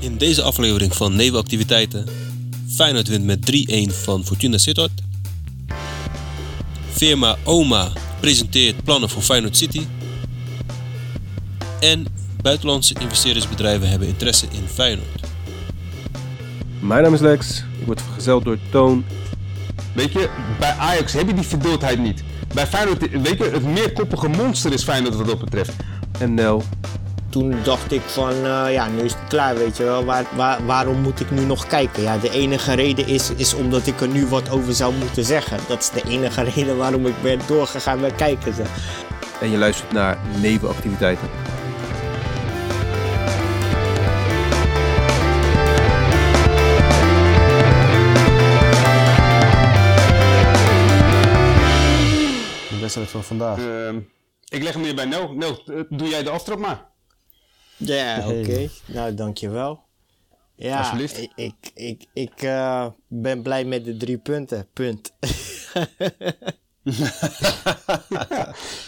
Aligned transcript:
In 0.00 0.16
deze 0.16 0.42
aflevering 0.42 0.96
van 0.96 1.16
Nevenactiviteiten. 1.16 2.06
Feyenoord 2.68 3.08
wint 3.08 3.24
met 3.24 3.52
3-1 3.90 3.94
van 4.02 4.24
Fortuna 4.24 4.58
Sittard. 4.58 4.90
Firma 6.90 7.36
OMA 7.44 7.92
presenteert 8.20 8.84
plannen 8.84 9.08
voor 9.08 9.22
Feyenoord 9.22 9.56
City. 9.56 9.82
En 11.80 12.06
buitenlandse 12.42 12.94
investeringsbedrijven 13.00 13.88
hebben 13.88 14.08
interesse 14.08 14.46
in 14.50 14.68
Feyenoord. 14.74 15.20
Mijn 16.80 17.02
naam 17.02 17.14
is 17.14 17.20
Lex, 17.20 17.64
ik 17.80 17.86
word 17.86 18.02
vergezeld 18.02 18.44
door 18.44 18.58
Toon. 18.70 19.04
Weet 19.94 20.12
je, 20.12 20.30
bij 20.58 20.72
Ajax 20.72 21.12
heb 21.12 21.26
je 21.26 21.34
die 21.34 21.44
verdeeldheid 21.44 21.98
niet. 21.98 22.22
Bij 22.54 22.66
Feyenoord, 22.66 23.10
weet 23.10 23.38
je, 23.38 23.50
het 23.52 23.64
meerkoppige 23.64 24.28
monster 24.28 24.72
is 24.72 24.82
Feyenoord 24.82 25.14
wat 25.14 25.26
dat 25.26 25.40
betreft. 25.40 25.72
En 26.18 26.34
Nel. 26.34 26.62
Toen 27.30 27.54
dacht 27.62 27.92
ik 27.92 28.00
van, 28.00 28.32
eh, 28.32 28.72
ja, 28.72 28.88
nu 28.88 29.00
is 29.00 29.12
het 29.12 29.28
klaar, 29.28 29.56
weet 29.56 29.76
je 29.76 29.84
wel. 29.84 30.04
Waar, 30.04 30.24
waar, 30.36 30.66
waarom 30.66 31.00
moet 31.00 31.20
ik 31.20 31.30
nu 31.30 31.44
nog 31.44 31.66
kijken? 31.66 32.02
Ja, 32.02 32.18
de 32.18 32.30
enige 32.30 32.74
reden 32.74 33.06
is, 33.06 33.30
is 33.30 33.54
omdat 33.54 33.86
ik 33.86 34.00
er 34.00 34.08
nu 34.08 34.26
wat 34.26 34.50
over 34.50 34.72
zou 34.72 34.94
moeten 34.94 35.24
zeggen. 35.24 35.58
Dat 35.68 35.78
is 35.78 35.90
de 35.90 36.10
enige 36.10 36.42
reden 36.54 36.76
waarom 36.76 37.06
ik 37.06 37.22
ben 37.22 37.40
doorgegaan 37.46 38.00
met 38.00 38.14
kijken. 38.14 38.54
Zeg. 38.54 38.68
En 39.40 39.50
je 39.50 39.58
luistert 39.58 39.92
naar 39.92 40.18
Nevenactiviteiten. 40.40 41.28
De 52.68 52.78
wedstrijd 52.80 53.08
van 53.08 53.24
vandaag. 53.24 53.58
Ehm, 53.58 53.98
ik 54.48 54.62
leg 54.62 54.72
hem 54.72 54.82
weer 54.82 54.94
bij 54.94 55.04
Nel. 55.04 55.32
Nel, 55.32 55.62
eh, 55.66 55.80
doe 55.88 56.08
jij 56.08 56.22
de 56.22 56.30
aftrap 56.30 56.58
maar. 56.58 56.89
Ja, 57.80 58.28
oké. 58.28 58.68
Nou, 58.86 59.14
dankjewel. 59.14 59.80
Ja, 60.54 60.78
Alsjeblieft. 60.78 61.18
ik, 61.18 61.30
ik, 61.34 61.54
ik, 61.74 62.04
ik 62.12 62.42
eh, 62.42 62.86
ben 63.08 63.42
blij 63.42 63.64
met 63.64 63.84
de 63.84 63.96
drie 63.96 64.18
punten. 64.18 64.66
Punt. 64.72 65.12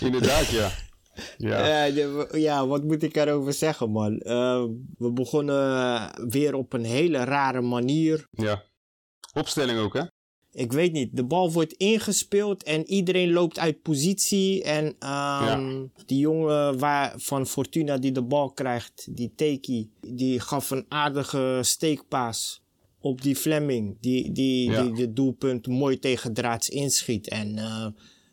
Inderdaad, 0.01 0.47
ja. 0.47 0.71
Ja. 1.37 1.85
Ja, 2.33 2.67
wat 2.67 2.85
moet 2.85 3.03
ik 3.03 3.17
erover 3.17 3.53
zeggen, 3.53 3.91
man? 3.91 4.19
Eh, 4.19 4.65
we 4.99 5.13
begonnen 5.13 6.11
weer 6.29 6.55
op 6.55 6.73
een 6.73 6.85
hele 6.85 7.25
rare 7.25 7.61
manier. 7.61 8.27
ja. 8.31 8.63
Opstelling 9.35 9.79
ook, 9.79 9.95
hè? 9.95 10.03
Ik 10.55 10.73
weet 10.73 10.93
niet, 10.93 11.17
de 11.17 11.25
bal 11.25 11.53
wordt 11.53 11.73
ingespeeld 11.73 12.63
en 12.63 12.87
iedereen 12.91 13.33
loopt 13.33 13.59
uit 13.59 13.83
positie. 13.83 14.63
En 14.63 14.95
ehm, 14.99 15.83
die 16.07 16.19
jongen 16.19 16.79
waar, 16.79 17.13
van 17.17 17.47
Fortuna 17.47 17.99
die 17.99 18.13
de 18.13 18.23
bal 18.23 18.51
krijgt, 18.51 19.07
die 19.17 19.33
Teki, 19.37 19.91
die 20.01 20.41
gaf 20.41 20.71
een 20.71 20.85
aardige 20.89 21.59
steekpaas 21.63 22.63
op 23.01 23.23
die 23.23 23.37
Fleming. 23.37 23.97
Die, 24.01 24.33
die, 24.33 24.71
Ja. 24.71 24.83
die 24.83 24.93
de 24.93 25.13
doelpunt 25.13 25.67
mooi 25.67 25.99
tegen 25.99 26.33
draads 26.35 26.69
inschiet. 26.69 27.29
En 27.29 27.59
eh, 27.59 27.87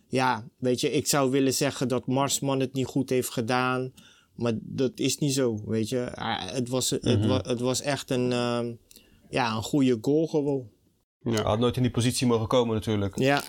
ja, 0.08 0.48
weet 0.58 0.80
je, 0.82 0.92
ik 0.92 1.08
zou 1.08 1.32
willen 1.32 1.54
zeggen 1.54 1.88
dat 1.88 2.08
Marsman 2.08 2.60
het 2.60 2.74
niet 2.74 2.86
goed 2.86 3.10
heeft 3.10 3.30
gedaan. 3.30 3.94
Maar 4.36 4.54
dat 4.62 4.92
is 5.00 5.18
niet 5.18 5.34
zo, 5.34 5.62
weet 5.66 5.90
je. 5.90 6.16
Ah, 6.16 6.52
het, 6.52 6.70
was, 6.70 6.90
het, 6.90 7.26
wa- 7.26 7.44
het 7.48 7.60
was 7.60 7.82
echt 7.82 8.10
een, 8.12 8.32
ehm, 8.32 8.72
ja, 9.30 9.56
een 9.56 9.64
goede 9.64 9.98
goal 10.02 10.28
gewoon. 10.28 10.70
Hij 11.20 11.34
Ja. 11.34 11.42
had 11.44 11.60
nooit 11.60 11.76
in 11.76 11.82
die 11.82 11.92
positie 11.92 12.28
mogen 12.28 12.48
komen 12.48 12.76
natuurlijk. 12.76 13.18
Ja, 13.20 13.44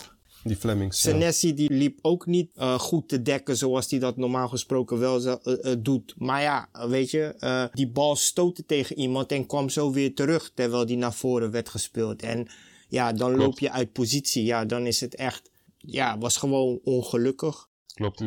Die 0.44 0.56
Flemings. 0.56 1.02
ja. 1.02 1.10
Senesi 1.10 1.54
die 1.54 1.70
liep 1.72 1.98
ook 2.02 2.26
niet 2.26 2.50
eh, 2.56 2.78
goed 2.78 3.08
te 3.08 3.22
dekken 3.22 3.56
zoals 3.56 3.90
hij 3.90 3.98
dat 3.98 4.16
normaal 4.16 4.48
gesproken 4.48 4.98
wel 4.98 5.24
eh, 5.24 5.72
eh, 5.72 5.76
doet. 5.82 6.14
Maar 6.18 6.42
ja, 6.42 6.68
weet 6.88 7.10
je, 7.10 7.68
die 7.74 7.88
bal 7.90 8.16
stootte 8.16 8.66
tegen 8.66 8.98
iemand 8.98 9.32
en 9.32 9.46
kwam 9.46 9.68
zo 9.68 9.92
weer 9.92 10.14
terug 10.14 10.50
terwijl 10.54 10.86
die 10.86 10.96
naar 10.96 11.14
voren 11.14 11.50
werd 11.50 11.68
gespeeld. 11.68 12.22
En 12.22 12.48
ja, 12.88 13.12
dan 13.12 13.28
Klopt. 13.28 13.44
loop 13.44 13.58
je 13.58 13.70
uit 13.70 13.92
positie. 13.92 14.44
Ja, 14.44 14.64
dan 14.64 14.86
is 14.86 15.00
het 15.00 15.14
echt, 15.14 15.50
ja, 15.78 16.18
was 16.18 16.36
gewoon 16.36 16.80
ongelukkig. 16.84 17.68
Klopt. 17.94 18.22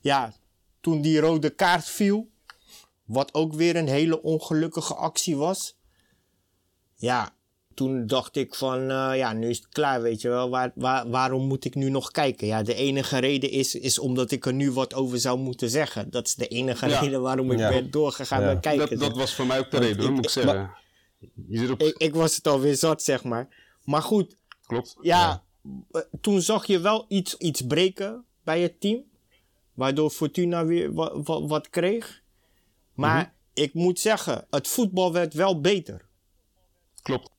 Ja, 0.00 0.32
toen 0.80 1.00
die 1.00 1.20
rode 1.20 1.50
kaart 1.50 1.84
viel, 1.88 2.30
wat 3.04 3.34
ook 3.34 3.54
weer 3.54 3.76
een 3.76 3.88
hele 3.88 4.22
ongelukkige 4.22 4.94
actie 4.94 5.36
was. 5.36 5.76
Ja, 6.96 7.34
toen 7.74 8.06
dacht 8.06 8.36
ik 8.36 8.54
van, 8.54 8.90
eh, 8.90 9.10
ja, 9.16 9.32
nu 9.32 9.48
is 9.48 9.56
het 9.56 9.68
klaar, 9.68 10.02
weet 10.02 10.20
je 10.20 10.28
wel. 10.28 10.50
Waar, 10.50 10.72
waar, 10.74 11.10
waarom 11.10 11.46
moet 11.46 11.64
ik 11.64 11.74
nu 11.74 11.90
nog 11.90 12.10
kijken? 12.10 12.46
Ja, 12.46 12.62
de 12.62 12.74
enige 12.74 13.18
reden 13.18 13.50
is, 13.50 13.74
is 13.74 13.98
omdat 13.98 14.30
ik 14.30 14.46
er 14.46 14.52
nu 14.52 14.70
wat 14.72 14.94
over 14.94 15.18
zou 15.18 15.38
moeten 15.38 15.70
zeggen. 15.70 16.10
Dat 16.10 16.26
is 16.26 16.34
de 16.34 16.46
enige 16.48 16.88
Ja. 16.88 17.00
reden 17.00 17.20
waarom 17.22 17.50
ik 17.50 17.58
Ja. 17.58 17.68
ben 17.68 17.90
doorgegaan 17.90 18.40
Ja. 18.40 18.46
met 18.46 18.60
kijken. 18.60 18.98
Dat, 18.98 19.16
was 19.16 19.34
voor 19.34 19.46
mij 19.46 19.58
ook 19.58 19.70
de 19.70 19.78
reden, 19.78 20.04
ik- 20.04 20.10
moet 20.10 20.24
ik 20.24 20.30
zeggen. 20.30 20.70
Je 21.48 21.58
zit 21.58 21.70
op... 21.70 21.80
ik, 21.80 21.96
ik 21.96 22.14
was 22.14 22.36
het 22.36 22.46
alweer 22.48 22.76
zat, 22.76 23.02
zeg 23.02 23.24
maar. 23.24 23.48
Maar 23.84 24.02
goed, 24.02 24.36
Klopt. 24.66 24.96
ja, 25.00 25.42
eh, 25.92 26.00
toen 26.20 26.40
zag 26.40 26.66
je 26.66 26.78
wel 26.80 27.04
iets, 27.08 27.36
iets 27.36 27.62
breken 27.66 28.24
bij 28.44 28.60
het 28.60 28.80
team. 28.80 29.02
Waardoor 29.74 30.10
Fortuna 30.10 30.64
weer 30.64 30.92
wat, 30.92 31.12
wat, 31.26 31.42
wat 31.48 31.70
kreeg. 31.70 32.22
Maar 32.94 33.18
Mhm. 33.20 33.28
ik 33.64 33.74
moet 33.74 33.98
zeggen, 34.00 34.46
het 34.50 34.68
voetbal 34.68 35.12
werd 35.12 35.34
wel 35.34 35.60
beter. 35.60 36.06
Klopt. 37.02 37.30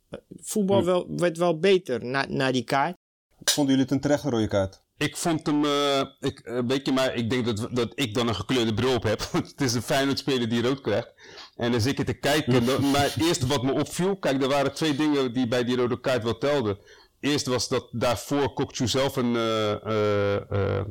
Voetbal 0.42 0.84
wel, 0.84 1.06
werd 1.10 1.38
wel 1.38 1.60
beter 1.60 2.06
na, 2.06 2.26
na 2.30 2.52
die 2.52 2.64
kaart. 2.64 2.96
Vonden 3.44 3.74
jullie 3.74 3.90
het 3.90 3.92
een 3.92 4.02
terechte 4.02 4.30
rode 4.30 4.48
kaart? 4.48 4.84
Ik 4.98 5.18
vond 5.18 5.46
hem, 5.46 5.66
eh, 5.66 6.02
ik, 6.20 6.40
eh, 6.40 6.60
weet 6.68 6.86
je, 6.86 6.92
maar 6.92 7.16
ik 7.16 7.30
denk 7.30 7.46
dat, 7.46 7.68
dat 7.72 7.92
ik 7.96 8.14
dan 8.14 8.28
een 8.28 8.36
gekleurde 8.36 8.74
bril 8.74 8.96
op 8.96 9.04
heb. 9.04 9.22
Want 9.32 9.48
het 9.48 9.62
is 9.62 9.74
een 9.74 9.82
Feyenoord 9.82 10.20
speler 10.20 10.50
die 10.50 10.62
rood 10.62 10.82
krijgt. 10.82 11.14
En 11.56 11.72
dan 11.72 11.82
zit 11.82 12.00
ik 12.00 12.06
te 12.06 12.14
kijken. 12.14 12.64
maar 12.92 13.14
eerst 13.20 13.48
wat 13.48 13.64
me 13.64 13.74
opviel, 13.74 14.18
kijk, 14.18 14.42
er 14.42 14.50
waren 14.50 14.74
twee 14.74 14.96
dingen 14.96 15.34
die 15.34 15.48
bij 15.48 15.64
die 15.64 15.76
rode 15.76 16.00
kaart 16.00 16.24
wel 16.24 16.38
telden. 16.38 16.78
Eerst 17.20 17.46
was 17.46 17.68
dat 17.68 17.88
daarvoor 17.92 18.54
Kokchu 18.54 18.88
zelf 18.88 19.16
een 19.16 19.36
eh, 19.36 19.72
eh, 19.86 20.52
eh, 20.52 20.86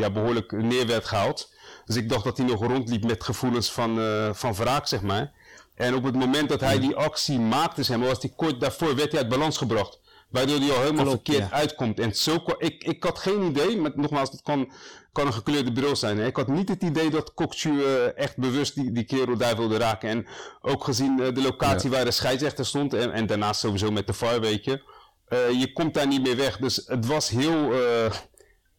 ja, 0.00 0.10
behoorlijk 0.10 0.52
neer 0.52 0.86
werd 0.86 1.04
gehaald. 1.04 1.52
Dus 1.84 1.96
ik 1.96 2.08
dacht 2.08 2.24
dat 2.24 2.36
hij 2.36 2.46
nog 2.46 2.66
rondliep 2.66 3.04
met 3.04 3.24
gevoelens 3.24 3.72
van, 3.72 4.00
eh, 4.00 4.32
van 4.32 4.54
wraak, 4.54 4.86
zeg 4.86 5.02
maar. 5.02 5.32
En 5.80 5.94
op 5.94 6.04
het 6.04 6.14
moment 6.14 6.48
dat 6.48 6.60
hij 6.60 6.78
die 6.80 6.96
actie 6.96 7.38
maakte, 7.38 7.82
zeg 7.82 7.96
maar, 7.98 8.08
was 8.08 8.22
hij 8.22 8.32
kort 8.36 8.60
daarvoor, 8.60 8.96
werd 8.96 9.12
hij 9.12 9.20
uit 9.20 9.30
balans 9.30 9.56
gebracht. 9.56 10.00
Waardoor 10.30 10.58
hij 10.58 10.70
al 10.70 10.80
helemaal 10.80 11.04
Klopt, 11.04 11.20
verkeerd 11.24 11.50
ja. 11.50 11.56
uitkomt. 11.56 12.00
En 12.00 12.14
zo, 12.14 12.44
ik, 12.58 12.84
ik 12.84 13.02
had 13.04 13.18
geen 13.18 13.42
idee, 13.42 13.76
maar 13.76 13.90
nogmaals, 13.94 14.30
het 14.30 14.42
kan, 14.42 14.72
kan 15.12 15.26
een 15.26 15.32
gekleurde 15.32 15.72
bril 15.72 15.96
zijn. 15.96 16.18
Hè. 16.18 16.26
Ik 16.26 16.36
had 16.36 16.48
niet 16.48 16.68
het 16.68 16.82
idee 16.82 17.10
dat 17.10 17.34
Kokchu 17.34 17.84
eh, 17.84 18.16
echt 18.18 18.36
bewust 18.36 18.74
die, 18.74 18.92
die 18.92 19.04
kerel 19.04 19.36
daar 19.36 19.56
wilde 19.56 19.76
raken. 19.76 20.08
En 20.08 20.26
ook 20.60 20.84
gezien 20.84 21.20
eh, 21.20 21.34
de 21.34 21.42
locatie 21.42 21.90
waar 21.90 22.04
de 22.04 22.10
scheidsrechter 22.10 22.66
stond, 22.66 22.94
en, 22.94 23.12
en 23.12 23.26
daarnaast 23.26 23.60
sowieso 23.60 23.90
met 23.90 24.06
de 24.06 24.12
VAR, 24.12 24.40
weet 24.40 24.64
je. 24.64 24.82
eh, 25.28 25.60
je 25.60 25.72
komt 25.72 25.94
daar 25.94 26.06
niet 26.06 26.22
meer 26.22 26.36
weg. 26.36 26.56
Dus 26.56 26.82
het 26.86 27.06
was 27.06 27.28
heel, 27.28 27.72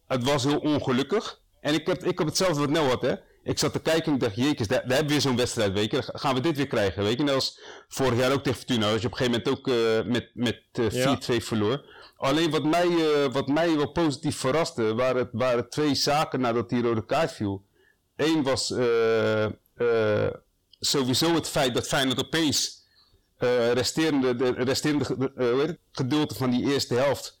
het 0.06 0.24
was 0.24 0.44
heel 0.44 0.58
ongelukkig. 0.58 1.40
En 1.60 1.74
ik 1.74 1.86
heb, 1.86 2.04
ik 2.04 2.18
heb 2.18 2.26
hetzelfde 2.26 2.60
wat 2.60 2.70
Nel 2.70 2.88
had, 2.88 3.02
hè. 3.02 3.14
Ik 3.44 3.58
zat 3.58 3.72
te 3.72 3.80
kijken 3.80 4.04
en 4.06 4.14
ik 4.14 4.20
dacht, 4.20 4.36
jeekes, 4.36 4.66
daar, 4.68 4.78
daar 4.80 4.88
hebben 4.88 5.06
we 5.06 5.12
weer 5.12 5.20
zo'n 5.20 5.36
wedstrijd, 5.36 5.72
weet 5.72 5.90
je. 5.90 5.96
Dan 5.96 6.20
gaan 6.20 6.34
we 6.34 6.40
dit 6.40 6.56
weer 6.56 6.66
krijgen, 6.66 7.02
weet 7.02 7.18
je. 7.18 7.24
Net 7.24 7.34
als 7.34 7.60
vorig 7.88 8.18
jaar 8.18 8.32
ook 8.32 8.42
tegen 8.42 8.58
Fortuna, 8.58 8.90
als 8.92 9.00
je 9.00 9.06
op 9.06 9.12
een 9.12 9.18
gegeven 9.18 9.42
moment 9.44 9.58
ook 9.58 9.68
eh, 9.68 10.12
met, 10.12 10.30
met 10.34 10.62
eh, 10.72 11.38
4-2 11.40 11.44
verloor. 11.44 11.84
Alleen 12.16 12.50
wat 12.50 12.64
mij, 12.64 12.86
eh, 12.86 13.32
wat 13.32 13.46
mij 13.48 13.76
wel 13.76 13.90
positief 13.92 14.36
verraste, 14.36 14.94
waren, 14.94 15.28
waren 15.32 15.68
twee 15.68 15.94
zaken 15.94 16.40
nadat 16.40 16.68
die 16.68 16.82
rode 16.82 17.04
kaart 17.06 17.32
viel. 17.32 17.64
Eén 18.16 18.42
was 18.42 18.70
eh, 18.70 19.44
eh, 19.44 20.30
sowieso 20.80 21.34
het 21.34 21.48
feit 21.48 21.74
dat 21.74 21.86
Feyenoord 21.86 22.24
opeens 22.24 22.80
eh 23.38 23.72
resterende, 23.72 24.36
de 24.36 24.50
resterende 24.50 25.04
ge- 25.04 25.32
eh, 25.36 25.50
hoe 25.50 25.58
heet 25.60 25.66
het, 25.68 25.78
gedeelte 25.92 26.34
van 26.34 26.50
die 26.50 26.72
eerste 26.72 26.94
helft 26.94 27.40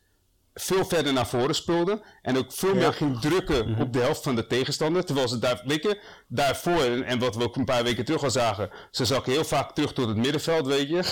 veel 0.54 0.84
verder 0.84 1.12
naar 1.12 1.26
voren 1.26 1.54
speelde. 1.54 2.02
En 2.22 2.36
ook 2.36 2.52
veel 2.52 2.74
meer 2.74 2.92
ging 2.92 3.20
drukken 3.20 3.76
op 3.78 3.92
de 3.92 3.98
helft 3.98 4.22
van 4.22 4.34
de 4.34 4.46
tegenstander. 4.46 5.04
Terwijl 5.04 5.28
ze 5.28 5.38
daar, 5.38 5.62
weet 5.64 5.82
je, 5.82 6.00
daarvoor, 6.28 6.82
en, 6.82 7.18
wat 7.18 7.36
we 7.36 7.42
ook 7.42 7.56
een 7.56 7.64
paar 7.64 7.84
weken 7.84 8.04
terug 8.04 8.22
al 8.22 8.30
zagen, 8.30 8.70
ze 8.90 9.04
zakken 9.04 9.32
heel 9.32 9.44
vaak 9.44 9.74
terug 9.74 9.92
tot 9.92 10.08
het 10.08 10.16
middenveld, 10.16 10.66
weet 10.66 10.88
je. 10.88 11.04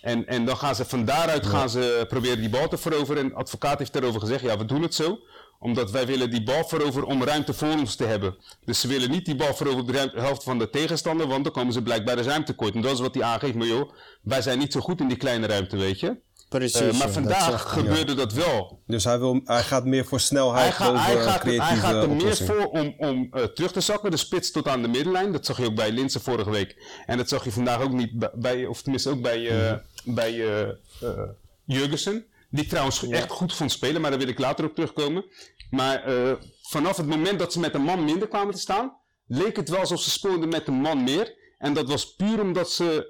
En, 0.00 0.26
en 0.26 0.44
dan 0.44 0.56
gaan 0.56 0.74
ze 0.74 0.84
van 0.84 1.04
daaruit 1.04 1.46
gaan 1.46 1.70
ze 1.70 2.04
proberen 2.08 2.40
die 2.40 2.50
bal 2.50 2.68
te 2.68 2.78
veroveren. 2.78 3.24
En 3.24 3.34
advocaat 3.34 3.78
heeft 3.78 3.92
daarover 3.92 4.20
gezegd, 4.20 4.42
ja, 4.42 4.58
we 4.58 4.64
doen 4.64 4.82
het 4.82 4.94
zo 4.94 5.18
omdat 5.64 5.90
wij 5.90 6.06
willen 6.06 6.30
die 6.30 6.42
bal 6.42 6.64
veroveren 6.64 7.08
om 7.08 7.24
ruimte 7.24 7.54
voor 7.54 7.68
ons 7.68 7.96
te 7.96 8.04
hebben. 8.04 8.36
Dus 8.64 8.80
ze 8.80 8.88
willen 8.88 9.10
niet 9.10 9.24
die 9.24 9.36
bal 9.36 9.54
veroveren 9.54 10.02
op 10.02 10.12
de 10.12 10.20
helft 10.20 10.42
van 10.42 10.58
de 10.58 10.70
tegenstander, 10.70 11.26
want 11.26 11.44
dan 11.44 11.52
komen 11.52 11.72
ze 11.72 11.82
blijkbaar 11.82 12.16
de 12.16 12.22
ruimte 12.22 12.52
tekort. 12.52 12.74
En 12.74 12.80
dat 12.80 12.92
is 12.92 13.00
wat 13.00 13.14
hij 13.14 13.22
aangeeft, 13.22 13.54
maar 13.54 13.66
joh, 13.66 13.92
wij 14.22 14.42
zijn 14.42 14.58
niet 14.58 14.72
zo 14.72 14.80
goed 14.80 15.00
in 15.00 15.08
die 15.08 15.16
kleine 15.16 15.46
ruimte, 15.46 15.76
weet 15.76 16.00
je. 16.00 16.16
Precies. 16.58 16.80
Eh, 16.80 16.98
maar 16.98 17.10
vandaag 17.10 17.72
gebeurde 17.72 18.14
dat 18.14 18.32
wel. 18.32 18.82
Dus 18.86 19.04
hij, 19.04 19.18
wil, 19.18 19.40
hij 19.44 19.62
gaat 19.62 19.84
meer 19.84 20.04
voor 20.04 20.20
snelheid 20.20 20.62
Hij, 20.62 20.72
gaat- 20.72 21.06
hij, 21.06 21.22
gaat, 21.22 21.40
creatieve 21.40 21.72
hij 21.86 21.92
gaat 21.92 22.02
er 22.02 22.10
meer 22.10 22.36
voor 22.36 22.66
om, 22.66 22.94
om 22.98 23.28
eh, 23.30 23.42
terug 23.44 23.72
te 23.72 23.80
zakken, 23.80 24.10
de 24.10 24.16
spits 24.16 24.50
tot 24.50 24.68
aan 24.68 24.82
de 24.82 24.88
middenlijn. 24.88 25.32
Dat 25.32 25.46
zag 25.46 25.56
je 25.58 25.66
ook 25.66 25.74
bij 25.74 25.90
Linse 25.92 26.20
vorige 26.20 26.50
week. 26.50 26.82
En 27.06 27.16
dat 27.16 27.28
zag 27.28 27.44
je 27.44 27.52
vandaag 27.52 27.80
ook 27.80 27.92
niet 27.92 28.28
bij- 28.34 28.66
of 28.66 28.82
tenminste 28.82 29.10
ook 29.10 29.20
bij, 29.22 29.48
eh 29.48 29.70
Mhm. 30.04 30.14
bij 30.14 30.32
eh, 30.32 30.60
eh, 31.00 31.28
Jurgensen. 31.64 32.26
Die 32.50 32.62
ik 32.62 32.68
trouwens 32.68 33.08
echt 33.08 33.30
goed 33.30 33.54
vond 33.54 33.72
spelen, 33.72 34.00
maar 34.00 34.10
daar 34.10 34.18
wil 34.18 34.28
ik 34.28 34.38
later 34.38 34.64
op 34.64 34.74
terugkomen. 34.74 35.24
Maar 35.70 36.02
eh, 36.04 36.32
vanaf 36.62 36.96
het 36.96 37.06
moment 37.06 37.38
dat 37.38 37.52
ze 37.52 37.60
met 37.60 37.74
een 37.74 37.82
man 37.82 38.04
minder 38.04 38.28
kwamen 38.28 38.54
te 38.54 38.60
staan, 38.60 38.96
leek 39.26 39.56
het 39.56 39.68
wel 39.68 39.78
alsof 39.80 40.00
ze 40.00 40.10
speelden 40.10 40.48
met 40.48 40.66
een 40.68 40.74
man 40.80 41.04
meer. 41.04 41.34
En 41.58 41.72
dat 41.74 41.88
was 41.88 42.14
puur 42.14 42.40
omdat 42.40 42.70
ze 42.70 43.06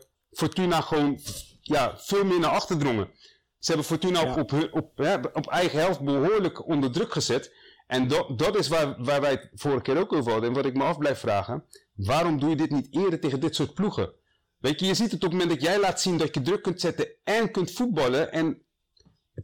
eh, 0.00 0.06
Fortuna 0.38 0.80
gewoon 0.80 1.20
ja, 1.66 1.98
veel 1.98 2.24
meer 2.24 2.38
naar 2.38 2.50
achter 2.50 2.78
drongen. 2.78 3.08
Ze 3.58 3.66
hebben 3.72 3.84
Fortuna 3.86 4.20
Ja. 4.20 4.34
op, 4.34 4.52
op, 4.72 4.96
hè, 4.96 5.14
op 5.32 5.46
eigen 5.46 5.78
helft 5.78 6.00
behoorlijk 6.00 6.66
onder 6.68 6.90
druk 6.92 7.12
gezet. 7.12 7.52
En 7.86 8.08
dat, 8.08 8.38
dat 8.38 8.58
is 8.58 8.68
waar, 8.68 8.94
waar 9.04 9.20
wij 9.20 9.30
het 9.30 9.50
vorige 9.54 9.82
keer 9.82 9.98
ook 9.98 10.12
over 10.12 10.32
hadden. 10.32 10.48
En 10.50 10.56
wat 10.56 10.66
ik 10.66 10.74
me 10.74 10.82
af 10.84 10.98
blijf 10.98 11.18
vragen. 11.18 11.64
Waarom 11.94 12.40
doe 12.40 12.50
je 12.50 12.56
dit 12.56 12.70
niet 12.70 12.88
eerder 12.90 13.20
tegen 13.20 13.40
dit 13.40 13.54
soort 13.54 13.74
ploegen? 13.74 14.12
Weet 14.58 14.80
je, 14.80 14.86
je 14.86 14.94
ziet 14.94 15.10
het 15.12 15.24
op 15.24 15.30
het 15.30 15.32
moment 15.32 15.50
dat 15.50 15.62
jij 15.62 15.80
laat 15.80 16.00
zien 16.00 16.16
dat 16.16 16.34
je 16.34 16.42
druk 16.42 16.62
kunt 16.62 16.80
zetten 16.80 17.08
en 17.24 17.50
kunt 17.50 17.70
voetballen. 17.72 18.32
En 18.32 18.62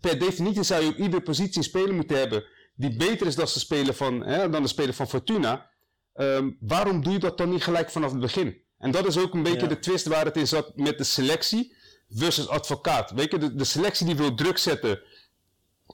per 0.01 0.19
definitie 0.19 0.63
zou 0.63 0.83
je 0.85 0.89
op 0.91 0.97
iedere 0.97 1.23
positie 1.23 1.57
een 1.57 1.63
speler 1.63 1.95
moeten 1.95 2.19
hebben 2.19 2.45
die 2.75 2.97
beter 2.97 3.27
is 3.27 3.35
dan 3.35 3.45
de 3.45 3.51
speler 3.61 3.95
van, 3.95 4.25
hè, 4.25 4.49
dan 4.51 4.63
de 4.63 4.69
speler 4.69 4.95
van 4.95 5.09
Fortuna. 5.09 5.71
Ehm, 6.13 6.51
waarom 6.61 7.03
doe 7.03 7.13
je 7.13 7.19
dat 7.19 7.39
dan 7.39 7.51
niet 7.51 7.63
gelijk 7.65 7.91
vanaf 7.91 8.11
het 8.11 8.21
begin? 8.21 8.61
En 8.79 8.91
dat 8.91 9.07
is 9.07 9.19
ook 9.19 9.35
een 9.35 9.43
beetje 9.43 9.61
Ja. 9.61 9.67
de 9.67 9.79
twist 9.79 10.07
waar 10.07 10.25
het 10.25 10.37
in 10.37 10.47
zat 10.49 10.77
met 10.77 10.99
de 10.99 11.05
selectie 11.05 11.77
versus 12.15 12.49
advocaat. 12.49 13.11
Weet 13.11 13.31
je, 13.31 13.39
de, 13.39 13.55
de 13.55 13.65
selectie 13.65 14.07
die 14.07 14.17
wil 14.17 14.35
druk 14.35 14.59
zetten 14.59 15.01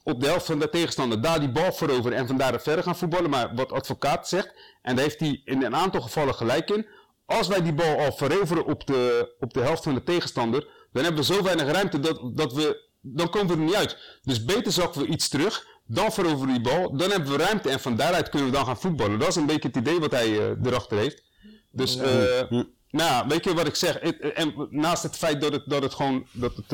op 0.02 0.20
de 0.20 0.26
helft 0.26 0.46
van 0.46 0.58
de 0.58 0.68
tegenstander, 0.68 1.20
daar 1.20 1.40
die 1.40 1.50
bal 1.50 1.72
veroveren 1.72 2.18
en 2.18 2.26
vandaar 2.26 2.60
verder 2.60 2.84
gaan 2.84 2.96
voetballen. 2.96 3.30
Maar 3.30 3.54
wat 3.54 3.72
advocaat 3.72 4.28
zegt, 4.28 4.52
en 4.82 4.94
daar 4.94 5.04
heeft 5.04 5.20
hij 5.20 5.40
in 5.44 5.62
een 5.62 5.76
aantal 5.76 6.00
gevallen 6.00 6.34
gelijk 6.34 6.70
in. 6.70 6.86
Als 7.26 7.46
wij 7.46 7.62
die 7.62 7.74
bal 7.74 7.98
al 7.98 8.12
veroveren 8.12 8.64
op 8.64 8.86
de, 8.86 9.34
op 9.40 9.54
de 9.54 9.60
helft 9.60 9.82
van 9.82 9.94
de 9.94 10.02
tegenstander, 10.02 10.66
dan 10.92 11.04
hebben 11.04 11.26
we 11.26 11.34
zo 11.34 11.42
weinig 11.42 11.66
ruimte 11.66 12.00
dat, 12.00 12.20
dat 12.34 12.52
we, 12.52 12.88
dan 13.00 13.30
komen 13.30 13.48
we 13.48 13.54
er 13.54 13.66
niet 13.66 13.74
uit. 13.74 14.18
Dus 14.22 14.44
beter 14.44 14.72
zakken 14.72 15.00
we 15.00 15.06
iets 15.06 15.28
terug, 15.28 15.66
dan 15.86 16.12
veroveren 16.12 16.46
we 16.46 16.52
die 16.52 16.72
bal, 16.72 16.96
dan 16.96 17.10
hebben 17.10 17.30
we 17.30 17.36
ruimte 17.36 17.70
en 17.70 17.80
van 17.80 17.96
daaruit 17.96 18.28
kunnen 18.28 18.48
we 18.48 18.56
dan 18.56 18.66
gaan 18.66 18.80
voetballen. 18.80 19.18
Dat 19.18 19.28
is 19.28 19.36
een 19.36 19.46
beetje 19.46 19.68
het 19.68 19.76
idee 19.76 19.98
wat 19.98 20.10
hij 20.10 20.38
eh, 20.38 20.64
erachter 20.64 20.98
heeft. 20.98 21.22
Dus, 21.70 21.96
eh, 21.96 22.60
nou, 22.90 23.28
weet 23.28 23.44
je 23.44 23.54
wat 23.54 23.66
ik 23.66 23.74
zeg? 23.74 24.00
Het- 24.00 24.20
en 24.32 24.66
naast 24.70 25.02
het 25.02 25.16
feit 25.16 25.40
dat 25.40 25.52
het, 25.52 25.62
dat 25.66 25.82
het 25.82 25.94
gewoon 25.94 26.26
dat 26.32 26.52
het, 26.56 26.72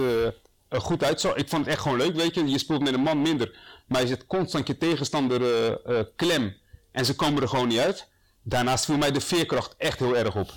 eh, 0.69 0.81
goed 0.81 1.05
uitzag, 1.05 1.35
ik 1.35 1.49
vond 1.49 1.65
het 1.65 1.75
echt 1.75 1.83
gewoon 1.83 1.99
leuk, 1.99 2.15
weet 2.17 2.35
je. 2.35 2.49
Je 2.49 2.59
speelt 2.59 2.83
met 2.83 2.95
een 2.95 3.01
man 3.01 3.23
minder, 3.23 3.59
maar 3.87 4.01
je 4.01 4.07
zet 4.07 4.27
constant 4.27 4.67
je 4.67 4.79
tegenstander 4.79 5.43
eh, 5.43 5.99
eh, 5.99 6.07
klem 6.17 6.57
en 6.93 7.05
ze 7.05 7.15
komen 7.17 7.43
er 7.43 7.49
gewoon 7.49 7.69
niet 7.69 7.79
uit. 7.79 8.09
Daarnaast 8.43 8.85
viel 8.85 8.97
mij 8.97 9.11
de 9.13 9.21
veerkracht 9.21 9.75
echt 9.79 9.99
heel 9.99 10.17
erg 10.17 10.37
op. 10.37 10.51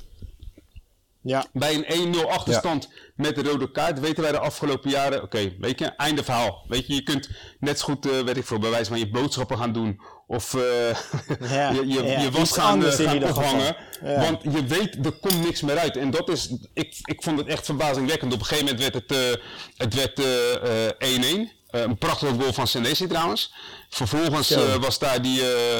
Ja, 1.22 1.46
Bij 1.54 1.76
een 1.76 1.86
1-0 2.16 2.30
achterstand 2.32 2.90
met 3.16 3.36
de 3.36 3.44
rode 3.44 3.72
kaart 3.72 4.00
weten 4.00 4.24
wij 4.24 4.32
de 4.32 4.40
afgelopen 4.40 4.90
jaren, 4.90 5.24
oké, 5.24 5.56
weet 5.60 5.80
je, 5.80 5.86
einde 5.86 6.24
verhaal. 6.24 6.66
Weet 6.68 6.88
je, 6.88 6.94
je 6.94 7.04
kunt 7.04 7.30
net 7.60 7.80
zo 7.80 7.86
goed, 7.86 8.06
eh 8.06 8.20
weet 8.22 8.38
ik 8.38 8.46
veel, 8.46 8.60
bij 8.60 8.70
wijze 8.70 8.90
van 8.90 9.00
je 9.00 9.10
boodschappen 9.10 9.58
gaan 9.58 9.74
doen. 9.74 10.02
Of 10.28 10.54
eh, 10.54 10.62
Ja, 11.52 11.70
je, 11.72 11.88
je, 11.88 12.04
ja, 12.04 12.20
je 12.20 12.32
was 12.32 12.52
gaan, 12.52 12.82
geval. 12.84 13.30
ophangen. 13.30 13.76
Ja. 14.04 14.22
Want 14.22 14.44
je 14.44 14.66
weet, 14.66 15.06
er 15.06 15.12
komt 15.12 15.44
niks 15.44 15.62
meer 15.62 15.78
uit. 15.78 15.98
En 15.98 16.12
dat 16.12 16.30
is, 16.30 16.54
ik, 16.74 16.98
ik 17.04 17.24
vond 17.24 17.38
het 17.38 17.48
echt 17.48 17.66
verbazingwekkend. 17.66 18.34
Op 18.34 18.40
een 18.40 18.46
gegeven 18.46 18.66
moment 18.66 18.84
werd 18.84 18.94
het, 18.94 19.12
eh, 19.12 19.44
het 19.78 19.94
werd 19.94 20.20
eh, 20.20 20.86
eh, 20.88 21.48
1-1. 21.48 21.56
Eh, 21.68 21.82
een 21.82 21.98
prachtige 21.98 22.34
goal 22.40 22.54
van 22.54 22.68
Senesi 22.68 23.08
trouwens. 23.08 23.54
Vervolgens 23.90 24.52
eh, 24.52 24.76
was 24.76 25.00
daar 25.00 25.22
die, 25.22 25.42
eh, 25.42 25.80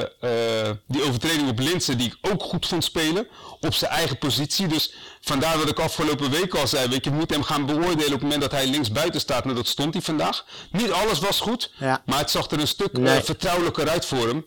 eh, 0.68 0.76
die 0.86 1.02
overtreding 1.02 1.48
op 1.48 1.58
Linsen 1.58 1.98
die 1.98 2.06
ik 2.06 2.30
ook 2.30 2.42
goed 2.42 2.66
vond 2.66 2.84
spelen. 2.84 3.26
Op 3.60 3.74
zijn 3.74 3.90
eigen 3.90 4.18
positie. 4.18 4.66
Dus 4.66 4.94
vandaar 5.20 5.58
dat 5.58 5.68
ik 5.68 5.78
afgelopen 5.78 6.30
week 6.30 6.54
al 6.54 6.66
zei. 6.66 6.88
Weet 6.88 7.04
je, 7.04 7.10
moet 7.10 7.30
hem 7.30 7.42
gaan 7.42 7.66
beoordelen 7.66 8.04
op 8.06 8.10
het 8.10 8.22
moment 8.22 8.40
dat 8.40 8.50
hij 8.50 8.66
links 8.66 8.92
buiten 8.92 9.20
staat. 9.20 9.44
Nou, 9.44 9.56
dat 9.56 9.66
stond 9.66 9.94
hij 9.94 10.02
vandaag. 10.02 10.44
Niet 10.70 10.90
alles 10.90 11.18
was 11.18 11.40
goed. 11.40 11.72
Ja. 11.78 12.02
Maar 12.06 12.18
het 12.18 12.30
zag 12.30 12.50
er 12.50 12.60
een 12.60 12.68
stuk 12.68 12.98
Nee. 12.98 13.22
vertrouwelijker 13.22 13.88
uit 13.88 14.04
voor 14.04 14.26
hem. 14.28 14.46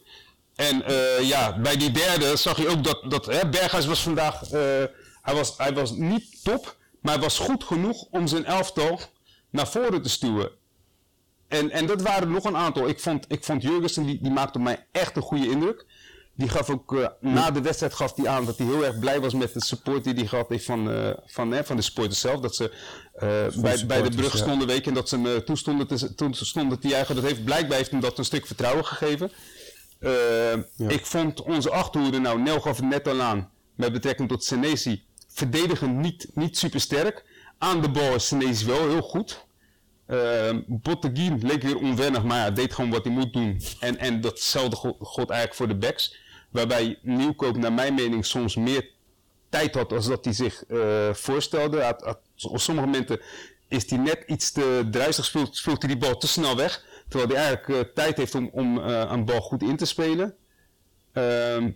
En 0.56 0.84
ja, 1.26 1.60
bij 1.60 1.78
die 1.78 1.92
derde 1.92 2.36
zag 2.36 2.58
je 2.58 2.68
ook 2.68 2.84
dat, 2.84 3.02
dat 3.10 3.26
hè, 3.26 3.50
Berghuis 3.50 3.86
was 3.86 4.02
vandaag, 4.02 4.40
hij, 5.22 5.34
was, 5.36 5.54
hij 5.58 5.74
was 5.74 5.92
niet 5.92 6.44
top, 6.44 6.76
maar 7.02 7.14
hij 7.14 7.22
was 7.22 7.38
goed 7.38 7.64
genoeg 7.64 8.02
om 8.12 8.28
zijn 8.28 8.46
elftal 8.46 9.00
naar 9.50 9.68
voren 9.68 10.02
te 10.02 10.10
stuwen. 10.10 10.52
En, 11.52 11.72
en 11.72 11.86
dat 11.86 12.02
waren 12.02 12.22
er 12.22 12.34
nog 12.34 12.44
een 12.44 12.56
aantal. 12.56 12.88
Ik 12.88 13.00
vond, 13.00 13.26
ik 13.28 13.44
vond 13.44 13.62
Jurgensen, 13.62 14.06
die, 14.06 14.20
die 14.22 14.32
maakte 14.32 14.58
op 14.58 14.64
mij 14.64 14.88
echt 14.92 15.16
een 15.16 15.22
goede 15.22 15.50
indruk. 15.50 15.86
Die 16.36 16.50
gaf 16.50 16.70
ook, 16.70 16.96
eh, 16.96 17.08
na 17.20 17.52
de 17.52 17.62
wedstrijd 17.62 17.94
gaf 17.94 18.16
hij 18.16 18.28
aan 18.28 18.46
dat 18.46 18.58
hij 18.58 18.68
heel 18.68 18.86
erg 18.86 19.00
blij 19.00 19.20
was 19.20 19.34
met 19.34 19.54
de 19.54 19.64
support 19.64 20.04
die 20.04 20.14
hij 20.14 20.28
gehad 20.28 20.50
heeft 20.50 20.66
van, 20.66 20.92
eh, 20.92 21.10
van, 21.26 21.52
hè, 21.52 21.64
van 21.64 21.76
de 21.76 21.82
supporters 21.82 22.20
zelf. 22.20 22.40
Dat 22.40 22.56
ze 22.56 22.74
eh, 23.14 23.62
bij, 23.62 23.86
bij 23.86 24.02
de 24.02 24.16
brug 24.16 24.32
ja. 24.32 24.38
stonden 24.38 24.68
week 24.68 24.88
en 24.88 24.94
dat 24.94 25.10
ze 25.10 25.20
hem 25.20 25.44
toestonden, 25.44 25.88
te, 25.88 26.16
toestonden 26.16 26.80
te 26.80 26.88
juichen. 26.88 27.16
Dat 27.16 27.24
heeft, 27.24 27.44
blijkbaar 27.44 27.78
heeft 27.78 27.92
hem 27.92 28.00
dat 28.00 28.18
een 28.18 28.26
stuk 28.26 28.48
vertrouwen 28.48 28.86
gegeven. 28.86 29.32
Ik 30.88 31.06
vond 31.06 31.42
onze 31.42 31.70
achterhoede, 31.70 32.20
nou 32.20 32.42
Nel 32.42 32.62
gaf 32.62 32.78
het 32.78 32.86
net 32.86 33.08
al 33.08 33.22
aan, 33.22 33.50
met 33.76 33.92
betrekking 33.92 34.30
tot 34.30 34.44
Senesi, 34.44 35.04
verdedigen 35.28 36.00
niet, 36.00 36.28
niet 36.34 36.58
super 36.58 36.80
sterk. 36.80 37.26
Aan 37.58 37.82
de 37.82 37.90
bal 37.90 38.16
is 38.16 38.28
Senesi 38.28 38.66
wel 38.66 38.90
heel 38.90 39.02
goed. 39.02 39.46
Uh, 40.12 40.58
Botteguin 40.68 41.40
leek 41.48 41.62
weer 41.62 41.78
onwennig, 41.78 42.24
maar 42.24 42.38
ja, 42.38 42.52
deed 42.52 42.74
gewoon 42.74 42.90
wat 42.90 43.04
hij 43.04 43.14
moet 43.14 43.34
doen. 43.34 43.62
En, 43.80 43.98
en 43.98 44.22
datzelfde 44.22 44.76
go- 44.76 44.98
god 45.00 45.30
eigenlijk 45.30 45.54
voor 45.54 45.68
de 45.68 45.76
backs. 45.76 46.16
Waarbij 46.50 47.00
Nieuwkoop 47.02 47.58
naar 47.58 47.74
mijn 47.74 47.94
mening 47.94 48.26
soms 48.26 48.56
meer 48.56 48.90
tijd 49.50 49.76
had 49.76 49.94
als 49.94 50.08
dat 50.08 50.26
hij 50.26 50.34
zich 50.34 50.66
eh, 50.66 51.14
voorstelde. 51.14 51.98
Op 52.42 52.60
sommige 52.60 52.88
momenten 52.88 53.22
is 53.68 53.90
hij 53.90 54.00
net 54.00 54.24
iets 54.28 54.52
te 54.52 54.88
druistig, 54.92 55.26
speelt, 55.26 55.56
speelt 55.56 55.82
hij 55.82 55.92
die 55.92 56.02
bal 56.02 56.18
te 56.18 56.28
snel 56.28 56.56
weg. 56.56 56.86
Terwijl 57.08 57.32
hij 57.32 57.40
eigenlijk 57.46 57.88
eh, 57.88 57.94
tijd 57.94 58.18
heeft 58.18 58.36
om, 58.36 58.50
om 58.52 58.80
eh, 58.84 59.10
een 59.12 59.26
bal 59.26 59.42
goed 59.42 59.62
in 59.64 59.78
te 59.78 59.86
spelen. 59.86 60.36
Ehm, 61.14 61.72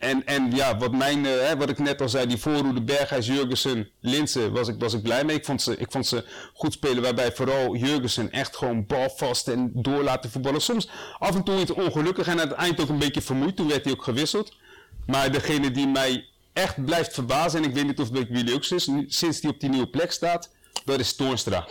en, 0.00 0.26
en 0.26 0.50
ja, 0.54 0.76
wat, 0.76 0.92
mijn, 0.92 1.26
eh, 1.26 1.32
hè, 1.32 1.56
wat 1.56 1.68
ik 1.68 1.78
net 1.78 2.00
al 2.00 2.08
zei, 2.08 2.26
die 2.26 2.36
voorhoede 2.36 2.82
Berghuis, 2.82 3.26
Jurgensen, 3.26 3.90
Linsen, 4.00 4.52
was 4.52 4.68
ik, 4.68 4.74
was 4.78 4.92
ik 4.92 5.02
blij 5.02 5.24
mee. 5.24 5.36
Ik 5.36 5.44
vond, 5.44 5.62
ze, 5.62 5.76
ik 5.76 5.90
vond 5.90 6.06
ze 6.06 6.24
goed 6.54 6.72
spelen, 6.72 7.02
waarbij 7.02 7.32
vooral 7.32 7.74
Jurgensen 7.76 8.30
echt 8.30 8.56
gewoon 8.56 8.86
balvast 8.86 9.48
en 9.48 9.70
door 9.74 10.02
laten 10.02 10.30
voetballen. 10.30 10.60
Soms 10.60 10.88
af 11.18 11.34
en 11.34 11.42
toe 11.42 11.60
iets 11.60 11.70
ongelukkig 11.70 12.26
en 12.26 12.40
aan 12.40 12.48
het 12.48 12.52
eind 12.56 12.80
ook 12.80 12.88
een 12.88 12.98
beetje 12.98 13.22
vermoeid. 13.22 13.56
Toen 13.56 13.68
werd 13.68 13.84
hij 13.84 13.92
ook 13.92 14.04
gewisseld. 14.04 14.56
Maar 15.06 15.32
degene 15.32 15.70
die 15.70 15.86
mij 15.86 16.24
echt 16.52 16.84
blijft 16.84 17.14
verbazen, 17.14 17.62
en 17.62 17.68
ik 17.68 17.74
weet 17.74 17.86
niet 17.86 17.98
of 17.98 18.10
het 18.10 18.28
bij 18.28 18.36
jullie 18.38 18.54
ook 18.54 18.64
is, 18.64 18.88
sinds 19.06 19.40
hij 19.40 19.50
op 19.50 19.60
die 19.60 19.68
nieuwe 19.68 19.88
plek 19.88 20.12
staat, 20.12 20.50
dat 20.84 21.00
is 21.00 21.16
Toornstra. 21.16 21.68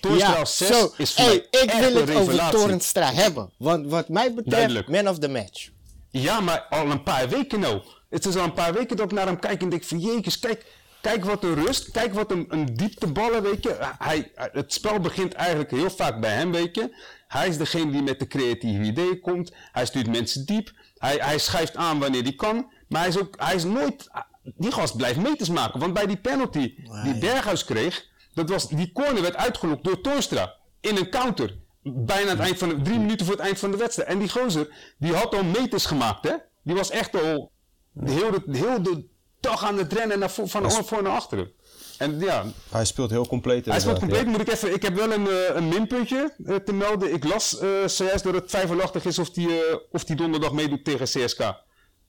Toornstra 0.00 0.30
ja 0.30 0.38
als 0.38 0.56
6 0.56 0.68
zo. 0.68 0.92
is 0.96 1.12
voor 1.12 1.24
Hey, 1.24 1.46
ik 1.50 1.70
wil 1.70 1.96
een 1.96 2.08
het 2.08 2.16
over. 2.16 2.50
Torenstra 2.50 3.12
hebben. 3.12 3.50
Want 3.56 3.86
wat 3.90 4.08
mij 4.08 4.28
betreft, 4.28 4.50
Duidelijk. 4.50 4.88
man 4.88 5.08
of 5.08 5.18
the 5.18 5.28
match. 5.28 5.68
Ja, 6.10 6.40
maar 6.40 6.60
al 6.70 6.90
een 6.90 7.02
paar 7.02 7.28
weken 7.28 7.60
nou. 7.60 7.82
Het 8.08 8.24
is 8.24 8.36
al 8.36 8.44
een 8.44 8.52
paar 8.52 8.72
weken 8.72 8.96
dat 8.96 9.06
ik 9.06 9.12
naar 9.12 9.26
hem 9.26 9.38
kijk 9.38 9.62
en 9.62 9.68
denk 9.68 9.84
van 9.84 9.98
jeekes, 9.98 10.38
kijk, 10.38 10.66
kijk 11.00 11.24
wat 11.24 11.44
een 11.44 11.54
rust, 11.54 11.90
kijk 11.90 12.14
wat 12.14 12.30
een, 12.30 12.46
een 12.48 12.76
diepteballen, 12.76 13.42
weet 13.42 13.62
je. 13.62 13.76
Hij, 13.98 14.30
het 14.34 14.72
spel 14.72 15.00
begint 15.00 15.32
eigenlijk 15.32 15.70
heel 15.70 15.90
vaak 15.90 16.20
bij 16.20 16.34
hem, 16.34 16.52
weet 16.52 16.74
je. 16.74 16.96
Hij 17.28 17.48
is 17.48 17.56
degene 17.58 17.90
die 17.90 18.02
met 18.02 18.18
de 18.18 18.26
creatieve 18.26 18.82
ideeën 18.82 19.20
komt. 19.20 19.52
Hij 19.72 19.86
stuurt 19.86 20.10
mensen 20.10 20.46
diep. 20.46 20.72
Hij, 20.98 21.16
hij 21.16 21.38
schrijft 21.38 21.76
aan 21.76 21.98
wanneer 21.98 22.22
hij 22.22 22.34
kan. 22.34 22.72
Maar 22.88 23.00
hij 23.00 23.08
is, 23.08 23.18
ook, 23.18 23.34
hij 23.38 23.54
is 23.54 23.64
nooit... 23.64 24.10
Die 24.42 24.72
gast 24.72 24.96
blijft 24.96 25.20
meters 25.20 25.48
maken. 25.48 25.80
Want 25.80 25.92
bij 25.92 26.06
die 26.06 26.16
penalty 26.16 26.74
die 27.02 27.18
Berghuis 27.18 27.64
kreeg... 27.64 28.06
Dat 28.34 28.48
was, 28.48 28.68
die 28.68 28.92
corner 28.92 29.22
werd 29.22 29.36
uitgelokt 29.36 29.84
door 29.84 30.00
Torstra. 30.00 30.54
In 30.80 30.96
een 30.96 31.10
counter. 31.10 31.56
Bijna 31.96 32.30
het 32.30 32.38
eind 32.38 32.58
van 32.58 32.68
de, 32.68 32.82
drie 32.82 32.98
minuten 32.98 33.26
voor 33.26 33.34
het 33.34 33.44
eind 33.44 33.58
van 33.58 33.70
de 33.70 33.76
wedstrijd. 33.76 34.08
En 34.08 34.18
die 34.18 34.28
gozer, 34.28 34.68
die 34.98 35.14
had 35.14 35.34
al 35.34 35.44
meters 35.44 35.86
gemaakt, 35.86 36.28
hè. 36.28 36.34
Die 36.62 36.74
was 36.74 36.90
echt 36.90 37.22
al 37.22 37.50
de 37.92 38.10
hele, 38.10 38.42
de 38.46 39.04
dag 39.40 39.64
aan 39.64 39.78
het 39.78 39.92
rennen 39.92 40.18
naar, 40.18 40.30
van 40.30 40.48
voor 40.84 41.02
naar 41.02 41.12
achteren. 41.12 41.50
En 41.98 42.18
ja, 42.18 42.44
Hij 42.70 42.84
speelt 42.84 43.10
heel 43.10 43.26
compleet 43.26 43.64
hij 43.64 43.80
speelt 43.80 43.98
compleet. 43.98 44.26
Moet 44.26 44.40
ik, 44.40 44.48
even, 44.48 44.74
ik 44.74 44.82
heb 44.82 44.94
wel 44.94 45.12
een, 45.12 45.28
eh, 45.28 45.54
een 45.54 45.68
minpuntje 45.68 46.34
eh, 46.44 46.54
te 46.56 46.72
melden. 46.72 47.12
Ik 47.14 47.24
las 47.24 47.58
eh, 47.58 47.68
zojuist 47.86 48.24
dat 48.24 48.34
het 48.34 48.48
twijfelachtig 48.48 49.04
is 49.04 49.18
of 49.18 49.30
die, 49.30 49.48
of 49.90 50.04
die 50.04 50.16
donderdag 50.16 50.52
meedoet 50.52 50.84
tegen 50.84 51.06
CSK. 51.06 51.54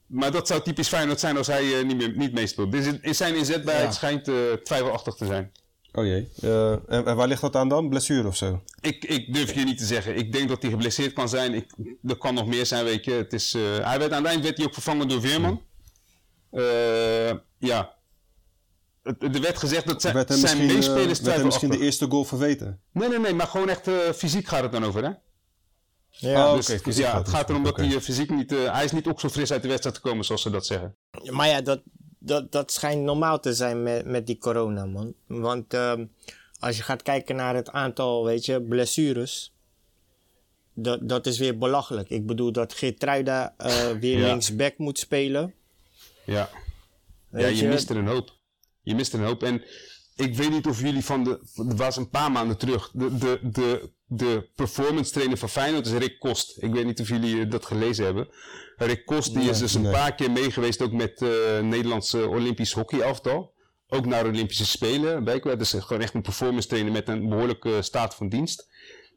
Maar 0.07 0.31
dat 0.31 0.47
zou 0.47 0.61
typisch 0.61 0.87
Feyenoord 0.87 1.19
zijn 1.19 1.37
als 1.37 1.47
hij 1.47 1.83
niet, 1.83 1.97
meer, 1.97 2.17
niet 2.17 2.33
meespeelt. 2.33 2.71
Dus 2.71 2.85
in- 2.85 3.15
zijn 3.15 3.35
inzetbaarheid 3.35 3.85
Ja. 3.87 3.91
schijnt 3.91 4.23
twijfelachtig 4.65 5.13
te 5.15 5.25
zijn. 5.25 5.51
Oh 5.93 6.05
jee. 6.05 6.29
Eh, 6.41 6.71
en, 6.71 7.05
en 7.05 7.15
waar 7.15 7.27
ligt 7.27 7.41
dat 7.41 7.55
aan 7.55 7.69
dan? 7.69 7.89
Blessure 7.89 8.27
of 8.27 8.35
zo? 8.35 8.61
Ik, 8.81 9.05
ik 9.05 9.33
durf 9.33 9.53
je 9.53 9.63
niet 9.63 9.77
te 9.77 9.85
zeggen. 9.85 10.15
Ik 10.17 10.31
denk 10.31 10.49
dat 10.49 10.61
hij 10.61 10.71
geblesseerd 10.71 11.13
kan 11.13 11.29
zijn. 11.29 11.53
Ik, 11.53 11.71
er 12.03 12.17
kan 12.17 12.33
nog 12.33 12.45
meer 12.47 12.65
zijn, 12.65 12.83
weet 12.85 13.05
je. 13.05 13.11
Het 13.11 13.33
is, 13.33 13.53
eh, 13.53 13.61
hij 13.61 13.99
werd, 13.99 14.11
aan 14.11 14.21
het 14.23 14.31
eind 14.31 14.43
werd 14.43 14.57
hij 14.57 14.65
ook 14.65 14.73
vervangen 14.73 15.07
door 15.07 15.21
Veerman. 15.21 15.61
Eh, 16.51 17.31
ja. 17.57 17.97
Het- 19.03 19.23
Er 19.35 19.41
werd 19.41 19.57
gezegd 19.57 19.87
dat 19.87 20.01
zijn, 20.01 20.13
werd 20.13 20.29
meespelers 20.29 20.85
werd 20.85 20.95
hem 20.95 21.05
misschien 21.05 21.19
de 21.19 21.23
twijfelachtig. 21.23 21.79
eerste 21.81 22.05
goal 22.09 22.23
verweten? 22.25 22.81
Nee, 22.91 23.09
nee, 23.09 23.19
nee. 23.19 23.33
Maar 23.33 23.47
gewoon 23.47 23.69
echt 23.69 23.87
eh, 23.87 23.95
fysiek 24.15 24.47
gaat 24.47 24.61
het 24.63 24.71
dan 24.71 24.85
over, 24.85 25.03
hè? 25.03 25.09
Ja. 26.09 26.47
Oh, 26.49 26.55
Dus, 26.55 26.69
oké, 26.69 26.81
dus 26.83 26.97
ja, 26.97 27.17
het 27.17 27.29
gaat 27.29 27.49
erom 27.49 27.63
dat 27.63 27.77
hij 27.77 28.01
fysiek 28.01 28.29
niet... 28.29 28.51
eh, 28.51 28.73
hij 28.73 28.83
is 28.83 28.91
niet 28.91 29.07
ook 29.07 29.19
zo 29.19 29.29
fris 29.29 29.51
uit 29.51 29.61
de 29.61 29.67
wedstrijd 29.67 29.95
gekomen, 29.95 30.25
zoals 30.25 30.41
ze 30.41 30.49
dat 30.49 30.65
zeggen. 30.65 30.95
Maar 31.29 31.47
ja, 31.47 31.61
dat, 31.61 31.81
dat, 32.19 32.51
dat 32.51 32.71
schijnt 32.71 33.01
normaal 33.03 33.39
te 33.39 33.53
zijn 33.53 33.83
met, 33.83 34.05
met 34.05 34.27
die 34.27 34.37
corona, 34.37 34.85
man. 34.85 35.13
Want 35.27 35.73
ehm, 35.73 36.05
als 36.59 36.77
je 36.77 36.83
gaat 36.83 37.01
kijken 37.01 37.35
naar 37.35 37.55
het 37.55 37.69
aantal, 37.71 38.25
weet 38.25 38.45
je, 38.45 38.61
blessures. 38.61 39.53
Dat, 40.73 41.09
dat 41.09 41.25
is 41.25 41.39
weer 41.39 41.57
belachelijk. 41.57 42.09
Ik 42.09 42.25
bedoel 42.25 42.51
dat 42.51 42.73
Geertruida 42.73 43.53
eh 43.57 43.89
weer 43.91 44.19
Ja. 44.19 44.27
linksback 44.27 44.77
moet 44.77 44.99
spelen. 44.99 45.53
Ja. 46.25 46.49
Weet 47.29 47.41
ja, 47.43 47.47
je 47.47 47.55
je? 47.55 47.67
mist 47.67 47.89
er 47.89 47.97
een 47.97 48.07
hoop. 48.07 48.31
Je 48.81 48.95
mist 48.95 49.13
er 49.13 49.19
een 49.19 49.25
hoop. 49.25 49.43
En 49.43 49.63
ik 50.15 50.35
weet 50.35 50.49
niet 50.49 50.67
of 50.67 50.79
jullie 50.81 51.05
van 51.05 51.23
de. 51.23 51.39
Het 51.53 51.77
was 51.77 51.95
een 51.97 52.09
paar 52.09 52.31
maanden 52.31 52.57
terug. 52.57 52.91
De, 52.93 53.17
de, 53.17 53.39
de, 53.43 53.91
de 54.11 54.49
performance 54.55 55.11
trainer 55.11 55.37
van 55.37 55.49
Feyenoord 55.49 55.85
is 55.85 55.91
Rick 55.91 56.19
Kost. 56.19 56.63
Ik 56.63 56.71
weet 56.71 56.85
niet 56.85 56.99
of 56.99 57.07
jullie 57.07 57.47
dat 57.47 57.65
gelezen 57.65 58.05
hebben. 58.05 58.27
Rick 58.77 59.05
Kost 59.05 59.33
die 59.33 59.49
is 59.49 59.59
dus 59.59 59.73
een 59.73 59.91
paar 59.91 60.15
keer 60.15 60.31
meegeweest 60.31 60.81
ook 60.81 60.91
met 60.91 61.21
eh 61.21 61.59
Nederlandse 61.61 62.27
Olympisch 62.27 62.73
hockeyelftal. 62.73 63.53
Ook 63.87 64.05
naar 64.05 64.23
de 64.23 64.29
Olympische 64.29 64.65
Spelen. 64.65 65.23
Bijkwaar. 65.23 65.57
Dus 65.57 65.75
gewoon 65.77 66.01
echt 66.01 66.13
een 66.13 66.21
performance 66.21 66.67
trainer 66.67 66.91
met 66.91 67.07
een 67.07 67.29
behoorlijke 67.29 67.81
staat 67.81 68.15
van 68.15 68.29
dienst. 68.29 68.67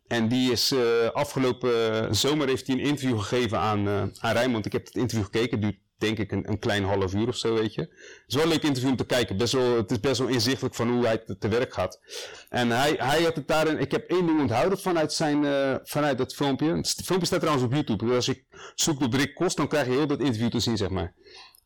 En 0.07 0.29
die 0.29 0.53
is 0.53 0.73
eh, 0.73 1.11
afgelopen 1.13 2.15
zomer 2.15 2.49
heeft 2.49 2.67
hij 2.67 2.77
een 2.77 2.85
interview 2.85 3.19
gegeven 3.19 3.59
aan, 3.59 3.89
eh 3.89 4.03
aan 4.19 4.33
Rijnmond. 4.33 4.67
Ik 4.67 4.73
heb 4.73 4.87
het 4.87 4.95
interview 4.95 5.25
gekeken. 5.25 5.51
Het 5.51 5.61
duurt 5.61 5.82
denk 6.03 6.19
ik 6.19 6.33
een, 6.33 6.49
een 6.49 6.59
klein 6.59 6.85
half 6.85 7.15
uur 7.15 7.29
of 7.29 7.37
zo, 7.37 7.55
weet 7.55 7.75
je. 7.75 7.81
Het 7.81 8.25
is 8.27 8.35
wel 8.35 8.45
een 8.45 8.51
leuk 8.51 8.63
interview 8.63 8.91
om 8.91 8.97
te 8.97 9.05
kijken. 9.05 9.37
Best 9.37 9.53
wel, 9.53 9.77
het 9.77 9.91
is 9.91 10.01
best 10.01 10.19
wel 10.19 10.29
inzichtelijk 10.29 10.75
van 10.75 10.91
hoe 10.91 11.07
hij 11.07 11.19
te, 11.39 11.49
werk 11.49 11.75
gaat. 11.75 12.01
En 12.49 12.71
hij, 12.71 12.95
hij 12.99 13.23
had 13.23 13.37
het 13.37 13.49
daarin... 13.49 13.79
Ik 13.79 13.91
heb 13.91 14.11
één 14.11 14.27
ding 14.27 14.41
onthouden 14.41 14.79
vanuit, 14.79 15.13
zijn, 15.13 15.45
eh, 15.45 15.75
vanuit 15.83 16.19
dat 16.19 16.35
filmpje. 16.35 16.77
Het 16.77 17.03
filmpje 17.05 17.27
staat 17.27 17.41
trouwens 17.41 17.67
op 17.67 17.73
YouTube. 17.73 18.05
Dus 18.05 18.15
als 18.15 18.27
je 18.27 18.45
zoekt 18.75 19.03
op 19.03 19.15
Rick 19.15 19.35
Kost, 19.35 19.57
dan 19.57 19.69
krijg 19.69 19.87
je 19.87 19.93
heel 19.93 20.07
dat 20.07 20.21
interview 20.21 20.51
te 20.51 20.61
zien, 20.61 20.77
zeg 20.77 20.89
maar. 20.89 21.15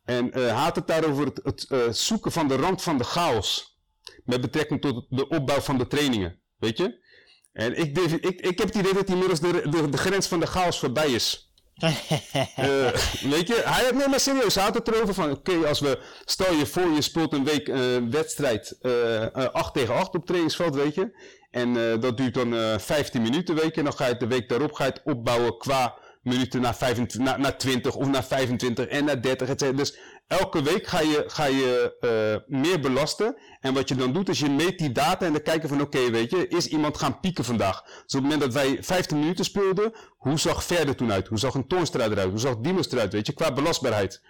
En 0.04 0.28
hij 0.32 0.48
had 0.48 0.76
het 0.76 0.86
daarover 0.86 1.24
het, 1.24 1.40
het 1.42 1.66
eh, 1.68 1.88
zoeken 1.90 2.32
van 2.32 2.48
de 2.48 2.56
rand 2.56 2.82
van 2.82 2.98
de 2.98 3.04
chaos. 3.04 3.78
Met 4.24 4.40
betrekking 4.40 4.80
tot 4.80 5.06
de 5.08 5.28
opbouw 5.28 5.60
van 5.60 5.78
de 5.78 5.86
trainingen. 5.86 6.40
Weet 6.58 6.78
je? 6.78 7.04
En 7.52 7.76
ik, 7.76 7.98
ik, 7.98 8.40
ik 8.40 8.58
heb 8.58 8.66
het 8.66 8.74
idee 8.74 8.94
dat 8.94 9.08
inmiddels 9.08 9.40
de, 9.40 9.68
de, 9.70 9.88
de 9.88 9.96
grens 9.96 10.26
van 10.26 10.40
de 10.40 10.46
chaos 10.46 10.78
voorbij 10.78 11.10
is. 11.10 11.45
Eh, 11.76 12.92
weet 13.30 13.46
je, 13.46 13.62
hij 13.64 13.84
had, 13.84 13.94
nee 13.94 14.08
maar 14.08 14.20
serieus, 14.20 14.54
hij 14.54 14.64
het 14.72 14.88
erover 14.88 15.14
van, 15.14 15.30
oké, 15.30 15.66
als 15.66 15.80
we, 15.80 15.98
stel 16.24 16.54
je 16.54 16.66
voor 16.66 16.90
je 16.90 17.02
speelt 17.02 17.32
een 17.32 17.44
week 17.44 17.68
eh, 17.68 17.80
wedstrijd 18.10 18.76
eh, 18.80 19.22
eh, 19.22 19.52
8 19.52 19.74
tegen 19.74 19.94
8 19.94 20.14
op 20.14 20.26
trainingsveld, 20.26 20.74
weet 20.74 20.94
je. 20.94 21.34
En 21.50 22.00
dat 22.00 22.16
duurt 22.16 22.34
dan 22.34 22.54
eh 22.54 22.78
15 22.78 23.22
minuten, 23.22 23.54
weet. 23.54 23.76
En 23.76 23.84
dan 23.84 23.92
ga 23.92 24.06
je 24.06 24.16
de 24.16 24.26
week 24.26 24.48
daarop 24.48 24.72
ga 24.72 24.84
je 24.84 24.90
het 24.90 25.02
opbouwen 25.04 25.58
qua 25.58 25.94
minuten 26.22 26.60
naar, 26.60 26.74
25, 26.74 27.20
naar, 27.20 27.40
naar 27.40 27.58
20 27.58 27.94
of 27.94 28.06
naar 28.06 28.24
25 28.24 28.86
en 28.86 29.04
naar 29.04 29.22
30, 29.22 29.48
et 29.48 29.60
cetera. 29.60 29.76
Dus 29.76 29.98
elke 30.26 30.62
week 30.62 30.86
ga 30.86 31.00
je, 31.00 31.24
ga 31.26 31.44
je 31.44 31.96
eh, 32.00 32.58
meer 32.60 32.80
belasten. 32.80 33.36
En 33.60 33.74
wat 33.74 33.88
je 33.88 33.94
dan 33.94 34.12
doet, 34.12 34.28
is 34.28 34.38
je 34.40 34.50
meet 34.50 34.78
die 34.78 34.92
data 34.92 35.26
en 35.26 35.32
dan 35.32 35.42
kijken 35.42 35.68
van, 35.68 35.80
oké, 35.80 36.10
weet 36.10 36.30
je, 36.30 36.48
is 36.48 36.66
iemand 36.66 36.98
gaan 36.98 37.20
pieken 37.20 37.44
vandaag? 37.44 37.82
Dus 37.82 37.92
op 37.94 38.04
het 38.12 38.22
moment 38.22 38.40
dat 38.40 38.52
wij 38.52 38.78
15 38.82 39.18
minuten 39.18 39.44
speelden, 39.44 39.92
hoe 40.16 40.38
zag 40.38 40.64
Verder 40.64 40.96
toen 40.96 41.12
uit? 41.12 41.28
Hoe 41.28 41.38
zag 41.38 41.54
een 41.54 41.66
Toornstra 41.66 42.04
eruit? 42.04 42.30
Hoe 42.30 42.38
zag 42.38 42.56
Diemers 42.56 42.90
eruit, 42.90 43.12
weet 43.12 43.26
je, 43.26 43.32
qua 43.32 43.52
belastbaarheid? 43.52 44.22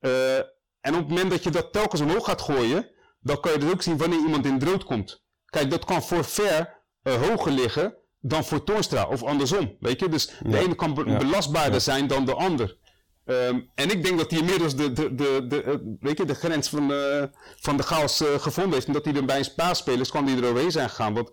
Eh, 0.00 0.36
en 0.80 0.94
op 0.94 0.94
het 0.98 1.08
moment 1.08 1.30
dat 1.30 1.42
je 1.42 1.50
dat 1.50 1.72
telkens 1.72 2.00
omhoog 2.00 2.24
gaat 2.24 2.40
gooien, 2.42 2.90
dan 3.20 3.40
kan 3.40 3.52
je 3.52 3.58
dus 3.58 3.70
ook 3.72 3.82
zien 3.82 3.96
wanneer 3.96 4.18
iemand 4.18 4.46
in 4.46 4.52
het 4.54 4.62
rood 4.62 4.84
komt. 4.84 5.24
Kijk, 5.46 5.70
dat 5.70 5.84
kan 5.84 6.02
voor 6.02 6.24
Ver 6.24 6.80
eh, 7.02 7.14
hoger 7.14 7.52
liggen 7.52 7.94
dan 8.20 8.44
voor 8.44 8.64
Toornstra, 8.64 9.06
of 9.08 9.22
andersom, 9.22 9.76
weet 9.80 10.00
je. 10.00 10.08
Dus 10.08 10.30
de 10.42 10.58
ene 10.58 10.74
kan 10.74 10.94
be- 10.94 11.04
Ja. 11.10 11.16
belastbaarder 11.16 11.80
zijn 11.80 12.06
dan 12.06 12.24
de 12.24 12.34
ander. 12.34 12.76
Ehm, 13.24 13.60
en 13.74 13.90
ik 13.90 14.02
denk 14.04 14.18
dat 14.18 14.30
hij 14.30 14.40
inmiddels 14.40 14.76
de, 14.76 14.92
de, 14.92 15.14
de, 15.14 15.44
de, 15.48 15.62
eh, 15.62 15.74
weet 16.00 16.18
je, 16.18 16.24
de 16.24 16.34
grens 16.34 16.68
van, 16.68 16.92
eh, 16.92 17.24
van 17.60 17.76
de 17.76 17.82
chaos 17.82 18.20
eh, 18.20 18.34
gevonden 18.38 18.72
heeft. 18.74 18.86
En 18.86 18.92
dat 18.92 19.04
hij 19.04 19.14
er 19.14 19.24
bij 19.24 19.38
een 19.38 19.44
spaarspelers 19.44 20.10
kan 20.10 20.24
die 20.26 20.36
er 20.36 20.48
overheen 20.48 20.70
zijn 20.72 20.88
gegaan. 20.88 21.14
Want 21.14 21.30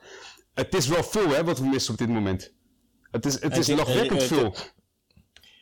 het 0.54 0.76
is 0.76 0.88
wel 0.88 1.04
veel 1.04 1.30
hè, 1.30 1.44
wat 1.44 1.60
we 1.60 1.66
missen 1.66 1.92
op 1.94 2.00
dit 2.00 2.08
moment. 2.10 2.54
Het 3.12 3.26
is, 3.26 3.42
het 3.42 3.58
is 3.58 3.68
lachwekkend 3.68 4.24
veel. 4.24 4.56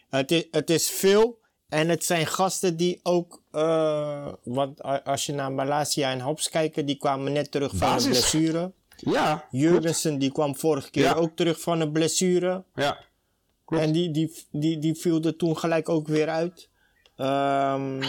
Het 0.10 0.31
is, 0.31 0.48
het 0.51 0.69
is 0.69 0.89
veel 0.89 1.39
en 1.69 1.89
het 1.89 2.03
zijn 2.05 2.27
gasten 2.27 2.77
die 2.77 3.00
ook, 3.03 3.41
eh, 3.51 4.27
want 4.43 4.81
als 5.03 5.25
je 5.25 5.34
naar 5.34 5.51
Malaysia 5.51 6.12
en 6.12 6.19
Hops 6.19 6.50
kijkt, 6.50 6.88
die 6.88 6.98
kwamen 6.98 7.34
net 7.34 7.51
terug 7.51 7.69
van 7.69 7.79
Basis. 7.79 8.05
een 8.05 8.12
blessure. 8.12 8.72
Ja, 8.98 9.48
Jurgensen 9.51 10.17
die 10.19 10.31
kwam 10.31 10.55
vorige 10.55 10.89
keer 10.89 11.03
Ja. 11.03 11.13
ook 11.13 11.36
terug 11.36 11.62
van 11.62 11.79
een 11.79 11.91
blessure. 11.91 12.63
ja. 12.75 13.05
Klopt. 13.68 13.84
En 13.84 13.92
die, 13.92 14.12
die, 14.12 14.34
die, 14.52 14.80
die 14.80 14.96
viel 14.96 15.22
er 15.22 15.36
toen 15.36 15.58
gelijk 15.58 15.90
ook 15.90 16.08
weer 16.08 16.30
uit. 16.30 16.70
Ehm, 17.16 18.04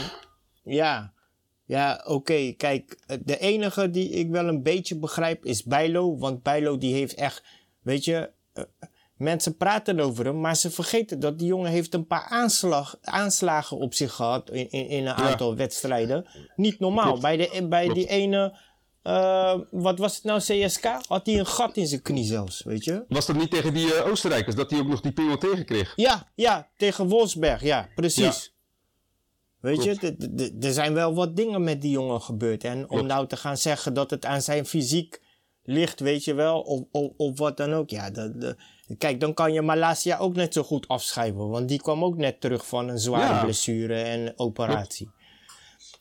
ja, 0.63 1.13
ja 1.65 2.05
oké. 2.07 2.53
Kijk, 2.57 2.99
de 3.25 3.39
enige 3.39 3.91
die 3.91 4.11
ik 4.11 4.31
wel 4.31 4.49
een 4.49 4.63
beetje 4.63 4.99
begrijp 4.99 5.45
is 5.45 5.63
Bijlo. 5.65 6.19
Want 6.19 6.43
Bijlo 6.43 6.79
die 6.79 6.95
heeft 6.95 7.15
echt, 7.15 7.43
weet 7.83 8.05
je... 8.05 8.31
eh, 8.53 8.65
mensen 9.17 9.57
praten 9.57 10.01
over 10.01 10.25
hem, 10.25 10.41
maar 10.41 10.57
ze 10.57 10.71
vergeten 10.71 11.21
dat 11.21 11.39
die 11.39 11.49
jongen 11.49 11.71
heeft 11.71 11.95
een 11.95 12.07
paar 12.07 12.27
aanslag, 12.29 12.99
aanslagen 13.03 13.77
op 13.77 13.95
zich 13.95 14.13
gehad 14.13 14.51
in, 14.51 14.71
in, 14.71 14.89
in 14.89 15.07
een 15.07 15.15
aantal 15.15 15.57
wedstrijden. 15.57 16.27
Niet 16.57 16.79
normaal. 16.79 17.05
Klopt. 17.05 17.21
Bij, 17.23 17.37
de, 17.37 17.67
bij 17.69 17.85
Klopt. 17.85 17.99
die 17.99 18.09
ene, 18.09 18.59
eh, 19.09 19.59
wat 19.71 19.99
was 19.99 20.15
het 20.15 20.25
nou, 20.25 20.41
CSK? 20.41 20.85
Had 21.09 21.27
hij 21.27 21.39
een 21.39 21.47
gat 21.47 21.77
in 21.77 21.87
zijn 21.87 22.03
knie 22.03 22.25
zelfs, 22.25 22.63
weet 22.63 22.85
je? 22.85 23.05
Was 23.09 23.27
dat 23.27 23.37
niet 23.37 23.51
tegen 23.51 23.75
die 23.75 23.95
eh, 23.95 24.07
Oostenrijkers 24.11 24.55
dat 24.57 24.71
hij 24.71 24.81
ook 24.81 24.89
nog 24.89 25.01
die 25.01 25.13
pingel 25.13 25.39
tegenkreeg? 25.39 25.93
Ja, 25.97 26.29
ja, 26.35 26.69
tegen 26.77 27.09
Wolfsberg, 27.09 27.63
ja, 27.63 27.89
precies. 27.95 28.25
Ja. 28.25 28.57
Weet 29.61 29.83
je, 29.85 29.97
Klopt. 29.97 30.65
er 30.65 30.73
zijn 30.73 30.95
wel 30.95 31.15
wat 31.15 31.37
dingen 31.37 31.65
met 31.65 31.81
die 31.83 31.91
jongen 31.91 32.21
gebeurd. 32.21 32.65
En 32.65 32.79
om 32.81 32.87
Klopt. 32.87 33.07
nou 33.07 33.27
te 33.27 33.37
gaan 33.37 33.57
zeggen 33.57 33.95
dat 33.95 34.11
het 34.11 34.25
aan 34.25 34.43
zijn 34.43 34.67
fysiek 34.67 35.21
ligt, 35.63 36.01
weet 36.01 36.25
je 36.25 36.35
wel, 36.35 36.61
of, 36.61 36.83
of, 36.93 37.11
of 37.17 37.39
wat 37.39 37.57
dan 37.57 37.73
ook. 37.73 37.91
Ja, 37.91 38.11
dat, 38.11 38.41
dat- 38.41 38.57
kijk, 38.99 39.21
dan 39.21 39.35
kan 39.35 39.53
je 39.53 39.63
Malasia 39.63 40.19
ook 40.19 40.35
net 40.35 40.53
zo 40.53 40.63
goed 40.63 40.89
afschrijven. 40.89 41.49
Want 41.49 41.69
die 41.69 41.81
kwam 41.81 42.05
ook 42.05 42.17
net 42.17 42.41
terug 42.41 42.67
van 42.67 42.89
een 42.89 42.99
zware 42.99 43.35
Ja. 43.35 43.45
blessure 43.45 43.95
en 44.03 44.33
operatie. 44.37 45.11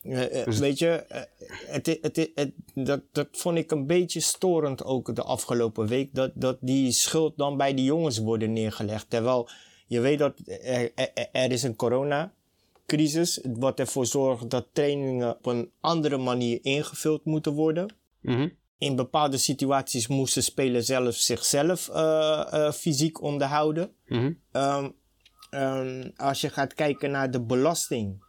Eh, 0.10 0.40
eh, 0.40 0.46
Dus- 0.46 0.60
Weet 0.60 0.80
je, 0.80 0.90
eh, 0.90 1.22
het, 1.66 1.86
het, 2.02 2.30
het, 2.36 2.52
dat, 2.74 3.02
dat 3.12 3.28
vond 3.32 3.58
ik 3.58 3.72
een 3.72 3.88
beetje 3.88 4.20
storend 4.20 4.84
ook 4.84 5.16
de 5.16 5.24
afgelopen 5.24 5.88
week. 5.88 6.10
Dat, 6.14 6.32
dat 6.34 6.58
die 6.62 6.92
schuld 6.92 7.38
dan 7.38 7.58
bij 7.58 7.74
die 7.74 7.86
jongens 7.86 8.18
worden 8.18 8.54
neergelegd. 8.54 9.10
Terwijl 9.10 9.50
je 9.88 10.00
weet 10.00 10.20
dat 10.20 10.40
er, 10.46 10.92
er, 10.96 11.28
er 11.32 11.52
is 11.52 11.64
een 11.64 11.76
coronacrisis. 11.76 13.40
Wat 13.44 13.80
ervoor 13.80 14.06
zorgt 14.06 14.50
dat 14.50 14.68
trainingen 14.72 15.36
op 15.36 15.46
een 15.46 15.72
andere 15.80 16.18
manier 16.18 16.60
ingevuld 16.62 17.26
moeten 17.26 17.54
worden. 17.54 17.96
Mhm. 18.22 18.50
In 18.78 18.96
bepaalde 18.96 19.38
situaties 19.38 20.08
moesten 20.08 20.44
spelers 20.44 20.86
zelf 20.86 21.16
zichzelf 21.16 21.90
fysiek 22.76 23.22
onderhouden. 23.22 23.92
Mhm. 24.06 24.32
Ehm, 24.52 24.90
ehm, 25.50 26.10
als 26.16 26.42
je 26.42 26.50
gaat 26.50 26.74
kijken 26.74 27.12
naar 27.12 27.32
de 27.32 27.42
belasting 27.42 28.26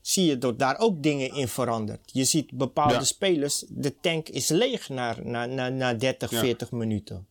zie 0.00 0.26
je 0.26 0.38
dat 0.38 0.58
daar 0.58 0.78
ook 0.78 1.02
dingen 1.02 1.34
in 1.34 1.48
verandert. 1.48 2.10
Je 2.12 2.24
ziet 2.24 2.52
bepaalde 2.52 2.94
Ja. 2.94 3.04
spelers, 3.04 3.64
de 3.68 4.00
tank 4.00 4.28
is 4.28 4.48
leeg 4.48 4.88
na, 4.88 5.16
na, 5.22 5.46
na, 5.46 5.68
na 5.68 5.94
30, 5.94 6.30
Ja. 6.30 6.38
40 6.40 6.70
minuten. 6.70 7.26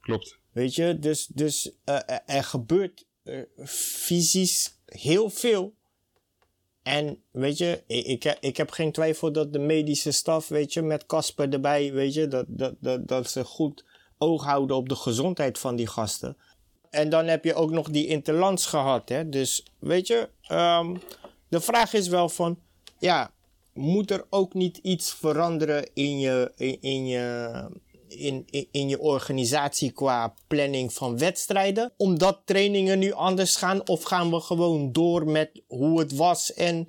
Klopt. 0.00 0.38
Weet 0.52 0.74
je, 0.74 0.98
dus, 0.98 1.26
dus 1.26 1.70
eh, 1.84 1.98
er- 2.26 2.44
gebeurt 2.44 3.06
eh, 3.22 3.40
fysisch 3.66 4.78
heel 4.84 5.30
veel. 5.30 5.74
En 6.82 7.22
weet 7.30 7.58
je, 7.58 7.82
ik, 7.86 8.36
ik 8.40 8.56
heb 8.56 8.70
geen 8.70 8.92
twijfel 8.92 9.32
dat 9.32 9.52
de 9.52 9.58
medische 9.58 10.10
staf, 10.12 10.48
weet 10.48 10.72
je, 10.72 10.82
met 10.82 11.06
Casper 11.06 11.52
erbij, 11.52 11.92
weet 11.92 12.14
je, 12.14 12.28
dat, 12.28 12.44
dat, 12.48 12.74
dat, 12.80 13.08
dat 13.08 13.30
ze 13.30 13.44
goed 13.44 13.84
oog 14.18 14.44
houden 14.44 14.76
op 14.76 14.88
de 14.88 14.96
gezondheid 14.96 15.58
van 15.58 15.76
die 15.76 15.86
gasten. 15.86 16.36
En 16.90 17.08
dan 17.08 17.26
heb 17.26 17.44
je 17.44 17.54
ook 17.54 17.70
nog 17.70 17.90
die 17.90 18.06
interlands 18.06 18.66
gehad, 18.66 19.08
hè. 19.08 19.28
Dus, 19.28 19.64
weet 19.78 20.06
je, 20.06 20.28
ehm, 20.42 20.96
de 21.48 21.60
vraag 21.60 21.92
is 21.92 22.08
wel 22.08 22.28
van, 22.28 22.58
ja, 22.98 23.30
moet 23.72 24.10
er 24.10 24.26
ook 24.30 24.54
niet 24.54 24.76
iets 24.76 25.14
veranderen 25.14 25.90
in 25.94 26.18
je, 26.18 26.52
in, 26.80 27.06
je, 27.06 27.50
in, 28.08 28.46
in, 28.50 28.68
in 28.70 28.88
je 28.88 29.00
organisatie 29.00 29.90
qua 29.90 30.34
planning 30.46 30.92
van 30.92 31.18
wedstrijden? 31.18 31.92
Omdat 31.96 32.40
trainingen 32.44 32.98
nu 32.98 33.12
anders 33.12 33.56
gaan? 33.56 33.88
Of 33.88 34.02
gaan 34.02 34.30
we 34.30 34.40
gewoon 34.40 34.92
door 34.92 35.26
met 35.26 35.62
hoe 35.66 35.98
het 35.98 36.16
was 36.16 36.54
en 36.54 36.86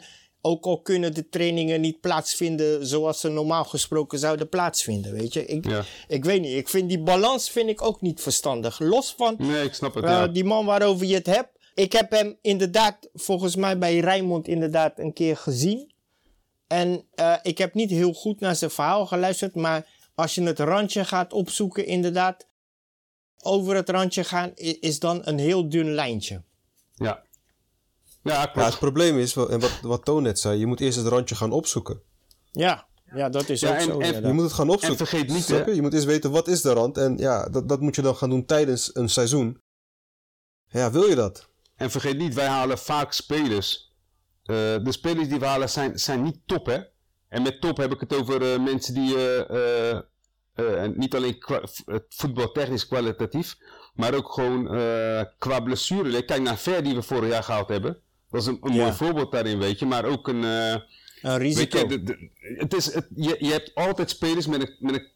ook 0.47 0.65
al 0.65 0.81
kunnen 0.81 1.13
de 1.13 1.29
trainingen 1.29 1.81
niet 1.81 1.99
plaatsvinden 2.01 2.87
zoals 2.87 3.19
ze 3.19 3.29
normaal 3.29 3.63
gesproken 3.63 4.19
zouden 4.19 4.49
plaatsvinden, 4.49 5.13
weet 5.13 5.33
je? 5.33 5.45
Ik, 5.45 5.65
Ja. 5.69 5.83
ik 6.07 6.25
weet 6.25 6.41
niet, 6.41 6.55
ik 6.57 6.69
vind 6.69 6.89
die 6.89 6.99
balans 6.99 7.49
vind 7.49 7.69
ik 7.69 7.81
ook 7.81 8.01
niet 8.01 8.21
verstandig. 8.21 8.79
Los 8.79 9.13
van 9.17 9.35
Nee, 9.37 9.63
ik 9.65 9.73
snap 9.73 9.93
het. 9.95 10.03
eh, 10.03 10.09
ja. 10.09 10.27
die 10.27 10.43
man 10.43 10.65
waarover 10.65 11.05
je 11.05 11.15
het 11.15 11.25
hebt. 11.25 11.49
Ik 11.73 11.91
heb 11.93 12.11
hem 12.11 12.37
inderdaad, 12.41 13.09
volgens 13.13 13.55
mij 13.55 13.77
bij 13.77 13.99
Rijnmond 13.99 14.47
inderdaad 14.47 14.99
een 14.99 15.13
keer 15.13 15.37
gezien. 15.37 15.91
En 16.67 17.05
eh, 17.13 17.33
ik 17.41 17.57
heb 17.57 17.73
niet 17.73 17.89
heel 17.89 18.13
goed 18.13 18.39
naar 18.39 18.55
zijn 18.55 18.71
verhaal 18.71 19.05
geluisterd. 19.05 19.55
Maar 19.55 19.87
als 20.15 20.35
je 20.35 20.43
het 20.43 20.59
randje 20.59 21.05
gaat 21.05 21.33
opzoeken, 21.33 21.85
inderdaad. 21.85 22.47
Over 23.41 23.75
het 23.75 23.89
randje 23.89 24.23
gaan 24.23 24.51
is 24.79 24.99
dan 24.99 25.21
een 25.23 25.39
heel 25.39 25.69
dun 25.69 25.93
lijntje. 25.93 26.41
Ja. 26.95 27.23
Ja, 28.27 28.51
het 28.53 28.79
probleem 28.79 29.17
is, 29.17 29.35
en 29.35 29.59
wat, 29.59 29.79
wat 29.81 30.05
Toon 30.05 30.23
net 30.23 30.39
zei, 30.39 30.59
je 30.59 30.65
moet 30.65 30.79
eerst 30.79 30.97
het 30.97 31.07
randje 31.07 31.35
gaan 31.35 31.51
opzoeken. 31.51 32.01
Ja, 32.51 32.87
ja 33.13 33.29
dat 33.29 33.49
is 33.49 33.59
Ja, 33.59 33.69
ook 33.69 33.75
en- 33.75 33.81
zo. 33.83 33.99
en-. 33.99 34.27
Je 34.27 34.33
moet 34.33 34.43
het 34.43 34.53
gaan 34.53 34.69
opzoeken. 34.69 34.99
En 34.99 35.07
vergeet 35.07 35.27
niet, 35.29 35.47
je? 35.47 35.75
Je 35.75 35.81
moet 35.81 35.93
eerst 35.93 36.05
weten, 36.05 36.31
wat 36.31 36.47
is 36.47 36.61
de 36.61 36.73
rand? 36.73 36.97
En 36.97 37.17
ja, 37.17 37.49
dat, 37.49 37.69
dat 37.69 37.79
moet 37.81 37.95
je 37.95 38.01
dan 38.01 38.15
gaan 38.15 38.29
doen 38.29 38.45
tijdens 38.45 38.95
een 38.95 39.09
seizoen. 39.09 39.61
Ja, 40.67 40.91
wil 40.91 41.05
je 41.05 41.15
dat? 41.15 41.49
En 41.75 41.91
vergeet 41.91 42.17
niet, 42.17 42.33
wij 42.33 42.47
halen 42.47 42.77
vaak 42.77 43.13
spelers. 43.13 43.95
Eh, 44.43 44.55
de 44.55 44.91
spelers 44.91 45.27
die 45.27 45.39
we 45.39 45.45
halen 45.45 45.69
zijn, 45.69 45.99
zijn 45.99 46.23
niet 46.23 46.39
top, 46.45 46.65
hè. 46.65 46.79
En 47.29 47.41
met 47.41 47.61
top 47.61 47.77
heb 47.77 47.91
ik 47.93 47.99
het 47.99 48.15
over 48.15 48.53
eh, 48.53 48.59
mensen 48.63 48.93
die 48.93 49.15
eh, 49.47 49.99
en 50.53 50.93
niet 50.97 51.15
alleen 51.15 51.37
voetbaltechnisch 52.09 52.87
kwalitatief, 52.87 53.57
maar 53.93 54.13
ook 54.13 54.31
gewoon 54.33 54.67
eh, 54.75 55.21
qua 55.37 55.59
blessure. 55.59 56.25
Kijk 56.25 56.41
naar 56.41 56.57
Ver 56.57 56.83
die 56.83 56.95
we 56.95 57.01
vorig 57.01 57.29
jaar 57.29 57.43
gehaald 57.43 57.67
hebben. 57.67 58.01
Dat 58.31 58.41
is 58.41 58.47
een, 58.47 58.57
een 58.61 58.73
Ja. 58.73 58.81
mooi 58.81 58.93
voorbeeld 58.93 59.31
daarin, 59.31 59.57
weet 59.59 59.79
je. 59.79 59.85
Maar 59.85 60.05
ook 60.05 60.27
een... 60.27 60.43
eh, 60.43 60.71
Een 60.71 60.81
Weet 61.21 61.37
risico. 61.41 61.77
je, 61.79 61.87
de- 61.87 62.03
de- 62.03 62.29
het 62.57 62.73
is, 62.73 62.93
het, 62.93 63.07
je, 63.15 63.35
je 63.39 63.51
hebt 63.51 63.75
altijd 63.75 64.09
spelers 64.09 64.47
met 64.47 64.61
een, 64.61 64.75
met 64.79 64.93
een 64.95 65.07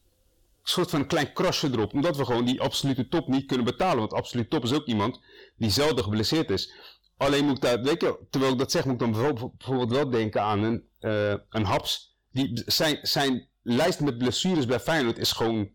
soort 0.64 0.90
van 0.90 1.08
klein 1.08 1.34
krasje 1.34 1.68
erop. 1.72 1.94
Omdat 1.94 2.18
we 2.18 2.26
gewoon 2.26 2.46
die 2.46 2.62
absolute 2.62 3.08
top 3.08 3.28
niet 3.28 3.46
kunnen 3.46 3.66
betalen. 3.66 3.98
Want 4.00 4.14
absolute 4.14 4.48
top 4.50 4.64
is 4.64 4.74
ook 4.74 4.86
iemand 4.86 5.20
die 5.56 5.70
zelden 5.70 6.04
geblesseerd 6.04 6.50
is. 6.50 6.74
Alleen 7.18 7.46
moet 7.46 7.56
ik 7.56 7.62
daar, 7.62 7.82
weet 7.82 8.02
je, 8.02 8.18
terwijl 8.30 8.52
ik 8.54 8.60
dat 8.60 8.72
zeg, 8.72 8.84
moet 8.86 8.94
ik 8.94 9.00
dan 9.00 9.12
bijvoorbeeld, 9.12 9.92
wel 9.92 10.10
denken 10.10 10.42
aan 10.42 10.64
een, 10.64 10.84
eh, 11.00 11.34
een 11.50 11.64
Haps. 11.66 12.16
Die, 12.32 12.62
zijn, 12.66 13.00
zijn 13.02 13.48
lijst 13.62 14.00
met 14.00 14.18
blessures 14.18 14.66
bij 14.66 14.80
Feyenoord 14.80 15.18
is 15.18 15.32
gewoon, 15.32 15.70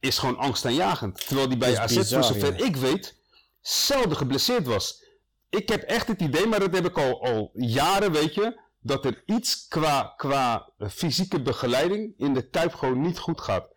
is 0.00 0.18
gewoon 0.18 0.36
angstaanjagend. 0.36 1.26
Terwijl 1.26 1.48
die 1.48 1.58
bij 1.58 1.78
AZ, 1.78 1.94
voor 1.94 2.24
zover 2.24 2.58
ja. 2.58 2.64
ik 2.66 2.76
weet, 2.76 3.16
zelden 3.60 4.16
geblesseerd 4.16 4.66
was. 4.66 5.04
Ik 5.48 5.68
heb 5.68 5.82
echt 5.82 6.08
het 6.08 6.20
idee, 6.20 6.46
maar 6.46 6.60
dat 6.60 6.74
heb 6.74 6.84
ik 6.86 6.98
al, 6.98 7.50
jaren, 7.54 8.12
weet 8.12 8.34
je, 8.34 8.60
dat 8.80 9.04
er 9.04 9.22
iets 9.26 9.68
qua, 9.68 10.14
qua 10.16 10.72
fysieke 10.90 11.42
begeleiding 11.42 12.14
in 12.16 12.34
de 12.34 12.48
Kuip 12.48 12.74
gewoon 12.74 13.00
niet 13.00 13.18
goed 13.18 13.40
gaat. 13.40 13.68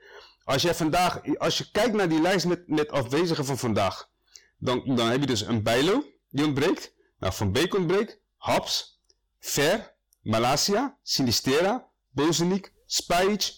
Als, 0.44 0.62
jij 0.62 0.76
vandaag, 0.76 1.38
als 1.38 1.58
je 1.58 1.72
kijkt 1.72 1.96
naar 1.96 2.10
die 2.10 2.22
lijst 2.22 2.46
met, 2.46 2.68
met 2.68 2.92
afwezigen 2.92 3.46
van 3.46 3.58
vandaag, 3.58 4.10
dan, 4.58 4.96
dan 4.96 5.08
heb 5.08 5.20
je 5.20 5.26
dus 5.26 5.42
een 5.42 5.64
Bijlo, 5.64 6.04
die 6.30 6.46
ontbreekt. 6.46 6.94
Nou, 7.20 7.34
Van 7.34 7.52
Beek 7.52 7.76
ontbreekt, 7.76 8.20
Haps, 8.38 9.02
Ver, 9.40 9.96
Malasia, 10.22 10.98
Sinistera, 11.04 11.88
Bozenik, 12.10 12.74
Spajic 12.86 13.52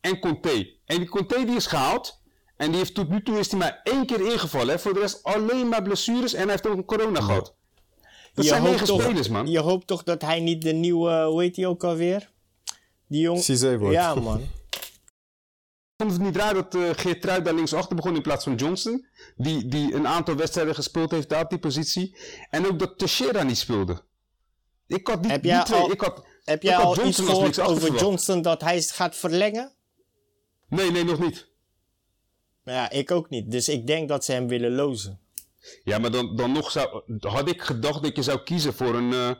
en 0.00 0.20
Conte. 0.20 0.78
En 0.84 0.98
die 0.98 1.08
Conte 1.08 1.44
die 1.44 1.56
is 1.56 1.66
gehaald. 1.66 2.22
En 2.56 2.68
die 2.68 2.76
heeft 2.78 2.94
tot 2.94 3.08
nu 3.08 3.22
toe 3.22 3.38
is 3.38 3.50
hij 3.50 3.58
maar 3.58 3.80
één 3.82 4.06
keer 4.06 4.32
ingevallen. 4.32 4.68
Hè. 4.68 4.78
Voor 4.78 4.94
de 4.94 5.00
rest 5.00 5.22
alleen 5.22 5.68
maar 5.68 5.82
blessures 5.82 6.34
en 6.34 6.40
hij 6.42 6.50
heeft 6.50 6.66
ook 6.66 6.76
een 6.76 6.84
corona 6.84 7.20
gehad. 7.20 7.54
Dat 8.34 8.44
je, 8.44 8.50
zijn 8.50 8.62
negen 8.62 8.86
toch, 8.86 9.02
spelers, 9.02 9.28
man. 9.28 9.46
je 9.50 9.58
hoopt 9.58 9.86
toch 9.86 10.02
dat 10.02 10.22
hij 10.22 10.40
niet 10.40 10.62
de 10.62 10.72
nieuwe, 10.72 11.24
hoe 11.24 11.42
heet 11.42 11.56
hij 11.56 11.66
ook 11.66 11.84
alweer? 11.84 12.32
Die 13.08 13.20
jong... 13.20 13.42
Cizé 13.42 13.78
wordt. 13.78 13.94
Ja, 13.94 14.14
man. 14.14 14.40
vond 15.96 16.12
het 16.12 16.20
niet 16.20 16.36
raar 16.36 16.54
dat 16.54 16.74
uh, 16.74 16.90
Geertruid 16.92 17.44
daar 17.44 17.54
linksachter 17.54 17.96
begon 17.96 18.14
in 18.14 18.22
plaats 18.22 18.44
van 18.44 18.54
Johnson. 18.54 19.06
Die, 19.36 19.66
die 19.68 19.94
een 19.94 20.06
aantal 20.06 20.34
wedstrijden 20.34 20.74
gespeeld 20.74 21.10
heeft 21.10 21.28
daar 21.28 21.42
op 21.42 21.50
die 21.50 21.58
positie. 21.58 22.16
En 22.50 22.66
ook 22.66 22.78
dat 22.78 22.98
Teixeira 22.98 23.42
niet 23.42 23.58
speelde. 23.58 24.02
Ik 24.86 25.06
had 25.06 25.22
die, 25.22 25.32
Heb 25.32 25.42
die 25.42 25.62
twee... 25.62 25.80
al- 25.80 25.90
ik 25.90 26.00
had, 26.00 26.24
Heb 26.44 26.56
ik 26.56 26.62
jij 26.62 26.74
had 26.74 26.84
al 26.84 26.92
iets 26.92 27.00
Johnson 27.02 27.26
als 27.26 27.34
gehoord 27.34 27.60
over 27.60 27.80
verwacht. 27.80 28.00
Johnson 28.00 28.42
dat 28.42 28.60
hij 28.60 28.82
gaat 28.82 29.16
verlengen? 29.16 29.72
Nee, 30.68 30.90
nee, 30.90 31.04
nog 31.04 31.18
niet. 31.18 31.52
Ja, 32.64 32.90
ik 32.90 33.10
ook 33.10 33.30
niet. 33.30 33.50
Dus 33.50 33.68
ik 33.68 33.86
denk 33.86 34.08
dat 34.08 34.24
ze 34.24 34.32
hem 34.32 34.48
willen 34.48 34.74
lozen. 34.74 35.18
Ja, 35.84 35.98
maar 35.98 36.10
dan, 36.10 36.36
dan 36.36 36.52
nog 36.52 36.70
zou, 36.70 37.02
had 37.20 37.48
ik 37.48 37.62
gedacht 37.62 38.02
dat 38.02 38.16
je 38.16 38.22
zou 38.22 38.42
kiezen 38.42 38.74
voor, 38.74 38.94
een, 38.94 39.12
eh, 39.12 39.30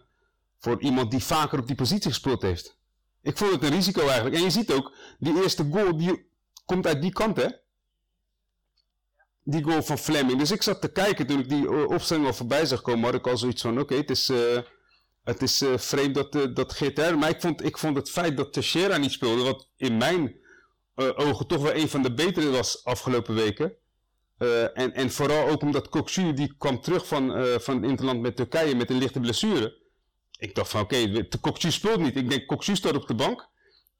voor 0.58 0.82
iemand 0.82 1.10
die 1.10 1.24
vaker 1.24 1.58
op 1.58 1.66
die 1.66 1.76
positie 1.76 2.10
gespeeld 2.10 2.42
heeft. 2.42 2.76
Ik 3.22 3.36
vond 3.36 3.52
het 3.52 3.62
een 3.62 3.70
risico 3.70 4.06
eigenlijk. 4.06 4.36
En 4.36 4.42
je 4.42 4.50
ziet 4.50 4.72
ook, 4.72 4.92
die 5.18 5.42
eerste 5.42 5.68
goal 5.70 5.96
die 5.96 6.26
komt 6.64 6.86
uit 6.86 7.02
die 7.02 7.12
kant, 7.12 7.36
hè? 7.36 7.46
Die 9.42 9.62
goal 9.62 9.82
van 9.82 9.98
Fleming. 9.98 10.38
Dus 10.38 10.50
ik 10.50 10.62
zat 10.62 10.80
te 10.80 10.92
kijken 10.92 11.26
toen 11.26 11.38
ik 11.38 11.48
die 11.48 11.68
eh, 11.68 11.88
opstelling 11.88 12.26
al 12.26 12.32
voorbij 12.32 12.66
zag 12.66 12.82
komen, 12.82 13.04
had 13.04 13.14
ik 13.14 13.26
al 13.26 13.38
zoiets 13.38 13.62
van: 13.62 13.80
oké, 13.80 13.94
het 13.94 14.10
is, 14.10 14.28
eh, 14.28 14.58
het 15.24 15.42
is 15.42 15.64
vreemd 15.76 16.14
dat, 16.14 16.32
dat. 16.32 16.80
Maar 17.16 17.28
ik 17.28 17.40
vond, 17.40 17.64
ik 17.64 17.78
vond 17.78 17.96
het 17.96 18.10
feit 18.10 18.36
dat 18.36 18.52
Teixeira 18.52 18.96
niet 18.96 19.12
speelde, 19.12 19.42
wat 19.42 19.68
in 19.76 19.96
mijn 19.96 20.36
eh, 20.94 21.10
ogen 21.14 21.46
toch 21.46 21.62
wel 21.62 21.74
een 21.74 21.88
van 21.88 22.02
de 22.02 22.14
betere 22.14 22.50
was 22.50 22.84
afgelopen 22.84 23.34
weken. 23.34 23.72
Eh, 24.38 24.78
en, 24.78 24.94
en 24.94 25.10
vooral 25.10 25.48
ook 25.48 25.62
omdat 25.62 25.88
Koksu 25.88 26.32
die 26.32 26.54
kwam 26.58 26.80
terug 26.80 27.06
van, 27.06 27.34
eh, 27.34 27.58
van 27.58 27.74
het 27.74 27.90
interland 27.90 28.20
met 28.20 28.36
Turkije 28.36 28.74
met 28.74 28.90
een 28.90 28.98
lichte 28.98 29.20
blessure. 29.20 29.82
Ik 30.38 30.54
dacht 30.54 30.70
van 30.70 30.80
oké, 30.80 31.12
de 31.12 31.38
Koksu 31.40 31.70
speelt 31.70 32.00
niet. 32.00 32.16
Ik 32.16 32.30
denk 32.30 32.46
Koksu 32.46 32.76
staat 32.76 32.94
op 32.94 33.06
de 33.06 33.14
bank. 33.14 33.48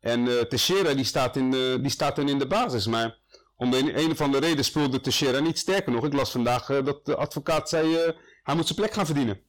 En 0.00 0.28
eh 0.28 0.40
Teixeira 0.40 0.94
die 0.94 1.04
staat, 1.04 1.36
in 1.36 1.50
die 1.82 1.90
staat 1.90 2.16
dan 2.16 2.28
in 2.28 2.38
de 2.38 2.46
basis. 2.46 2.86
Maar 2.86 3.18
om 3.56 3.70
de 3.70 4.02
een, 4.02 4.10
of 4.10 4.20
andere 4.20 4.46
reden 4.46 4.64
speelde 4.64 5.00
Teixeira 5.00 5.38
niet. 5.38 5.58
Sterker 5.58 5.92
nog, 5.92 6.04
ik 6.04 6.12
las 6.12 6.30
vandaag 6.30 6.66
dat 6.66 7.06
de 7.06 7.16
advocaat 7.16 7.68
zei 7.68 8.14
hij 8.44 8.54
moet 8.54 8.66
zijn 8.66 8.78
plek 8.78 8.92
gaan 8.92 9.06
verdienen. 9.06 9.40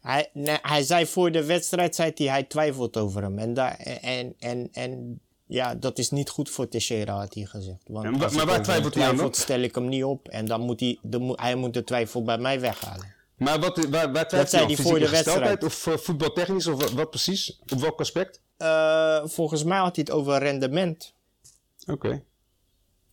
Hij, 0.00 0.30
nee, 0.32 0.58
hij 0.62 0.82
zei 0.82 1.06
voor 1.06 1.32
de 1.32 1.44
wedstrijd, 1.44 1.94
zei 1.94 2.12
hij, 2.14 2.26
hij 2.26 2.42
twijfelt 2.42 2.96
over 2.96 3.22
hem. 3.22 3.38
En, 3.38 3.54
daar, 3.54 3.76
en, 4.00 4.34
en, 4.38 4.68
en 4.72 5.20
ja, 5.52 5.74
dat 5.74 5.98
is 5.98 6.10
niet 6.10 6.28
goed 6.28 6.50
voor 6.50 6.68
Teixeira, 6.68 7.18
had 7.18 7.34
hij 7.34 7.44
gezegd. 7.44 7.82
Want 7.86 8.22
als 8.22 8.32
maar 8.32 8.42
ik 8.42 8.48
waar 8.48 8.62
twijfelt 8.62 8.94
hij 8.94 9.08
aan 9.08 9.34
stel 9.34 9.60
ik 9.60 9.74
hem 9.74 9.88
niet 9.88 10.04
op. 10.04 10.28
En 10.28 10.46
dan 10.46 10.60
moet 10.60 10.80
hij, 10.80 10.98
moet, 11.18 11.40
hij 11.40 11.54
moet 11.54 11.74
de 11.74 11.84
twijfel 11.84 12.22
bij 12.24 12.38
mij 12.38 12.60
weghalen. 12.60 13.14
Maar 13.36 13.60
wat, 13.60 13.76
waar, 13.84 14.12
waar 14.12 14.28
twijfelt 14.28 14.50
zei 14.50 14.66
hij 14.66 14.76
voor 14.76 14.98
de 14.98 15.08
wedstrijd. 15.08 15.64
Of 15.64 15.86
eh, 15.86 15.96
voetbaltechnisch? 15.96 16.66
Of 16.66 16.80
wat, 16.80 16.90
wat 16.92 17.10
precies? 17.10 17.60
Op 17.68 17.80
welk 17.80 18.00
aspect? 18.00 18.40
Eh, 18.56 19.20
volgens 19.24 19.64
mij 19.64 19.78
had 19.78 19.96
hij 19.96 20.04
het 20.06 20.14
over 20.14 20.38
rendement. 20.38 21.14
Oké. 21.86 22.22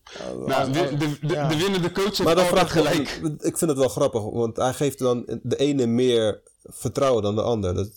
als- 0.03 0.47
nou, 0.47 0.71
de, 0.71 0.97
de, 0.97 1.17
de, 1.21 1.33
ja. 1.33 1.47
de 1.47 1.57
winnende 1.57 1.91
coach 1.91 2.05
heeft 2.05 2.23
Maar 2.23 2.35
dan 2.35 2.47
altijd 2.47 2.69
vraag 2.71 2.95
ik, 2.95 3.07
gelijk. 3.07 3.35
ik 3.43 3.57
vind 3.57 3.69
het 3.69 3.79
wel 3.79 3.89
grappig, 3.89 4.21
want 4.21 4.57
hij 4.57 4.73
geeft 4.73 4.99
dan 4.99 5.39
de 5.43 5.55
ene 5.55 5.85
meer 5.85 6.41
vertrouwen 6.63 7.23
dan 7.23 7.35
de 7.35 7.41
ander. 7.41 7.73
Dat, 7.73 7.89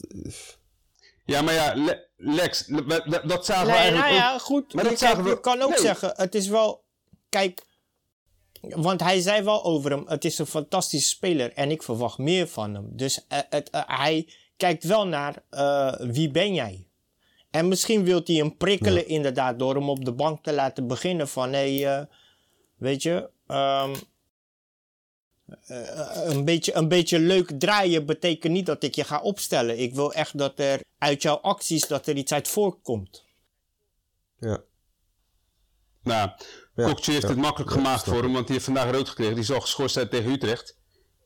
Ja, 1.33 1.43
maar 1.43 1.55
ja, 1.55 1.73
Le- 1.75 2.07
Lex, 2.17 2.67
le- 2.67 2.85
we- 2.85 3.21
dat, 3.27 3.47
zagen 3.47 3.67
we 3.67 3.71
Nee, 3.71 3.81
eigenlijk 3.81 4.09
nou 4.11 4.23
ook. 4.23 4.31
ja, 4.33 4.39
goed. 4.39 4.75
Maar 4.75 4.85
dat 4.85 4.93
kijk, 4.99 5.11
zagen 5.11 5.25
we- 5.25 5.31
je 5.31 5.41
kan 5.41 5.63
ook 5.63 5.69
Nee. 5.71 5.79
zeggen, 5.79 6.13
het 6.17 6.35
is 6.35 6.49
wel... 6.49 6.85
Kijk, 7.29 7.63
want 8.61 9.01
hij 9.01 9.21
zei 9.21 9.43
wel 9.43 9.65
over 9.65 9.91
hem, 9.91 10.05
het 10.07 10.25
is 10.25 10.39
een 10.39 10.47
fantastische 10.47 11.09
speler 11.09 11.53
en 11.53 11.71
ik 11.71 11.83
verwacht 11.83 12.19
meer 12.19 12.49
van 12.49 12.75
hem. 12.75 12.89
Dus 12.93 13.27
eh, 13.29 13.39
het, 13.49 13.71
eh, 13.71 13.83
hij 13.87 14.29
kijkt 14.57 14.85
wel 14.85 15.07
naar 15.07 15.43
eh, 15.51 15.95
wie 15.99 16.31
ben 16.31 16.55
jij? 16.55 16.87
En 17.51 17.69
misschien 17.69 18.05
wil 18.05 18.21
hij 18.25 18.35
hem 18.35 18.57
prikkelen 18.57 19.07
inderdaad 19.09 19.59
door 19.59 19.75
hem 19.75 19.89
op 19.91 20.05
de 20.05 20.13
bank 20.13 20.43
te 20.45 20.53
laten 20.53 20.87
beginnen 20.87 21.29
van... 21.29 21.53
Hé, 21.53 21.81
hey, 21.81 22.09
weet 22.77 23.03
je... 23.03 23.31
ehm, 23.47 23.91
eh, 23.91 23.97
een, 25.67 26.45
beetje, 26.45 26.75
een 26.75 26.89
beetje 26.89 27.19
leuk 27.19 27.51
draaien 27.59 28.07
betekent 28.07 28.53
niet 28.53 28.67
dat 28.67 28.83
ik 28.83 28.95
je 28.95 29.05
ga 29.05 29.21
opstellen. 29.21 29.79
Ik 29.79 29.95
wil 29.95 30.13
echt 30.13 30.39
dat 30.39 30.59
er 30.59 30.81
uit 30.99 31.23
jouw 31.23 31.37
acties 31.37 31.87
dat 31.87 32.07
er 32.07 32.17
iets 32.17 32.33
uit 32.33 32.49
voortkomt. 32.49 33.25
ja. 34.39 34.63
Nou, 36.03 36.31
Ja, 36.75 36.85
Kokcu 36.87 37.11
heeft 37.11 37.23
ja. 37.23 37.29
het 37.29 37.39
makkelijk 37.39 37.71
Ja, 37.71 37.77
gemaakt 37.77 38.05
voor 38.05 38.23
hem, 38.23 38.33
want 38.33 38.45
die 38.45 38.53
heeft 38.55 38.65
vandaag 38.65 38.91
rood 38.91 39.09
gekregen. 39.09 39.35
Die 39.35 39.45
zal 39.45 39.61
geschorst 39.61 39.95
zijn 39.95 40.09
tegen 40.09 40.31
Utrecht. 40.33 40.77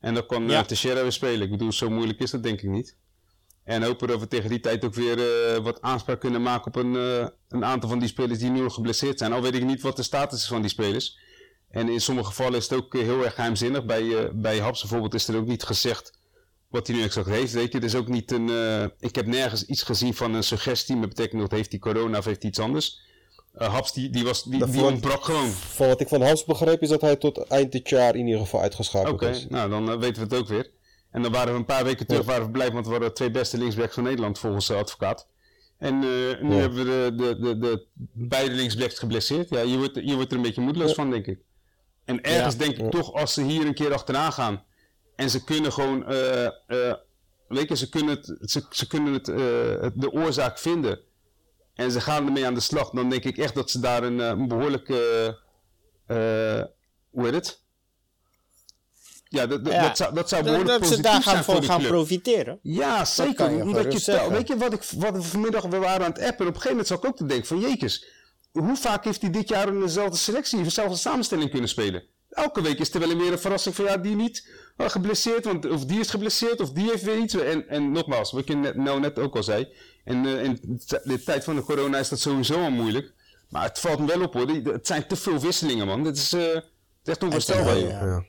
En 0.00 0.14
dan 0.14 0.26
kan 0.26 0.42
Ja. 0.46 0.52
ja. 0.52 0.64
Teixeira 0.64 1.02
weer 1.02 1.12
spelen. 1.12 1.42
Ik 1.42 1.50
bedoel, 1.50 1.72
zo 1.72 1.90
moeilijk 1.90 2.18
is 2.18 2.30
dat 2.30 2.42
denk 2.42 2.60
ik 2.60 2.68
niet. 2.70 2.96
En 3.64 3.82
hopen 3.82 4.08
dat 4.08 4.20
we 4.20 4.28
tegen 4.28 4.50
die 4.50 4.60
tijd 4.60 4.84
ook 4.84 4.94
weer 4.94 5.18
eh, 5.54 5.62
wat 5.62 5.80
aanspraak 5.82 6.20
kunnen 6.20 6.42
maken 6.42 6.66
op 6.66 6.76
een, 6.76 6.96
eh, 6.96 7.28
een 7.48 7.64
aantal 7.64 7.88
van 7.88 7.98
die 7.98 8.08
spelers 8.08 8.38
die 8.38 8.50
nu 8.50 8.60
nog 8.60 8.74
geblesseerd 8.74 9.18
zijn. 9.18 9.32
Al 9.32 9.42
weet 9.42 9.54
ik 9.54 9.64
niet 9.64 9.82
wat 9.82 9.96
de 9.96 10.02
status 10.02 10.40
is 10.40 10.46
van 10.48 10.60
die 10.60 10.70
spelers. 10.70 11.18
En 11.70 11.88
in 11.88 12.00
sommige 12.00 12.28
gevallen 12.28 12.58
is 12.58 12.68
het 12.68 12.78
ook 12.78 12.94
eh, 12.94 13.00
heel 13.02 13.24
erg 13.24 13.34
geheimzinnig. 13.34 13.84
Bij, 13.84 14.16
eh 14.18 14.30
bij 14.32 14.58
Haps 14.58 14.80
bijvoorbeeld 14.80 15.14
is 15.14 15.28
er 15.28 15.36
ook 15.36 15.46
niet 15.46 15.62
gezegd 15.62 16.18
wat 16.68 16.86
hij 16.86 16.96
nu 16.96 17.02
exact 17.02 17.26
heeft. 17.28 17.52
Weet 17.52 17.72
je, 17.72 17.78
er 17.78 17.84
is 17.84 17.94
ook 17.94 18.08
niet 18.08 18.32
een. 18.32 18.48
eh, 18.50 18.84
ik 19.00 19.14
heb 19.14 19.26
nergens 19.26 19.64
iets 19.64 19.82
gezien 19.82 20.14
van 20.14 20.34
een 20.34 20.42
suggestie 20.44 20.96
met 20.96 21.08
betrekking 21.08 21.42
tot 21.42 21.50
heeft 21.50 21.70
hij 21.70 21.78
corona 21.78 22.18
of 22.18 22.24
heeft 22.24 22.40
hij 22.42 22.50
iets 22.50 22.58
anders. 22.60 23.00
Eh, 23.52 23.68
Haps 23.72 23.92
die, 23.92 24.10
die, 24.10 24.24
was, 24.24 24.42
die, 24.42 24.50
die 24.52 24.60
Daarvoor- 24.60 24.90
ontbrak 24.90 25.24
gewoon. 25.24 25.48
Van 25.48 25.86
wat 25.86 26.00
ik 26.00 26.08
van 26.08 26.22
Hans 26.22 26.44
begreep 26.44 26.82
is 26.82 26.88
dat 26.88 27.00
hij 27.00 27.16
tot 27.16 27.38
eind 27.38 27.72
dit 27.72 27.88
jaar 27.88 28.14
in 28.16 28.26
ieder 28.26 28.40
geval 28.40 28.60
uitgeschakeld 28.60 29.14
Oké, 29.14 29.28
is. 29.28 29.46
nou 29.48 29.70
dan 29.70 29.98
weten 29.98 30.28
we 30.28 30.34
het 30.34 30.34
ook 30.42 30.48
weer. 30.48 30.70
En 31.10 31.22
dan 31.22 31.32
waren 31.32 31.52
we 31.52 31.58
een 31.58 31.64
paar 31.64 31.84
weken 31.84 32.06
terug 32.06 32.24
waren 32.24 32.44
we 32.44 32.50
blij, 32.50 32.72
want 32.72 32.84
we 32.86 32.92
waren 32.92 33.06
de 33.08 33.12
twee 33.14 33.30
beste 33.30 33.58
linksbacks 33.58 33.94
van 33.94 34.02
Nederland 34.02 34.38
volgens 34.38 34.66
de 34.66 34.74
advocaat. 34.74 35.26
En 35.78 35.98
nu 35.98 36.08
Ja. 36.08 36.54
hebben 36.60 36.78
we 36.78 36.84
de, 36.84 37.14
de, 37.16 37.38
de, 37.40 37.58
de 37.58 37.86
beide 38.12 38.54
linksbacks 38.54 38.98
geblesseerd. 38.98 39.48
Ja, 39.48 39.60
je 39.60 39.76
wordt, 39.76 39.94
je 40.04 40.14
wordt 40.14 40.30
er 40.30 40.36
een 40.36 40.42
beetje 40.42 40.60
moedeloos 40.60 40.92
van, 40.94 41.10
denk 41.10 41.26
ik. 41.26 41.38
En 42.06 42.22
ergens 42.22 42.54
Ja. 42.54 42.60
denk 42.60 42.76
ik 42.78 42.90
toch, 42.90 43.12
als 43.12 43.34
ze 43.34 43.42
hier 43.42 43.66
een 43.66 43.74
keer 43.74 43.92
achteraan 43.92 44.32
gaan 44.32 44.64
en 45.16 45.30
ze 45.30 45.44
kunnen 45.44 45.72
gewoon, 45.72 46.06
eh, 46.06 46.44
eh, 46.44 46.94
weet 47.48 47.68
je, 47.68 47.76
ze 47.76 47.88
kunnen, 47.88 48.16
het, 48.16 48.50
ze, 48.50 48.66
ze 48.70 48.86
kunnen 48.86 49.12
het, 49.12 49.28
eh, 49.28 49.80
het- 49.80 50.00
de 50.00 50.12
oorzaak 50.12 50.58
vinden 50.58 51.00
en 51.74 51.90
ze 51.90 52.00
gaan 52.00 52.26
ermee 52.26 52.46
aan 52.46 52.54
de 52.54 52.60
slag, 52.60 52.90
dan 52.90 53.10
denk 53.10 53.24
ik 53.24 53.38
echt 53.38 53.54
dat 53.54 53.70
ze 53.70 53.80
daar 53.80 54.02
een, 54.02 54.20
eh, 54.20 54.26
een 54.26 54.48
behoorlijke, 54.48 54.96
eh, 56.06 56.62
hoe 57.10 57.24
heet 57.24 57.34
het? 57.34 57.64
Ja, 59.28 59.46
dat, 59.46 59.64
dat, 59.64 59.72
Ja, 59.72 59.82
dat 59.88 59.96
zou, 59.96 60.14
dat 60.14 60.28
zou 60.28 60.42
Dat, 60.42 60.50
behoorlijk 60.52 60.78
dat 60.80 60.88
ze 60.88 60.94
positief 60.94 61.12
daar 61.12 61.22
zijn 61.22 61.34
gaan 61.36 61.44
voor 61.44 61.52
voor 61.54 61.62
de 61.62 61.68
gaan 61.68 61.78
club. 61.78 61.90
profiteren. 61.90 62.58
Ja, 62.62 63.04
zeker. 63.04 63.50
je 63.50 63.62
Omdat 63.62 64.04
je, 64.04 64.28
weet 64.30 64.48
je 64.48 64.56
wat, 64.56 64.72
ik, 64.72 64.82
wat 64.96 65.12
we 65.12 65.22
vanmiddag 65.22 65.62
we 65.64 65.78
waren 65.78 66.06
aan 66.06 66.12
het 66.12 66.20
appen. 66.22 66.38
En 66.38 66.46
op 66.46 66.54
een 66.54 66.60
gegeven 66.60 66.70
moment 66.70 66.86
zat 66.86 66.98
ik 66.98 67.04
ook 67.04 67.16
te 67.16 67.26
denken 67.26 67.46
van 67.46 67.60
jekes. 67.60 68.06
Hoe 68.58 68.76
vaak 68.76 69.04
heeft 69.04 69.20
hij 69.20 69.30
dit 69.30 69.48
jaar 69.48 69.68
in 69.68 69.80
dezelfde 69.80 70.16
selectie, 70.16 70.62
dezelfde 70.62 70.96
samenstelling 70.96 71.50
kunnen 71.50 71.68
spelen? 71.68 72.02
elke 72.36 72.62
week 72.62 72.78
is 72.78 72.94
er 72.94 73.00
wel 73.00 73.16
weer 73.16 73.32
een 73.32 73.38
verrassing 73.38 73.74
van 73.74 73.84
ja, 73.84 73.96
die 73.96 74.14
niet 74.14 74.48
uh, 74.76 74.88
geblesseerd, 74.88 75.44
want, 75.44 75.68
of 75.70 75.84
die 75.84 76.00
is 76.00 76.10
geblesseerd, 76.10 76.60
of 76.60 76.72
die 76.72 76.90
heeft 76.90 77.02
weer 77.02 77.18
iets. 77.18 77.34
En, 77.34 77.68
en 77.68 77.92
nogmaals, 77.92 78.32
wat 78.32 78.46
je 78.46 78.56
net, 78.56 78.76
nou 78.76 79.00
net 79.00 79.18
ook 79.18 79.36
al 79.36 79.42
zei, 79.42 79.68
en 80.04 80.24
uh, 80.24 80.44
in 80.44 80.80
de 81.04 81.22
tijd 81.24 81.44
van 81.44 81.56
de 81.56 81.62
corona 81.62 81.98
is 81.98 82.08
dat 82.08 82.20
sowieso 82.20 82.62
al 82.62 82.70
moeilijk. 82.70 83.14
Maar 83.48 83.62
het 83.62 83.78
valt 83.78 83.98
me 83.98 84.06
wel 84.06 84.22
op 84.22 84.32
hoor, 84.32 84.48
het 84.48 84.86
zijn 84.86 85.06
te 85.06 85.16
veel 85.16 85.38
wisselingen 85.38 85.86
man. 85.86 86.04
Het 86.04 86.16
is, 86.16 86.32
uh, 86.32 86.42
het 86.42 86.64
is 87.04 87.10
echt 87.12 87.22
onvoorstelbaar. 87.22 87.78
Ja, 87.78 88.04
ja. 88.04 88.24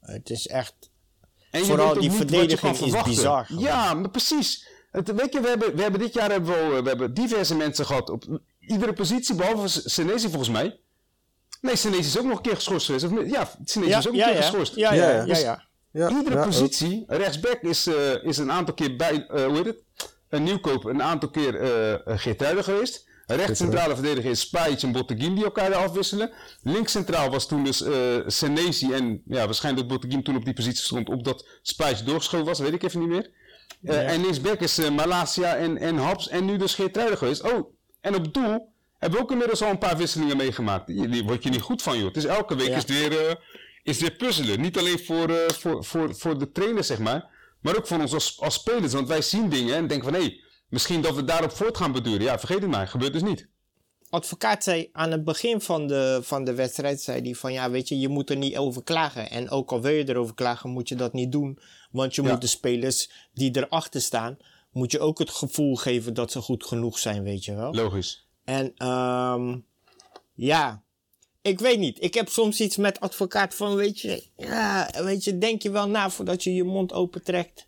Het 0.00 0.30
is 0.30 0.46
echt... 0.46 0.74
En 1.50 1.64
Vooral 1.64 2.00
die 2.00 2.10
verdediging 2.10 2.78
is 2.78 3.02
bizar. 3.02 3.46
Ja, 3.48 3.94
maar 3.94 4.10
precies. 4.10 4.66
Het, 4.90 5.12
weet 5.14 5.32
je, 5.32 5.40
we 5.40 5.48
hebben, 5.48 5.76
we 5.76 5.82
hebben 5.82 6.00
dit 6.00 6.14
jaar 6.14 6.30
hebben 6.30 6.74
we, 6.74 6.82
we 6.82 6.88
hebben 6.88 7.14
diverse 7.14 7.56
mensen 7.56 7.86
gehad 7.86 8.10
op 8.10 8.40
iedere 8.68 8.92
positie, 8.92 9.34
behalve 9.34 9.68
Senesi 9.68 10.28
volgens 10.28 10.50
mij. 10.50 10.80
Nee, 11.60 11.76
Senesi 11.76 12.00
is 12.00 12.18
ook 12.18 12.24
nog 12.24 12.36
een 12.36 12.42
keer 12.42 12.54
geschorst 12.54 12.86
geweest. 12.86 13.04
Of, 13.04 13.10
ja, 13.26 13.50
Senesi 13.64 13.90
ja, 13.90 13.98
is 13.98 14.08
ook 14.08 14.14
ja, 14.14 14.26
een 14.26 14.32
keer 14.32 14.42
geschorst. 14.42 14.74
Ja, 14.74 14.92
ja, 14.92 15.10
ja. 15.10 15.24
Dus 15.24 15.40
ja, 15.40 16.08
iedere 16.08 16.44
positie, 16.44 17.04
rechtsback 17.06 17.60
is, 17.60 17.86
uh, 17.86 18.24
is 18.24 18.38
een 18.38 18.52
aantal 18.52 18.74
keer 18.74 18.96
bij, 18.96 19.14
uh, 19.14 19.44
hoe 19.44 19.56
heet 19.56 19.66
het? 19.66 19.82
Een 20.28 20.42
nieuwkoop, 20.42 20.84
een 20.84 21.02
aantal 21.02 21.30
keer 21.30 21.62
uh, 21.62 22.18
Geertruiden 22.18 22.64
geweest. 22.64 23.06
Rechtscentrale 23.26 23.94
verdediger 23.94 24.30
is 24.30 24.40
Spijtje 24.40 24.86
en 24.86 24.92
Botteguin 24.92 25.34
die 25.34 25.44
elkaar 25.44 25.74
afwisselen. 25.74 26.30
Linkscentraal 26.62 27.30
was 27.30 27.48
toen 27.48 27.64
dus 27.64 27.82
uh, 27.82 27.94
Senesi 28.26 28.92
en 28.92 29.22
ja, 29.26 29.44
waarschijnlijk 29.44 29.88
dat 29.88 29.98
Botteguin 29.98 30.24
toen 30.24 30.36
op 30.36 30.44
die 30.44 30.54
positie 30.54 30.84
stond, 30.84 31.08
opdat 31.08 31.46
Spijtje 31.62 32.04
doorgeschoven 32.04 32.46
was, 32.46 32.58
weet 32.58 32.72
ik 32.72 32.82
even 32.82 33.00
niet 33.00 33.08
meer. 33.08 33.30
Uh, 33.82 33.94
ja. 33.94 34.00
En 34.00 34.20
linksback 34.20 34.60
is 34.60 34.78
uh, 34.78 34.90
Malasia 34.90 35.56
en, 35.56 35.76
en 35.78 35.96
Haps 35.96 36.28
en 36.28 36.44
nu 36.44 36.56
dus 36.56 36.74
Geertruiden 36.74 37.18
geweest. 37.18 37.42
Oh, 37.42 37.72
en 38.00 38.14
op 38.14 38.34
doel 38.34 38.72
hebben 38.98 39.18
we 39.18 39.24
ook 39.24 39.30
inmiddels 39.30 39.62
al 39.62 39.70
een 39.70 39.78
paar 39.78 39.96
wisselingen 39.96 40.36
meegemaakt. 40.36 40.86
Die 40.86 41.24
word 41.24 41.42
je 41.42 41.50
niet 41.50 41.60
goed 41.60 41.82
van, 41.82 41.96
joh. 41.96 42.06
Het 42.06 42.16
is 42.16 42.24
elke 42.24 42.56
week 42.56 42.68
ja. 42.68 42.76
is, 42.76 42.84
weer, 42.84 43.12
uh, 43.12 43.34
is 43.82 44.00
weer 44.00 44.10
puzzelen. 44.10 44.60
Niet 44.60 44.78
alleen 44.78 44.98
voor, 44.98 45.30
uh, 45.30 45.48
voor, 45.48 45.84
voor, 45.84 46.14
voor 46.14 46.38
de 46.38 46.52
trainers, 46.52 46.86
zeg 46.86 46.98
maar. 46.98 47.36
Maar 47.60 47.76
ook 47.76 47.86
voor 47.86 48.00
ons 48.00 48.14
als, 48.14 48.40
als 48.40 48.54
spelers. 48.54 48.92
Want 48.92 49.08
wij 49.08 49.22
zien 49.22 49.48
dingen 49.48 49.74
en 49.74 49.86
denken 49.86 50.12
van... 50.12 50.20
hé, 50.20 50.26
hey, 50.26 50.40
misschien 50.68 51.02
dat 51.02 51.14
we 51.14 51.24
daarop 51.24 51.50
voort 51.50 51.76
gaan 51.76 51.92
beduren. 51.92 52.22
Ja, 52.22 52.38
vergeet 52.38 52.60
het 52.60 52.70
maar. 52.70 52.88
Gebeurt 52.88 53.12
dus 53.12 53.22
niet. 53.22 53.48
Advocaat 54.10 54.64
zei 54.64 54.88
aan 54.92 55.10
het 55.10 55.24
begin 55.24 55.60
van 55.60 55.86
de, 55.86 56.20
van 56.22 56.44
de 56.44 56.54
wedstrijd... 56.54 57.00
zei 57.00 57.20
hij 57.20 57.34
van 57.34 57.52
ja, 57.52 57.70
weet 57.70 57.88
je, 57.88 57.98
je 57.98 58.08
moet 58.08 58.30
er 58.30 58.36
niet 58.36 58.56
over 58.56 58.82
klagen. 58.82 59.30
En 59.30 59.50
ook 59.50 59.72
al 59.72 59.80
wil 59.80 59.92
je 59.92 60.08
erover 60.08 60.34
klagen, 60.34 60.70
moet 60.70 60.88
je 60.88 60.94
dat 60.94 61.12
niet 61.12 61.32
doen. 61.32 61.58
Want 61.90 62.14
je 62.14 62.22
ja. 62.22 62.30
moet 62.30 62.40
de 62.40 62.46
spelers 62.46 63.10
die 63.32 63.56
erachter 63.56 64.00
staan... 64.00 64.36
moet 64.78 64.92
je 64.92 65.00
ook 65.00 65.18
het 65.18 65.30
gevoel 65.30 65.76
geven 65.76 66.14
dat 66.14 66.32
ze 66.32 66.40
goed 66.40 66.64
genoeg 66.64 66.98
zijn, 66.98 67.22
weet 67.22 67.44
je 67.44 67.54
wel. 67.54 67.74
Logisch. 67.74 68.26
En 68.44 68.86
um, 68.88 69.64
ja, 70.34 70.82
ik 71.42 71.58
weet 71.58 71.78
niet. 71.78 72.02
Ik 72.02 72.14
heb 72.14 72.28
soms 72.28 72.60
iets 72.60 72.76
met 72.76 73.00
advocaat 73.00 73.54
van, 73.54 73.74
weet 73.74 74.00
je, 74.00 74.22
ja, 74.36 74.90
weet 75.02 75.24
je, 75.24 75.38
denk 75.38 75.62
je 75.62 75.70
wel 75.70 75.88
na 75.88 76.10
voordat 76.10 76.44
je 76.44 76.54
je 76.54 76.64
mond 76.64 76.92
opentrekt. 76.92 77.66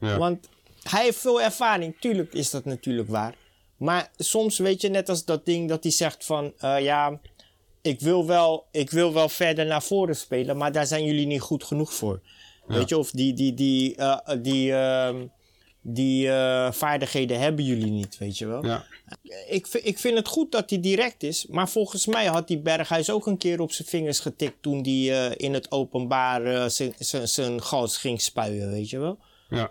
Ja. 0.00 0.18
Want 0.18 0.48
hij 0.82 1.02
heeft 1.02 1.18
veel 1.18 1.42
ervaring, 1.42 1.96
tuurlijk 2.00 2.32
is 2.32 2.50
dat 2.50 2.64
natuurlijk 2.64 3.08
waar. 3.08 3.34
Maar 3.76 4.10
soms 4.16 4.58
weet 4.58 4.80
je, 4.80 4.88
net 4.88 5.08
als 5.08 5.24
dat 5.24 5.44
ding 5.44 5.68
dat 5.68 5.82
hij 5.82 5.92
zegt 5.92 6.24
van, 6.24 6.52
uh, 6.64 6.80
ja, 6.80 7.20
ik 7.82 8.00
wil, 8.00 8.26
wel, 8.26 8.66
ik 8.70 8.90
wil 8.90 9.12
wel 9.12 9.28
verder 9.28 9.66
naar 9.66 9.82
voren 9.82 10.16
spelen, 10.16 10.56
maar 10.56 10.72
daar 10.72 10.86
zijn 10.86 11.04
jullie 11.04 11.26
niet 11.26 11.40
goed 11.40 11.64
genoeg 11.64 11.94
voor. 11.94 12.20
Ja. 12.68 12.74
Weet 12.74 12.88
je, 12.88 12.98
of 12.98 13.10
die, 13.10 13.32
die, 13.32 13.54
die, 13.54 13.96
uh, 13.96 14.18
die, 14.42 14.70
uh, 14.70 15.14
die 15.86 16.26
uh, 16.26 16.72
vaardigheden 16.72 17.40
hebben 17.40 17.64
jullie 17.64 17.90
niet, 17.90 18.18
weet 18.18 18.38
je 18.38 18.46
wel. 18.46 18.66
Ja. 18.66 18.84
Ik, 19.48 19.66
ik 19.66 19.98
vind 19.98 20.16
het 20.16 20.28
goed 20.28 20.52
dat 20.52 20.70
hij 20.70 20.80
direct 20.80 21.22
is, 21.22 21.46
maar 21.46 21.68
volgens 21.68 22.06
mij 22.06 22.26
had 22.26 22.48
die 22.48 22.58
Berghuis 22.58 23.10
ook 23.10 23.26
een 23.26 23.38
keer 23.38 23.60
op 23.60 23.72
zijn 23.72 23.88
vingers 23.88 24.20
getikt 24.20 24.62
toen 24.62 24.82
hij 24.82 24.92
uh, 24.92 25.30
in 25.36 25.54
het 25.54 25.72
openbaar 25.72 26.46
uh, 26.46 26.64
zijn 27.24 27.62
gas 27.62 27.96
ging 27.96 28.20
spuien, 28.20 28.70
weet 28.70 28.90
je 28.90 28.98
wel. 28.98 29.18
Ja. 29.48 29.70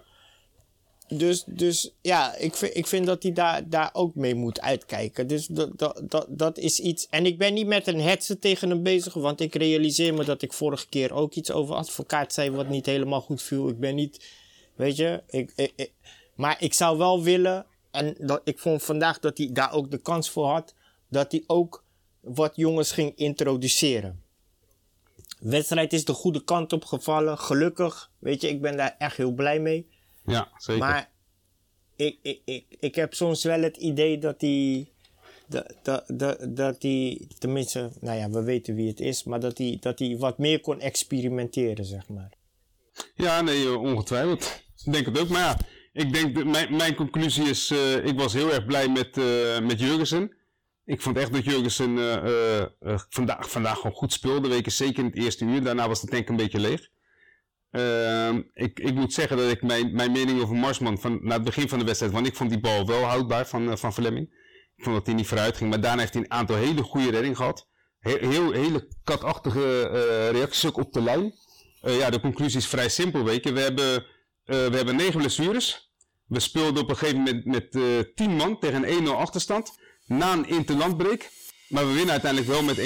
Dus, 1.07 1.43
dus 1.47 1.93
ja, 2.01 2.35
ik 2.35 2.55
vind, 2.55 2.75
ik 2.75 2.87
vind 2.87 3.05
dat 3.05 3.23
hij 3.23 3.31
daar, 3.31 3.69
daar 3.69 3.89
ook 3.93 4.15
mee 4.15 4.35
moet 4.35 4.61
uitkijken. 4.61 5.27
Dus 5.27 5.47
dat, 5.47 5.79
dat, 5.79 6.01
dat, 6.07 6.25
dat 6.29 6.57
is 6.57 6.79
iets. 6.79 7.07
En 7.09 7.25
ik 7.25 7.37
ben 7.37 7.53
niet 7.53 7.67
met 7.67 7.87
een 7.87 8.01
hetze 8.01 8.39
tegen 8.39 8.69
hem 8.69 8.83
bezig, 8.83 9.13
want 9.13 9.41
ik 9.41 9.55
realiseer 9.55 10.13
me 10.13 10.23
dat 10.23 10.41
ik 10.41 10.53
vorige 10.53 10.89
keer 10.89 11.13
ook 11.13 11.33
iets 11.33 11.51
over 11.51 11.75
advocaat 11.75 12.33
zei 12.33 12.51
wat 12.51 12.69
niet 12.69 12.85
helemaal 12.85 13.21
goed 13.21 13.41
viel. 13.41 13.69
Ik 13.69 13.79
ben 13.79 13.95
niet, 13.95 14.25
weet 14.75 14.95
je, 14.95 15.23
ik, 15.27 15.51
ik, 15.55 15.73
ik 15.75 15.91
maar 16.35 16.61
ik 16.61 16.73
zou 16.73 16.97
wel 16.97 17.23
willen, 17.23 17.65
en 17.91 18.15
dat, 18.19 18.41
ik 18.43 18.59
vond 18.59 18.83
vandaag 18.83 19.19
dat 19.19 19.37
hij 19.37 19.49
daar 19.51 19.73
ook 19.73 19.91
de 19.91 19.97
kans 19.97 20.29
voor 20.29 20.47
had, 20.47 20.75
dat 21.09 21.31
hij 21.31 21.43
ook 21.47 21.83
wat 22.19 22.55
jongens 22.55 22.91
ging 22.91 23.15
introduceren. 23.15 24.21
De 25.39 25.49
wedstrijd 25.49 25.93
is 25.93 26.05
de 26.05 26.13
goede 26.13 26.43
kant 26.43 26.73
op 26.73 26.85
gevallen, 26.85 27.37
gelukkig. 27.37 28.11
Weet 28.19 28.41
je, 28.41 28.49
ik 28.49 28.61
ben 28.61 28.77
daar 28.77 28.95
echt 28.97 29.17
heel 29.17 29.31
blij 29.31 29.59
mee. 29.59 29.89
Ja, 30.25 30.51
zeker. 30.57 30.81
Maar 30.81 31.11
ik, 31.95 32.17
ik, 32.21 32.41
ik, 32.45 32.65
ik 32.69 32.95
heb 32.95 33.13
soms 33.13 33.43
wel 33.43 33.61
het 33.61 33.77
idee 33.77 34.17
dat 34.17 34.41
hij, 34.41 34.91
dat, 35.47 35.73
dat, 35.83 36.03
dat, 36.07 36.55
dat 36.55 36.81
hij, 36.81 37.27
tenminste, 37.37 37.91
nou 37.99 38.17
ja, 38.17 38.29
we 38.29 38.43
weten 38.43 38.75
wie 38.75 38.87
het 38.87 38.99
is, 38.99 39.23
maar 39.23 39.39
dat 39.39 39.57
hij, 39.57 39.77
dat 39.79 39.99
hij 39.99 40.17
wat 40.17 40.37
meer 40.37 40.59
kon 40.59 40.79
experimenteren, 40.79 41.85
zeg 41.85 42.09
maar. 42.09 42.31
Ja, 43.15 43.41
nee, 43.41 43.77
ongetwijfeld. 43.77 44.62
Ik 44.85 44.93
denk 44.93 45.05
het 45.05 45.19
ook, 45.19 45.29
maar 45.29 45.41
ja, 45.41 45.57
ik 45.93 46.13
denk, 46.13 46.35
de, 46.35 46.45
mijn, 46.45 46.75
mijn 46.75 46.95
conclusie 46.95 47.49
is, 47.49 47.71
uh, 47.71 48.05
ik 48.05 48.17
was 48.17 48.33
heel 48.33 48.53
erg 48.53 48.65
blij 48.65 48.89
met, 48.89 49.17
uh, 49.17 49.59
met 49.59 49.79
Jurgensen. 49.79 50.35
Ik 50.85 51.01
vond 51.01 51.17
echt 51.17 51.33
dat 51.33 51.45
Jurgensen 51.45 51.97
uh, 51.97 52.99
vandaag, 53.09 53.49
vandaag 53.49 53.75
gewoon 53.75 53.95
goed 53.95 54.13
speelde. 54.13 54.47
Weken 54.47 54.71
zeker 54.71 54.99
in 54.99 55.05
het 55.05 55.15
eerste 55.15 55.45
uur. 55.45 55.63
Daarna 55.63 55.87
was 55.87 56.01
de 56.01 56.07
tank 56.07 56.29
een 56.29 56.35
beetje 56.35 56.59
leeg. 56.59 56.89
Ehm, 57.71 58.41
ik, 58.53 58.79
ik 58.79 58.93
moet 58.93 59.13
zeggen 59.13 59.37
dat 59.37 59.51
ik 59.51 59.61
mijn, 59.61 59.95
mijn 59.95 60.11
mening 60.11 60.41
over 60.41 60.55
Marsman 60.55 60.99
van, 60.99 61.19
na 61.21 61.33
het 61.33 61.43
begin 61.43 61.69
van 61.69 61.79
de 61.79 61.85
wedstrijd, 61.85 62.13
want 62.13 62.27
ik 62.27 62.35
vond 62.35 62.49
die 62.49 62.59
bal 62.59 62.85
wel 62.85 63.03
houdbaar 63.03 63.47
van, 63.47 63.77
van 63.77 63.93
Fleming. 63.93 64.27
Ik 64.75 64.83
vond 64.83 64.95
dat 64.95 65.05
hij 65.05 65.15
niet 65.15 65.27
vooruit 65.27 65.57
ging, 65.57 65.69
maar 65.69 65.81
daarna 65.81 65.99
heeft 65.99 66.13
hij 66.13 66.23
een 66.23 66.31
aantal 66.31 66.55
hele 66.55 66.83
goede 66.83 67.09
reddingen 67.09 67.37
gehad. 67.37 67.67
Heel, 67.99 68.29
heel, 68.29 68.51
hele 68.51 68.87
katachtige 69.03 69.81
reacties 70.31 70.65
ook 70.65 70.77
op 70.77 70.93
de 70.93 71.01
lijn. 71.01 71.33
ja, 71.81 72.09
de 72.09 72.19
conclusie 72.19 72.59
is 72.59 72.67
vrij 72.67 72.89
simpel, 72.89 73.23
weet. 73.23 73.49
We 73.49 73.59
hebben 73.59 74.05
uh, 74.45 74.67
we 74.67 74.75
hebben 74.75 74.95
negen 74.95 75.19
blessures. 75.19 75.91
We 76.27 76.39
speelden 76.39 76.83
op 76.83 76.89
een 76.89 76.97
gegeven 76.97 77.17
moment 77.17 77.45
met 77.45 77.75
uh, 77.75 77.99
10 78.15 78.35
man 78.35 78.59
tegen 78.59 78.89
een 78.89 79.07
1-0 79.07 79.09
achterstand. 79.09 79.77
Na 80.05 80.33
een 80.33 80.47
interlandbreak. 80.47 81.29
Maar 81.67 81.87
we 81.87 81.93
winnen 81.93 82.11
uiteindelijk 82.11 82.51
wel 82.51 82.63
met 82.63 82.77
1-3. 82.77 82.81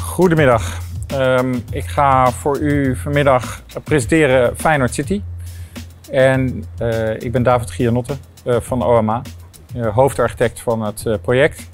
Goedemiddag. 0.00 0.80
Um, 1.12 1.64
ik 1.70 1.84
ga 1.84 2.32
voor 2.32 2.58
u 2.58 2.96
vanmiddag 2.96 3.62
presenteren 3.84 4.56
Feyenoord 4.56 4.94
City. 4.94 5.22
En 6.12 6.64
uh, 6.82 7.20
ik 7.20 7.32
ben 7.32 7.42
David 7.42 7.70
Gianotte 7.70 8.14
uh, 8.46 8.56
van 8.60 8.82
OMA, 8.82 9.22
uh, 9.76 9.94
hoofdarchitect 9.94 10.60
van 10.60 10.82
het 10.82 11.18
project. 11.22 11.70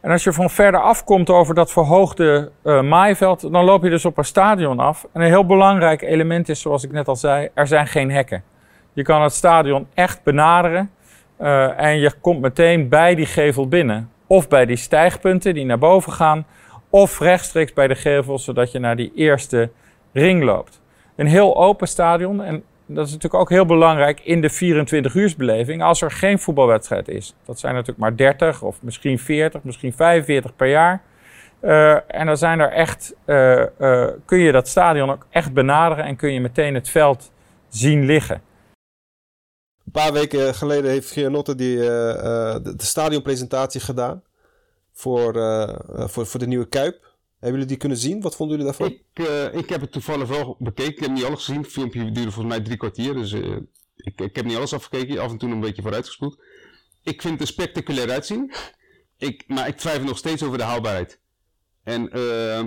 En 0.00 0.10
als 0.10 0.24
je 0.24 0.32
van 0.32 0.50
verder 0.50 0.80
afkomt 0.80 1.30
over 1.30 1.54
dat 1.54 1.72
verhoogde 1.72 2.50
maaiveld, 2.62 3.40
dan 3.40 3.64
loop 3.64 3.82
je 3.82 3.90
dus 3.90 4.04
op 4.04 4.18
een 4.18 4.24
stadion 4.24 4.78
af. 4.78 5.06
En 5.12 5.20
een 5.20 5.26
heel 5.26 5.46
belangrijk 5.46 6.02
element 6.02 6.48
is, 6.48 6.60
zoals 6.60 6.84
ik 6.84 6.92
net 6.92 7.08
al 7.08 7.16
zei, 7.16 7.48
er 7.54 7.66
zijn 7.66 7.86
geen 7.86 8.10
hekken. 8.10 8.42
Je 8.92 9.02
kan 9.02 9.22
het 9.22 9.32
stadion 9.32 9.86
echt 9.94 10.22
benaderen 10.22 10.90
en 11.76 11.98
je 11.98 12.12
komt 12.20 12.40
meteen 12.40 12.88
bij 12.88 13.14
die 13.14 13.26
gevel 13.26 13.68
binnen. 13.68 14.10
Of 14.26 14.48
bij 14.48 14.66
die 14.66 14.76
stijgpunten 14.76 15.54
die 15.54 15.64
naar 15.64 15.78
boven 15.78 16.12
gaan, 16.12 16.46
of 16.90 17.20
rechtstreeks 17.20 17.72
bij 17.72 17.86
de 17.86 17.94
gevel, 17.94 18.38
zodat 18.38 18.72
je 18.72 18.78
naar 18.78 18.96
die 18.96 19.12
eerste 19.14 19.70
ring 20.12 20.42
loopt 20.42 20.82
een 21.16 21.26
heel 21.26 21.56
open 21.56 21.88
stadion. 21.88 22.42
En 22.42 22.64
dat 22.86 23.06
is 23.06 23.12
natuurlijk 23.12 23.42
ook 23.42 23.50
heel 23.50 23.66
belangrijk 23.66 24.20
in 24.20 24.40
de 24.40 24.52
24-uursbeleving 24.52 25.82
als 25.82 26.02
er 26.02 26.10
geen 26.10 26.38
voetbalwedstrijd 26.38 27.08
is. 27.08 27.34
Dat 27.44 27.58
zijn 27.58 27.72
natuurlijk 27.72 28.00
maar 28.00 28.16
30 28.16 28.62
of 28.62 28.82
misschien 28.82 29.18
40, 29.18 29.62
misschien 29.62 29.92
45 29.92 30.56
per 30.56 30.68
jaar. 30.68 31.02
Uh, 31.62 31.96
en 32.06 32.26
dan 32.26 32.36
zijn 32.36 32.60
er 32.60 32.72
echt, 32.72 33.14
uh, 33.26 33.64
uh, 33.78 34.08
kun 34.24 34.38
je 34.38 34.52
dat 34.52 34.68
stadion 34.68 35.10
ook 35.10 35.26
echt 35.30 35.52
benaderen 35.52 36.04
en 36.04 36.16
kun 36.16 36.32
je 36.32 36.40
meteen 36.40 36.74
het 36.74 36.88
veld 36.88 37.30
zien 37.68 38.04
liggen. 38.04 38.42
Een 39.84 39.92
paar 39.92 40.12
weken 40.12 40.54
geleden 40.54 40.90
heeft 40.90 41.10
Gianotte 41.10 41.54
die, 41.54 41.76
de, 41.76 42.72
de 42.76 42.84
stadionpresentatie 42.84 43.80
gedaan 43.80 44.22
voor, 44.92 45.32
voor, 46.08 46.26
voor 46.26 46.40
de 46.40 46.46
nieuwe 46.46 46.68
Kuip. 46.68 47.13
Hebben 47.44 47.52
jullie 47.52 47.66
die 47.66 47.76
kunnen 47.76 47.98
zien? 47.98 48.20
Wat 48.20 48.36
vonden 48.36 48.56
jullie 48.58 48.72
daarvan? 48.72 48.98
Ik, 49.12 49.28
uh, 49.28 49.54
ik 49.54 49.68
heb 49.68 49.80
het 49.80 49.92
toevallig 49.92 50.28
wel 50.28 50.56
bekeken. 50.58 50.92
Ik 50.92 51.00
heb 51.00 51.10
niet 51.10 51.24
alles 51.24 51.44
gezien. 51.44 51.60
Het 51.62 51.70
filmpje 51.70 52.00
duurde 52.04 52.30
volgens 52.30 52.54
mij 52.54 52.60
drie 52.64 52.76
kwartier. 52.76 53.14
Dus 53.14 53.32
uh, 53.32 53.56
ik, 53.96 54.20
ik 54.20 54.36
heb 54.36 54.44
niet 54.44 54.56
alles 54.56 54.72
afgekeken. 54.72 55.18
Af 55.18 55.30
en 55.30 55.38
toe 55.38 55.50
een 55.50 55.60
beetje 55.60 55.82
vooruitgespoeld. 55.82 56.42
Ik 57.02 57.20
vind 57.20 57.32
het 57.32 57.42
er 57.42 57.54
spectaculair 57.54 58.10
uitzien. 58.10 58.52
Ik, 59.18 59.44
maar 59.46 59.68
ik 59.68 59.76
twijfel 59.76 60.04
nog 60.04 60.18
steeds 60.18 60.42
over 60.42 60.58
de 60.58 60.64
haalbaarheid. 60.64 61.20
En 61.82 62.16
uh, 62.16 62.58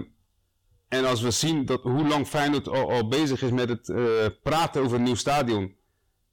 En 0.88 1.06
als 1.06 1.22
we 1.22 1.32
zien 1.32 1.66
dat, 1.66 1.82
hoe 1.84 2.08
lang 2.08 2.28
Feyenoord 2.28 2.68
al, 2.68 3.08
bezig 3.08 3.42
is 3.42 3.52
met 3.52 3.70
het 3.70 3.90
eh, 3.90 4.26
praten 4.44 4.82
over 4.82 4.98
een 4.98 5.04
nieuw 5.04 5.16
stadion. 5.16 5.76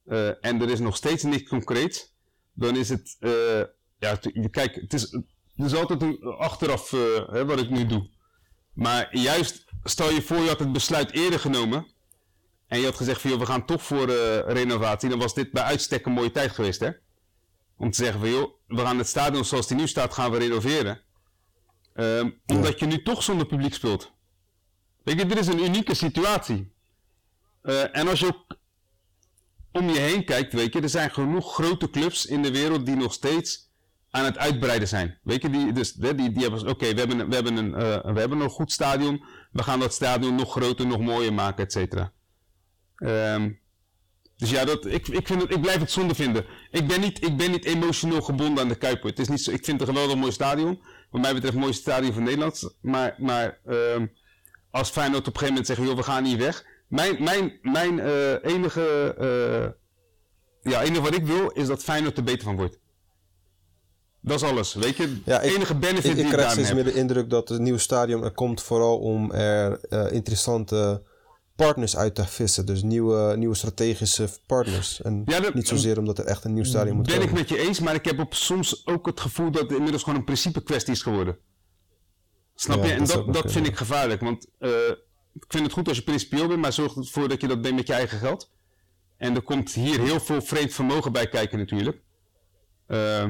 eh, 0.05 0.45
en 0.45 0.61
er 0.61 0.69
is 0.69 0.79
nog 0.79 0.95
steeds 0.95 1.23
niks 1.23 1.49
concreet. 1.49 2.13
Dan 2.53 2.75
is 2.75 2.89
het, 2.89 3.15
eh, 3.19 3.61
ja, 3.99 4.19
kijk, 4.51 4.75
het 4.75 4.93
is, 4.93 5.17
het 5.55 5.75
altijd 5.75 6.01
een 6.01 6.19
achteraf 6.23 6.93
eh, 6.93 6.99
hè, 7.29 7.45
wat 7.45 7.59
ik 7.59 7.69
nu 7.69 7.85
doe. 7.85 8.09
Maar 8.75 9.17
juist, 9.17 9.65
stel 9.83 10.09
je 10.11 10.21
voor 10.21 10.37
je 10.37 10.47
had 10.47 10.59
het 10.59 10.71
besluit 10.71 11.11
eerder 11.11 11.39
genomen. 11.39 11.87
En 12.67 12.79
je 12.79 12.85
had 12.85 12.95
gezegd 12.95 13.21
van, 13.21 13.29
joh, 13.29 13.39
we 13.39 13.45
gaan 13.45 13.65
toch 13.65 13.83
voor 13.83 14.09
eh, 14.09 14.39
renovatie. 14.39 15.09
Dan 15.09 15.19
was 15.19 15.33
dit 15.33 15.51
bij 15.51 15.63
uitstek 15.63 16.05
een 16.05 16.11
mooie 16.11 16.31
tijd 16.31 16.51
geweest, 16.51 16.79
hè? 16.79 16.89
Om 17.77 17.91
te 17.91 17.97
zeggen 18.03 18.19
van, 18.19 18.29
joh, 18.29 18.53
we 18.67 18.81
gaan 18.81 18.97
het 18.97 19.07
stadion 19.07 19.45
zoals 19.45 19.67
die 19.67 19.77
nu 19.77 19.87
staat, 19.87 20.13
gaan 20.13 20.31
we 20.31 20.37
renoveren. 20.37 21.01
Ehm, 21.93 22.29
Omdat 22.45 22.79
je 22.79 22.85
nu 22.85 23.03
toch 23.03 23.23
zonder 23.23 23.47
publiek 23.47 23.73
speelt. 23.73 24.11
Weet 25.03 25.19
je, 25.19 25.25
dit 25.25 25.39
is 25.39 25.47
een 25.47 25.63
unieke 25.63 25.93
situatie. 25.93 26.73
Eh, 27.61 27.97
en 27.97 28.07
als 28.07 28.19
je 28.19 28.25
ook 28.25 28.57
om 29.71 29.89
je 29.89 29.99
heen 29.99 30.25
kijkt, 30.25 30.53
weet 30.53 30.73
je, 30.73 30.81
er 30.81 30.89
zijn 30.89 31.11
genoeg 31.11 31.53
grote 31.53 31.89
clubs 31.89 32.25
in 32.25 32.41
de 32.41 32.51
wereld 32.51 32.85
die 32.85 32.95
nog 32.95 33.13
steeds 33.13 33.64
aan 34.15 34.25
het 34.25 34.37
uitbreiden 34.37 34.87
zijn. 34.87 35.17
Weet 35.23 35.41
je, 35.41 35.49
die, 35.49 35.71
dus, 35.71 35.93
die, 35.93 36.13
die 36.31 36.41
hebben, 36.41 36.67
oké, 36.67 36.93
we, 36.93 36.99
hebben, 36.99 37.29
we, 37.29 37.35
hebben 37.35 37.57
een, 37.57 37.75
eh, 37.75 38.13
we 38.13 38.19
hebben 38.19 38.39
een 38.39 38.49
goed 38.49 38.71
stadion, 38.71 39.23
we 39.51 39.63
gaan 39.63 39.79
dat 39.79 39.93
stadion 39.93 40.35
nog 40.35 40.51
groter, 40.51 40.87
nog 40.87 40.99
mooier 40.99 41.33
maken, 41.33 41.63
et 41.63 41.71
cetera. 41.71 42.11
Ehm, 42.95 43.51
dus 44.37 44.49
ja, 44.49 44.65
dat, 44.65 44.85
ik, 44.85 45.07
ik, 45.07 45.27
vind 45.27 45.51
ik 45.51 45.61
blijf 45.61 45.79
het 45.79 45.91
zonde 45.91 46.15
vinden. 46.15 46.45
Ik 46.71 46.87
ben, 46.87 47.01
niet, 47.01 47.23
ik 47.25 47.37
ben 47.37 47.51
niet 47.51 47.65
emotioneel 47.65 48.21
gebonden 48.21 48.63
aan 48.63 48.69
de 48.69 48.75
Kuiper. 48.75 49.09
Het 49.09 49.19
is 49.19 49.27
niet 49.27 49.41
zo, 49.41 49.51
ik 49.51 49.65
vind 49.65 49.79
het 49.79 49.89
een 49.89 49.93
geweldig 49.93 50.17
mooi 50.17 50.31
stadion. 50.31 50.81
Wat 51.09 51.21
mij 51.21 51.33
betreft 51.33 51.53
het 51.53 51.63
mooiste 51.63 51.81
stadion 51.81 52.13
van 52.13 52.23
Nederland. 52.23 52.75
Maar, 52.81 53.15
maar 53.17 53.59
ehm, 53.65 54.05
als 54.71 54.89
Feyenoord 54.89 55.27
op 55.27 55.33
een 55.33 55.39
gegeven 55.39 55.53
moment 55.53 55.67
zegt, 55.67 55.81
joh, 55.81 55.95
we 55.95 56.03
gaan 56.03 56.23
niet 56.23 56.37
weg. 56.37 56.65
Mijn, 56.87 57.23
mijn, 57.23 57.59
mijn 57.61 57.99
eh, 57.99 58.33
enige, 58.43 59.15
eh, 59.17 60.71
ja, 60.71 60.81
enige 60.81 61.01
wat 61.01 61.15
ik 61.15 61.25
wil, 61.25 61.49
is 61.49 61.67
dat 61.67 61.83
Feyenoord 61.83 62.17
er 62.17 62.23
beter 62.23 62.43
van 62.43 62.55
wordt. 62.55 62.79
Dat 64.25 64.41
is 64.41 64.49
alles, 64.49 64.73
weet 64.73 64.95
je. 64.97 65.21
Ja, 65.25 65.41
ik- 65.41 65.51
enige 65.55 65.75
benefit 65.75 66.05
Ik, 66.05 66.11
die 66.15 66.19
ik 66.25 66.29
ik 66.29 66.37
krijg 66.37 66.51
steeds 66.51 66.73
meer 66.73 66.83
de 66.83 66.93
indruk 66.93 67.29
dat 67.29 67.49
het 67.49 67.59
nieuwe 67.61 67.79
stadion 67.79 68.23
er 68.23 68.31
komt 68.31 68.61
vooral 68.61 68.97
om 68.99 69.31
er 69.31 69.79
eh, 69.89 70.11
interessante 70.11 71.01
partners 71.55 71.97
uit 71.97 72.15
te 72.15 72.25
vissen. 72.25 72.65
Dus 72.65 72.83
nieuwe, 72.83 73.37
nieuwe 73.37 73.55
strategische 73.55 74.27
partners. 74.45 75.01
En 75.01 75.21
Ja, 75.25 75.39
dat- 75.39 75.53
niet 75.53 75.67
zozeer 75.67 75.97
omdat 75.97 76.17
er 76.17 76.25
echt 76.25 76.43
een 76.43 76.53
nieuw 76.53 76.63
stadion 76.63 76.95
moet 76.95 77.05
Ben 77.05 77.15
ik 77.15 77.21
komen. 77.21 77.35
met 77.37 77.49
je 77.49 77.57
eens, 77.59 77.79
maar 77.79 77.93
ik 77.95 78.05
heb 78.05 78.19
op 78.19 78.33
soms 78.33 78.87
ook 78.87 79.05
het 79.05 79.19
gevoel 79.19 79.51
dat 79.51 79.61
het 79.61 79.71
inmiddels 79.71 80.03
gewoon 80.03 80.19
een 80.19 80.25
principe 80.25 80.63
kwestie 80.63 80.93
is 80.93 81.01
geworden. 81.01 81.37
Snap 82.55 82.77
Ja, 82.77 82.85
je? 82.85 82.91
En 82.91 83.05
dat 83.05 83.33
dat, 83.33 83.51
vind 83.51 83.67
ik 83.67 83.75
gevaarlijk. 83.77 84.21
Want 84.21 84.47
eh, 84.59 84.69
ik 85.33 85.45
vind 85.47 85.63
het 85.63 85.73
goed 85.73 85.87
als 85.87 85.97
je 85.97 86.03
principieel 86.03 86.47
bent, 86.47 86.61
maar 86.61 86.73
zorg 86.73 86.95
ervoor 86.95 87.27
dat 87.29 87.41
je 87.41 87.47
dat 87.47 87.61
bent 87.61 87.75
met 87.75 87.87
je 87.87 87.93
eigen 87.93 88.17
geld. 88.19 88.51
En 89.17 89.35
er 89.35 89.41
komt 89.41 89.71
hier 89.73 89.99
heel 90.01 90.19
veel 90.19 90.41
vreemd 90.41 90.73
vermogen 90.73 91.11
bij 91.11 91.29
kijken 91.29 91.57
natuurlijk. 91.57 92.01
Eh, 92.87 93.25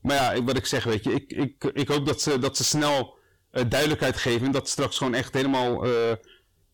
maar 0.00 0.36
ja, 0.36 0.42
wat 0.42 0.56
ik 0.56 0.66
zeg, 0.66 0.84
weet 0.84 1.04
je, 1.04 1.12
ik, 1.12 1.32
ik, 1.32 1.64
ik 1.64 1.88
hoop 1.88 2.06
dat 2.06 2.22
ze, 2.22 2.38
dat 2.38 2.56
ze 2.56 2.64
snel 2.64 3.18
eh, 3.50 3.64
duidelijkheid 3.68 4.16
geven. 4.16 4.46
En 4.46 4.52
dat 4.52 4.68
straks 4.68 4.96
gewoon 4.96 5.14
echt 5.14 5.34
helemaal 5.34 5.84
eh, 5.84 6.10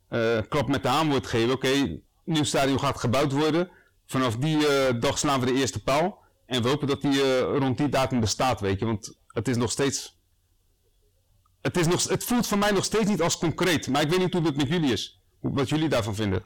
eh, 0.08 0.44
klap 0.48 0.68
met 0.68 0.82
de 0.82 0.88
haan 0.88 1.10
wordt 1.10 1.26
gegeven. 1.26 1.54
Oké, 1.54 2.00
nieuw 2.24 2.44
stadion 2.44 2.80
gaat 2.80 2.98
gebouwd 2.98 3.32
worden. 3.32 3.70
Vanaf 4.06 4.36
die 4.36 4.58
dag 4.98 5.18
slaan 5.18 5.40
we 5.40 5.46
de 5.46 5.54
eerste 5.54 5.82
paal. 5.82 6.22
En 6.46 6.62
we 6.62 6.68
hopen 6.68 6.86
dat 6.88 7.02
die 7.02 7.40
rond 7.40 7.78
die 7.78 7.88
datum 7.88 8.20
bestaat, 8.20 8.60
weet 8.60 8.78
je. 8.78 8.86
Want 8.86 9.18
het 9.26 9.48
is 9.48 9.56
nog 9.56 9.70
steeds... 9.70 10.18
Het, 11.60 11.76
is 11.76 11.86
nog, 11.86 12.08
het 12.08 12.24
voelt 12.24 12.46
voor 12.46 12.58
mij 12.58 12.70
nog 12.70 12.84
steeds 12.84 13.08
niet 13.08 13.22
als 13.22 13.38
concreet. 13.38 13.88
Maar 13.88 14.02
ik 14.02 14.10
weet 14.10 14.18
niet 14.18 14.32
hoe 14.32 14.42
dat 14.42 14.56
met 14.56 14.68
jullie 14.68 14.92
is. 14.92 15.20
Wat 15.40 15.68
jullie 15.68 15.88
daarvan 15.88 16.14
vinden. 16.14 16.44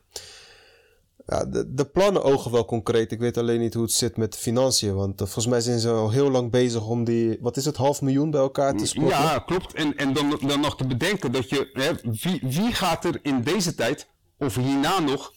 Ja, 1.30 1.44
de, 1.44 1.74
de 1.74 1.84
plannen 1.84 2.22
ogen 2.24 2.50
wel 2.52 2.64
concreet. 2.64 3.12
Ik 3.12 3.18
weet 3.18 3.36
alleen 3.36 3.60
niet 3.60 3.74
hoe 3.74 3.82
het 3.82 3.92
zit 3.92 4.16
met 4.16 4.32
de 4.32 4.38
financiën. 4.38 4.94
Want 4.94 5.12
eh, 5.20 5.26
volgens 5.26 5.46
mij 5.46 5.60
zijn 5.60 5.78
ze 5.78 5.90
al 5.90 6.10
heel 6.10 6.30
lang 6.30 6.50
bezig 6.50 6.86
om 6.86 7.04
die, 7.04 7.38
wat 7.40 7.56
is 7.56 7.64
het, 7.64 7.76
half 7.76 8.02
miljoen 8.02 8.30
bij 8.30 8.40
elkaar 8.40 8.76
te 8.76 8.86
sprokkelen. 8.86 9.22
Ja, 9.22 9.38
klopt. 9.38 9.74
En, 9.74 9.96
en 9.96 10.12
dan, 10.12 10.38
dan 10.46 10.60
nog 10.60 10.76
te 10.76 10.86
bedenken 10.86 11.32
dat 11.32 11.48
je... 11.48 11.70
Hè, 11.72 12.10
wie, 12.10 12.40
wie 12.42 12.72
gaat 12.72 13.04
er 13.04 13.18
in 13.22 13.42
deze 13.42 13.74
tijd, 13.74 14.08
of 14.38 14.54
hierna 14.54 14.98
nog, 14.98 15.32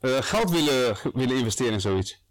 eh, 0.00 0.16
geld 0.22 0.50
willen, 0.50 0.96
willen 1.14 1.36
investeren 1.36 1.72
in 1.72 1.80
zoiets? 1.80 2.24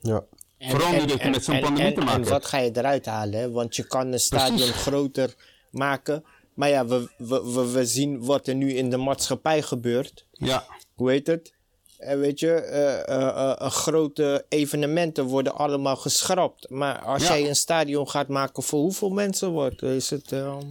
Ja. 0.00 0.24
En- 0.58 0.70
Vooral 0.70 0.90
nu 0.92 0.98
en- 0.98 1.08
dat 1.08 1.22
je 1.22 1.30
met 1.30 1.44
zo'n 1.44 1.60
pandemie 1.60 1.86
en- 1.86 1.94
te 1.94 2.00
maken 2.00 2.22
En 2.24 2.28
wat 2.28 2.46
ga 2.46 2.58
je 2.58 2.70
eruit 2.76 3.06
halen? 3.06 3.40
Hè? 3.40 3.50
Want 3.50 3.76
je 3.76 3.86
kan 3.86 4.12
een 4.12 4.20
stadion 4.20 4.56
Precies. 4.56 4.74
groter 4.82 5.34
maken. 5.70 6.24
Maar 6.54 6.68
ja, 6.68 6.86
we, 6.86 7.10
we, 7.18 7.52
we, 7.52 7.70
we 7.70 7.86
zien 7.86 8.24
wat 8.24 8.46
er 8.46 8.54
nu 8.54 8.72
in 8.72 8.90
de 8.90 8.96
maatschappij 8.96 9.62
gebeurt. 9.62 10.26
Ja, 10.32 10.64
Hoe 11.02 11.10
heet 11.10 11.26
het? 11.26 11.52
En 11.98 12.18
weet 12.20 12.40
je, 12.40 12.52
eh, 12.52 12.92
eh, 13.08 13.28
eh, 13.28 13.50
eh, 13.60 13.70
grote 13.70 14.44
evenementen 14.48 15.24
worden 15.24 15.54
allemaal 15.54 15.96
geschrapt. 15.96 16.70
Maar 16.70 16.98
als 16.98 17.22
Ja. 17.22 17.28
jij 17.38 17.48
een 17.48 17.56
stadion 17.56 18.08
gaat 18.08 18.28
maken 18.28 18.62
voor 18.62 18.80
hoeveel 18.80 19.10
mensen 19.10 19.50
wordt, 19.50 19.82
is 19.82 20.10
het 20.10 20.32
ehm, 20.32 20.62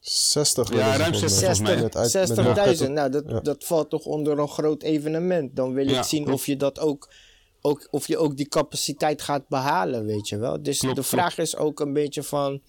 60 0.00 0.72
Ja, 0.72 0.96
ruim 0.96 1.12
volgens 1.12 1.20
mij. 1.20 1.28
60 1.28 1.38
volgens 1.40 1.60
mij. 1.60 1.82
Met 1.82 1.96
uit- 1.96 2.10
60 2.10 2.36
met 2.36 2.46
60.000. 2.56 2.88
nog- 2.88 2.98
Nou, 2.98 3.10
dat, 3.10 3.24
Ja. 3.26 3.40
dat 3.40 3.64
valt 3.64 3.90
toch 3.90 4.04
onder 4.04 4.38
een 4.38 4.48
groot 4.48 4.82
evenement. 4.82 5.56
Dan 5.56 5.72
wil 5.72 5.88
Ja, 5.88 5.98
ik 5.98 6.04
zien 6.04 6.24
klopt. 6.24 6.38
of 6.38 6.46
je 6.46 6.56
dat 6.56 6.78
ook, 6.78 7.12
ook, 7.60 7.88
of 7.90 8.06
je 8.06 8.18
ook 8.18 8.36
die 8.36 8.48
capaciteit 8.48 9.22
gaat 9.22 9.48
behalen, 9.48 10.06
weet 10.06 10.28
je 10.28 10.38
wel. 10.38 10.62
Dus 10.62 10.78
Klopt, 10.78 10.96
de 10.96 11.02
vraag 11.02 11.38
is 11.38 11.56
ook 11.56 11.80
een 11.80 11.92
beetje 11.92 12.22
van. 12.22 12.60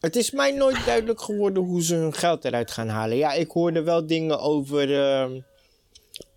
Het 0.00 0.16
is 0.16 0.30
mij 0.30 0.50
nooit 0.52 0.84
duidelijk 0.86 1.20
geworden 1.20 1.62
hoe 1.62 1.82
ze 1.82 1.94
hun 1.94 2.14
geld 2.14 2.44
eruit 2.44 2.70
gaan 2.70 2.88
halen. 2.88 3.16
Ja, 3.16 3.32
ik 3.32 3.50
hoorde 3.50 3.82
wel 3.82 4.06
dingen 4.06 4.40
over. 4.40 4.88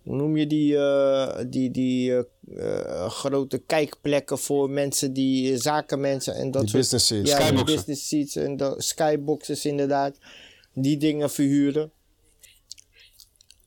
Hoe 0.08 0.16
noem 0.16 0.36
je 0.36 0.46
die, 0.46 0.76
eh, 0.76 1.38
die, 1.46 1.70
die 1.70 2.12
eh, 2.12 2.22
eh, 2.56 3.10
grote 3.10 3.58
kijkplekken 3.58 4.38
voor 4.38 4.70
mensen 4.70 5.12
die 5.12 5.56
zakenmensen 5.56 6.34
en 6.34 6.50
dat 6.50 6.60
Die 6.62 6.70
soort 6.70 6.82
business 6.82 7.06
seats. 7.06 7.30
ja, 7.30 7.50
die 7.52 7.64
business 7.64 8.08
seats 8.08 8.36
en 8.36 8.56
de 8.56 8.74
skyboxes 8.76 9.64
inderdaad. 9.66 10.16
Die 10.74 10.96
dingen 10.96 11.30
verhuren. 11.30 11.90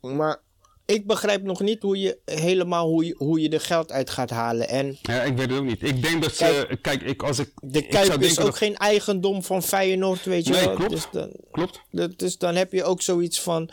Maar 0.02 0.40
ik 0.86 1.08
begrijp 1.08 1.44
nog 1.44 1.60
niet 1.62 1.82
hoe 1.82 2.00
je 2.00 2.18
helemaal 2.26 2.88
hoe 2.88 3.06
je, 3.06 3.16
hoe 3.18 3.40
je 3.42 3.50
er 3.50 3.60
geld 3.62 3.92
uit 3.92 4.10
gaat 4.10 4.30
halen. 4.30 4.68
En 4.70 4.98
ja, 5.02 5.24
ik 5.24 5.38
weet 5.38 5.50
het 5.50 5.60
ook 5.60 5.66
niet. 5.66 5.84
Ik 5.84 6.02
denk 6.02 6.22
dat 6.24 6.34
ze... 6.36 6.78
Kijk, 6.82 7.02
ik, 7.02 7.24
als 7.24 7.40
ik... 7.40 7.52
de 7.62 7.80
ik 7.80 7.90
Kuip 7.90 8.06
zou 8.06 8.24
is 8.24 8.40
ook 8.40 8.46
dat- 8.46 8.56
geen 8.56 8.76
eigendom 8.76 9.44
van 9.44 9.64
Feyenoord, 9.64 10.26
weet 10.26 10.46
je 10.48 10.52
Nee, 10.54 10.66
wel. 10.66 10.76
klopt. 10.76 10.92
Dus 10.92 11.08
dan, 11.12 11.32
Klopt. 11.52 11.82
dat- 11.92 12.20
dus 12.20 12.38
dan 12.38 12.56
heb 12.56 12.72
je 12.72 12.84
ook 12.84 13.02
zoiets 13.02 13.42
van... 13.42 13.70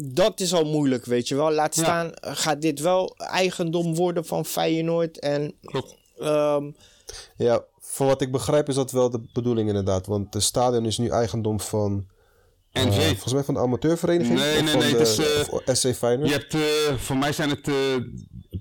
Dat 0.00 0.40
is 0.40 0.52
al 0.54 0.64
moeilijk, 0.64 1.04
weet 1.04 1.28
je 1.28 1.34
wel. 1.34 1.52
Laat 1.52 1.74
staan, 1.74 2.14
eh, 2.14 2.30
gaat 2.34 2.62
dit 2.62 2.80
wel 2.80 3.14
eigendom 3.16 3.94
worden 3.94 4.24
van 4.24 4.44
Feyenoord? 4.44 5.18
En 5.18 5.54
Klopt. 5.64 5.96
ehm, 6.18 6.70
Ja, 7.36 7.64
van 7.80 8.06
wat 8.06 8.20
ik 8.20 8.32
begrijp 8.32 8.68
is 8.68 8.74
dat 8.74 8.90
wel 8.90 9.10
de 9.10 9.20
bedoeling 9.32 9.68
inderdaad. 9.68 10.06
Want 10.06 10.32
de 10.32 10.40
stadion 10.40 10.84
is 10.86 10.98
nu 10.98 11.08
eigendom 11.08 11.60
van... 11.60 12.06
eh, 12.72 12.84
NV. 12.84 13.06
volgens 13.08 13.32
mij 13.32 13.42
van 13.44 13.54
de 13.54 13.60
amateurvereniging? 13.60 14.38
Nee, 14.38 14.62
nee, 14.62 14.70
van 14.72 14.80
nee, 14.80 14.92
de, 14.92 14.98
het 14.98 15.08
is, 15.08 15.18
eh, 15.64 15.74
SC 15.92 15.96
Feyenoord? 15.96 16.28
Je 16.28 16.34
hebt, 16.34 16.54
eh, 16.54 16.96
voor 16.98 17.16
mij 17.16 17.32
zijn 17.32 17.50
het, 17.50 17.68
eh, 17.68 17.74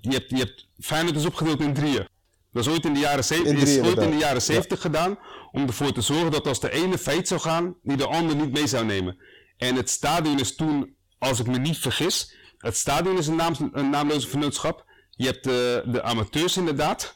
je 0.01 0.09
hebt, 0.11 0.29
je 0.29 0.37
hebt, 0.37 0.67
Feyenoord 0.79 1.15
is 1.15 1.25
opgedeeld 1.25 1.61
in 1.61 1.73
drieën. 1.73 2.07
Dat 2.51 2.65
is 2.65 2.71
ooit 2.71 2.85
in 2.85 2.93
de 2.93 2.99
jaren, 2.99 3.23
zeven- 3.23 3.45
In 3.45 3.55
drieën, 3.59 3.81
is 3.83 3.87
ooit 3.89 4.01
in 4.01 4.09
de 4.11 4.17
jaren 4.17 4.41
70 4.41 4.81
gedaan, 4.81 5.17
om 5.51 5.67
ervoor 5.67 5.91
te 5.91 6.01
zorgen 6.01 6.31
dat 6.31 6.47
als 6.47 6.59
de 6.59 6.71
ene 6.71 6.97
failliet 6.97 7.27
zou 7.27 7.39
gaan, 7.41 7.75
die 7.83 7.97
de 7.97 8.05
ander 8.07 8.35
niet 8.35 8.51
mee 8.51 8.67
zou 8.67 8.85
nemen. 8.85 9.17
En 9.57 9.75
het 9.75 9.89
stadion 9.89 10.39
is 10.39 10.55
toen, 10.55 10.95
als 11.19 11.39
ik 11.39 11.47
me 11.47 11.57
niet 11.57 11.77
vergis, 11.77 12.35
het 12.57 12.77
stadion 12.77 13.17
is 13.17 13.27
een, 13.27 13.35
naam, 13.35 13.53
een 13.73 13.89
naamloze 13.89 14.27
vernootschap. 14.27 14.85
Je 15.15 15.25
hebt 15.25 15.43
de, 15.43 15.83
de 15.85 16.01
amateurs 16.03 16.57
inderdaad, 16.57 17.15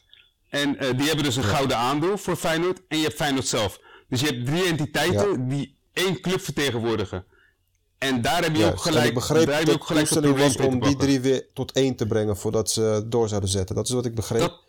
en 0.49 0.77
eh, 0.79 0.97
die 0.97 1.07
hebben 1.07 1.23
dus 1.25 1.35
een 1.35 1.43
gouden 1.43 1.77
aandeel 1.77 2.17
voor 2.17 2.35
Feyenoord, 2.35 2.81
en 2.87 2.97
je 2.97 3.03
hebt 3.03 3.15
Feyenoord 3.15 3.47
zelf. 3.47 3.79
Dus 4.09 4.19
je 4.19 4.25
hebt 4.25 4.45
drie 4.45 4.63
entiteiten 4.63 5.47
die 5.47 5.75
één 5.93 6.21
club 6.21 6.41
vertegenwoordigen. 6.41 7.25
En 7.97 8.21
daar 8.21 8.43
heb 8.43 8.51
je 8.55 8.57
Juist. 8.59 8.77
ook 8.77 8.85
En 8.85 8.91
gelijk, 8.91 9.07
ik 9.07 9.13
begreep 9.13 9.45
daar 9.45 9.55
heb 9.57 9.65
dat 9.65 9.73
je 9.75 9.81
ook 9.81 9.87
gelijk 9.87 10.09
was 10.37 10.55
om 10.55 10.79
die 10.79 10.95
drie 10.95 11.19
weer 11.19 11.45
tot 11.53 11.71
één 11.71 11.95
te 11.95 12.05
brengen 12.05 12.37
voordat 12.37 12.71
ze 12.71 13.03
door 13.07 13.27
zouden 13.27 13.49
zetten. 13.49 13.75
Dat 13.75 13.87
is 13.87 13.93
wat 13.93 14.05
ik 14.05 14.15
begreep. 14.15 14.39
Dat- 14.39 14.59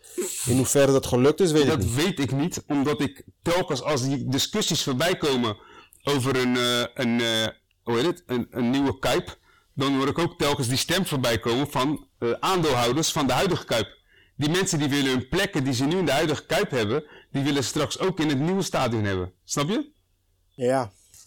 In 0.45 0.57
hoeverre 0.57 0.91
dat 0.91 1.05
gelukt 1.05 1.39
is, 1.39 1.51
weet 1.51 1.61
ik 1.63 1.69
Dat 1.69 1.79
niet. 1.79 1.95
weet 1.95 2.19
ik 2.19 2.31
niet, 2.31 2.63
omdat 2.67 3.01
ik 3.01 3.23
telkens 3.41 3.81
als 3.81 4.01
die 4.01 4.27
discussies 4.27 4.83
voorbij 4.83 5.17
komen 5.17 5.57
over 6.03 6.35
een, 6.35 6.57
eh, 6.57 6.79
een, 6.93 7.21
eh, 7.21 7.47
hoe 7.83 7.95
heet 7.95 8.05
het, 8.05 8.23
een, 8.25 8.47
een 8.51 8.69
nieuwe 8.69 8.99
Kuip, 8.99 9.37
dan 9.73 9.95
hoor 9.97 10.07
ik 10.07 10.17
ook 10.19 10.37
telkens 10.37 10.67
die 10.67 10.77
stem 10.77 11.05
voorbij 11.05 11.39
komen 11.39 11.69
van 11.71 12.07
eh, 12.19 12.31
aandeelhouders 12.39 13.11
van 13.11 13.27
de 13.27 13.33
huidige 13.33 13.65
Kuip. 13.65 13.97
Die 14.35 14.49
mensen 14.49 14.79
die 14.79 14.89
willen 14.89 15.11
hun 15.11 15.27
plekken 15.29 15.63
die 15.63 15.73
ze 15.73 15.85
nu 15.85 15.97
in 15.97 16.05
de 16.05 16.11
huidige 16.11 16.45
Kuip 16.45 16.69
hebben, 16.71 17.03
die 17.31 17.43
willen 17.43 17.63
straks 17.63 17.99
ook 17.99 18.19
in 18.19 18.29
het 18.29 18.39
nieuwe 18.39 18.61
stadion 18.61 19.03
hebben. 19.03 19.33
Snap 19.43 19.69
je? 19.69 19.91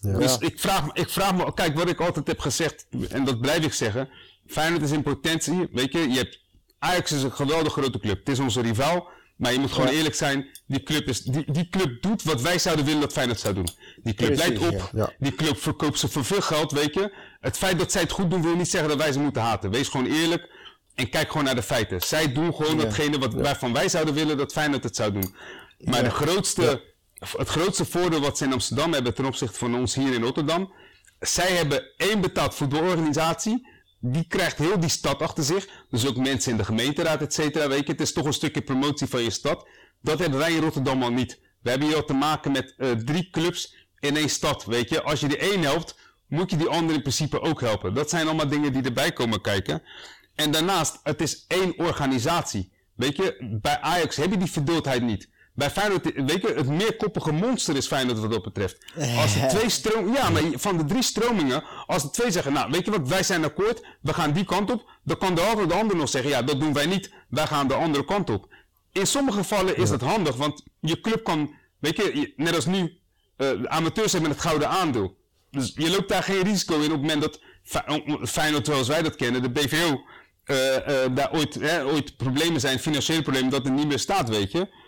ja. 0.01 0.17
Dus 0.19 0.37
ik 0.37 0.59
vraag, 0.59 0.85
me- 0.85 0.91
ik 0.93 1.09
vraag 1.09 1.35
me, 1.35 1.53
kijk 1.53 1.77
wat 1.77 1.89
ik 1.89 1.99
altijd 2.01 2.27
heb 2.27 2.39
gezegd, 2.39 2.87
en 3.09 3.25
dat 3.25 3.41
blijf 3.41 3.65
ik 3.65 3.73
zeggen. 3.73 4.09
Feyenoord 4.47 4.81
is 4.81 4.91
in 4.91 5.01
potentie, 5.03 5.67
weet 5.71 5.91
je, 5.91 5.99
je 6.09 6.17
hebt, 6.17 6.39
Ajax 6.79 7.11
is 7.11 7.23
een 7.23 7.31
geweldig 7.31 7.71
grote 7.73 7.99
club. 7.99 8.17
Het 8.19 8.29
is 8.29 8.39
onze 8.39 8.61
rivaal. 8.61 9.09
Maar 9.37 9.53
je 9.53 9.59
moet 9.59 9.71
gewoon 9.71 9.87
eerlijk 9.87 10.15
zijn, 10.15 10.47
die 10.65 10.83
club, 10.83 11.07
is, 11.07 11.21
die, 11.21 11.51
die 11.51 11.69
club 11.69 12.01
doet 12.01 12.23
wat 12.23 12.41
wij 12.41 12.59
zouden 12.59 12.85
willen 12.85 13.01
dat 13.01 13.11
Feyenoord 13.11 13.39
zou 13.39 13.53
doen. 13.53 13.67
Die 14.03 14.13
club 14.13 14.33
Precies, 14.35 14.59
leidt 14.59 14.75
op. 14.75 14.89
Ja. 14.93 15.13
die 15.19 15.35
club 15.35 15.57
verkoopt 15.61 15.99
ze 15.99 16.07
voor 16.07 16.25
veel 16.25 16.41
geld, 16.41 16.71
weet 16.71 16.93
je. 16.93 17.13
Het 17.39 17.57
feit 17.57 17.79
dat 17.79 17.91
zij 17.91 18.01
het 18.01 18.11
goed 18.11 18.29
doen 18.29 18.41
wil 18.41 18.55
niet 18.55 18.69
zeggen 18.69 18.89
dat 18.89 18.97
wij 18.97 19.11
ze 19.11 19.19
moeten 19.19 19.41
haten. 19.41 19.71
Wees 19.71 19.87
gewoon 19.87 20.05
eerlijk 20.05 20.49
en 20.95 21.09
kijk 21.09 21.27
gewoon 21.27 21.43
naar 21.43 21.55
de 21.55 21.61
feiten. 21.63 22.01
Zij 22.01 22.31
doen 22.31 22.53
gewoon 22.53 22.77
datgene 22.77 23.19
wat, 23.19 23.33
waarvan 23.33 23.73
wij 23.73 23.89
zouden 23.89 24.13
willen 24.13 24.37
dat 24.37 24.51
Feyenoord 24.51 24.83
het 24.83 24.95
zou 24.95 25.11
doen. 25.11 25.35
Maar 25.79 26.03
de 26.03 26.09
grootste, 26.09 26.83
het 27.37 27.49
grootste 27.49 27.85
voordeel 27.85 28.19
wat 28.19 28.37
ze 28.37 28.43
in 28.43 28.53
Amsterdam 28.53 28.93
hebben 28.93 29.13
ten 29.13 29.25
opzichte 29.25 29.57
van 29.57 29.75
ons 29.75 29.95
hier 29.95 30.13
in 30.13 30.23
Rotterdam. 30.23 30.73
Zij 31.19 31.51
hebben 31.51 31.83
één 31.97 32.21
betaald 32.21 32.55
voetbalorganisatie. 32.55 33.67
Die 34.11 34.27
krijgt 34.27 34.57
heel 34.57 34.79
die 34.79 34.89
stad 34.89 35.21
achter 35.21 35.43
zich. 35.43 35.67
Dus 35.89 36.07
ook 36.07 36.17
mensen 36.17 36.51
in 36.51 36.57
de 36.57 36.63
gemeenteraad, 36.63 37.21
et 37.21 37.33
cetera. 37.33 37.67
Weet 37.67 37.85
je, 37.85 37.91
het 37.91 38.01
is 38.01 38.13
toch 38.13 38.25
een 38.25 38.33
stukje 38.33 38.61
promotie 38.61 39.07
van 39.07 39.23
je 39.23 39.29
stad. 39.29 39.67
Dat 40.01 40.19
hebben 40.19 40.39
wij 40.39 40.53
in 40.53 40.61
Rotterdam 40.61 41.03
al 41.03 41.11
niet. 41.11 41.39
We 41.61 41.69
hebben 41.69 41.87
hier 41.87 41.97
al 41.97 42.05
te 42.05 42.13
maken 42.13 42.51
met 42.51 42.73
eh, 42.77 42.91
drie 42.91 43.29
clubs 43.29 43.75
in 43.99 44.17
één 44.17 44.29
stad. 44.29 44.65
Weet 44.65 44.89
je, 44.89 45.01
als 45.01 45.19
je 45.19 45.27
die 45.27 45.37
één 45.37 45.61
helpt, 45.61 45.95
moet 46.27 46.51
je 46.51 46.57
die 46.57 46.67
andere 46.67 46.93
in 46.93 47.01
principe 47.01 47.41
ook 47.41 47.61
helpen. 47.61 47.93
Dat 47.93 48.09
zijn 48.09 48.27
allemaal 48.27 48.47
dingen 48.47 48.73
die 48.73 48.83
erbij 48.83 49.11
komen 49.11 49.41
kijken. 49.41 49.83
En 50.35 50.51
daarnaast, 50.51 50.99
het 51.03 51.21
is 51.21 51.45
één 51.47 51.77
organisatie. 51.77 52.71
Weet 52.95 53.15
je, 53.15 53.57
bij 53.61 53.79
Ajax 53.79 54.15
heb 54.15 54.31
je 54.31 54.37
die 54.37 54.51
verdeeldheid 54.51 55.01
niet. 55.01 55.29
Bij 55.57 55.69
Feyenoord, 55.71 56.03
weet 56.15 56.41
je, 56.41 56.53
het 56.55 56.67
meerkoppige 56.67 57.31
monster 57.31 57.75
is 57.75 57.87
Feyenoord 57.87 58.19
wat 58.19 58.31
dat 58.31 58.43
betreft. 58.43 58.85
Als 59.21 59.33
de 59.33 59.39
twee 59.47 59.69
stromingen, 59.69 60.13
ja, 60.13 60.29
maar 60.29 60.41
van 60.53 60.77
de 60.77 60.85
drie 60.85 61.01
stromingen, 61.03 61.63
als 61.85 62.01
de 62.03 62.09
twee 62.09 62.31
zeggen, 62.31 62.53
nou, 62.53 62.71
weet 62.71 62.85
je 62.85 62.91
wat, 62.91 63.07
wij 63.07 63.23
zijn 63.23 63.43
akkoord, 63.43 63.81
we 64.01 64.13
gaan 64.13 64.31
die 64.31 64.45
kant 64.45 64.71
op, 64.71 64.89
dan 65.03 65.17
kan 65.17 65.35
de 65.35 65.41
andere, 65.41 65.67
de 65.67 65.73
ander 65.73 65.95
nog 65.95 66.09
zeggen, 66.09 66.29
ja, 66.31 66.41
dat 66.41 66.59
doen 66.59 66.73
wij 66.73 66.85
niet, 66.85 67.11
wij 67.29 67.47
gaan 67.47 67.67
de 67.67 67.73
andere 67.73 68.05
kant 68.05 68.29
op. 68.29 68.53
In 68.91 69.07
sommige 69.07 69.37
gevallen 69.37 69.77
is 69.77 69.89
dat 69.89 70.01
handig, 70.01 70.35
want 70.35 70.63
je 70.81 71.01
club 71.01 71.23
kan, 71.23 71.53
weet 71.79 71.95
je, 71.95 72.33
net 72.35 72.55
als 72.55 72.65
nu, 72.65 72.99
eh, 73.37 73.49
de 73.49 73.69
amateurs 73.69 74.11
hebben 74.11 74.31
het 74.31 74.41
gouden 74.41 74.69
aandeel. 74.69 75.17
Dus 75.51 75.71
je 75.75 75.89
loopt 75.89 76.09
daar 76.09 76.23
geen 76.23 76.41
risico 76.43 76.75
in 76.75 76.83
op 76.85 76.91
het 76.91 77.01
moment 77.01 77.21
dat 77.21 77.39
Fe- 77.63 78.03
Feyenoord, 78.27 78.65
zoals 78.65 78.87
wij 78.87 79.01
dat 79.01 79.15
kennen, 79.15 79.41
de 79.41 79.49
BVO, 79.49 80.01
eh, 80.43 81.03
eh, 81.03 81.15
daar 81.15 81.33
ooit, 81.33 81.53
hè, 81.53 81.85
ooit 81.85 82.17
problemen 82.17 82.59
zijn, 82.61 82.79
financiële 82.79 83.21
problemen, 83.21 83.51
dat 83.51 83.63
het 83.65 83.73
niet 83.73 83.87
meer 83.87 83.99
staat, 83.99 84.29
weet 84.29 84.51
je. 84.51 84.85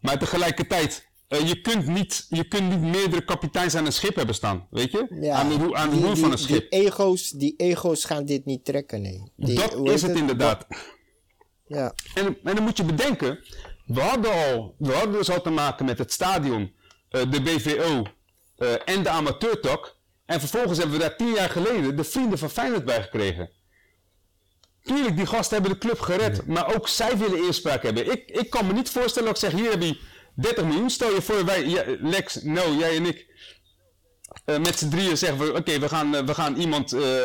Maar 0.00 0.18
tegelijkertijd, 0.18 1.08
eh, 1.28 1.48
je, 1.48 1.60
kunt 1.60 1.86
niet, 1.86 2.26
je 2.28 2.48
kunt 2.48 2.68
niet 2.70 2.80
meerdere 2.80 3.24
kapiteins 3.24 3.74
aan 3.74 3.86
een 3.86 3.92
schip 3.92 4.14
hebben 4.16 4.34
staan, 4.34 4.66
weet 4.70 4.90
je? 4.90 5.30
aan 5.32 5.48
de, 5.48 5.54
roe- 5.54 5.74
aan 5.74 5.90
de 5.90 5.96
die- 5.96 6.04
roer 6.04 6.16
van 6.16 6.32
een 6.32 6.38
schip. 6.38 6.70
Die 6.70 6.80
ego's, 6.84 7.30
die 7.30 7.54
ego's 7.56 8.04
gaan 8.04 8.24
dit 8.24 8.44
niet 8.44 8.64
trekken, 8.64 9.02
nee. 9.02 9.32
Die- 9.36 9.54
dat 9.54 9.86
is 9.88 10.02
het 10.02 10.16
inderdaad. 10.16 10.66
Ja. 11.66 11.92
En, 12.14 12.26
en 12.44 12.54
dan 12.54 12.64
moet 12.64 12.76
je 12.76 12.84
bedenken, 12.84 13.38
we 13.86 14.00
hadden, 14.00 14.32
al, 14.32 14.74
we 14.78 14.92
hadden 14.92 15.12
dus 15.12 15.30
al 15.30 15.42
te 15.42 15.50
maken 15.50 15.84
met 15.84 15.98
het 15.98 16.12
stadion, 16.12 16.72
eh, 17.08 17.30
de 17.30 17.42
BVO 17.42 18.02
eh, 18.56 18.72
en 18.84 19.02
de 19.02 19.08
amateurtak. 19.08 19.96
En 20.26 20.40
vervolgens 20.40 20.78
hebben 20.78 20.96
we 20.96 21.02
daar 21.02 21.16
tien 21.16 21.32
jaar 21.32 21.50
geleden 21.50 21.96
de 21.96 22.04
vrienden 22.04 22.38
van 22.38 22.50
Feyenoord 22.50 22.84
bij 22.84 23.02
gekregen. 23.02 23.50
Tuurlijk, 24.82 25.16
die 25.16 25.26
gasten 25.26 25.60
hebben 25.60 25.72
de 25.72 25.86
club 25.86 26.00
gered, 26.00 26.46
maar 26.46 26.74
ook 26.74 26.88
zij 26.88 27.18
willen 27.18 27.44
eerspraak 27.44 27.82
hebben. 27.82 28.10
Ik, 28.10 28.30
ik 28.30 28.50
kan 28.50 28.66
me 28.66 28.72
niet 28.72 28.90
voorstellen 28.90 29.28
dat 29.28 29.42
ik 29.42 29.50
zeg, 29.50 29.60
hier 29.60 29.70
heb 29.70 29.82
je 29.82 30.00
30 30.34 30.64
miljoen. 30.64 30.90
Stel 30.90 31.14
je 31.14 31.22
voor, 31.22 31.44
wij, 31.44 31.66
ja, 31.66 31.84
Lex, 32.00 32.42
No, 32.42 32.74
jij 32.78 32.96
en 32.96 33.06
ik, 33.06 33.26
eh, 34.44 34.58
met 34.58 34.78
z'n 34.78 34.88
drieën 34.88 35.16
zeggen 35.16 35.38
we, 35.38 35.58
oké, 35.58 35.78
we, 35.78 35.88
gaan, 35.88 36.14
eh, 36.14 36.24
we 36.24 36.34
gaan 36.34 36.56
iemand 36.56 36.92
eh, 36.92 37.24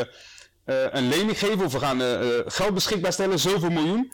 een 0.66 1.08
lening 1.08 1.40
geven 1.40 1.66
of 1.66 1.72
we 1.72 1.80
gaan 1.80 2.00
geld 2.52 2.74
beschikbaar 2.74 3.14
stellen, 3.14 3.40
zoveel 3.40 3.70
miljoen. 3.70 4.14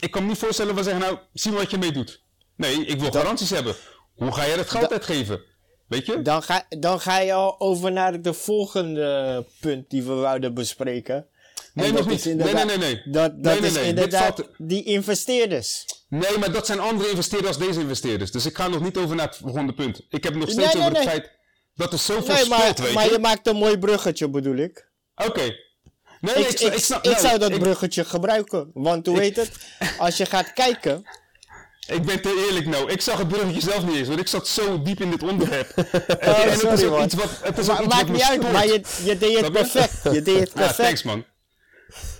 Ik 0.00 0.10
kan 0.10 0.22
me 0.22 0.28
niet 0.28 0.38
voorstellen, 0.38 0.74
we 0.74 0.82
zeggen 0.82 1.02
nou, 1.02 1.18
zie 1.32 1.50
maar 1.50 1.60
wat 1.60 1.70
je 1.70 1.78
mee 1.78 1.92
doet. 1.92 2.22
Nee, 2.56 2.86
ik 2.86 3.00
wil 3.00 3.10
garanties 3.10 3.50
hebben. 3.50 3.74
Hoe 4.14 4.32
ga 4.32 4.46
jij 4.46 4.56
dat 4.56 4.70
geld 4.70 4.92
uitgeven? 4.92 5.40
Weet 5.88 6.06
je? 6.06 6.22
Dan, 6.22 6.42
ga, 6.42 6.66
dan 6.68 7.00
ga 7.00 7.18
je 7.18 7.32
al 7.32 7.60
over 7.60 7.92
naar 7.92 8.22
de 8.22 8.32
volgende 8.32 9.46
punt 9.60 9.90
die 9.90 10.02
we 10.02 10.12
wouden 10.12 10.54
bespreken. 10.54 11.26
Nee, 11.74 11.86
En 11.88 11.94
nog 11.94 12.06
niet. 12.08 12.24
Nee, 12.24 12.52
nee, 12.54 12.64
nee, 12.64 12.76
nee. 12.78 13.02
Dat, 13.04 13.42
dat 13.42 13.60
Nee, 13.60 13.68
is 13.70 13.74
nee. 13.74 13.84
Inderdaad 13.86 14.34
valt- 14.36 14.48
die 14.58 14.82
investeerders. 14.84 15.84
Nee, 16.08 16.38
maar 16.38 16.52
dat 16.52 16.66
zijn 16.66 16.78
andere 16.80 17.10
investeerders 17.10 17.56
als 17.56 17.66
deze 17.66 17.80
investeerders. 17.80 18.30
Dus 18.30 18.46
ik 18.46 18.56
ga 18.56 18.68
nog 18.68 18.80
niet 18.82 18.96
over 18.96 19.16
naar 19.16 19.26
het 19.26 19.36
volgende 19.36 19.74
punt. 19.74 20.00
Ik 20.08 20.24
heb 20.24 20.34
nog 20.34 20.50
steeds 20.50 20.76
over 20.76 20.94
het 20.94 21.08
feit 21.08 21.30
dat 21.74 21.92
er 21.92 21.98
zoveel 21.98 22.34
Nee, 22.34 22.44
speelt, 22.44 22.48
maar, 22.58 22.74
weet 22.86 22.94
maar 22.94 23.04
je. 23.04 23.10
je 23.10 23.18
maakt 23.18 23.46
een 23.46 23.56
mooi 23.56 23.78
bruggetje, 23.78 24.28
bedoel 24.30 24.56
ik. 24.56 24.88
Oké. 25.14 25.56
Nee, 26.20 26.34
Ik, 26.34 26.60
ik, 26.60 26.74
ik, 26.74 26.84
snap- 26.84 27.04
nou, 27.04 27.20
zou 27.20 27.38
dat 27.38 27.58
bruggetje 27.58 28.04
gebruiken. 28.04 28.70
Want 28.74 29.06
hoe 29.06 29.18
heet 29.20 29.36
het? 29.36 29.50
Als 29.98 30.16
je 30.16 30.26
gaat 30.26 30.52
kijken. 30.52 31.02
Ik 31.86 32.02
ben 32.04 32.22
te 32.22 32.44
eerlijk 32.48 32.66
nou. 32.66 32.90
Ik 32.92 33.00
zag 33.00 33.18
het 33.18 33.28
bruggetje 33.28 33.60
zelf 33.60 33.86
niet 33.86 33.96
eens, 33.96 34.08
want 34.08 34.20
ik 34.20 34.28
zat 34.28 34.48
zo 34.48 34.82
diep 34.82 35.00
in 35.00 35.10
dit 35.10 35.22
onderwerp. 35.22 35.68
en 35.76 36.30
Oh, 36.30 36.42
het 36.42 36.80
is 36.80 36.84
ook 36.84 37.02
iets 37.04 37.14
wat, 37.14 37.30
het 37.42 37.58
is 37.58 37.68
ook 37.68 37.74
Maar, 37.74 37.84
iets 37.84 37.94
maakt 37.94 38.06
wat 38.08 38.10
niet 38.16 38.22
uit, 38.22 38.52
maar 38.52 38.66
je, 38.66 38.80
je 39.04 39.18
deed 39.18 39.36
het 39.36 39.44
je? 39.46 39.50
perfect. 39.50 40.02
Je 40.14 40.22
deed 40.22 40.40
het 40.40 40.52
perfect. 40.64 40.76
thanks 40.76 41.02
man. 41.02 41.24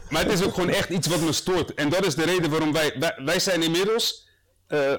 Maar 0.09 0.23
het 0.25 0.33
is 0.33 0.45
ook 0.45 0.55
gewoon 0.55 0.69
echt 0.69 0.89
iets 0.89 1.07
wat 1.07 1.21
me 1.21 1.33
stoort. 1.33 1.75
En 1.75 1.89
dat 1.89 2.07
is 2.07 2.15
de 2.15 2.25
reden 2.25 2.51
waarom 2.51 2.73
wij... 2.73 2.95
Wij, 2.99 3.15
wij 3.25 3.39
zijn 3.39 3.63
inmiddels... 3.63 4.29
eh, 4.67 4.95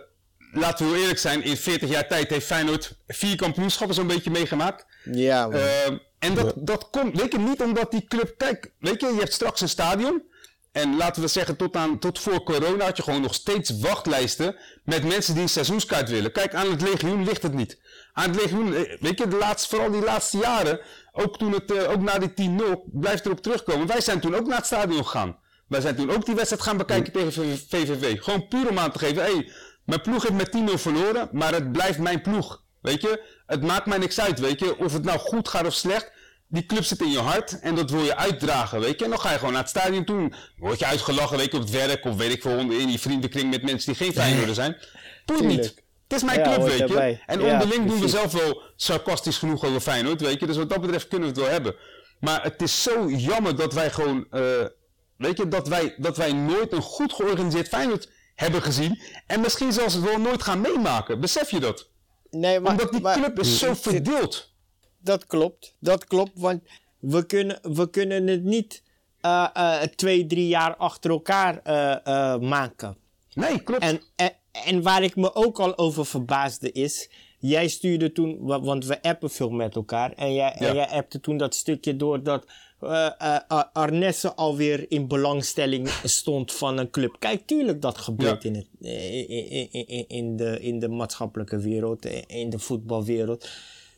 laten 0.51 0.91
we 0.91 0.97
eerlijk 0.99 1.19
zijn. 1.19 1.43
In 1.43 1.57
40 1.57 1.89
jaar 1.89 2.07
tijd 2.07 2.29
heeft 2.29 2.45
Feyenoord 2.45 2.95
vier 3.07 3.35
kampioenschappen 3.35 3.95
zo'n 3.95 4.07
beetje 4.07 4.31
meegemaakt. 4.31 4.85
Ja. 5.11 5.49
Eh, 5.49 5.85
en 6.19 6.33
dat, 6.33 6.53
dat 6.55 6.89
komt, 6.89 7.21
weet 7.21 7.31
je, 7.31 7.39
niet 7.39 7.61
omdat 7.61 7.91
die 7.91 8.05
club... 8.07 8.33
Kijk, 8.37 8.71
weet 8.79 9.01
je, 9.01 9.07
je 9.07 9.19
hebt 9.19 9.33
straks 9.33 9.61
een 9.61 9.69
stadion. 9.69 10.23
En 10.71 10.97
laten 10.97 11.21
we 11.21 11.27
zeggen, 11.27 11.55
tot, 11.55 11.75
aan, 11.75 11.99
tot 11.99 12.19
voor 12.19 12.43
corona 12.43 12.85
had 12.85 12.97
je 12.97 13.03
gewoon 13.03 13.21
nog 13.21 13.33
steeds 13.33 13.79
wachtlijsten 13.79 14.55
met 14.83 15.03
mensen 15.03 15.33
die 15.33 15.43
een 15.43 15.49
seizoenskaart 15.49 16.09
willen. 16.09 16.31
Kijk, 16.31 16.53
aan 16.53 16.71
het 16.71 16.81
legioen 16.81 17.23
ligt 17.23 17.43
het 17.43 17.53
niet. 17.53 17.79
Aan 18.13 18.29
het 18.31 18.41
legioen, 18.41 18.75
eh, 18.75 18.97
weet 18.99 19.19
je, 19.19 19.27
de 19.27 19.37
laatste, 19.37 19.69
vooral 19.69 19.91
die 19.91 20.03
laatste 20.03 20.37
jaren, 20.37 20.79
ook, 21.15 21.37
toen 21.37 21.51
het, 21.51 21.71
eh, 21.71 21.91
ook 21.91 22.01
na 22.01 22.17
die 22.19 22.33
10-0, 22.33 22.83
blijft 22.91 23.25
erop 23.25 23.41
terugkomen. 23.41 23.87
Wij 23.87 24.01
zijn 24.01 24.19
toen 24.19 24.35
ook 24.35 24.47
naar 24.47 24.57
het 24.57 24.65
stadion 24.65 25.03
gegaan. 25.05 25.37
Wij 25.67 25.81
zijn 25.81 25.95
toen 25.95 26.11
ook 26.11 26.25
die 26.25 26.35
wedstrijd 26.35 26.63
gaan 26.63 26.77
bekijken 26.77 27.13
tegen 27.13 27.33
V- 27.33 27.59
VVV. 27.69 28.21
Gewoon 28.21 28.47
puur 28.47 28.69
om 28.69 28.79
aan 28.79 28.91
te 28.91 28.99
geven, 28.99 29.23
hé, 29.23 29.31
hey, 29.31 29.51
mijn 29.85 30.01
ploeg 30.01 30.21
heeft 30.23 30.33
met 30.35 30.51
10-0 30.51 30.77
verloren, 30.77 31.29
maar 31.31 31.53
het 31.53 31.71
blijft 31.71 31.99
mijn 31.99 32.21
ploeg. 32.21 32.63
Weet 32.81 33.01
je, 33.01 33.23
het 33.45 33.61
maakt 33.63 33.85
mij 33.85 33.97
niks 33.97 34.19
uit, 34.19 34.39
weet 34.39 34.59
je, 34.59 34.77
of 34.77 34.93
het 34.93 35.03
nou 35.03 35.19
goed 35.19 35.47
gaat 35.47 35.65
of 35.65 35.73
slecht. 35.73 36.11
Die 36.47 36.65
club 36.65 36.83
zit 36.83 37.01
in 37.01 37.11
je 37.11 37.19
hart 37.19 37.59
en 37.59 37.75
dat 37.75 37.89
wil 37.91 38.03
je 38.03 38.15
uitdragen, 38.15 38.79
weet 38.79 38.99
je. 38.99 39.03
En 39.05 39.09
dan 39.11 39.19
ga 39.19 39.31
je 39.31 39.37
gewoon 39.37 39.53
naar 39.53 39.61
het 39.61 39.69
stadion 39.69 40.05
toe. 40.05 40.31
Word 40.57 40.79
je 40.79 40.85
uitgelachen, 40.85 41.37
weet 41.37 41.51
je, 41.51 41.57
op 41.57 41.63
het 41.63 41.71
werk 41.71 42.05
of 42.05 42.15
weet 42.15 42.31
ik 42.31 42.41
veel, 42.41 42.59
in 42.59 42.87
die 42.87 42.99
vriendenkring 42.99 43.49
met 43.49 43.63
mensen 43.63 43.93
die 43.93 44.03
geen 44.03 44.13
Feyenoorder 44.13 44.55
zijn. 44.55 44.77
Doe 45.25 45.37
het 45.37 45.45
niet. 45.45 45.83
Is 46.15 46.23
mijn 46.23 46.43
club, 46.43 46.61
weet 46.61 46.89
je. 46.89 47.19
En 47.25 47.41
onderling 47.41 47.87
doen 47.87 47.99
we 47.99 48.07
zelf 48.07 48.31
wel 48.31 48.61
sarcastisch 48.75 49.37
genoeg 49.37 49.65
over 49.65 49.79
Feyenoord, 49.79 50.21
weet 50.21 50.39
je. 50.39 50.45
Dus 50.45 50.57
wat 50.57 50.69
dat 50.69 50.81
betreft 50.81 51.07
kunnen 51.07 51.27
we 51.27 51.33
het 51.33 51.43
wel 51.43 51.53
hebben. 51.53 51.75
Maar 52.19 52.43
het 52.43 52.61
is 52.61 52.83
zo 52.83 53.09
jammer 53.09 53.55
dat 53.55 53.73
wij 53.73 53.91
gewoon, 53.91 54.27
eh, 54.31 54.41
weet 55.17 55.37
je, 55.37 55.47
dat 55.47 55.67
wij, 55.67 55.95
dat 55.97 56.17
wij 56.17 56.33
nooit 56.33 56.71
een 56.71 56.81
goed 56.81 57.13
georganiseerd 57.13 57.67
Feyenoord 57.67 58.09
hebben 58.35 58.61
gezien. 58.61 59.01
En 59.27 59.41
misschien 59.41 59.71
zelfs 59.73 59.93
het 59.93 60.03
wel 60.03 60.19
nooit 60.19 60.43
gaan 60.43 60.61
meemaken. 60.61 61.19
Besef 61.19 61.51
je 61.51 61.59
dat? 61.59 61.89
nee, 62.29 62.59
maar, 62.59 62.71
Omdat 62.71 62.91
die 62.91 63.01
maar- 63.01 63.17
club 63.17 63.39
is 63.39 63.59
zo 63.59 63.73
verdeeld. 63.73 64.53
Dat 64.99 65.25
klopt, 65.25 65.75
dat 65.79 66.05
klopt, 66.05 66.31
want 66.35 66.61
we 66.99 67.25
kunnen, 67.25 67.59
we 67.61 67.89
kunnen 67.89 68.27
het 68.27 68.43
niet 68.43 68.83
eh, 69.21 69.47
eh, 69.53 69.81
twee, 69.81 70.25
drie 70.25 70.47
jaar 70.47 70.75
achter 70.75 71.11
elkaar 71.11 71.61
maken. 72.41 72.97
Nee, 73.33 73.59
klopt. 73.63 73.81
En, 73.83 74.01
en, 74.15 74.31
en 74.65 74.81
waar 74.81 75.03
ik 75.03 75.15
me 75.15 75.35
ook 75.35 75.59
al 75.59 75.77
over 75.77 76.05
verbaasde 76.05 76.71
is, 76.71 77.09
jij 77.39 77.67
stuurde 77.67 78.11
toen, 78.11 78.37
wa- 78.41 78.61
want 78.61 78.85
we 78.85 79.01
appen 79.01 79.29
veel 79.29 79.49
met 79.49 79.75
elkaar, 79.75 80.11
en 80.13 80.33
jij, 80.33 80.55
Ja. 80.59 80.67
en 80.67 80.75
jij 80.75 80.87
appte 80.87 81.19
toen 81.19 81.37
dat 81.37 81.55
stukje 81.55 81.95
door 81.95 82.23
dat 82.23 82.45
eh, 82.79 83.09
Ar- 83.47 83.69
Arnesse 83.73 84.33
alweer 84.35 84.85
in 84.91 85.07
belangstelling 85.07 85.87
stond 86.03 86.51
van 86.53 86.77
een 86.77 86.89
club. 86.89 87.15
Kijk, 87.19 87.47
tuurlijk 87.47 87.81
dat 87.81 87.97
gebeurt 87.97 88.43
Ja. 88.43 88.49
in, 88.49 88.55
het, 88.55 88.67
eh, 88.81 89.29
in, 89.29 89.49
in, 89.49 89.87
in, 89.87 90.05
in, 90.07 90.35
de, 90.35 90.59
in 90.61 90.79
de 90.79 90.87
maatschappelijke 90.89 91.57
wereld, 91.57 92.05
in 92.27 92.49
de 92.49 92.59
voetbalwereld. 92.59 93.49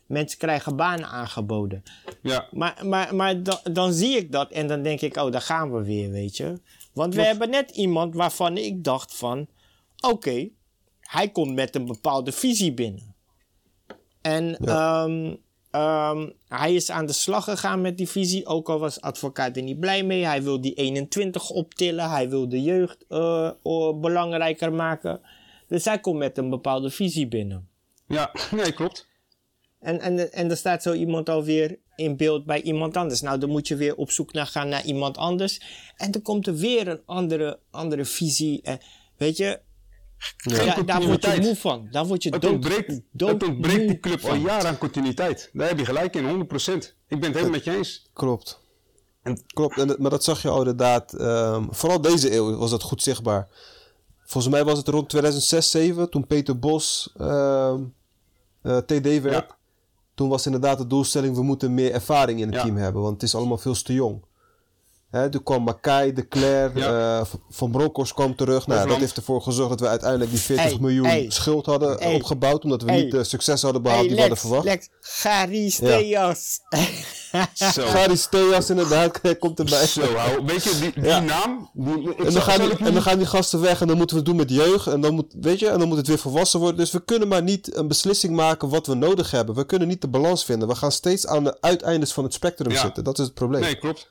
Mensen 0.06 0.38
krijgen 0.38 0.76
banen 0.76 1.08
aangeboden. 1.08 1.82
ja. 2.22 2.48
Maar, 2.50 2.80
maar, 2.86 3.14
maar 3.14 3.42
dan, 3.42 3.58
dan 3.72 3.92
zie 3.92 4.16
ik 4.16 4.32
dat 4.32 4.50
en 4.50 4.66
dan 4.66 4.82
denk 4.82 5.00
ik, 5.00 5.16
oh, 5.16 5.32
daar 5.32 5.40
gaan 5.40 5.72
we 5.72 5.82
weer, 5.84 6.10
weet 6.10 6.36
je. 6.36 6.60
Want 6.92 7.14
we 7.14 7.22
hebben 7.22 7.50
net 7.50 7.70
iemand 7.70 8.14
waarvan 8.14 8.56
ik 8.56 8.84
dacht 8.84 9.14
van, 9.16 9.46
oké, 10.00 10.48
hij 11.00 11.28
komt 11.28 11.54
met 11.54 11.74
een 11.74 11.86
bepaalde 11.86 12.32
visie 12.32 12.74
binnen. 12.74 13.14
En 14.20 14.56
ehm, 14.56 15.34
ehm, 15.70 16.28
hij 16.48 16.74
is 16.74 16.90
aan 16.90 17.06
de 17.06 17.12
slag 17.12 17.44
gegaan 17.44 17.80
met 17.80 17.96
die 17.96 18.08
visie, 18.08 18.46
ook 18.46 18.68
al 18.68 18.78
was 18.78 19.00
advocaat 19.00 19.56
er 19.56 19.62
niet 19.62 19.80
blij 19.80 20.04
mee. 20.04 20.24
Hij 20.24 20.42
wil 20.42 20.60
die 20.60 20.74
21 20.74 21.50
optillen, 21.50 22.10
hij 22.10 22.28
wil 22.28 22.48
de 22.48 22.62
jeugd 22.62 23.04
eh, 23.08 23.50
belangrijker 24.00 24.72
maken. 24.72 25.20
Dus 25.68 25.84
hij 25.84 25.98
komt 25.98 26.18
met 26.18 26.38
een 26.38 26.50
bepaalde 26.50 26.90
visie 26.90 27.28
binnen. 27.28 27.68
Ja, 28.06 28.32
nee, 28.50 28.72
klopt. 28.72 29.06
En, 29.80 30.00
en, 30.00 30.32
en 30.32 30.50
er 30.50 30.56
staat 30.56 30.82
zo 30.82 30.92
iemand 30.92 31.28
alweer 31.28 31.78
in 31.96 32.16
beeld 32.16 32.44
bij 32.44 32.62
iemand 32.62 32.96
anders. 32.96 33.20
Nou, 33.20 33.38
dan 33.38 33.50
moet 33.50 33.68
je 33.68 33.76
weer 33.76 33.96
op 33.96 34.10
zoek 34.10 34.32
naar 34.32 34.46
gaan 34.46 34.68
naar 34.68 34.84
iemand 34.84 35.16
anders. 35.16 35.60
En 35.96 36.10
dan 36.10 36.22
komt 36.22 36.46
er 36.46 36.54
weer 36.54 36.88
een 36.88 37.02
andere, 37.04 37.58
andere 37.70 38.04
visie. 38.04 38.62
En 38.62 38.78
weet 39.16 39.36
je, 39.36 39.60
Ja, 40.36 40.82
daar 40.82 41.02
word 41.02 41.24
je 41.24 41.40
moe 41.40 41.56
van. 41.56 41.88
Daar 41.90 42.06
word 42.06 42.22
je 42.22 42.30
Het 42.30 42.40
dood, 42.42 42.52
ontbreekt, 42.52 43.00
dood 43.12 43.30
het 43.30 43.42
ontbreekt 43.50 43.88
die 43.88 44.00
club 44.00 44.22
al 44.22 44.28
van. 44.28 44.40
jaren 44.40 44.68
aan 44.68 44.78
continuïteit. 44.78 45.50
Daar 45.52 45.68
heb 45.68 45.78
je 45.78 45.84
gelijk 45.84 46.16
in, 46.16 46.24
100%. 46.24 46.96
Ik 47.08 47.20
ben 47.20 47.20
het 47.20 47.22
helemaal 47.22 47.50
met 47.50 47.64
je 47.64 47.76
eens. 47.76 48.08
Klopt. 48.12 48.60
En- 49.22 49.40
Klopt, 49.46 49.78
en, 49.78 49.96
maar 49.98 50.10
dat 50.10 50.24
zag 50.24 50.42
je 50.42 50.48
al 50.48 50.58
inderdaad. 50.58 51.12
ehm, 51.12 51.64
vooral 51.70 52.00
deze 52.00 52.34
eeuw 52.34 52.56
was 52.56 52.70
dat 52.70 52.82
goed 52.82 53.02
zichtbaar. 53.02 53.48
Volgens 54.24 54.54
mij 54.54 54.64
was 54.64 54.78
het 54.78 54.88
rond 54.88 55.08
2006, 55.08 55.70
2007 55.70 56.10
toen 56.10 56.26
Peter 56.26 56.58
Bos 56.58 57.12
ehm, 57.16 57.82
eh, 58.62 58.76
TD 58.76 59.20
werd. 59.20 59.24
Ja. 59.48 59.56
Toen 60.14 60.28
was 60.28 60.46
inderdaad 60.46 60.78
de 60.78 60.86
doelstelling: 60.86 61.34
we 61.36 61.42
moeten 61.42 61.74
meer 61.74 61.92
ervaring 61.92 62.40
in 62.40 62.46
het 62.46 62.54
Ja. 62.54 62.62
team 62.62 62.76
hebben, 62.76 63.02
want 63.02 63.14
het 63.14 63.22
is 63.22 63.34
allemaal 63.34 63.58
veel 63.58 63.82
te 63.82 63.92
jong. 63.92 64.22
Hè, 65.10 65.30
toen 65.30 65.42
kwam 65.42 65.62
Makai, 65.62 66.12
De 66.12 66.28
Cler, 66.28 66.78
Ja. 66.78 67.18
eh, 67.20 67.26
Van 67.50 67.70
Bronckhorst 67.70 68.14
kwam 68.14 68.36
terug. 68.36 68.66
Nou, 68.66 68.88
dat 68.88 68.96
heeft 68.96 69.16
ervoor 69.16 69.42
gezorgd 69.42 69.70
dat 69.70 69.80
we 69.80 69.88
uiteindelijk 69.88 70.30
die 70.30 70.40
40 70.40 70.64
Hey, 70.64 70.76
miljoen 70.80 71.24
schuld 71.32 71.66
hadden 71.66 72.00
opgebouwd. 72.14 72.64
Omdat 72.64 72.82
we 72.82 72.90
niet 72.92 73.10
de 73.10 73.24
succes 73.24 73.62
hadden 73.62 73.82
behaald 73.82 74.02
die 74.06 74.14
we 74.14 74.20
hadden 74.20 74.38
verwacht. 74.38 74.64
Lex, 74.64 74.88
Gary 75.00 75.68
Steas. 75.70 76.60
Zo. 77.54 77.86
Garis 77.86 78.26
Theas 78.30 78.70
inderdaad 78.70 79.20
komt 79.38 79.58
erbij. 79.58 79.86
Zo. 79.86 80.00
Weet 80.46 80.62
je, 80.64 80.78
die, 80.80 80.92
die 80.94 81.04
Ja. 81.04 81.20
naam... 81.20 81.70
Die, 81.72 82.14
En 82.16 82.32
dan, 82.32 82.42
gaan 82.42 82.60
die, 82.60 82.76
en 82.76 82.92
dan 82.92 83.02
gaan 83.02 83.18
die 83.18 83.26
gasten 83.26 83.60
weg 83.60 83.80
en 83.80 83.86
dan 83.86 83.96
moeten 83.96 84.16
we 84.16 84.22
het 84.22 84.30
doen 84.30 84.40
met 84.40 84.50
jeugd. 84.50 84.86
En 84.86 85.00
dan 85.00 85.14
moet, 85.14 85.34
weet 85.40 85.58
je, 85.58 85.68
en 85.68 85.78
dan 85.78 85.88
moet 85.88 85.96
het 85.96 86.06
weer 86.06 86.18
volwassen 86.18 86.60
worden. 86.60 86.76
Dus 86.78 86.90
we 86.90 87.04
kunnen 87.04 87.28
maar 87.28 87.42
niet 87.42 87.76
een 87.76 87.88
beslissing 87.88 88.34
maken 88.36 88.68
wat 88.68 88.86
we 88.86 88.94
nodig 88.94 89.30
hebben. 89.30 89.54
We 89.54 89.66
kunnen 89.66 89.88
niet 89.88 90.00
de 90.00 90.08
balans 90.08 90.44
vinden. 90.44 90.68
We 90.68 90.74
gaan 90.74 90.92
steeds 90.92 91.26
aan 91.26 91.44
de 91.44 91.56
uiteindes 91.60 92.12
van 92.12 92.24
het 92.24 92.32
spectrum 92.34 92.72
Ja. 92.72 92.80
zitten. 92.80 93.04
Dat 93.04 93.18
is 93.18 93.24
het 93.24 93.34
probleem. 93.34 93.60
Nee, 93.60 93.78
klopt. 93.78 94.08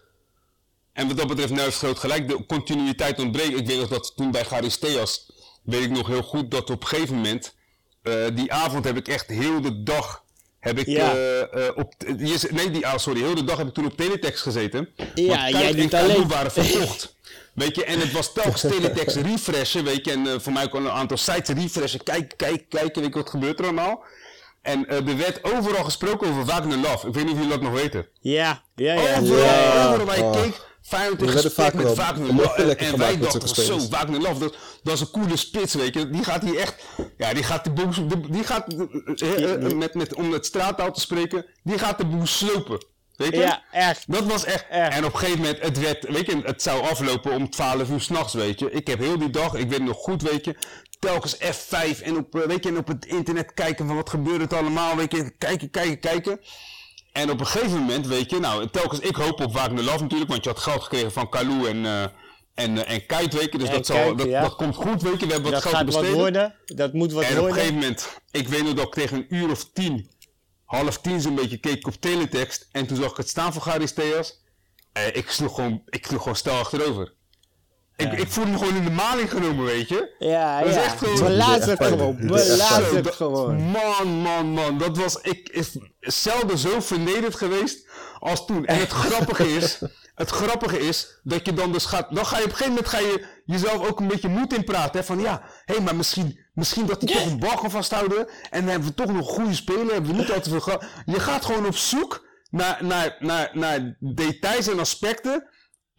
En 0.97 1.07
wat 1.07 1.17
dat 1.17 1.27
betreft, 1.27 1.59
heeft 1.61 1.77
groot 1.77 1.99
gelijk. 1.99 2.27
De 2.27 2.45
continuïteit 2.45 3.19
ontbreekt. 3.19 3.59
Ik 3.59 3.67
weet 3.67 3.79
nog 3.79 3.89
dat 3.89 4.13
toen 4.15 4.31
bij 4.31 4.43
Charisteas, 4.43 5.31
weet 5.63 5.83
ik 5.83 5.89
nog 5.89 6.07
heel 6.07 6.21
goed 6.21 6.51
dat 6.51 6.69
op 6.69 6.81
een 6.81 6.87
gegeven 6.87 7.15
moment, 7.15 7.53
eh, 8.01 8.13
die 8.33 8.51
avond 8.53 8.85
heb 8.85 8.97
ik 8.97 9.07
echt 9.07 9.27
heel 9.27 9.61
de 9.61 9.83
dag, 9.83 10.23
heb 10.59 10.79
ik 10.79 10.87
Ja. 10.87 11.13
eh, 11.15 11.41
eh, 11.67 11.77
op, 11.77 11.93
nee, 12.49 12.71
die, 12.71 12.87
ah, 12.87 12.97
sorry, 12.97 13.21
heel 13.21 13.35
de 13.35 13.43
dag 13.43 13.57
heb 13.57 13.67
ik 13.67 13.73
toen 13.73 13.85
op 13.85 13.97
Teletext 13.97 14.41
gezeten. 14.41 14.89
Ja, 15.15 15.49
jij 15.49 15.71
niet 15.71 15.95
alleen. 15.95 16.27
waren 16.27 16.51
verkocht. 16.51 17.15
Weet 17.53 17.75
je, 17.75 17.83
en 17.85 17.99
het 17.99 18.11
was 18.11 18.33
telkens 18.33 18.61
Teletext 18.75 19.15
refreshen, 19.15 19.83
weet 19.83 20.05
je, 20.05 20.11
en 20.11 20.41
voor 20.41 20.53
mij 20.53 20.67
kon 20.69 20.85
een 20.85 20.91
aantal 20.91 21.17
sites 21.17 21.55
refreshen, 21.55 22.03
kijken, 22.03 22.37
kijken, 22.37 22.67
kijken, 22.67 23.01
weet 23.01 23.13
je, 23.13 23.19
wat 23.19 23.29
gebeurt 23.29 23.59
er 23.59 23.65
allemaal. 23.65 24.03
En 24.67 24.87
eh, 24.87 25.07
er 25.07 25.17
werd 25.17 25.43
overal 25.43 25.83
gesproken 25.83 26.29
over 26.29 26.45
Wagner 26.45 26.77
Love. 26.77 27.07
Ik 27.07 27.13
weet 27.13 27.23
niet 27.23 27.33
of 27.33 27.39
jullie 27.39 27.53
dat 27.53 27.61
nog 27.61 27.73
weten. 27.81 28.07
Ja, 28.19 28.61
ja, 28.75 28.93
ja. 28.93 29.19
Overal, 29.19 29.43
Ja. 29.45 29.87
overal 29.87 30.05
waar 30.05 30.17
je 30.17 30.23
Oh. 30.23 30.41
keek, 30.41 30.65
Feyenoord 30.81 31.21
in 31.21 31.29
gesprek 31.29 31.53
vaak 31.53 31.73
met 31.73 31.95
Wagner 31.95 32.33
Love. 32.35 32.75
En, 32.75 32.97
wij 32.97 33.17
dachten, 33.17 33.47
zo. 33.65 33.87
Wagner 33.89 34.21
Love, 34.21 34.39
dat, 34.39 34.55
dat 34.83 34.93
is 34.93 34.99
een 34.99 35.11
coole 35.11 35.37
spits, 35.37 35.73
weet 35.73 35.93
je. 35.93 36.09
Die 36.09 36.23
gaat 36.23 36.43
hier 36.43 36.57
echt, 36.57 36.75
ja, 37.17 37.33
die 37.33 37.43
gaat 37.43 37.63
de 37.63 37.71
boel, 37.71 38.07
de- 38.07 38.29
die 38.29 38.43
gaat, 38.43 38.73
eh, 39.15 39.53
eh, 39.53 39.71
met, 39.71 39.93
met, 39.93 40.13
om 40.15 40.31
het 40.33 40.45
straattaal 40.45 40.91
te 40.91 40.99
spreken, 40.99 41.45
die 41.63 41.77
gaat 41.79 41.97
de 41.97 42.05
boel 42.05 42.25
slopen. 42.25 42.85
Weet 43.15 43.31
je? 43.33 43.39
Ja, 43.39 43.61
echt. 43.71 44.03
Dat 44.11 44.25
was 44.25 44.43
echt. 44.45 44.65
Echt. 44.69 44.93
En 44.93 45.05
op 45.05 45.13
een 45.13 45.19
gegeven 45.19 45.39
moment, 45.41 45.61
het 45.61 45.79
werd, 45.79 46.05
weet 46.09 46.25
je, 46.25 46.41
het 46.43 46.61
zou 46.61 46.81
aflopen 46.89 47.31
om 47.31 47.49
12 47.49 47.89
uur 47.89 48.01
s'nachts, 48.01 48.33
weet 48.33 48.59
je. 48.59 48.71
Ik 48.71 48.87
heb 48.87 48.99
heel 48.99 49.17
die 49.17 49.29
dag, 49.29 49.53
ik 49.53 49.69
weet 49.69 49.83
nog 49.83 49.97
goed, 49.97 50.21
weet 50.21 50.45
je, 50.45 50.55
telkens 50.99 51.35
F5 51.35 52.01
en 52.01 52.17
op, 52.17 52.35
eh, 52.35 52.41
weet 52.47 52.63
je, 52.63 52.69
en 52.69 52.77
op 52.77 52.87
het 52.87 53.05
internet 53.05 53.53
kijken 53.53 53.87
van 53.87 53.95
wat 53.95 54.09
gebeurt 54.09 54.41
het 54.41 54.53
allemaal, 54.53 54.95
weet 54.95 55.11
je, 55.11 55.29
kijken, 55.37 55.69
kijken, 55.69 55.99
kijken. 55.99 56.39
En 57.11 57.31
op 57.31 57.39
een 57.39 57.47
gegeven 57.47 57.79
moment, 57.79 58.07
weet 58.07 58.29
je, 58.29 58.39
nou, 58.39 58.69
telkens, 58.69 58.99
ik 58.99 59.15
hoop 59.15 59.41
op 59.41 59.53
Wagner 59.53 59.83
Love 59.83 60.01
natuurlijk, 60.01 60.29
want 60.29 60.43
je 60.43 60.49
had 60.49 60.59
geld 60.59 60.81
gekregen 60.81 61.11
van 61.11 61.29
Kalou 61.29 61.69
en, 61.69 61.85
eh 61.85 62.03
en, 62.57 62.85
eh, 62.85 62.93
en 62.93 63.05
Kite, 63.05 63.37
weet 63.37 63.51
je, 63.51 63.57
dus 63.57 63.67
En 63.67 63.73
dat, 63.75 63.85
zal, 63.85 64.15
dat, 64.15 64.27
ja. 64.27 64.41
dat 64.41 64.55
komt 64.55 64.75
goed, 64.75 65.01
weet 65.01 65.19
je, 65.19 65.25
we 65.25 65.33
hebben 65.33 65.51
wat 65.51 65.61
Dat 65.61 65.71
geld 65.71 65.75
gaat 65.75 65.93
wat 65.93 66.13
worden. 66.13 66.55
Dat 66.65 66.93
moet 66.93 67.11
wat 67.11 67.23
En 67.23 67.29
op 67.29 67.35
een 67.35 67.41
worden. 67.41 67.57
gegeven 67.57 67.79
moment, 67.79 68.19
ik 68.31 68.47
weet 68.47 68.63
nog 68.63 68.73
dat 68.73 68.87
ik 68.87 68.93
tegen 68.93 69.17
een 69.17 69.35
uur 69.35 69.51
of 69.51 69.69
tien, 69.73 70.09
half 70.65 70.97
tien 70.97 71.21
zo'n 71.21 71.35
beetje 71.35 71.57
keek 71.57 71.75
ik 71.75 71.87
op 71.87 71.93
teletext. 71.93 72.67
En 72.71 72.87
toen 72.87 72.97
zag 72.97 73.11
ik 73.11 73.17
het 73.17 73.29
staan 73.29 73.53
van 73.53 73.61
Garis 73.61 73.93
Theas. 73.93 74.45
Ik 75.13 75.29
sloeg 75.29 75.55
gewoon, 75.55 75.81
ik 75.85 76.05
sloeg 76.05 76.21
gewoon 76.21 76.35
stel 76.37 76.57
achterover. 76.57 77.13
Ik, 77.97 78.13
ik 78.13 78.27
voelde 78.27 78.51
me 78.51 78.57
gewoon 78.57 78.75
in 78.75 78.83
de 78.83 78.91
maling 78.91 79.29
genomen, 79.31 79.65
weet 79.65 79.89
je. 79.89 80.15
Ja, 80.19 80.59
Dat 80.59 80.69
is 80.69 80.75
ja. 80.75 80.83
echt 80.83 80.97
gewoon- 80.97 81.23
Belaat 81.23 81.65
het 81.65 81.79
Echt 81.79 81.89
gewoon. 81.89 82.17
dat- 83.01 83.15
gewoon. 83.15 83.55
Man, 83.61 84.07
man, 84.07 84.45
man. 84.47 84.77
Dat 84.77 84.97
was, 84.97 85.17
ik 85.21 85.49
is 85.49 85.77
zelden 85.99 86.57
zo 86.57 86.79
vernederd 86.79 87.35
geweest 87.35 87.87
als 88.19 88.45
toen. 88.45 88.65
En 88.65 88.79
het 88.79 88.89
grappige 89.05 89.55
is, 89.55 89.79
het 90.15 90.29
grappige 90.29 90.79
is 90.79 91.19
dat 91.23 91.45
je 91.45 91.53
dan 91.53 91.71
dus 91.71 91.85
gaat, 91.85 92.15
dan 92.15 92.25
ga 92.25 92.37
je 92.37 92.43
op 92.43 92.49
een 92.49 92.55
gegeven 92.55 92.73
moment 92.73 92.89
ga 92.91 92.99
je 92.99 93.25
jezelf 93.45 93.87
ook 93.87 93.99
een 93.99 94.07
beetje 94.07 94.27
moed 94.29 94.53
in 94.53 94.63
praten. 94.63 94.99
Hè, 94.99 95.05
van 95.05 95.19
ja, 95.19 95.41
hé, 95.65 95.79
maar 95.79 95.95
misschien, 95.95 96.39
misschien 96.53 96.85
dat 96.85 97.01
hij 97.01 97.13
toch 97.13 97.25
een 97.25 97.39
bal 97.39 97.55
kan 97.57 97.71
vasthouden. 97.71 98.27
En 98.49 98.61
dan 98.61 98.69
hebben 98.69 98.87
we 98.87 98.93
toch 98.93 99.11
nog 99.13 99.27
goede 99.29 99.53
spelen. 99.53 99.87
Hebben 99.87 100.11
we 100.11 100.17
niet 100.17 100.31
al 100.31 100.41
te 100.41 100.49
veel. 100.49 100.81
Je 101.05 101.19
gaat 101.19 101.45
gewoon 101.45 101.65
op 101.65 101.75
zoek 101.77 102.25
naar, 102.49 102.77
naar, 102.81 103.15
naar, 103.19 103.49
naar 103.53 103.95
details 103.99 104.67
en 104.67 104.79
aspecten 104.79 105.47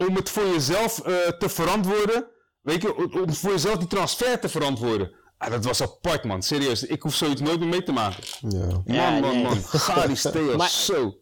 om 0.06 0.14
het 0.16 0.28
voor 0.30 0.46
jezelf 0.46 0.98
eh, 0.98 1.14
te 1.28 1.48
verantwoorden. 1.48 2.26
Weet 2.60 2.82
je, 2.82 2.96
om 3.22 3.32
voor 3.34 3.50
jezelf 3.50 3.76
die 3.78 3.88
transfer 3.88 4.40
te 4.40 4.48
verantwoorden. 4.48 5.12
Ah, 5.38 5.50
dat 5.50 5.64
was 5.64 5.82
apart, 5.82 6.24
man. 6.24 6.42
Serieus. 6.42 6.82
Ik 6.86 7.02
hoef 7.02 7.14
zoiets 7.14 7.40
nooit 7.40 7.58
meer 7.58 7.68
mee 7.68 7.82
te 7.82 7.92
maken. 7.92 8.24
Ja. 8.48 8.66
Man, 8.66 8.82
Ja, 8.86 9.18
man, 9.18 9.32
nee. 9.34 9.42
man. 9.42 9.56
Garis 9.86 10.22
Theos. 10.22 10.56
Maar- 10.56 10.68
Zo. 10.70 11.18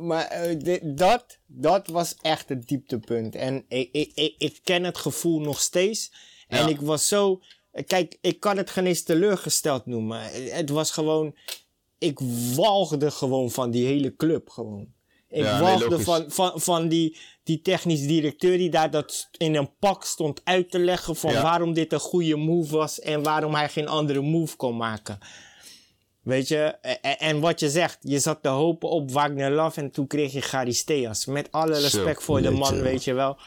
Maar 0.00 0.24
eh, 0.26 0.58
dit- 0.58 0.98
dat, 0.98 1.38
dat 1.46 1.86
was 1.88 2.14
echt 2.20 2.48
het 2.48 2.68
dieptepunt. 2.68 3.34
En 3.34 3.64
ik, 3.68 3.88
ik, 3.92 4.12
ik, 4.14 4.34
ik 4.38 4.60
ken 4.64 4.84
het 4.84 4.98
gevoel 4.98 5.40
nog 5.40 5.60
steeds. 5.60 6.12
En 6.48 6.58
Ja. 6.62 6.68
ik 6.68 6.80
was 6.80 7.08
zo... 7.08 7.40
Kijk, 7.86 8.18
ik 8.20 8.40
kan 8.40 8.56
het 8.56 8.70
geen 8.70 8.86
eens 8.86 9.02
teleurgesteld 9.02 9.86
noemen. 9.86 10.20
Het 10.52 10.70
was 10.70 10.90
gewoon... 10.90 11.36
Ik 11.98 12.18
walgde 12.54 13.10
gewoon 13.10 13.50
van 13.50 13.70
die 13.70 13.86
hele 13.86 14.16
club 14.16 14.50
gewoon. 14.50 14.94
Ik 15.28 15.42
Ja, 15.42 15.78
nee, 15.78 15.98
van, 15.98 16.24
van, 16.28 16.52
van 16.54 16.88
die, 16.88 17.16
die 17.42 17.62
technisch 17.62 18.06
directeur 18.06 18.58
die 18.58 18.70
daar 18.70 18.90
dat 18.90 19.28
in 19.36 19.54
een 19.54 19.76
pak 19.78 20.04
stond 20.04 20.40
uit 20.44 20.70
te 20.70 20.78
leggen 20.78 21.16
van 21.16 21.32
Ja. 21.32 21.42
waarom 21.42 21.72
dit 21.72 21.92
een 21.92 22.00
goede 22.00 22.36
move 22.36 22.76
was 22.76 23.00
en 23.00 23.22
waarom 23.22 23.54
hij 23.54 23.68
geen 23.68 23.88
andere 23.88 24.20
move 24.20 24.56
kon 24.56 24.76
maken. 24.76 25.18
Weet 26.22 26.48
je, 26.48 26.58
en, 27.00 27.18
en 27.18 27.40
wat 27.40 27.60
je 27.60 27.70
zegt, 27.70 27.98
je 28.00 28.18
zat 28.18 28.42
te 28.42 28.48
hopen 28.48 28.88
op 28.88 29.10
Wagner 29.10 29.50
Love 29.50 29.80
en 29.80 29.90
toen 29.90 30.06
kreeg 30.06 30.32
je 30.32 30.40
Charisteas. 30.40 31.26
Met 31.26 31.52
alle 31.52 31.74
Zo, 31.74 31.80
respect 31.80 32.22
voor 32.22 32.42
de 32.42 32.50
man, 32.50 32.80
weet 32.80 33.04
je 33.04 33.12
wel. 33.12 33.38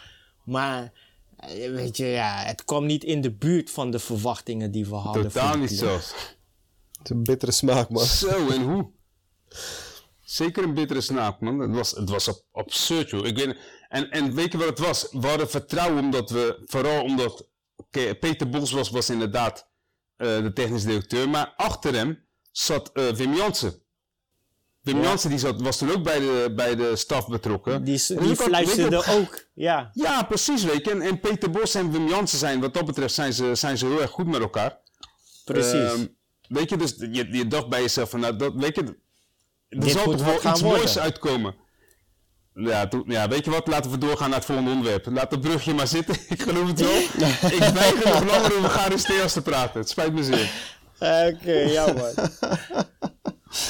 Maar, 0.44 0.92
eh, 1.38 1.72
weet 1.72 1.98
je, 1.98 2.06
ja, 2.06 2.44
het 2.44 2.66
kwam 2.66 2.86
niet 2.86 3.04
in 3.04 3.22
de 3.22 3.32
buurt 3.32 3.70
van 3.72 3.92
de 3.92 4.00
verwachtingen 4.00 4.72
die 4.72 4.86
we 4.86 4.96
hadden. 4.96 5.24
Totaal 5.24 5.58
niet 5.58 5.72
zelfs. 5.72 6.14
Het 6.98 7.04
is 7.04 7.10
een 7.10 7.24
bittere 7.24 7.52
smaak, 7.52 7.90
man. 7.90 8.06
Zo, 8.06 8.50
en 8.50 8.62
hoe? 8.62 8.90
Zeker 10.30 10.64
een 10.64 10.74
bittere 10.74 11.02
snaak, 11.02 11.40
man. 11.40 11.60
Het 11.60 11.72
was, 11.76 11.92
het 11.92 12.10
was 12.10 12.28
ab- 12.30 12.44
absurd, 12.52 13.10
joh. 13.10 13.26
Ik 13.26 13.38
weet, 13.38 13.58
en, 13.90 14.10
en 14.12 14.34
weet 14.36 14.52
je 14.52 14.58
wat 14.58 14.68
het 14.68 14.80
was? 14.80 15.08
We 15.12 15.28
hadden 15.28 15.50
vertrouwen 15.50 16.04
omdat 16.04 16.30
we, 16.30 16.62
vooral 16.66 17.04
omdat 17.04 17.46
Peter 18.20 18.50
Bos 18.50 18.72
was, 18.72 18.90
was 18.90 19.10
inderdaad 19.10 19.68
eh, 20.16 20.42
de 20.42 20.54
technisch 20.54 20.84
directeur, 20.84 21.30
maar 21.30 21.54
achter 21.56 21.94
hem 21.94 22.26
zat 22.52 22.92
eh, 22.94 23.08
Wim 23.10 23.34
Jansen. 23.34 23.82
Wim 24.82 24.98
Ja. 24.98 25.04
Jansen 25.04 25.30
die 25.30 25.40
zat, 25.40 25.62
was 25.62 25.78
toen 25.78 25.92
ook 25.92 26.04
bij 26.04 26.20
de, 26.20 26.54
bij 26.56 26.76
de 26.76 26.96
staf 26.96 27.28
betrokken. 27.28 27.84
Die, 27.84 28.02
die 28.08 28.36
fluisterde 28.36 28.98
op- 28.98 29.08
ook, 29.08 29.48
ja. 29.54 29.90
Ja, 29.94 30.24
precies, 30.24 30.64
weet 30.64 30.86
je. 30.86 30.92
En, 30.92 31.02
en 31.02 31.20
Peter 31.20 31.50
Bos 31.52 31.76
en 31.76 31.92
Wim 31.92 32.08
Jansen 32.08 32.38
zijn, 32.38 32.60
wat 32.60 32.74
dat 32.74 32.86
betreft, 32.86 33.14
zijn 33.14 33.34
ze, 33.34 33.56
zijn 33.56 33.78
ze 33.78 33.86
heel 33.86 34.02
erg 34.02 34.12
goed 34.12 34.28
met 34.28 34.42
elkaar. 34.42 34.80
Precies. 35.46 35.74
Ehm, 35.94 36.06
weet 36.48 36.70
je, 36.70 36.78
dus 36.78 36.96
je, 36.98 37.28
je 37.32 37.48
dacht 37.48 37.68
bij 37.70 37.82
jezelf 37.82 38.10
van, 38.10 38.20
nou, 38.20 38.36
dat, 38.36 38.54
weet 38.56 38.76
je, 38.76 38.98
er 39.70 39.90
zal 39.90 40.04
toch 40.04 40.24
wel 40.24 40.36
iets 40.36 40.44
worden. 40.44 40.64
moois 40.64 41.00
uitkomen. 41.00 41.56
Ja, 42.54 42.88
toen, 42.88 43.04
ja, 43.06 43.28
weet 43.28 43.46
je 43.46 43.52
wat, 43.52 43.68
laten 43.68 43.92
we 43.92 43.98
doorgaan 43.98 44.30
naar 44.30 44.38
het 44.38 44.48
volgende 44.48 44.72
onderwerp. 44.72 45.06
Laat 45.06 45.32
het 45.32 45.42
brugje 45.42 45.74
maar 45.74 45.88
zitten, 45.88 46.16
ik 46.30 46.42
geloof 46.42 46.68
het 46.68 46.80
wel. 46.80 46.98
ik 47.58 47.74
weiger 47.74 48.10
nog 48.10 48.32
langer 48.32 48.58
over 48.58 48.70
Garis 48.70 49.04
Theas 49.04 49.34
te 49.34 49.42
praten, 49.42 49.80
het 49.80 49.90
spijt 49.90 50.14
me 50.14 50.24
zeer. 50.24 50.52
Oké, 51.00 51.52
ja 51.52 51.86
man. 51.86 52.14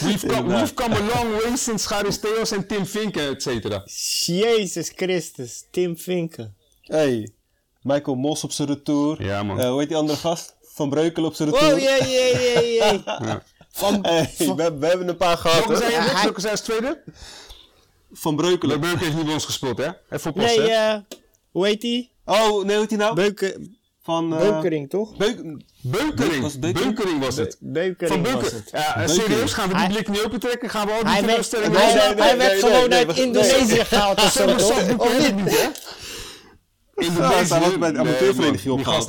We've 0.01 0.27
come, 0.27 0.55
we've 0.55 0.73
come 0.73 0.95
a 0.95 0.99
long 0.99 1.41
way 1.41 1.55
sinds 1.55 1.85
Garis 1.85 2.19
Theas 2.19 2.51
en 2.51 2.67
Tim 2.67 2.85
Vinken, 2.85 3.29
et 3.29 3.41
cetera. 3.41 3.83
Jezus 4.25 4.91
Christus, 4.95 5.67
Tim 5.71 5.97
Vinken. 5.97 6.55
Hey, 6.81 7.29
Michael 7.81 8.15
Mos 8.15 8.43
op 8.43 8.51
zijn 8.51 8.67
retour. 8.67 9.23
Ja, 9.23 9.43
man. 9.43 9.59
Eh, 9.59 9.69
hoe 9.69 9.79
heet 9.79 9.87
die 9.87 9.97
andere 9.97 10.17
gast? 10.17 10.57
Van 10.61 10.89
Breukelen 10.89 11.29
op 11.29 11.35
zijn 11.35 11.49
retour. 11.49 11.73
Oh, 11.73 11.79
jee, 11.79 12.09
jee, 12.09 12.33
jee, 12.33 12.73
jee. 12.73 13.03
Van, 13.71 13.99
Hey, 14.05 14.33
van, 14.37 14.55
we, 14.55 14.77
we 14.77 14.85
hebben 14.87 15.07
een 15.07 15.17
paar 15.17 15.37
gehad, 15.37 15.65
Welke 15.65 15.75
zijn 15.77 15.89
je, 15.91 15.95
Ja, 15.97 16.03
Nick? 16.03 16.11
hij- 16.13 16.23
Welke 16.23 16.39
zijn 16.41 16.51
als 16.51 16.61
tweede? 16.61 17.03
Van 18.11 18.35
Breukelen. 18.35 18.79
Leuk 18.79 18.99
heeft 18.99 19.13
niet 19.15 19.25
bij 19.25 19.33
ons 19.33 19.45
gespeeld, 19.45 19.77
hè? 19.77 19.87
Even 20.09 20.29
oppassen, 20.31 20.61
nee, 20.63 20.71
eh, 20.71 20.95
hoe 21.51 21.65
heet 21.67 21.81
die? 21.81 22.11
Oh, 22.25 22.37
nee, 22.63 22.71
hoe 22.71 22.71
heet 22.79 22.89
die 22.89 22.97
nou? 22.97 23.15
Beuke, 23.15 23.67
Van... 24.03 24.33
eh, 24.33 24.39
Beukering, 24.39 24.89
toch? 24.89 25.17
Beuk... 25.17 25.41
Beukering. 25.81 26.41
Was 26.41 26.51
het 26.51 26.61
Beukering? 26.61 26.95
Beukering 26.95 27.19
was 27.23 27.35
het. 27.35 27.57
Beukering 27.59 28.11
Van 28.25 28.33
was 28.33 28.41
Beuken. 28.41 28.57
het. 28.57 28.69
Ja, 28.71 28.95
eh, 28.95 29.07
serieus, 29.07 29.53
gaan 29.53 29.69
we 29.69 29.75
die 29.77 29.87
blik 29.87 30.07
niet 30.09 30.23
opentrekken? 30.25 30.69
Gaan 30.69 30.87
we 30.87 30.93
al 30.93 30.99
die 31.03 31.07
Hij 31.09 31.25
werd, 31.25 31.51
hij 31.51 31.61
nee, 31.61 31.69
werd, 31.71 32.15
nee, 32.15 32.27
hij 32.27 32.37
werd 32.37 32.51
nee, 32.51 32.71
gewoon 32.71 32.89
nee, 32.89 32.97
uit 33.05 33.15
nee, 33.15 33.25
Indonesië 33.25 33.85
gehaald 33.85 34.17
of 34.23 34.31
zo, 34.31 34.43
Of 34.97 35.19
niet? 35.19 35.35
niet, 35.35 35.57
hè? 35.59 35.67
Indonesië. 37.05 37.53
hij 37.53 37.61
was 37.61 37.77
bij 37.77 37.91
de 37.91 37.99
amateurvereniging 37.99 38.73
opgehaald. 38.73 39.07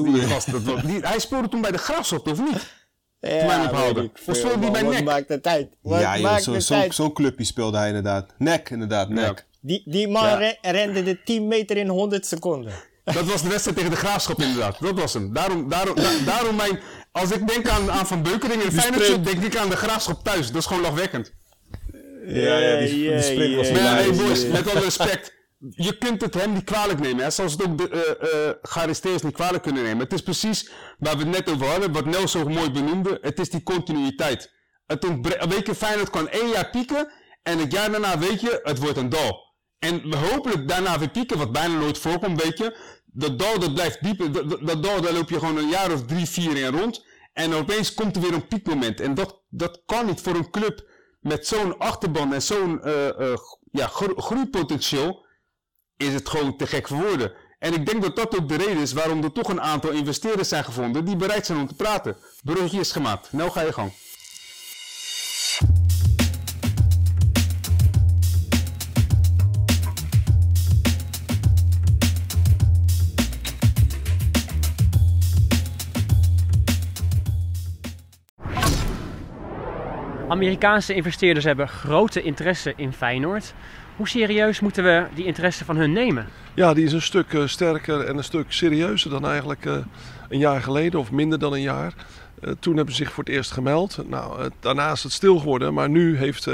Hij 1.03 1.19
speelde 1.19 1.49
toen 1.49 1.61
bij 1.61 1.71
de 1.71 1.79
Graafschap, 1.79 2.29
of 2.29 2.39
niet? 2.39 2.79
Ja, 3.21 4.11
speelde 4.14 4.59
die 4.59 4.71
bij 4.71 4.85
Wat 4.85 5.03
maakt 5.05 5.29
het? 5.29 5.68
Wat 5.83 6.01
ja, 6.01 6.14
joh, 6.18 6.23
maakt 6.31 6.43
zo- 6.43 6.59
zo- 6.59 6.85
zo'n 6.89 7.12
clubje 7.12 7.45
speelde 7.45 7.77
hij 7.79 7.87
inderdaad. 7.87 8.35
Nek, 8.39 8.71
inderdaad, 8.71 9.09
nek. 9.09 9.47
Die, 9.61 9.83
die 9.85 10.09
man 10.09 10.25
Ja. 10.25 10.35
re- 10.35 10.57
rende 10.62 11.03
de 11.03 11.23
10 11.25 11.49
meter 11.49 11.77
in 11.77 11.89
100 11.89 12.27
seconden. 12.27 12.73
Dat 13.05 13.25
was 13.25 13.43
de 13.43 13.49
wedstrijd 13.49 13.77
tegen 13.77 13.93
de 13.93 13.97
Graafschap 13.97 14.41
inderdaad. 14.41 14.77
Dat 14.81 14.99
was 15.01 15.12
hem. 15.12 15.33
Daarom, 15.33 15.68
daarom, 15.68 15.95
da- 15.97 16.25
daarom 16.25 16.57
mijn... 16.57 16.81
Als 17.12 17.31
ik 17.31 17.49
denk 17.49 17.68
aan, 17.68 17.91
aan 17.91 18.07
Van 18.07 18.23
Beukering 18.23 18.62
en 18.62 18.73
Feyenoord, 18.73 19.25
denk 19.25 19.45
ik 19.45 19.57
aan 19.57 19.68
de 19.71 19.77
Graafschap 19.77 20.25
thuis. 20.25 20.47
Dat 20.47 20.57
is 20.57 20.66
gewoon 20.66 20.83
lachwekkend. 20.83 21.33
Ja, 22.27 22.59
ja, 22.59 22.79
die, 22.79 22.89
die 23.37 23.57
was 23.57 23.71
Maar 23.71 23.81
ja, 23.81 23.95
hey 23.95 24.12
boys, 24.12 24.47
met 24.47 24.71
alle 24.71 24.81
respect. 24.81 25.35
Je 25.69 25.99
kunt 25.99 26.21
het 26.21 26.35
hem 26.35 26.53
niet 26.53 26.65
kwalijk 26.65 27.01
nemen. 27.01 27.25
Hè? 27.25 27.31
Zoals 27.31 27.53
het 27.53 27.63
ook 27.67 27.79
de 27.79 27.89
eh 27.89 28.49
eh 28.49 28.55
Charisteus 28.63 29.23
niet 29.23 29.35
kwalijk 29.35 29.63
kunnen 29.63 29.83
nemen. 29.83 29.99
Het 30.03 30.13
is 30.13 30.23
precies 30.23 30.71
waar 30.99 31.17
we 31.17 31.23
het 31.23 31.31
net 31.31 31.51
over 31.51 31.67
hadden. 31.67 31.93
Wat 31.93 32.05
Nel 32.05 32.29
zo 32.29 32.49
mooi 32.49 32.71
benoemde. 32.71 33.19
Het 33.21 33.39
is 33.39 33.51
die 33.51 33.63
continuïteit. 33.63 34.53
Het 34.87 35.05
weet 35.49 35.67
je, 35.67 35.75
Feyenoord 35.75 36.11
kan 36.11 36.29
één 36.29 36.49
jaar 36.49 36.71
pieken. 36.71 37.13
En 37.43 37.59
het 37.59 37.73
jaar 37.73 37.91
daarna 37.91 38.19
weet 38.19 38.41
je, 38.41 38.61
het 38.63 38.79
wordt 38.79 38.97
een 38.97 39.09
dal. 39.09 39.49
En 39.79 40.11
we 40.11 40.17
hopelijk 40.17 40.69
daarna 40.69 40.99
weer 40.99 41.11
pieken, 41.11 41.39
wat 41.39 41.53
bijna 41.53 41.79
nooit 41.79 41.99
voorkomt, 41.99 42.43
weet 42.43 42.59
je. 42.59 42.77
Dat 43.05 43.39
dal 43.39 43.59
dat 43.59 43.75
blijft 43.75 44.03
dieper. 44.03 44.33
Dat, 44.33 44.83
dal 44.83 45.01
daar 45.01 45.13
loop 45.13 45.31
je 45.31 45.39
gewoon 45.39 45.57
een 45.57 45.69
jaar 45.69 45.93
of 45.93 46.07
drie, 46.07 46.27
vier 46.27 46.57
in 46.57 46.79
rond. 46.79 47.05
En 47.33 47.55
opeens 47.55 47.95
komt 47.95 48.17
er 48.17 48.23
weer 48.23 48.33
een 48.33 48.47
piekmoment. 48.47 49.01
En 49.01 49.15
dat, 49.15 49.43
dat 49.49 49.83
kan 49.87 50.07
niet 50.07 50.21
voor 50.21 50.35
een 50.35 50.51
club 50.51 50.89
met 51.21 51.47
zo'n 51.47 51.79
achterban 51.79 52.35
en 52.35 52.43
zo'n 52.43 52.83
eh, 52.83 53.37
ja, 53.73 53.87
gro- 53.87 54.15
groeipotentieel. 54.17 55.29
Is 56.01 56.15
het 56.15 56.29
gewoon 56.29 56.57
te 56.57 56.67
gek 56.67 56.89
voor 56.89 56.99
woorden. 56.99 57.33
En 57.59 57.75
ik 57.75 57.87
denk 57.87 58.03
dat 58.03 58.17
dat 58.17 58.39
ook 58.39 58.49
de 58.49 58.57
reden 58.57 58.83
is 58.83 58.93
waarom 58.93 59.25
er 59.25 59.33
toch 59.33 59.49
een 59.49 59.61
aantal 59.61 59.91
investeerders 59.91 60.49
zijn 60.49 60.65
gevonden 60.65 61.05
die 61.05 61.17
bereid 61.17 61.47
zijn 61.47 61.59
om 61.59 61.67
te 61.67 61.75
praten. 61.75 62.17
Bruggetje 62.45 62.81
is 62.81 62.93
gemaakt. 62.93 63.33
Nou 63.33 63.51
ga 63.51 63.61
je 63.61 63.73
gang. 63.73 63.93
Amerikaanse 80.29 80.95
investeerders 80.95 81.45
hebben 81.45 81.69
grote 81.69 82.23
interesse 82.23 82.73
in 82.77 82.93
Feyenoord. 82.93 83.55
Hoe 84.01 84.09
serieus 84.09 84.61
moeten 84.61 84.85
we 84.85 85.07
die 85.15 85.25
interesse 85.25 85.65
van 85.65 85.77
hun 85.77 85.93
nemen? 85.93 86.27
Ja, 86.55 86.75
die 86.75 86.85
is 86.85 86.93
een 86.93 87.03
stuk 87.03 87.33
eh, 87.33 87.47
sterker 87.47 88.05
en 88.05 88.17
een 88.17 88.25
stuk 88.25 88.53
serieuzer 88.53 89.11
dan 89.11 89.27
eigenlijk 89.27 89.67
eh, 89.67 89.77
een 90.29 90.39
jaar 90.39 90.63
geleden, 90.63 91.01
of 91.01 91.11
minder 91.11 91.39
dan 91.39 91.53
een 91.53 91.61
jaar. 91.61 91.95
Eh, 92.41 92.51
toen 92.61 92.77
hebben 92.77 92.95
ze 92.95 93.03
zich 93.05 93.13
voor 93.13 93.25
het 93.25 93.33
eerst 93.33 93.53
gemeld. 93.53 93.99
Nou, 94.09 94.51
daarna 94.61 94.93
is 94.93 95.03
het 95.03 95.13
stil 95.13 95.39
geworden, 95.39 95.75
maar 95.75 95.89
nu 95.89 96.17
heeft 96.17 96.49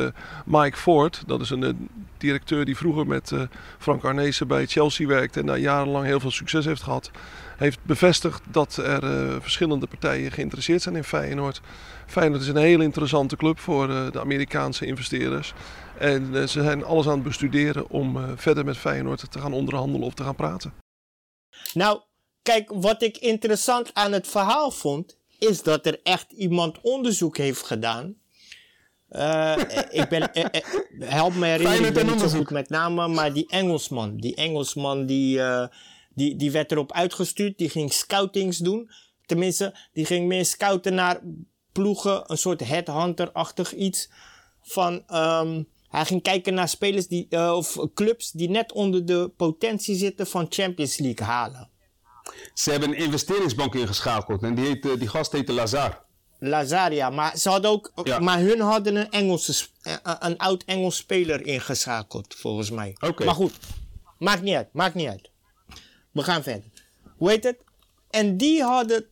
Mike 0.44 0.76
Ford, 0.76 1.22
dat 1.26 1.40
is 1.40 1.50
een 1.50 1.88
directeur 2.18 2.64
die 2.64 2.76
vroeger 2.76 3.06
met 3.06 3.32
Frank 3.78 4.04
Arnezen 4.04 4.46
bij 4.48 4.66
Chelsea 4.66 5.06
werkte 5.06 5.40
en 5.40 5.46
daar 5.46 5.58
jarenlang 5.58 6.04
heel 6.04 6.20
veel 6.20 6.30
succes 6.30 6.64
heeft 6.64 6.82
gehad, 6.82 7.10
heeft 7.56 7.78
bevestigd 7.82 8.42
dat 8.50 8.76
er 8.76 9.02
verschillende 9.42 9.86
partijen 9.86 10.32
geïnteresseerd 10.32 10.82
zijn 10.82 10.96
in 10.96 11.04
Feyenoord. 11.04 11.60
Feyenoord 12.06 12.42
is 12.42 12.48
een 12.48 12.56
hele 12.56 12.84
interessante 12.84 13.36
club 13.36 13.58
voor 13.58 13.86
de 13.86 14.20
Amerikaanse 14.20 14.86
investeerders. 14.86 15.54
En 15.98 16.34
eh, 16.34 16.40
ze 16.40 16.62
zijn 16.62 16.84
alles 16.84 17.06
aan 17.06 17.12
het 17.12 17.22
bestuderen 17.22 17.90
om 17.90 18.16
eh, 18.16 18.32
verder 18.36 18.64
met 18.64 18.76
Feyenoord 18.76 19.32
te 19.32 19.38
gaan 19.38 19.52
onderhandelen 19.52 20.06
of 20.06 20.14
te 20.14 20.22
gaan 20.22 20.36
praten. 20.36 20.74
Nou, 21.72 22.00
kijk, 22.42 22.70
wat 22.74 23.02
ik 23.02 23.16
interessant 23.16 23.94
aan 23.94 24.12
het 24.12 24.28
verhaal 24.28 24.70
vond, 24.70 25.16
is 25.38 25.62
dat 25.62 25.86
er 25.86 26.00
echt 26.02 26.32
iemand 26.32 26.80
onderzoek 26.80 27.36
heeft 27.36 27.62
gedaan. 27.62 28.16
Eh, 29.08 29.56
ik 30.00 30.08
ben, 30.08 30.32
eh, 30.32 30.44
eh, 30.44 30.62
help 30.98 31.34
me 31.34 31.46
herinneren, 31.46 31.86
ik 31.86 31.94
Feyenoord 31.94 31.94
ben 31.94 32.02
en 32.02 32.06
niet 32.06 32.18
zo 32.18 32.24
onderzoek. 32.24 32.46
goed 32.46 32.50
met 32.50 32.68
name, 32.68 33.08
maar 33.08 33.32
die 33.32 33.48
Engelsman, 33.48 34.16
die 34.16 34.34
Engelsman 34.34 35.06
die, 35.06 35.40
eh, 35.40 35.66
die, 36.14 36.36
die 36.36 36.50
werd 36.50 36.72
erop 36.72 36.92
uitgestuurd, 36.92 37.58
die 37.58 37.70
ging 37.70 37.92
scoutings 37.92 38.58
doen. 38.58 38.90
Tenminste, 39.26 39.74
die 39.92 40.04
ging 40.04 40.26
meer 40.26 40.44
scouten 40.44 40.94
naar 40.94 41.20
ploegen, 41.72 42.22
een 42.26 42.38
soort 42.38 42.60
headhunter-achtig 42.60 43.72
iets. 43.72 44.10
Van, 44.62 45.02
ehm, 45.06 45.62
hij 45.88 46.04
ging 46.04 46.22
kijken 46.22 46.54
naar 46.54 46.68
spelers 46.68 47.06
die, 47.08 47.26
eh, 47.30 47.52
of 47.56 47.78
clubs 47.94 48.30
die 48.30 48.50
net 48.50 48.72
onder 48.72 49.06
de 49.06 49.32
potentie 49.36 49.96
zitten 49.96 50.26
van 50.26 50.46
Champions 50.48 50.98
League 50.98 51.26
halen. 51.26 51.70
Ze 52.54 52.70
hebben 52.70 52.88
een 52.88 52.96
investeringsbank 52.96 53.74
ingeschakeld 53.74 54.42
en 54.42 54.54
die, 54.54 54.66
heet, 54.66 54.86
eh, 54.86 54.98
die 54.98 55.08
gast 55.08 55.32
heette 55.32 55.52
Lazar. 55.52 56.04
Lazaria, 56.38 57.10
maar 57.10 57.36
ze 57.38 57.48
hadden 57.48 57.70
ook, 57.70 57.90
Ja. 58.04 58.18
maar 58.18 58.38
hun 58.38 58.60
hadden 58.60 58.96
een 58.96 59.10
Engelse, 59.10 59.66
eh, 59.82 59.94
een 60.02 60.38
oud 60.38 60.62
Engels 60.64 60.96
speler 60.96 61.46
ingeschakeld, 61.46 62.34
volgens 62.34 62.70
mij. 62.70 62.96
Oké. 63.00 63.24
Maar 63.24 63.34
goed, 63.34 63.52
maakt 64.18 64.42
niet 64.42 64.54
uit, 64.54 64.68
maakt 64.72 64.94
niet 64.94 65.08
uit. 65.08 65.30
We 66.12 66.22
gaan 66.22 66.42
verder. 66.42 66.70
Hoe 67.16 67.30
heet 67.30 67.44
het? 67.44 67.58
En 68.10 68.36
die 68.36 68.62
hadden, 68.62 69.06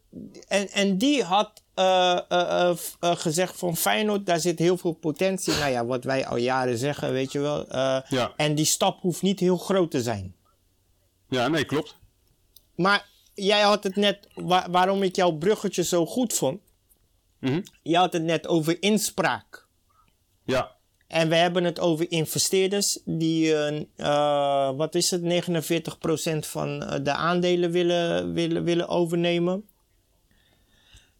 en, 0.49 0.71
en 0.71 0.99
die 0.99 1.23
had 1.23 1.63
eh, 1.75 2.19
eh, 2.29 2.71
eh, 3.01 3.17
gezegd 3.17 3.57
van 3.59 3.77
Feyenoord, 3.77 4.27
daar 4.27 4.41
zit 4.41 4.59
heel 4.59 4.77
veel 4.77 4.93
potentie. 4.93 5.53
Nou 5.55 5.71
ja, 5.71 5.85
wat 5.87 6.05
wij 6.05 6.27
al 6.27 6.37
jaren 6.37 6.79
zeggen, 6.79 7.13
weet 7.13 7.33
je 7.33 7.39
wel. 7.39 7.67
Ja. 8.09 8.33
En 8.37 8.55
die 8.55 8.65
stap 8.65 9.01
hoeft 9.01 9.23
niet 9.23 9.41
heel 9.41 9.57
groot 9.57 9.91
te 9.91 10.03
zijn. 10.03 10.35
Ja, 11.29 11.49
nee, 11.49 11.65
klopt. 11.65 11.97
Maar 12.77 13.07
jij 13.35 13.61
had 13.61 13.85
het 13.85 13.97
net, 13.97 14.29
wa- 14.35 14.71
waarom 14.71 15.03
ik 15.03 15.17
jouw 15.17 15.33
bruggetje 15.33 15.85
zo 15.85 16.07
goed 16.07 16.33
vond. 16.33 16.61
Mhm. 17.41 17.61
Je 17.83 17.97
had 17.97 18.13
het 18.13 18.23
net 18.23 18.47
over 18.47 18.83
inspraak. 18.83 19.67
Ja, 20.45 20.73
En 21.07 21.29
we 21.29 21.35
hebben 21.37 21.65
het 21.65 21.81
over 21.81 22.11
investeerders 22.11 22.99
die, 23.05 23.55
wat 24.77 24.95
is 24.95 25.11
het, 25.11 25.23
49% 25.23 26.47
van 26.47 26.79
de 27.03 27.13
aandelen 27.13 27.71
willen, 27.71 28.33
willen, 28.33 28.65
willen 28.65 28.89
overnemen. 28.89 29.69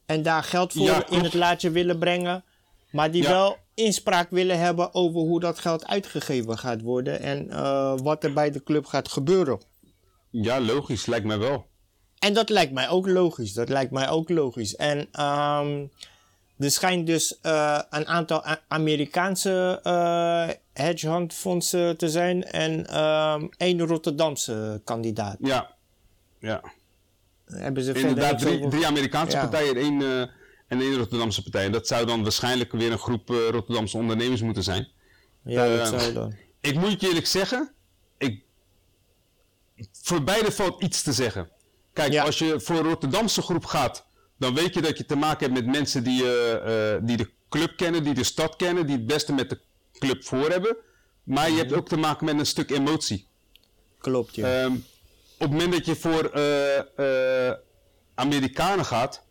En 0.07 0.23
daar 0.23 0.43
geld 0.43 0.73
voor 0.73 0.83
Ja, 0.83 1.07
in 1.09 1.25
het 1.25 1.35
laadje 1.35 1.71
willen 1.71 1.99
brengen. 1.99 2.45
Maar 2.91 3.11
die 3.11 3.23
Ja. 3.23 3.29
wel 3.29 3.57
inspraak 3.75 4.31
willen 4.31 4.59
hebben 4.59 4.95
over 4.95 5.21
hoe 5.21 5.41
dat 5.41 5.59
geld 5.59 5.87
uitgegeven 5.87 6.59
gaat 6.59 6.81
worden. 6.83 7.21
En 7.21 7.51
eh, 7.51 7.95
wat 8.03 8.25
er 8.25 8.33
bij 8.33 8.51
de 8.51 8.63
club 8.63 8.87
gaat 8.87 9.09
gebeuren. 9.09 9.61
ja, 10.31 10.61
logisch, 10.61 11.07
lijkt 11.07 11.27
mij 11.27 11.39
wel. 11.39 11.67
En 12.19 12.35
dat 12.35 12.49
lijkt 12.49 12.73
mij 12.73 12.89
ook 12.89 13.07
logisch. 13.09 13.53
Dat 13.53 13.69
lijkt 13.69 13.91
mij 13.91 14.09
ook 14.09 14.29
logisch. 14.29 14.77
En 14.77 15.09
ehm, 15.13 15.85
er 16.59 16.71
schijnt 16.71 17.07
dus 17.07 17.41
eh, 17.41 17.81
een 17.91 18.07
aantal 18.07 18.47
A- 18.47 18.61
Amerikaanse 18.69 19.81
eh 19.83 20.49
hedgehondfondsen 20.73 21.97
te 21.97 22.09
zijn 22.09 22.45
en 22.45 22.87
ehm 22.87 23.47
één 23.57 23.81
Rotterdamse 23.87 24.81
kandidaat. 24.85 25.37
Ja, 25.41 25.75
ja. 26.39 26.61
Hebben 27.47 27.83
ze 27.83 27.93
verder 27.93 28.11
Inderdaad, 28.11 28.39
drie, 28.39 28.69
drie 28.69 28.87
Amerikaanse 28.87 29.37
Ja. 29.37 29.43
partijen 29.43 29.77
en 29.77 29.83
één, 29.83 30.03
eh, 30.03 30.21
en 30.69 30.81
één 30.81 30.97
Rotterdamse 30.97 31.43
partij. 31.43 31.65
En 31.65 31.73
dat 31.73 31.87
zou 31.87 32.07
dan 32.07 32.23
waarschijnlijk 32.23 32.73
weer 32.73 32.93
een 32.93 32.99
groep 32.99 33.31
eh, 33.31 33.49
Rotterdamse 33.51 33.97
ondernemers 33.97 34.41
moeten 34.43 34.63
zijn. 34.63 34.89
Ja, 35.45 35.77
dat 35.77 35.93
eh, 35.93 35.99
zou 35.99 36.13
dan. 36.13 36.35
Ik 36.61 36.75
moet 36.75 37.01
je 37.01 37.09
eerlijk 37.09 37.27
zeggen, 37.27 37.73
ik, 38.19 38.43
voor 39.93 40.23
beide 40.25 40.53
valt 40.53 40.83
iets 40.83 41.03
te 41.03 41.13
zeggen. 41.13 41.49
Kijk, 41.93 42.13
Ja. 42.13 42.25
als 42.25 42.39
je 42.39 42.61
voor 42.61 42.77
een 42.77 42.85
Rotterdamse 42.85 43.43
groep 43.43 43.65
gaat, 43.65 44.07
dan 44.39 44.55
weet 44.55 44.75
je 44.75 44.81
dat 44.83 44.99
je 44.99 45.07
te 45.07 45.17
maken 45.17 45.53
hebt 45.53 45.65
met 45.67 45.75
mensen 45.77 46.05
die, 46.05 46.23
die 47.03 47.17
de 47.17 47.31
club 47.49 47.77
kennen, 47.77 48.05
die 48.05 48.15
de 48.15 48.25
stad 48.25 48.57
kennen, 48.57 48.87
die 48.87 48.97
het 48.97 49.07
beste 49.07 49.33
met 49.33 49.51
de 49.51 49.61
club 49.99 50.25
voor 50.25 50.51
hebben. 50.51 50.77
Maar 51.25 51.51
je 51.51 51.57
hebt 51.57 51.71
Mhm. 51.71 51.79
ook 51.79 51.89
te 51.89 51.97
maken 51.97 52.25
met 52.25 52.39
een 52.39 52.47
stuk 52.47 52.71
emotie. 52.71 53.27
Klopt, 53.99 54.35
ja. 54.35 54.63
Ehm, 54.63 54.73
op 55.39 55.41
het 55.41 55.51
moment 55.51 55.73
dat 55.73 55.87
je 55.87 55.97
voor 55.97 56.25
eh, 56.25 57.49
eh, 57.49 57.55
Amerikanen 58.15 58.85
gaat, 58.85 59.23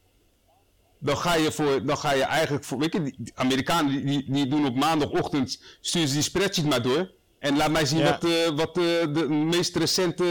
dan 1.00 1.18
ga 1.18 1.34
je, 1.36 1.52
voor, 1.52 1.86
dan 1.86 1.98
ga 1.98 2.12
je 2.12 2.24
eigenlijk 2.24 2.64
voor. 2.66 2.78
Weet 2.80 2.94
je, 2.94 3.02
die 3.02 3.32
Amerikanen 3.36 4.06
die, 4.06 4.32
die, 4.32 4.48
doen 4.48 4.66
op 4.66 4.76
maandagochtend, 4.76 5.62
sturen 5.82 6.08
ze 6.08 6.14
die 6.14 6.24
spreadsheet 6.24 6.66
maar 6.66 6.82
door. 6.82 7.12
En 7.40 7.58
laat 7.58 7.72
mij 7.72 7.86
zien 7.86 8.00
Ja. 8.00 8.06
wat, 8.12 8.24
eh, 8.32 8.50
wat 8.56 8.76
de 8.76 9.26
meest 9.30 9.76
recente. 9.76 10.24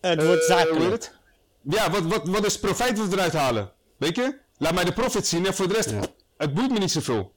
het 0.00 0.24
wordt 0.24 0.44
zakelijk. 0.44 1.18
Ja, 1.62 1.90
wat, 1.90 2.02
wat, 2.02 2.28
wat 2.28 2.44
is 2.46 2.58
profijt 2.58 2.98
wat 2.98 3.08
we 3.08 3.14
eruit 3.16 3.32
halen? 3.32 3.72
Weet 3.96 4.16
je? 4.16 4.38
Laat 4.58 4.74
mij 4.74 4.84
de 4.84 4.92
profit 4.92 5.26
zien 5.26 5.46
en 5.46 5.54
voor 5.54 5.68
de 5.68 5.74
rest, 5.74 5.94
het 6.36 6.54
boeit 6.54 6.70
me 6.70 6.78
niet 6.78 6.90
zoveel. 6.90 7.32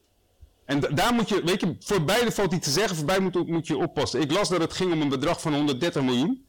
En 0.64 0.80
da- 0.80 0.88
daar 0.88 1.14
moet 1.14 1.28
je, 1.28 1.42
weet 1.44 1.60
je, 1.60 1.76
voor 1.80 2.04
beide 2.04 2.32
valt 2.32 2.52
iets 2.52 2.66
te 2.66 2.72
zeggen, 2.72 2.96
voor 2.96 3.04
beide 3.04 3.24
moet, 3.24 3.46
moet 3.48 3.66
je 3.66 3.76
oppassen. 3.76 4.20
Ik 4.20 4.30
las 4.32 4.48
dat 4.48 4.60
het 4.60 4.72
ging 4.72 4.92
om 4.92 5.00
een 5.00 5.08
bedrag 5.08 5.40
van 5.40 5.54
130 5.54 6.02
miljoen. 6.02 6.46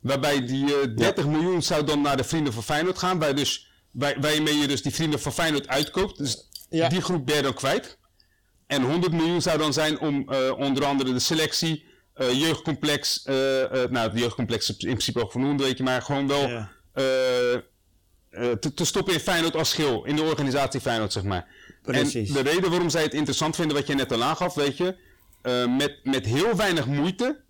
Waarbij 0.00 0.44
die 0.46 0.80
eh, 0.80 0.96
30 0.96 1.26
miljoen 1.26 1.62
zou 1.62 1.84
dan 1.84 2.00
naar 2.00 2.16
de 2.16 2.24
Vrienden 2.24 2.52
van 2.52 2.62
Feyenoord 2.62 2.98
gaan. 2.98 3.18
Waar 3.18 3.34
dus, 3.34 3.70
waar, 3.90 4.20
waarmee 4.20 4.58
je 4.58 4.66
dus 4.66 4.82
die 4.82 4.94
Vrienden 4.94 5.20
van 5.20 5.32
Feyenoord 5.32 5.68
uitkoopt. 5.68 6.18
Dus 6.18 6.48
Ja. 6.70 6.88
die 6.88 7.00
groep 7.00 7.26
ben 7.26 7.36
je 7.36 7.42
dan 7.42 7.54
kwijt. 7.54 7.98
En 8.66 8.82
100 8.82 9.12
miljoen 9.12 9.42
zou 9.42 9.58
dan 9.58 9.72
zijn 9.72 9.98
om 10.00 10.28
eh, 10.32 10.52
onder 10.58 10.84
andere 10.84 11.12
de 11.12 11.18
selectie, 11.18 11.84
eh, 12.14 12.32
jeugdcomplex. 12.40 13.22
eh, 13.22 13.62
eh, 13.62 13.90
nou, 13.90 14.08
het 14.10 14.18
jeugdcomplex 14.18 14.62
is 14.70 14.76
in 14.76 14.76
principe 14.92 15.20
ook 15.22 15.30
vernoemd, 15.30 15.60
weet 15.60 15.76
je, 15.78 15.82
maar 15.84 16.02
gewoon 16.02 16.26
wel 16.28 16.48
Ja. 16.48 16.70
eh, 16.92 17.54
eh, 17.54 17.60
te, 18.30 18.74
te 18.74 18.84
stoppen 18.84 19.14
in 19.14 19.20
Feyenoord 19.20 19.56
als 19.56 19.70
schil. 19.70 20.04
In 20.04 20.16
de 20.16 20.22
organisatie 20.22 20.80
Feyenoord, 20.80 21.12
zeg 21.12 21.22
maar. 21.22 21.46
Precies. 21.82 22.28
En 22.28 22.34
de 22.34 22.50
reden 22.50 22.70
waarom 22.70 22.90
zij 22.90 23.02
het 23.02 23.14
interessant 23.14 23.56
vinden, 23.56 23.76
wat 23.76 23.86
jij 23.86 23.96
net 23.96 24.12
al 24.12 24.22
aangaf, 24.22 24.54
weet 24.54 24.76
je, 24.76 24.96
eh, 25.42 25.76
met, 25.76 25.98
met 26.02 26.24
heel 26.26 26.56
weinig 26.56 26.86
moeite. 26.86 27.40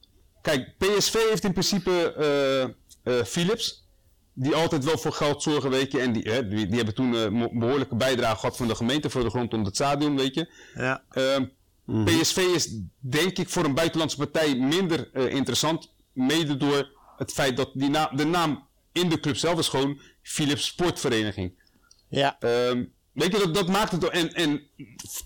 Kijk, 0.49 0.74
PSV 0.78 1.12
heeft 1.28 1.44
in 1.44 1.53
principe 1.53 2.12
eh, 2.12 2.62
eh, 3.18 3.24
Philips, 3.24 3.86
die 4.32 4.55
altijd 4.55 4.84
wel 4.84 4.99
voor 4.99 5.12
geld 5.12 5.42
zorgen, 5.42 5.70
weet 5.70 5.92
je. 5.92 6.01
En 6.01 6.12
die, 6.12 6.22
hè, 6.22 6.49
die, 6.49 6.66
die 6.66 6.76
hebben 6.76 6.94
toen 6.94 7.14
eh, 7.16 7.28
mo- 7.28 7.51
behoorlijke 7.53 7.96
bijdrage 7.96 8.38
gehad 8.38 8.57
van 8.57 8.68
de 8.68 8.74
gemeente 8.74 9.11
voor 9.11 9.22
de 9.22 9.30
grond 9.30 9.55
om 9.55 9.64
het 9.64 9.74
stadion, 9.74 10.16
weet 10.16 10.34
je. 10.34 10.53
Ja. 10.74 11.03
Ehm, 11.11 11.44
PSV 12.05 12.36
is 12.36 12.80
denk 13.01 13.38
ik 13.38 13.49
voor 13.49 13.64
een 13.64 13.74
buitenlandse 13.74 14.16
partij 14.16 14.57
minder 14.57 15.11
eh, 15.12 15.34
interessant. 15.34 15.92
Mede 16.12 16.57
door 16.57 16.90
het 17.16 17.32
feit 17.32 17.57
dat 17.57 17.70
die 17.74 17.90
na- 17.90 18.11
de 18.14 18.24
naam 18.26 18.66
in 18.92 19.09
de 19.09 19.20
club 19.20 19.36
zelf 19.36 19.59
is 19.59 19.68
gewoon 19.68 20.01
Philips 20.22 20.66
Sportvereniging. 20.66 21.53
Ja. 22.09 22.36
Ehm, 22.40 22.84
weet 23.12 23.32
je, 23.32 23.38
dat, 23.38 23.55
dat 23.55 23.68
maakt 23.68 23.92
het... 23.92 24.05
En, 24.09 24.32
en 24.34 24.62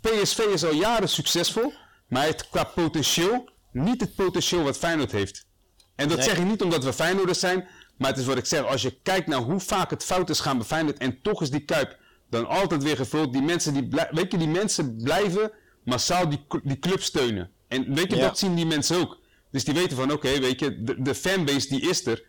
PSV 0.01 0.39
is 0.39 0.65
al 0.65 0.75
jaren 0.75 1.09
succesvol, 1.09 1.73
maar 2.09 2.27
het 2.27 2.49
qua 2.49 2.65
potentieel 2.65 3.51
niet 3.73 4.01
het 4.01 4.15
potentieel 4.15 4.63
wat 4.63 4.79
Feyenoord 4.79 5.13
heeft. 5.13 5.47
En 5.95 6.09
dat 6.09 6.17
Nee. 6.19 6.27
zeg 6.29 6.39
ik 6.39 6.45
niet 6.45 6.63
omdat 6.63 6.85
we 6.85 6.93
Feyenoorders 6.93 7.41
zijn, 7.41 7.69
maar 7.97 8.11
het 8.11 8.19
is 8.19 8.27
wat 8.27 8.37
ik 8.37 8.47
zeg. 8.47 8.65
Als 8.65 8.83
je 8.83 8.99
kijkt 9.03 9.27
naar 9.27 9.39
hoe 9.39 9.61
vaak 9.61 9.91
het 9.91 10.05
fout 10.05 10.31
is 10.31 10.41
gaan 10.41 10.57
bij 10.59 10.67
Feyenoord 10.67 10.99
en 10.99 11.23
toch 11.23 11.43
is 11.43 11.51
die 11.51 11.65
Kuip 11.65 11.99
dan 12.31 12.47
altijd 12.49 12.83
weer 12.83 12.97
gevuld. 12.97 13.33
Die 13.33 13.43
mensen, 13.43 13.73
die 13.75 13.89
blij- 13.89 14.09
weet 14.11 14.33
je, 14.33 14.39
die 14.39 14.49
mensen 14.49 14.97
blijven 14.97 15.51
massaal 15.85 16.29
die, 16.29 16.47
die 16.63 16.79
club 16.79 17.03
steunen. 17.03 17.51
En 17.69 17.95
weet 17.95 18.11
je, 18.11 18.17
Ja. 18.17 18.23
dat 18.23 18.39
zien 18.39 18.55
die 18.55 18.67
mensen 18.67 18.97
ook. 18.97 19.19
Dus 19.51 19.65
die 19.65 19.75
weten 19.75 19.97
van, 19.97 20.13
oké, 20.13 20.39
weet 20.41 20.61
je, 20.61 20.83
de, 20.83 21.03
de 21.03 21.15
fanbase 21.15 21.69
die 21.69 21.81
is 21.89 22.07
er. 22.07 22.25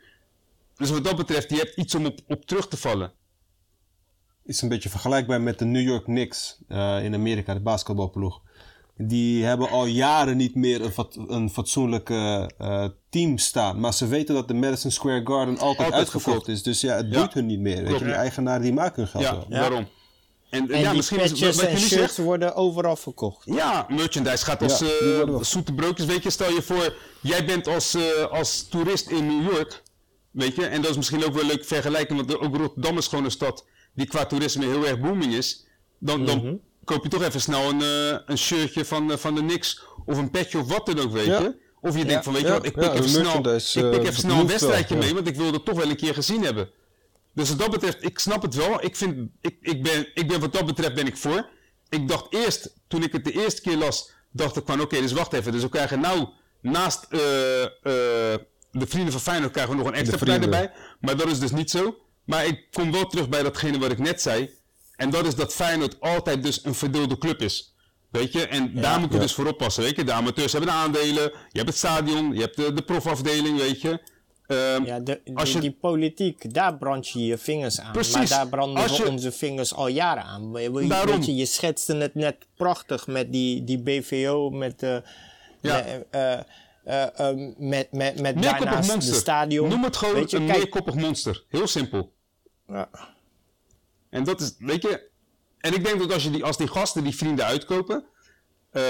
Dus 0.76 0.90
wat 0.90 1.04
dat 1.04 1.16
betreft, 1.16 1.50
je 1.50 1.56
hebt 1.56 1.76
iets 1.76 1.96
om 1.96 2.06
op, 2.06 2.20
op 2.28 2.46
terug 2.46 2.68
te 2.68 2.78
vallen. 2.78 3.12
is 4.46 4.62
een 4.62 4.70
beetje 4.70 4.90
vergelijkbaar 4.90 5.42
met 5.42 5.60
de 5.60 5.66
New 5.66 5.82
York 5.88 6.04
Knicks 6.04 6.58
eh, 6.68 7.04
in 7.04 7.14
Amerika, 7.14 7.54
de 7.54 7.60
basketbalploeg. 7.60 8.42
Die 8.98 9.44
hebben 9.44 9.70
al 9.70 9.86
jaren 9.86 10.38
niet 10.38 10.56
meer 10.56 10.82
een, 10.82 10.92
fat- 10.92 11.18
een 11.28 11.50
fatsoenlijk 11.50 12.10
eh, 12.10 12.86
team 13.10 13.38
staan. 13.38 13.80
Maar 13.80 13.94
ze 13.94 14.08
weten 14.08 14.36
dat 14.36 14.48
de 14.48 14.54
Madison 14.54 14.92
Square 14.92 15.22
Garden 15.24 15.54
altijd, 15.58 15.78
Altijd 15.78 15.94
uitverkocht 15.94 16.48
is. 16.48 16.64
Dus 16.64 16.82
ja, 16.82 16.96
het 16.96 17.06
Ja. 17.10 17.18
boeit 17.20 17.34
hun 17.34 17.46
niet 17.46 17.60
meer. 17.60 17.84
Weet 17.84 18.00
je, 18.00 18.06
die 18.06 18.14
eigenaren 18.14 18.62
die 18.62 18.74
maken 18.74 18.96
hun 19.02 19.08
geld 19.08 19.24
Ja, 19.24 19.32
wel. 19.36 19.46
Ja. 19.50 19.60
daarom. 19.60 19.88
En, 20.50 20.72
En 20.72 20.80
ja, 20.80 20.88
die 20.88 20.96
misschien 20.96 21.20
is 21.20 21.30
wat, 21.32 21.40
patches 21.40 21.56
wat 21.56 21.66
en 21.70 21.78
shirts 21.78 21.90
zegt. 21.94 22.18
worden 22.18 22.56
overal 22.56 22.96
verkocht. 22.96 23.46
Ja, 23.46 23.86
merchandise 23.90 24.46
gaat 24.46 24.62
als 24.64 24.80
Ja, 24.80 24.88
eh, 24.88 25.42
zoete 25.42 25.74
broodjes. 25.74 26.06
Weet 26.08 26.24
je, 26.24 26.30
stel 26.30 26.52
je 26.52 26.62
voor, 26.62 26.96
jij 27.22 27.46
bent 27.46 27.68
als, 27.68 27.94
eh, 27.96 28.02
als 28.32 28.68
toerist 28.68 29.10
in 29.10 29.26
New 29.28 29.52
York. 29.52 29.84
Weet 30.32 30.56
je, 30.56 30.66
en 30.66 30.82
dat 30.82 30.92
is 30.92 30.98
misschien 30.98 31.26
ook 31.26 31.34
wel 31.34 31.46
leuk 31.46 31.66
vergelijken, 31.66 32.16
want 32.16 32.40
ook 32.40 32.56
Rotterdam 32.56 32.98
is 32.98 33.08
gewoon 33.08 33.26
een 33.26 33.32
stad 33.32 33.66
die 33.96 34.06
qua 34.08 34.26
toerisme 34.26 34.66
heel 34.66 34.86
erg 34.88 35.00
booming 35.00 35.34
is. 35.34 35.66
Dan, 36.00 36.26
dan 36.26 36.38
Mhm. 36.38 36.56
Koop 36.86 37.04
je 37.04 37.10
toch 37.10 37.24
even 37.24 37.42
snel 37.42 37.70
een, 37.70 37.82
eh, 37.82 38.20
een 38.26 38.38
shirtje 38.38 38.86
van, 38.86 39.12
eh, 39.12 39.18
van 39.18 39.36
de 39.36 39.42
Knicks 39.42 39.84
of 40.06 40.18
een 40.18 40.32
petje 40.32 40.60
of 40.60 40.68
wat 40.68 40.86
dan 40.86 41.00
ook, 41.00 41.12
weet 41.12 41.26
Ja. 41.26 41.40
je. 41.40 41.62
Of 41.82 41.98
je 41.98 42.06
denkt 42.06 42.24
van, 42.24 42.34
weet 42.34 42.42
je 42.42 42.50
wat, 42.52 42.66
ik 42.66 42.74
pik 42.74 42.94
even 42.94 43.10
snel, 43.10 43.36
ik 43.36 43.42
pik 43.42 44.02
eh, 44.02 44.08
even 44.08 44.14
snel 44.14 44.40
een 44.40 44.48
wedstrijdje 44.48 44.96
mee, 44.96 45.14
want 45.14 45.28
ik 45.28 45.36
wil 45.36 45.54
het 45.54 45.66
toch 45.66 45.78
wel 45.78 45.90
een 45.90 45.96
keer 45.96 46.14
gezien 46.14 46.44
hebben. 46.44 46.70
Dus 47.34 47.50
wat 47.50 47.60
dat 47.60 47.72
betreft, 47.72 48.04
ik 48.04 48.20
snap 48.20 48.42
het 48.42 48.56
wel. 48.56 48.84
Ik, 48.84 48.96
vind, 48.96 49.30
ik, 49.42 49.58
ik, 49.62 49.84
ben, 49.84 50.08
ik 50.14 50.28
ben 50.28 50.40
wat 50.40 50.54
dat 50.54 50.66
betreft 50.66 50.94
ben 50.94 51.08
ik 51.08 51.18
voor. 51.18 51.50
Ik 51.90 52.08
dacht 52.08 52.26
eerst, 52.30 52.74
toen 52.88 53.04
ik 53.04 53.12
het 53.12 53.26
de 53.26 53.32
eerste 53.32 53.62
keer 53.62 53.78
las, 53.78 54.12
dacht 54.32 54.58
ik 54.58 54.64
van 54.66 54.82
oké, 54.82 55.02
dus 55.02 55.12
wacht 55.12 55.34
even. 55.34 55.52
Dus 55.52 55.62
we 55.62 55.70
krijgen 55.70 56.00
nou 56.00 56.28
naast 56.62 57.08
de 58.74 58.88
vrienden 58.88 59.12
van 59.12 59.22
Feyenoord 59.22 59.52
krijgen 59.52 59.72
we 59.72 59.78
nog 59.78 59.88
een 59.88 59.98
extra 59.98 60.18
partij 60.18 60.40
erbij. 60.42 60.72
Maar 61.00 61.18
dat 61.18 61.28
is 61.28 61.40
dus 61.40 61.52
niet 61.52 61.72
zo. 61.72 61.98
Maar 62.26 62.46
ik 62.46 62.68
kom 62.72 62.92
wel 62.92 63.06
terug 63.06 63.30
bij 63.30 63.44
datgene 63.44 63.80
wat 63.80 63.92
ik 63.92 63.98
net 64.00 64.22
zei. 64.22 64.50
En 64.96 65.10
dat 65.10 65.26
is 65.26 65.36
dat 65.36 65.54
Feyenoord 65.54 66.00
altijd 66.00 66.44
dus 66.44 66.66
een 66.66 66.76
verdeelde 66.76 67.18
club 67.18 67.42
is. 67.42 67.76
Weet 68.12 68.32
je, 68.34 68.48
en 68.48 68.74
daar 68.82 69.00
moet 69.00 69.10
je 69.10 69.16
Ja. 69.16 69.22
dus 69.22 69.34
voor 69.34 69.48
oppassen. 69.48 69.84
Weet 69.84 69.96
je, 69.96 70.04
de 70.04 70.12
amateurs 70.14 70.52
hebben 70.52 70.70
de 70.70 70.76
aandelen, 70.76 71.24
je 71.24 71.58
hebt 71.58 71.68
het 71.68 71.78
stadion, 71.78 72.34
je 72.34 72.40
hebt 72.42 72.56
de, 72.56 72.74
de 72.74 72.82
profafdeling, 72.82 73.58
weet 73.58 73.82
je. 73.82 74.00
Ehm, 74.48 74.86
Ja, 74.86 75.00
de, 75.00 75.22
Als 75.34 75.44
die, 75.46 75.54
je- 75.56 75.62
die 75.62 75.78
politiek, 75.82 76.54
daar 76.54 76.78
brand 76.78 77.10
je 77.10 77.26
je 77.26 77.38
vingers 77.38 77.80
aan. 77.80 77.92
Precies. 77.92 78.14
Maar 78.14 78.28
daar 78.28 78.48
branden 78.48 78.84
Als 78.84 78.98
we 78.98 79.04
je- 79.04 79.10
onze 79.12 79.32
vingers 79.32 79.74
al 79.74 79.88
jaren 79.88 80.24
aan. 80.24 80.54
Daarom. 80.88 81.16
Weet 81.16 81.26
je, 81.26 81.36
je 81.36 81.46
schetste 81.46 81.96
het 81.96 82.16
net 82.16 82.36
prachtig 82.56 83.08
met 83.08 83.32
die, 83.32 83.64
die 83.64 83.80
BVO, 83.82 84.50
met, 84.50 84.84
eh 84.84 84.98
Ja. 85.62 85.76
met, 85.86 86.06
eh, 86.10 86.40
eh, 87.30 87.38
met, 87.58 87.92
met, 87.92 88.20
met 88.22 88.42
daarnaast 88.44 89.08
de 89.08 89.14
stadion. 89.14 89.70
Noem 89.70 89.84
het 89.84 89.96
gewoon 89.98 90.14
Weet 90.14 90.32
je, 90.32 90.38
een 90.38 90.46
kijk, 90.46 90.58
meerkoppig 90.58 90.96
monster. 90.96 91.44
Heel 91.50 91.68
simpel. 91.68 92.12
ja, 92.68 92.90
En 94.14 94.24
dat 94.24 94.42
is, 94.42 94.56
weet 94.58 94.82
je. 94.82 95.10
En 95.58 95.74
ik 95.74 95.84
denk 95.86 96.00
dat 96.00 96.14
als, 96.14 96.24
je 96.24 96.30
die, 96.30 96.44
als 96.44 96.58
die 96.58 96.68
gasten 96.68 97.04
die 97.04 97.16
vrienden 97.16 97.46
uitkopen. 97.46 98.06
eh, 98.72 98.82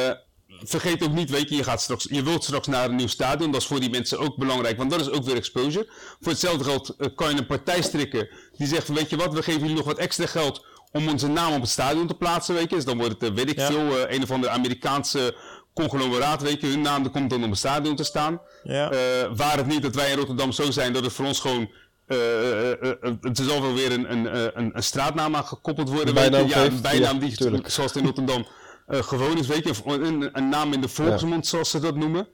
vergeet 0.64 1.04
ook 1.04 1.12
niet, 1.12 1.30
weet 1.30 1.50
je, 1.50 1.56
je, 1.56 1.64
gaat 1.64 1.82
straks, 1.82 2.08
je 2.10 2.24
wilt 2.24 2.44
straks 2.44 2.68
naar 2.68 2.90
een 2.90 2.96
nieuw 2.96 3.08
stadion. 3.08 3.52
Dat 3.52 3.62
is 3.62 3.68
voor 3.68 3.80
die 3.80 3.90
mensen 3.90 4.20
ook 4.20 4.38
belangrijk, 4.38 4.78
want 4.78 4.92
dat 4.92 5.00
is 5.02 5.10
ook 5.10 5.24
weer 5.26 5.36
exposure. 5.36 5.88
Voor 6.20 6.32
hetzelfde 6.32 6.64
geld 6.64 6.90
eh, 6.90 7.08
kan 7.16 7.30
je 7.30 7.38
een 7.38 7.46
partij 7.46 7.82
strikken 7.82 8.30
die 8.58 8.68
zegt: 8.68 8.86
van, 8.86 8.96
Weet 8.96 9.10
je 9.10 9.16
wat, 9.16 9.34
we 9.34 9.44
geven 9.44 9.62
jullie 9.62 9.76
nog 9.76 9.86
wat 9.86 9.98
extra 9.98 10.26
geld 10.26 10.66
om 10.92 11.08
onze 11.08 11.28
naam 11.28 11.54
op 11.54 11.62
het 11.62 11.70
stadion 11.70 12.08
te 12.08 12.14
plaatsen. 12.14 12.56
Weet 12.56 12.70
je. 12.70 12.76
Dus 12.76 12.86
dan 12.86 12.98
wordt 12.98 13.14
het, 13.22 13.30
eh, 13.30 13.36
weet 13.36 13.50
ik 13.50 13.58
Ja. 13.58 13.68
veel, 13.68 14.10
een 14.10 14.24
of 14.24 14.32
andere 14.32 14.54
Amerikaanse 14.54 15.36
conglomeraat. 15.74 16.42
Weet 16.42 16.62
je, 16.62 16.68
hun 16.68 16.82
naam 16.82 17.12
komt 17.12 17.30
dan 17.30 17.44
op 17.44 17.50
het 17.50 17.60
stadion 17.60 17.96
te 17.96 18.04
staan. 18.04 18.42
Ja. 18.64 18.90
Waar 19.36 19.58
het 19.58 19.68
niet 19.68 19.82
dat 19.82 19.96
wij 19.96 20.12
in 20.12 20.18
Rotterdam 20.18 20.52
zo 20.52 20.72
zijn 20.72 20.94
dat 20.94 21.04
het 21.04 21.14
voor 21.14 21.26
ons 21.26 21.40
gewoon. 21.40 21.72
Eh, 22.08 22.72
eh, 22.72 22.92
eh, 23.02 23.12
het 23.22 23.40
is 23.40 23.46
wel 23.46 23.74
weer 23.74 23.92
een, 23.92 24.12
een, 24.12 24.28
eh, 24.28 24.42
een, 24.54 24.72
een 24.74 24.84
straatnaam 24.84 25.36
aan 25.36 25.46
gekoppeld 25.46 25.90
worden. 25.90 26.08
Een 26.08 26.14
weet 26.14 26.24
je. 26.24 26.30
bijnaam 26.32 26.50
ja, 26.50 26.66
een 26.76 26.82
bijnaam 26.82 27.16
ja, 27.22 27.28
die, 27.28 27.36
tuurlijk. 27.38 27.70
zoals 27.70 27.92
het 27.94 28.00
in 28.00 28.06
Rotterdam 28.08 28.48
eh, 28.88 29.04
gewoon 29.04 29.38
is, 29.38 29.48
weet 29.48 29.64
je. 29.64 29.70
Of 29.70 29.86
Een, 29.86 30.30
een 30.34 30.50
naam 30.50 30.74
in 30.74 30.82
de 30.82 30.88
volksmond, 30.88 31.48
zoals 31.48 31.70
ze 31.70 31.80
dat 31.80 31.96
noemen. 31.96 32.28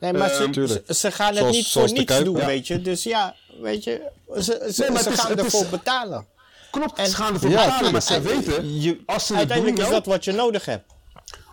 Nee, 0.00 0.12
maar 0.12 0.28
ze, 0.28 0.42
Ehm, 0.42 0.52
ze, 0.66 0.82
ze 0.94 1.10
gaan 1.12 1.28
het 1.28 1.36
Zoals- 1.38 1.56
niet 1.56 1.68
voor 1.68 1.92
niets 1.92 2.04
Kuip, 2.04 2.24
doen, 2.24 2.36
ja. 2.36 2.46
weet 2.46 2.66
je. 2.66 2.80
Dus 2.82 3.02
ja, 3.02 3.34
weet 3.60 3.84
je, 3.84 4.10
ze, 4.34 4.42
ze, 4.42 4.80
Nee, 4.82 4.90
maar 4.90 5.02
ze 5.02 5.08
het 5.08 5.18
is- 5.18 5.24
gaan 5.24 5.32
is- 5.38 5.42
ervoor 5.44 5.66
betalen. 5.66 6.26
Klopt, 6.70 6.98
En- 6.98 7.06
ze 7.06 7.16
gaan 7.16 7.34
ervoor 7.34 7.50
Ja, 7.50 7.64
betalen, 7.64 7.92
maar 7.92 8.02
ze 8.02 8.20
weten, 8.20 8.80
Je- 8.80 9.00
als 9.06 9.26
ze 9.26 9.34
het 9.34 9.48
doen, 9.48 9.56
Uiteindelijk 9.56 9.78
is 9.78 9.88
dat 9.94 10.06
wat 10.06 10.24
je 10.24 10.32
nodig 10.32 10.64
hebt. 10.64 10.84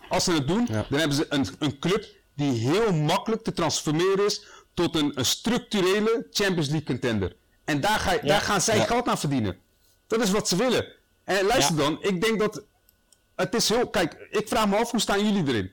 als 0.09 0.23
ze 0.23 0.31
het 0.31 0.47
doen, 0.47 0.67
Ja. 0.71 0.85
dan 0.89 0.99
hebben 0.99 1.17
ze 1.17 1.25
een, 1.29 1.47
een 1.59 1.79
club 1.79 2.05
die 2.35 2.51
heel 2.51 2.93
makkelijk 2.93 3.43
te 3.43 3.53
transformeren 3.53 4.25
is 4.25 4.43
tot 4.79 4.95
een, 4.95 5.11
een 5.15 5.25
structurele 5.25 6.27
Champions 6.31 6.67
League 6.67 6.85
contender. 6.85 7.35
En 7.65 7.81
daar, 7.81 7.99
ga, 7.99 8.17
daar 8.17 8.41
gaan 8.41 8.61
zij 8.61 8.85
geld 8.85 9.07
aan 9.07 9.17
verdienen. 9.17 9.57
Dat 10.07 10.21
is 10.21 10.31
wat 10.31 10.47
ze 10.47 10.55
willen. 10.55 10.85
En 11.23 11.45
luister 11.45 11.75
Ja. 11.75 11.81
dan, 11.81 11.97
ik 12.01 12.21
denk 12.21 12.39
dat 12.39 12.63
het 13.35 13.55
is 13.55 13.69
heel. 13.69 13.89
Kijk, 13.89 14.27
ik 14.29 14.47
vraag 14.47 14.67
me 14.67 14.77
af 14.77 14.91
hoe 14.91 14.99
staan 14.99 15.25
jullie 15.25 15.47
erin? 15.47 15.71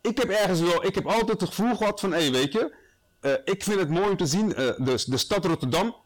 Ik 0.00 0.18
heb 0.18 0.28
ergens 0.30 0.60
wel, 0.60 0.84
ik 0.84 0.94
heb 0.94 1.06
altijd 1.06 1.40
het 1.40 1.48
gevoel 1.48 1.76
gehad 1.76 2.00
van, 2.00 2.12
hé, 2.12 2.20
hey, 2.20 2.30
weet 2.32 2.52
je, 2.52 2.74
eh, 3.20 3.32
ik 3.44 3.62
vind 3.64 3.78
het 3.80 3.88
mooi 3.88 4.08
om 4.08 4.16
te 4.16 4.26
zien, 4.26 4.54
eh, 4.54 4.66
de, 4.76 5.02
de 5.06 5.16
stad 5.16 5.44
Rotterdam 5.44 5.96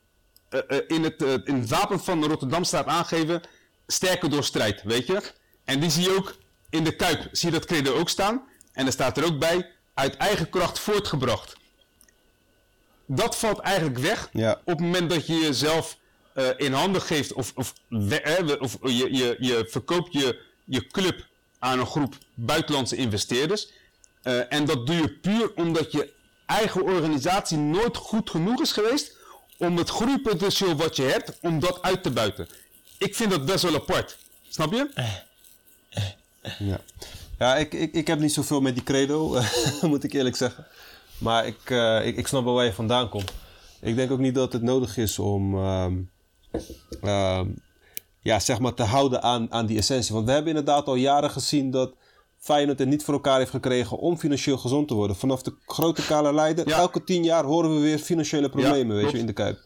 eh, 0.48 0.78
in, 0.86 1.04
het, 1.04 1.22
in 1.22 1.54
het 1.54 1.68
wapen 1.68 2.00
van 2.00 2.24
Rotterdam 2.24 2.64
staat 2.64 2.86
aangegeven, 2.86 3.40
sterker 3.86 4.30
door 4.30 4.44
strijd, 4.44 4.82
weet 4.82 5.06
je? 5.06 5.22
En 5.64 5.80
die 5.80 5.90
zie 5.90 6.02
je 6.02 6.16
ook 6.16 6.36
in 6.70 6.84
de 6.84 6.96
Kuip, 6.96 7.28
zie 7.32 7.50
je 7.50 7.58
dat 7.58 7.66
credo 7.66 7.94
ook 7.98 8.08
staan. 8.08 8.42
En 8.72 8.86
er 8.86 8.92
staat 8.92 9.16
er 9.16 9.24
ook 9.24 9.38
bij, 9.38 9.70
uit 9.94 10.16
eigen 10.16 10.48
kracht 10.48 10.78
voortgebracht. 10.78 11.56
Dat 13.06 13.36
valt 13.36 13.58
eigenlijk 13.58 13.98
weg 13.98 14.28
Ja. 14.32 14.52
op 14.52 14.66
het 14.66 14.80
moment 14.80 15.10
dat 15.10 15.26
je 15.26 15.34
jezelf 15.34 15.96
eh, 16.34 16.48
in 16.56 16.72
handen 16.72 17.02
geeft 17.02 17.32
of, 17.32 17.52
of, 17.54 17.72
we- 17.88 18.20
eh, 18.20 18.60
of 18.62 18.78
je, 18.82 19.14
je, 19.16 19.36
je 19.38 19.66
verkoopt 19.70 20.12
je, 20.12 20.40
je 20.64 20.86
club 20.86 21.26
aan 21.58 21.78
een 21.78 21.86
groep 21.86 22.14
buitenlandse 22.34 22.96
investeerders. 22.96 23.68
Eh, 24.22 24.52
en 24.52 24.64
dat 24.64 24.86
doe 24.86 24.96
je 24.96 25.10
puur 25.10 25.52
omdat 25.54 25.92
je 25.92 26.12
eigen 26.46 26.82
organisatie 26.82 27.58
nooit 27.58 27.96
goed 27.96 28.30
genoeg 28.30 28.60
is 28.60 28.72
geweest 28.72 29.16
om 29.56 29.76
het 29.76 29.88
groeipotentieel 29.90 30.76
wat 30.76 30.96
je 30.96 31.02
hebt, 31.02 31.38
om 31.40 31.60
dat 31.60 31.82
uit 31.82 32.02
te 32.02 32.10
buiten. 32.10 32.48
Ik 32.98 33.14
vind 33.16 33.30
dat 33.30 33.44
best 33.46 33.62
wel 33.62 33.74
apart. 33.74 34.16
Snap 34.48 34.72
je? 34.72 34.90
Ja, 36.58 36.80
ja 37.38 37.56
ik, 37.56 37.72
ik, 37.72 37.92
ik 37.94 38.06
heb 38.06 38.18
niet 38.18 38.32
zoveel 38.32 38.60
met 38.60 38.74
die 38.74 38.82
credo, 38.84 39.42
moet 39.82 40.04
ik 40.04 40.12
eerlijk 40.12 40.36
zeggen. 40.36 40.66
Maar 41.18 41.46
ik, 41.46 41.70
eh, 41.70 42.06
ik, 42.06 42.16
ik 42.16 42.26
snap 42.26 42.44
wel 42.44 42.54
waar 42.54 42.64
je 42.64 42.72
vandaan 42.72 43.08
komt. 43.08 43.32
Ik 43.80 43.96
denk 43.96 44.10
ook 44.10 44.18
niet 44.18 44.34
dat 44.34 44.52
het 44.52 44.62
nodig 44.62 44.96
is 44.96 45.18
om 45.18 45.54
ehm, 45.54 45.96
ehm, 47.00 47.46
ja, 48.20 48.40
zeg 48.40 48.58
maar 48.58 48.74
te 48.74 48.82
houden 48.82 49.22
aan, 49.22 49.52
aan 49.52 49.66
die 49.66 49.78
essentie. 49.78 50.14
Want 50.14 50.26
we 50.26 50.32
hebben 50.32 50.50
inderdaad 50.50 50.86
al 50.86 50.94
jaren 50.94 51.30
gezien 51.30 51.70
dat 51.70 51.92
Feyenoord 52.38 52.78
het 52.78 52.88
niet 52.88 53.04
voor 53.04 53.14
elkaar 53.14 53.38
heeft 53.38 53.50
gekregen 53.50 53.98
om 53.98 54.18
financieel 54.18 54.58
gezond 54.58 54.88
te 54.88 54.94
worden. 54.94 55.16
Vanaf 55.16 55.42
de 55.42 55.54
grote 55.66 56.06
kale 56.06 56.34
leider, 56.34 56.68
Ja. 56.68 56.76
elke 56.78 57.04
tien 57.04 57.24
jaar 57.24 57.44
horen 57.44 57.74
we 57.74 57.80
weer 57.80 57.98
financiële 57.98 58.48
problemen 58.48 58.96
weet 58.96 59.10
je, 59.10 59.18
in 59.18 59.26
de 59.26 59.32
Kuip. 59.32 59.58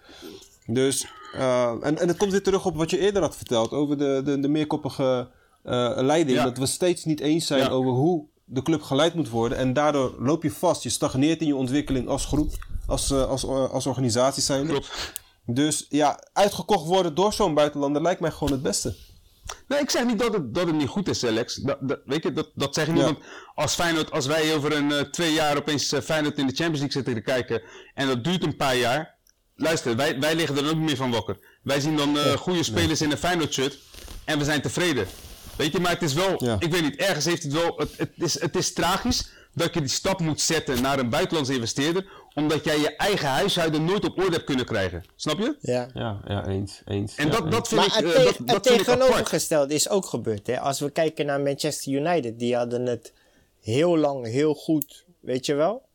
Dus, 0.67 1.07
eh, 1.35 1.71
en, 1.81 1.99
en 1.99 2.09
het 2.09 2.17
komt 2.17 2.31
weer 2.31 2.43
terug 2.43 2.67
op 2.67 2.77
wat 2.77 2.91
je 2.91 2.99
eerder 2.99 3.23
had 3.23 3.37
verteld 3.37 3.73
over 3.73 3.99
de, 3.99 4.23
de, 4.25 4.41
de 4.41 4.49
meerkoppige 4.49 5.29
eh, 5.63 5.93
leiding. 5.97 6.39
Ja. 6.39 6.45
Dat 6.45 6.59
we 6.59 6.67
steeds 6.67 7.05
niet 7.05 7.21
eens 7.21 7.47
zijn 7.47 7.69
over 7.69 7.91
hoe 7.91 8.25
de 8.49 8.63
club 8.63 8.83
geleid 8.83 9.15
moet 9.15 9.29
worden. 9.29 9.59
En 9.59 9.73
daardoor 9.73 10.15
loop 10.19 10.43
je 10.43 10.51
vast. 10.51 10.83
Je 10.83 10.89
stagneert 10.89 11.41
in 11.41 11.47
je 11.47 11.57
ontwikkeling 11.57 12.09
als 12.09 12.25
groep, 12.25 12.67
als, 12.87 13.11
uh, 13.11 13.25
als, 13.25 13.45
uh, 13.45 13.71
als 13.71 13.87
organisatie 13.87 14.43
zijn. 14.43 14.67
Klopt. 14.67 15.13
Dus 15.47 15.87
ja, 15.89 16.21
uitgekocht 16.33 16.87
worden 16.87 17.15
door 17.15 17.33
zo'n 17.33 17.55
buitenlander 17.55 18.03
lijkt 18.03 18.21
mij 18.21 18.31
gewoon 18.31 18.53
het 18.53 18.63
beste. 18.63 18.97
Nee, 19.69 19.81
ik 19.81 19.91
zeg 19.91 20.05
niet 20.05 20.19
dat 20.19 20.33
het, 20.33 20.55
dat 20.55 20.67
het 20.67 20.77
niet 20.77 20.89
goed 20.89 21.09
is, 21.09 21.25
Alex. 21.25 21.55
Dat, 21.55 21.79
dat, 21.81 22.01
weet 22.05 22.23
je, 22.23 22.33
dat, 22.33 22.51
dat 22.55 22.75
zeg 22.75 22.87
ik 22.87 22.93
niet. 22.93 23.03
Ja. 23.03 23.07
Want 23.07 23.19
als, 23.55 23.75
Feyenoord, 23.75 24.11
als 24.11 24.27
wij 24.27 24.55
over 24.55 24.77
een 24.77 24.91
uh, 24.91 25.01
twee 25.01 25.33
jaar 25.33 25.57
opeens 25.57 25.93
uh, 25.93 26.01
Feyenoord 26.01 26.39
in 26.39 26.47
de 26.47 26.55
Champions 26.55 26.79
League 26.79 27.03
zitten 27.03 27.15
te 27.15 27.21
kijken. 27.21 27.63
En 27.95 28.07
dat 28.07 28.25
duurt 28.25 28.43
een 28.43 28.57
paar 28.57 28.77
jaar. 28.77 29.17
Luister, 29.55 29.97
wij, 29.97 30.21
wij 30.21 30.35
liggen 30.35 30.57
er 30.57 30.69
ook 30.69 30.77
niet 30.77 30.85
meer 30.85 30.97
van 30.97 31.11
wakker. 31.11 31.39
Wij 31.63 31.81
zien 31.81 31.97
dan 31.97 32.17
uh, 32.17 32.33
goede 32.33 32.63
spelers 32.63 33.01
in 33.01 33.11
een 33.11 33.19
Feyenoord 33.19 33.53
shirt. 33.53 33.79
En 34.25 34.39
we 34.39 34.45
zijn 34.45 34.63
tevreden. 34.63 35.07
Weet 35.59 35.73
je, 35.73 35.81
maar 35.81 35.91
het 35.93 36.03
is 36.03 36.13
wel, 36.15 36.45
Ja. 36.45 36.57
ik 36.59 36.71
weet 36.73 36.83
niet, 36.83 36.97
ergens 36.97 37.25
heeft 37.25 37.43
het 37.43 37.53
wel, 37.53 37.75
het, 37.77 37.91
het, 37.97 38.11
is, 38.15 38.41
het 38.41 38.57
is 38.57 38.73
tragisch 38.73 39.29
dat 39.55 39.75
je 39.75 39.81
die 39.81 39.89
stap 39.89 40.21
moet 40.21 40.41
zetten 40.41 40.83
naar 40.83 40.99
een 40.99 41.09
buitenlandse 41.11 41.55
investeerder, 41.55 42.07
omdat 42.35 42.65
jij 42.65 42.79
je 42.79 42.97
eigen 42.97 43.29
huishouden 43.29 43.85
nooit 43.85 44.05
op 44.05 44.19
orde 44.19 44.31
hebt 44.33 44.45
kunnen 44.45 44.65
krijgen. 44.65 45.05
Snap 45.17 45.39
je? 45.39 45.57
Ja. 45.61 45.89
Ja, 45.95 46.21
ja 46.27 46.47
eens. 46.47 46.81
eens 46.85 47.15
En 47.15 47.25
ja, 47.27 47.31
dat, 47.33 47.43
eens. 47.45 47.51
dat 47.55 47.69
vind 47.69 47.81
Maar 47.81 47.99
ik, 47.99 48.05
het, 48.07 48.15
eh, 48.15 48.23
teg- 48.23 48.25
dat, 48.25 48.39
het 48.39 48.47
dat 48.47 48.67
vind 48.67 48.81
ik 48.81 48.87
apart. 48.89 49.01
tegenovergestelde 49.01 49.75
is 49.75 49.89
ook 49.89 50.07
gebeurd. 50.07 50.47
Hè? 50.47 50.61
Als 50.61 50.81
we 50.81 50.91
kijken 50.91 51.27
naar 51.27 51.41
Manchester 51.41 51.93
United, 51.93 52.39
die 52.39 52.57
hadden 52.57 52.87
het 52.87 53.13
heel 53.61 53.97
lang 53.99 54.27
heel 54.27 54.55
goed, 54.55 55.05
weet 55.21 55.47
je 55.47 55.55
wel? 55.55 55.87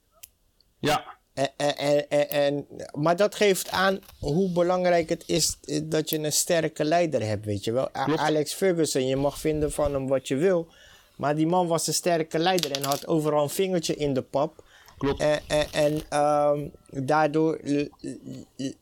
Ja, 0.80 1.13
En, 1.34 1.78
en, 1.78 2.30
en, 2.30 2.68
maar 2.92 3.16
dat 3.16 3.36
geeft 3.36 3.70
aan 3.70 4.00
hoe 4.20 4.50
belangrijk 4.52 5.10
het 5.10 5.24
is 5.28 5.58
eh, 5.66 5.80
dat 5.84 6.10
je 6.10 6.18
een 6.20 6.34
sterke 6.34 6.84
leider 6.84 7.26
hebt, 7.26 7.46
weet 7.46 7.64
je 7.64 7.72
wel. 7.72 7.90
Klopt. 7.92 8.20
Alex 8.20 8.54
Ferguson, 8.54 9.08
je 9.08 9.16
mag 9.16 9.40
vinden 9.40 9.72
van 9.72 9.94
hem 9.94 10.08
wat 10.08 10.28
je 10.28 10.36
wil. 10.36 10.68
Maar 11.16 11.36
die 11.36 11.48
man 11.48 11.68
was 11.68 11.88
een 11.88 11.94
sterke 11.94 12.40
leider 12.40 12.72
en 12.72 12.84
had 12.84 13.08
overal 13.08 13.44
een 13.44 13.50
vingertje 13.50 13.96
in 13.96 14.14
de 14.14 14.22
pap. 14.22 14.64
klopt. 14.98 15.20
En, 15.22 15.42
en, 15.72 16.02
ehm, 16.10 16.68
daardoor 17.06 17.60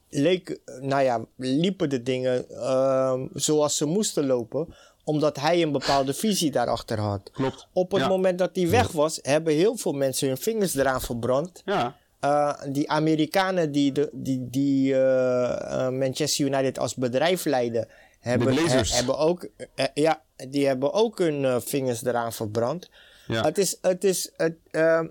leek, 0.10 0.60
nou 0.82 1.04
ja, 1.04 1.26
liepen 1.36 1.90
de 1.90 2.04
dingen 2.04 2.50
ehm, 2.50 3.28
zoals 3.34 3.78
ze 3.78 3.86
moesten 3.86 4.26
lopen, 4.26 4.76
omdat 5.04 5.40
hij 5.40 5.62
een 5.62 5.72
bepaalde 5.72 6.14
visie 6.14 6.52
daarachter 6.52 7.00
had. 7.00 7.30
Klopt. 7.32 7.68
Op 7.74 7.92
het 7.92 8.02
Ja. 8.02 8.08
moment 8.08 8.40
dat 8.40 8.50
hij 8.54 8.70
weg 8.70 8.92
was, 8.92 9.20
hebben 9.22 9.54
heel 9.54 9.76
veel 9.78 9.94
mensen 9.94 10.28
hun 10.28 10.38
vingers 10.38 10.76
eraan 10.76 11.02
verbrand. 11.02 11.62
Ja, 11.66 11.96
Uh, 12.26 12.54
die 12.70 12.90
Amerikanen 12.90 13.72
die, 13.72 13.92
de, 13.92 14.10
die, 14.14 14.48
die 14.50 14.92
uh, 14.94 14.98
uh, 14.98 15.90
Manchester 15.90 16.46
United 16.46 16.80
als 16.80 16.96
bedrijf 16.96 17.46
leiden, 17.46 17.88
hebben, 18.20 18.48
he- 18.56 18.62
hebben, 18.96 19.18
ook, 19.18 19.48
eh, 19.76 19.86
ja, 19.94 20.22
die 20.50 20.68
hebben 20.68 20.94
ook 20.94 21.18
hun 21.18 21.62
vingers 21.62 22.04
eraan 22.06 22.34
verbrand. 22.34 22.90
ja. 23.28 23.42
Het, 23.44 23.58
is, 23.58 23.78
het, 23.82 24.04
is, 24.04 24.32
het, 24.38 24.56
uh, 24.72 25.02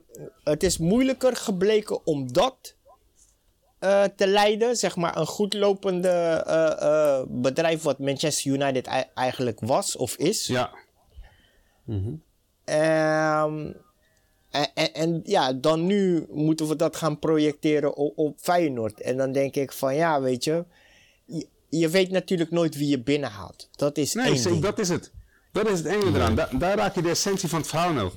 het 0.45 0.63
is 0.63 0.79
moeilijker 0.79 1.37
gebleken 1.37 2.07
om 2.07 2.33
dat 2.33 2.75
te 4.17 4.27
leiden. 4.27 4.77
Zeg 4.77 4.97
maar 4.97 5.17
een 5.17 5.27
goed 5.27 5.55
lopende 5.55 6.45
uh, 6.47 6.89
uh, 6.89 7.23
bedrijf 7.29 7.83
wat 7.83 7.99
Manchester 7.99 8.53
United 8.53 8.87
ei- 8.87 9.05
eigenlijk 9.15 9.61
was 9.61 9.97
of 9.97 10.17
is. 10.17 10.47
ja. 10.47 10.71
Ehm, 12.65 13.73
en, 14.51 14.69
en, 14.75 14.95
en 14.95 15.21
ja, 15.25 15.53
dan 15.53 15.87
nu 15.87 16.27
moeten 16.31 16.69
we 16.69 16.77
dat 16.77 16.97
gaan 16.97 17.19
projecteren 17.19 17.95
op, 17.97 18.19
op 18.19 18.39
Feyenoord. 18.41 19.01
En 19.01 19.17
dan 19.17 19.33
denk 19.33 19.55
ik 19.55 19.73
van 19.73 19.95
ja, 19.95 20.21
weet 20.21 20.45
je, 20.45 20.65
je, 21.25 21.47
je 21.69 21.89
weet 21.89 22.11
natuurlijk 22.11 22.51
nooit 22.51 22.77
wie 22.77 22.89
je 22.89 23.03
binnenhaalt. 23.03 23.69
Dat 23.77 23.97
is 23.99 24.15
Nee, 24.15 24.27
één 24.33 24.43
ding. 24.43 24.63
dat 24.63 24.79
is 24.79 24.89
het. 24.89 25.13
Dat 25.53 25.69
is 25.71 25.79
het 25.79 25.87
enge 25.87 26.07
eraan. 26.15 26.35
Da- 26.35 26.49
daar 26.53 26.77
raak 26.77 26.95
je 26.95 27.03
de 27.03 27.11
essentie 27.11 27.49
van 27.49 27.59
het 27.59 27.69
verhaal 27.69 27.93
nou. 27.93 28.11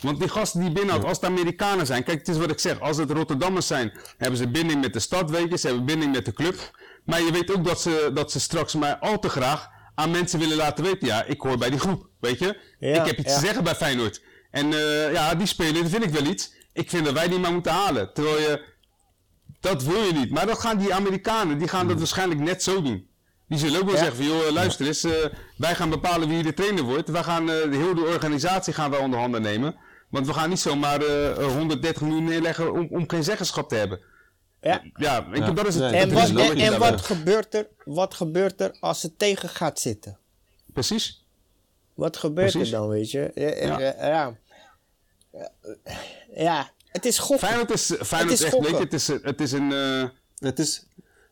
Want 0.00 0.18
die 0.18 0.28
gasten 0.28 0.60
die 0.60 0.72
binnenhoudt, 0.72 1.04
als 1.04 1.16
het 1.16 1.26
Amerikanen 1.26 1.86
zijn, 1.86 2.04
kijk, 2.04 2.18
het 2.18 2.28
is 2.28 2.36
wat 2.36 2.50
ik 2.50 2.58
zeg, 2.58 2.80
als 2.80 2.96
het 2.96 3.10
Rotterdammers 3.10 3.66
zijn, 3.66 3.92
hebben 4.16 4.38
ze 4.38 4.48
binding 4.50 4.80
met 4.80 4.92
de 4.92 5.00
stad, 5.00 5.30
weet 5.30 5.50
je, 5.50 5.58
ze 5.58 5.66
hebben 5.66 5.84
binding 5.84 6.12
met 6.12 6.24
de 6.24 6.32
club. 6.32 6.70
Maar 7.04 7.22
je 7.22 7.32
weet 7.32 7.52
ook 7.56 7.64
dat 7.64 7.80
ze, 7.80 8.10
dat 8.14 8.32
ze 8.32 8.40
straks 8.40 8.74
maar 8.74 8.96
al 8.98 9.18
te 9.18 9.28
graag 9.28 9.68
aan 9.94 10.10
mensen 10.10 10.38
willen 10.38 10.56
laten 10.56 10.84
weten, 10.84 11.06
ja, 11.08 11.24
ik 11.24 11.40
hoor 11.40 11.58
bij 11.58 11.70
die 11.70 11.78
groep, 11.78 12.06
weet 12.20 12.38
je. 12.38 12.58
Ja, 12.78 13.00
ik 13.00 13.06
heb 13.06 13.18
iets 13.18 13.28
ja. 13.32 13.38
te 13.38 13.44
zeggen 13.44 13.64
bij 13.64 13.74
Feyenoord. 13.74 14.22
En 14.52 14.72
eh, 14.72 15.12
ja, 15.12 15.34
die 15.34 15.46
speler, 15.46 15.82
dat 15.82 15.90
vind 15.90 16.04
ik 16.04 16.10
wel 16.10 16.24
iets. 16.24 16.52
Ik 16.72 16.90
vind 16.90 17.04
dat 17.04 17.14
wij 17.14 17.28
die 17.28 17.38
maar 17.38 17.52
moeten 17.52 17.72
halen. 17.72 18.12
Terwijl 18.12 18.38
je, 18.38 18.62
dat 19.60 19.82
wil 19.82 20.02
je 20.02 20.12
niet. 20.12 20.30
Maar 20.30 20.46
dat 20.46 20.58
gaan 20.58 20.78
die 20.78 20.94
Amerikanen, 20.94 21.58
die 21.58 21.68
gaan 21.68 21.88
dat 21.88 21.98
waarschijnlijk 21.98 22.40
net 22.40 22.62
zo 22.62 22.82
doen. 22.82 23.08
Die 23.48 23.58
zullen 23.58 23.80
ook 23.80 23.84
wel 23.86 23.94
Ja. 23.94 23.98
zeggen 24.04 24.16
van, 24.16 24.26
joh, 24.26 24.50
luister 24.50 24.86
eens, 24.86 25.04
eh, 25.04 25.12
wij 25.56 25.74
gaan 25.74 25.90
bepalen 25.90 26.28
wie 26.28 26.42
de 26.42 26.54
trainer 26.54 26.82
wordt. 26.84 27.08
Wij 27.08 27.22
gaan 27.22 27.50
eh, 27.50 27.70
de 27.70 27.76
hele 27.76 28.04
organisatie 28.06 28.72
gaan 28.72 28.90
wij 28.90 29.00
onder 29.00 29.18
handen 29.18 29.42
nemen. 29.42 29.74
Want 30.10 30.26
we 30.26 30.32
gaan 30.34 30.48
niet 30.48 30.60
zomaar 30.60 31.00
eh 31.02 31.46
130 31.46 32.02
miljoen 32.02 32.24
neerleggen 32.24 32.72
om, 32.72 32.86
om 32.90 33.08
geen 33.08 33.24
zeggenschap 33.24 33.68
te 33.68 33.74
hebben. 33.74 34.00
Ja. 34.60 34.82
Ja, 34.96 35.26
ik, 35.32 35.36
Ja. 35.36 35.50
dat 35.50 35.66
is 35.66 35.74
het. 35.74 35.90
Nee, 35.90 36.00
En, 36.00 36.12
wat, 36.12 36.50
en, 36.54 36.78
wat, 36.78 37.00
gebeurt 37.00 37.54
er, 37.54 37.66
wat 37.84 38.14
gebeurt 38.14 38.60
er 38.60 38.76
als 38.80 39.02
het 39.02 39.18
tegen 39.18 39.48
gaat 39.48 39.80
zitten? 39.80 40.18
Precies. 40.72 41.24
Wat 41.94 42.16
gebeurt 42.16 42.50
Precies. 42.50 42.72
er 42.72 42.78
dan, 42.78 42.88
weet 42.88 43.10
je? 43.10 43.30
Ja. 43.34 43.78
Ja. 43.80 44.36
Ja. 46.34 46.70
het 46.88 47.04
is 47.04 47.18
gokken. 47.18 47.46
Feyenoord 47.48 47.70
is, 47.70 47.92
Feyenoord 48.02 48.32
is 48.32 48.40
is 48.40 48.46
echt, 48.46 48.52
weet 48.54 48.62
je, 48.62 48.68
gokken. 48.68 48.84
het 48.84 48.92
is, 48.92 49.06
het 49.06 49.40
is 49.40 49.52
een... 49.52 49.72
eh, 49.72 50.08
Het, 50.38 50.58
is, 50.58 50.86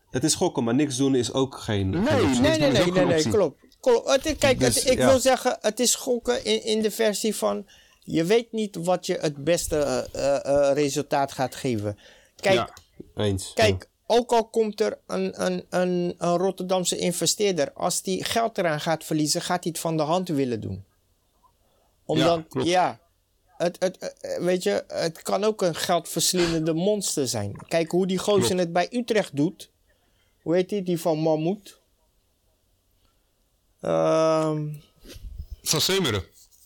het 0.09 0.23
is 0.23 0.35
gokken, 0.35 0.63
maar 0.63 0.75
niks 0.75 0.97
doen 0.97 1.15
is 1.15 1.33
ook 1.33 1.57
geen. 1.57 1.89
Nee, 1.89 2.03
geen. 2.03 2.41
Nee, 2.41 2.59
nee, 2.59 2.71
nee, 2.71 2.91
nee, 2.91 3.05
nee, 3.05 3.29
klopt. 3.29 3.59
Het, 4.05 4.35
kijk, 4.37 4.59
Dus, 4.59 4.75
het- 4.75 4.91
ik 4.91 4.97
ja. 4.97 5.07
wil 5.09 5.19
zeggen, 5.19 5.57
het 5.61 5.79
is 5.79 5.95
gokken 5.95 6.45
in, 6.45 6.63
in 6.63 6.81
de 6.81 6.91
versie 6.91 7.35
van... 7.35 7.65
Je 8.03 8.23
weet 8.23 8.51
niet 8.51 8.75
wat 8.75 9.05
je 9.05 9.17
het 9.21 9.43
beste 9.43 9.77
eh, 10.11 10.45
eh, 10.45 10.73
resultaat 10.75 11.31
gaat 11.31 11.55
geven. 11.55 11.97
Kijk, 12.35 12.55
Ja. 12.55 12.69
Eens. 13.15 13.51
kijk 13.53 13.89
ook 14.07 14.31
al 14.31 14.45
komt 14.49 14.81
er 14.81 14.97
een, 15.07 15.45
een, 15.45 15.65
een, 15.69 16.15
een 16.17 16.37
Rotterdamse 16.37 16.97
investeerder... 16.97 17.71
Als 17.73 18.01
die 18.01 18.23
geld 18.23 18.57
eraan 18.57 18.81
gaat 18.81 19.03
verliezen, 19.03 19.41
gaat 19.41 19.63
hij 19.63 19.71
het 19.71 19.81
van 19.81 19.97
de 19.97 20.03
hand 20.03 20.27
willen 20.27 20.61
doen. 20.61 20.83
Omdat, 22.05 22.43
Ja, 22.49 22.61
ja... 22.63 22.99
Het, 23.61 23.75
het, 23.79 23.97
eh, 23.97 24.37
weet 24.43 24.63
je, 24.63 24.83
het 24.87 25.21
kan 25.21 25.43
ook 25.43 25.61
een 25.61 25.75
geldverslindende 25.75 26.73
monster 26.73 27.27
zijn. 27.27 27.55
Kijk 27.67 27.91
hoe 27.91 28.07
die 28.07 28.17
gozer 28.17 28.57
het 28.57 28.73
bij 28.73 28.87
Utrecht 28.91 29.35
doet. 29.35 29.69
Hoe 30.41 30.55
heet 30.55 30.69
die? 30.69 30.83
Die 30.83 30.99
van 30.99 31.17
Mammoet. 31.17 31.79
Ehm... 33.81 34.67
Van 35.63 35.81
Seumeren. 35.81 36.23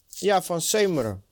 Ja, 0.10 0.42
van 0.42 0.62
Seumeren. 0.62 1.24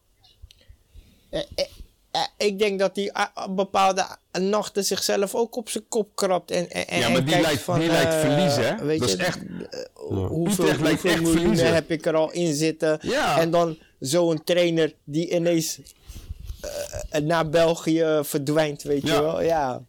Eh, 1.30 1.40
eh, 1.56 1.66
eh, 2.12 2.22
ik 2.38 2.60
denk 2.60 2.80
dat 2.80 3.10
ah, 3.12 3.56
bepaalde 3.56 4.06
nachten 4.32 4.84
zichzelf 4.86 5.36
ook 5.36 5.56
op 5.56 5.70
zijn 5.70 5.88
kop 5.88 6.16
krabt. 6.16 6.52
En, 6.52 6.70
en, 6.72 7.00
Ja, 7.00 7.10
maar 7.10 7.18
en 7.18 7.26
die 7.26 7.42
lijkt- 7.42 7.62
van, 7.62 7.80
die 7.80 7.90
lijkt 7.90 8.14
eh, 8.14 8.20
verliezen, 8.20 8.66
hè? 8.76 8.86
Weet 8.86 9.00
Dat 9.00 9.10
je, 9.12 9.16
is 9.18 9.22
echt- 9.24 9.40
eh, 9.70 9.80
Hoeveel, 9.94 10.28
hoeveel 10.28 10.68
echt 10.68 11.04
miljoenen 11.04 11.32
verliezen. 11.32 11.74
heb 11.74 11.92
ik 11.92 12.06
er 12.06 12.16
al 12.16 12.32
in 12.32 12.54
zitten? 12.54 13.00
Ja. 13.02 13.40
En 13.40 13.52
dan 13.52 13.78
zo'n 14.08 14.44
trainer 14.44 14.94
die 15.04 15.30
ineens 15.36 15.80
eh, 17.10 17.22
naar 17.22 17.50
België 17.50 18.20
verdwijnt, 18.24 18.84
weet 18.84 19.02
Ja. 19.08 19.16
je 19.16 19.22
wel? 19.22 19.42
Ja. 19.42 19.82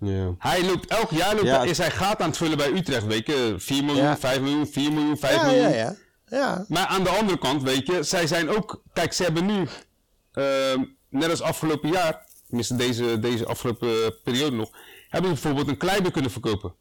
Ja. 0.00 0.34
Hij 0.38 0.64
loopt 0.64 0.86
elk 0.86 1.10
jaar 1.10 1.34
loopt 1.34 1.46
Ja. 1.46 1.58
hij- 1.58 1.68
is 1.68 1.78
hij 1.78 1.90
gaat 1.90 2.20
aan 2.20 2.28
het 2.28 2.36
vullen 2.36 2.56
bij 2.56 2.70
Utrecht, 2.72 3.06
weet 3.06 3.26
je. 3.26 3.54
4 3.58 3.84
miljoen, 3.84 4.04
Ja. 4.04 4.16
5 4.18 4.40
miljoen, 4.40 4.66
4 4.66 4.92
miljoen, 4.92 5.16
5 5.18 5.34
Ja, 5.34 5.44
miljoen. 5.46 5.62
ja, 5.62 5.74
ja. 5.76 5.94
Ja, 6.26 6.64
Maar 6.68 6.86
aan 6.86 7.02
de 7.04 7.08
andere 7.10 7.38
kant, 7.38 7.62
weet 7.62 7.86
je, 7.86 8.02
zij 8.02 8.26
zijn 8.26 8.48
ook... 8.48 8.82
Kijk, 8.92 9.12
ze 9.12 9.22
hebben 9.22 9.46
nu, 9.46 9.68
ehm, 10.32 10.84
net 11.08 11.30
als 11.30 11.40
afgelopen 11.40 11.90
jaar, 11.90 12.26
tenminste 12.46 12.76
deze, 12.76 13.18
deze 13.18 13.46
afgelopen 13.46 13.88
eh, 13.88 14.10
periode 14.24 14.56
nog, 14.56 14.70
hebben 15.08 15.30
ze 15.36 15.40
bijvoorbeeld 15.42 15.68
een 15.68 15.76
Kleiber 15.76 16.10
kunnen 16.10 16.30
verkopen. 16.30 16.74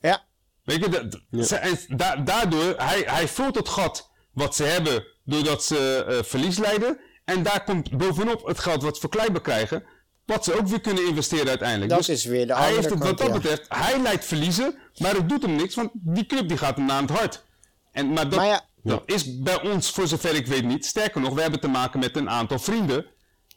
ja. 0.00 0.24
Weet 0.64 0.84
je, 0.84 0.88
dat- 1.30 1.46
ze- 1.46 1.56
en 1.56 1.78
da- 1.96 2.16
daardoor, 2.16 2.74
hij, 2.76 3.02
hij 3.06 3.28
vult 3.28 3.54
het 3.54 3.68
gat 3.68 4.10
wat 4.32 4.54
ze 4.56 4.64
hebben 4.64 5.04
doordat 5.26 5.64
ze 5.64 6.04
eh, 6.08 6.22
verlies 6.22 6.58
leiden. 6.58 6.98
En 7.24 7.42
daar 7.42 7.64
komt 7.64 7.96
bovenop 7.96 8.46
het 8.46 8.58
geld 8.58 8.82
wat 8.82 8.96
ze 8.98 9.08
Kleiber 9.08 9.40
krijgen, 9.40 9.84
wat 10.24 10.44
ze 10.44 10.58
ook 10.58 10.66
weer 10.66 10.80
kunnen 10.80 11.06
investeren 11.06 11.48
uiteindelijk. 11.48 11.90
Dat 11.90 11.98
Dus 11.98 12.08
is 12.08 12.24
weer 12.24 12.46
de 12.46 12.54
hij 12.54 12.72
heeft 12.72 12.90
het, 12.90 12.98
wat 12.98 13.18
dat 13.18 13.26
ja. 13.26 13.32
betreft, 13.32 13.64
hij 13.68 14.00
lijkt 14.02 14.24
verliezen, 14.24 14.74
maar 14.98 15.14
het 15.14 15.28
doet 15.28 15.42
hem 15.42 15.56
niks, 15.56 15.74
want 15.74 15.90
die 15.92 16.26
club 16.26 16.48
die 16.48 16.56
gaat 16.58 16.76
hem 16.76 16.86
naar 16.86 17.00
het 17.00 17.10
hart. 17.10 17.44
En, 17.92 18.12
maar 18.12 18.28
dat, 18.28 18.38
Maar 18.38 18.46
ja- 18.46 18.64
dat 18.82 19.02
is 19.06 19.38
bij 19.40 19.62
ons, 19.62 19.90
voor 19.90 20.06
zover 20.06 20.34
ik 20.34 20.46
weet, 20.46 20.64
niet. 20.64 20.86
Sterker 20.86 21.20
nog, 21.20 21.34
we 21.34 21.40
hebben 21.40 21.60
te 21.60 21.68
maken 21.68 22.00
met 22.00 22.16
een 22.16 22.30
aantal 22.30 22.58
vrienden. 22.58 23.06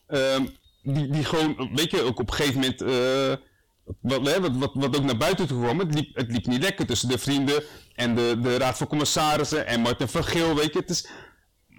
ehm, 0.07 0.45
die, 0.83 1.07
die 1.09 1.23
gewoon, 1.23 1.69
weet 1.75 1.91
je, 1.91 2.01
ook 2.01 2.19
op 2.19 2.29
een 2.29 2.35
gegeven 2.35 2.59
moment. 2.59 2.81
eh, 2.81 3.45
wat, 4.01 4.25
hè, 4.27 4.41
wat, 4.41 4.51
wat, 4.55 4.71
wat 4.73 4.97
ook 4.97 5.03
naar 5.03 5.17
buiten 5.17 5.47
toe 5.47 5.61
kwam. 5.63 5.79
Het 5.79 5.93
liep, 5.93 6.15
het 6.15 6.31
liep 6.31 6.45
niet 6.45 6.61
lekker 6.61 6.85
tussen 6.85 7.09
de 7.09 7.17
vrienden 7.17 7.63
en 7.95 8.15
de, 8.15 8.39
de 8.41 8.57
Raad 8.57 8.77
van 8.77 8.87
Commissarissen 8.87 9.65
en 9.67 9.81
Martin 9.81 10.07
van 10.07 10.23
Geel. 10.23 10.55
Weet 10.55 10.73
je, 10.73 10.79
het 10.79 10.89
is. 10.89 11.07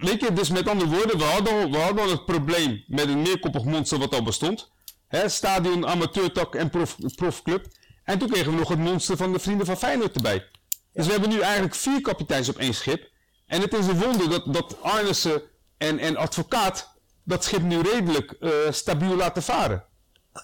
Weet 0.01 0.21
je, 0.21 0.33
dus 0.33 0.49
met 0.49 0.67
andere 0.69 0.89
woorden, 0.89 1.17
we 1.17 1.23
hadden, 1.23 1.53
al- 1.53 1.71
we 1.71 1.77
hadden 1.77 2.03
al 2.03 2.09
het 2.09 2.25
probleem 2.25 2.83
met 2.87 3.07
een 3.07 3.21
meerkoppig 3.21 3.63
monster 3.63 3.97
wat 3.99 4.13
al 4.13 4.23
bestond. 4.23 4.71
Hè, 5.07 5.29
stadion, 5.29 5.87
amateurtak 5.87 6.55
en 6.55 6.69
prof, 6.69 6.95
profclub. 7.15 7.65
En 8.03 8.17
toen 8.19 8.29
kregen 8.29 8.51
we 8.51 8.57
nog 8.57 8.69
het 8.69 8.79
monster 8.79 9.17
van 9.17 9.31
de 9.31 9.39
vrienden 9.39 9.65
van 9.65 9.77
Feyenoord 9.77 10.15
erbij. 10.15 10.45
Dus 10.93 11.05
we 11.05 11.11
hebben 11.11 11.29
nu 11.29 11.39
eigenlijk 11.39 11.75
vier 11.75 12.01
kapiteins 12.01 12.49
op 12.49 12.57
één 12.57 12.73
schip. 12.73 13.09
En 13.47 13.61
het 13.61 13.73
is 13.73 13.87
een 13.87 13.99
wonder 13.99 14.29
dat, 14.29 14.53
dat 14.53 14.81
Arnissen 14.81 15.41
en, 15.77 15.99
en 15.99 16.15
advocaat 16.17 16.93
dat 17.23 17.43
schip 17.43 17.61
nu 17.61 17.81
redelijk 17.81 18.31
eh, 18.31 18.49
stabiel 18.69 19.15
laten 19.15 19.43
varen. 19.43 19.85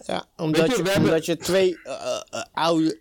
Ja, 0.05 0.25
omdat, 0.35 0.75
je, 0.75 0.83
je, 0.83 0.89
hebben- 0.89 1.21
je 1.23 1.37
twee 1.37 1.79
eh, 1.83 1.93
eh, 2.29 2.41
oude, 2.53 2.99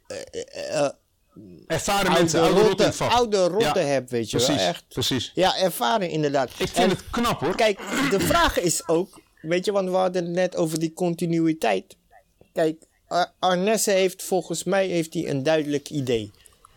Ervaren 1.66 2.07
oude, 2.07 2.20
mensen, 2.20 2.41
oude 2.41 2.93
vak. 2.93 3.11
oude 3.12 3.45
rotten 3.47 3.82
Ja, 3.82 3.89
hebt, 3.89 4.11
weet 4.11 4.30
je 4.30 4.37
precies, 4.37 4.57
wel. 4.57 4.66
Echt. 4.66 4.84
precies. 4.89 5.30
Ja, 5.34 5.57
ervaring 5.59 6.12
inderdaad. 6.12 6.49
Ik 6.51 6.55
vind 6.57 6.76
En 6.76 6.89
het 6.89 7.11
knap 7.11 7.41
hoor. 7.41 7.55
Kijk, 7.57 7.78
de 8.11 8.20
vraag 8.20 8.59
is 8.59 8.89
ook, 8.89 9.20
weet 9.43 9.64
je, 9.64 9.72
want 9.72 9.89
we 9.91 9.97
hadden 9.97 10.24
het 10.24 10.32
net 10.32 10.57
over 10.57 10.78
die 10.78 10.93
continuïteit. 10.93 11.97
Kijk, 12.53 12.82
Ar- 13.09 13.32
Arnesse 13.39 13.91
heeft 13.91 14.22
volgens 14.22 14.64
mij 14.64 14.87
heeft 14.87 15.14
hij 15.14 15.28
een 15.28 15.43
duidelijk 15.43 15.91
idee. 15.91 16.30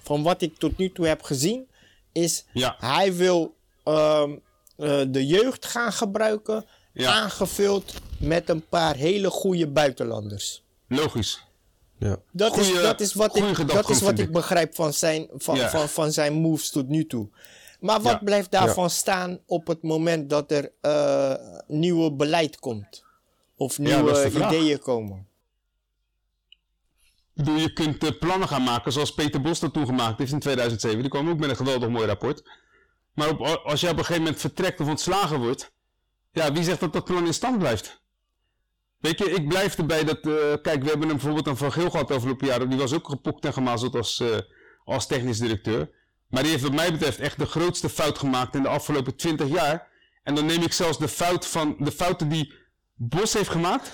Van 0.03 0.24
wat 0.24 0.41
ik 0.41 0.57
tot 0.57 0.78
nu 0.78 0.91
toe 0.91 1.07
heb 1.07 1.22
gezien, 1.24 1.68
is 2.12 2.45
Ja. 2.53 2.76
hij 2.80 3.16
wil 3.16 3.55
ehm, 3.84 4.32
eh, 4.78 5.01
de 5.07 5.26
jeugd 5.26 5.66
gaan 5.66 5.93
gebruiken, 5.93 6.66
Ja. 6.93 7.12
aangevuld 7.12 7.93
met 8.20 8.49
een 8.49 8.66
paar 8.68 8.95
hele 8.95 9.30
goede 9.30 9.68
buitenlanders. 9.68 10.64
Logisch. 10.88 11.43
Ja. 12.00 12.18
Dat, 12.32 12.58
is, 12.58 12.74
dat 12.74 13.00
is 13.00 13.14
wat, 13.14 13.36
ik, 13.36 13.68
dat 13.68 13.89
is 13.89 14.02
wat 14.02 14.12
ik 14.20 14.26
ik. 14.26 14.32
begrijp 14.32 14.76
van 14.76 14.93
zijn, 14.93 15.28
van, 15.34 15.56
Ja. 15.56 15.70
van, 15.70 15.89
van 15.89 16.12
zijn 16.12 16.34
moves 16.34 16.70
tot 16.70 16.88
nu 16.88 17.06
toe. 17.08 17.30
Maar 17.80 18.02
wat 18.02 18.12
Ja. 18.12 18.18
blijft 18.24 18.52
daarvan 18.52 18.89
staan 18.89 19.39
op 19.45 19.68
het 19.68 19.84
moment 19.84 20.30
dat 20.30 20.52
er 20.52 20.72
eh 20.82 21.34
nieuwe 21.68 22.12
beleid 22.14 22.60
komt? 22.60 23.04
Of 23.56 23.78
nieuwe 23.78 24.32
ideeën 24.32 24.80
komen? 24.80 25.28
Ik 27.36 27.45
bedoel, 27.45 27.56
je 27.60 27.74
kunt 27.74 28.04
eh, 28.04 28.10
plannen 28.20 28.47
gaan 28.47 28.64
maken 28.64 28.91
zoals 28.91 29.14
Peter 29.14 29.41
Bos 29.41 29.60
dat 29.60 29.74
toen 29.74 29.86
gemaakt 29.86 30.20
heeft 30.20 30.32
in 30.32 30.39
2007. 30.39 31.00
Die 31.02 31.10
kwam 31.10 31.30
ook 31.30 31.39
met 31.39 31.50
een 31.50 31.56
geweldig 31.56 31.89
mooi 31.89 32.06
rapport. 32.06 32.50
Maar 33.14 33.30
op, 33.30 33.39
als 33.41 33.82
je 33.82 33.88
op 33.88 33.91
een 33.97 34.00
gegeven 34.00 34.22
moment 34.24 34.39
vertrekt 34.41 34.80
of 34.80 34.88
ontslagen 34.88 35.39
wordt, 35.39 35.72
ja, 36.32 36.52
wie 36.52 36.64
zegt 36.64 36.80
dat 36.80 36.93
dat 36.93 37.04
plan 37.06 37.26
in 37.26 37.34
stand 37.34 37.58
blijft? 37.60 38.02
Weet 39.00 39.20
je, 39.20 39.32
ik 39.32 39.47
blijf 39.47 39.78
erbij 39.78 40.04
dat, 40.04 40.28
eh, 40.28 40.34
kijk, 40.62 40.84
we 40.84 40.89
hebben 40.89 41.08
hem 41.08 41.18
bijvoorbeeld 41.18 41.47
een 41.47 41.58
Van 41.58 41.72
Geel 41.72 41.89
gehad 41.89 42.08
de 42.08 42.14
afgelopen 42.14 42.47
jaren. 42.47 42.70
Die 42.70 42.80
was 42.80 42.93
ook 42.93 43.10
gepokt 43.10 43.45
en 43.45 43.54
gemazeld 43.54 43.95
als, 43.95 44.20
eh, 44.20 44.38
als 44.84 45.08
technisch 45.08 45.39
directeur. 45.39 45.89
Maar 46.28 46.43
die 46.43 46.52
heeft 46.52 46.64
wat 46.64 46.74
mij 46.74 46.91
betreft 46.91 47.20
echt 47.20 47.38
de 47.38 47.45
grootste 47.45 47.89
fout 47.89 48.18
gemaakt 48.18 48.56
in 48.56 48.62
de 48.62 48.68
afgelopen 48.68 49.16
20 49.16 49.47
jaar. 49.47 49.88
En 50.24 50.36
dan 50.36 50.45
neem 50.45 50.62
ik 50.62 50.74
zelfs 50.74 50.97
de, 50.97 51.08
fout 51.08 51.45
van, 51.45 51.76
de 51.80 51.91
fouten 51.91 52.30
die 52.30 52.54
Bos 52.93 53.34
heeft 53.34 53.50
gemaakt. 53.50 53.91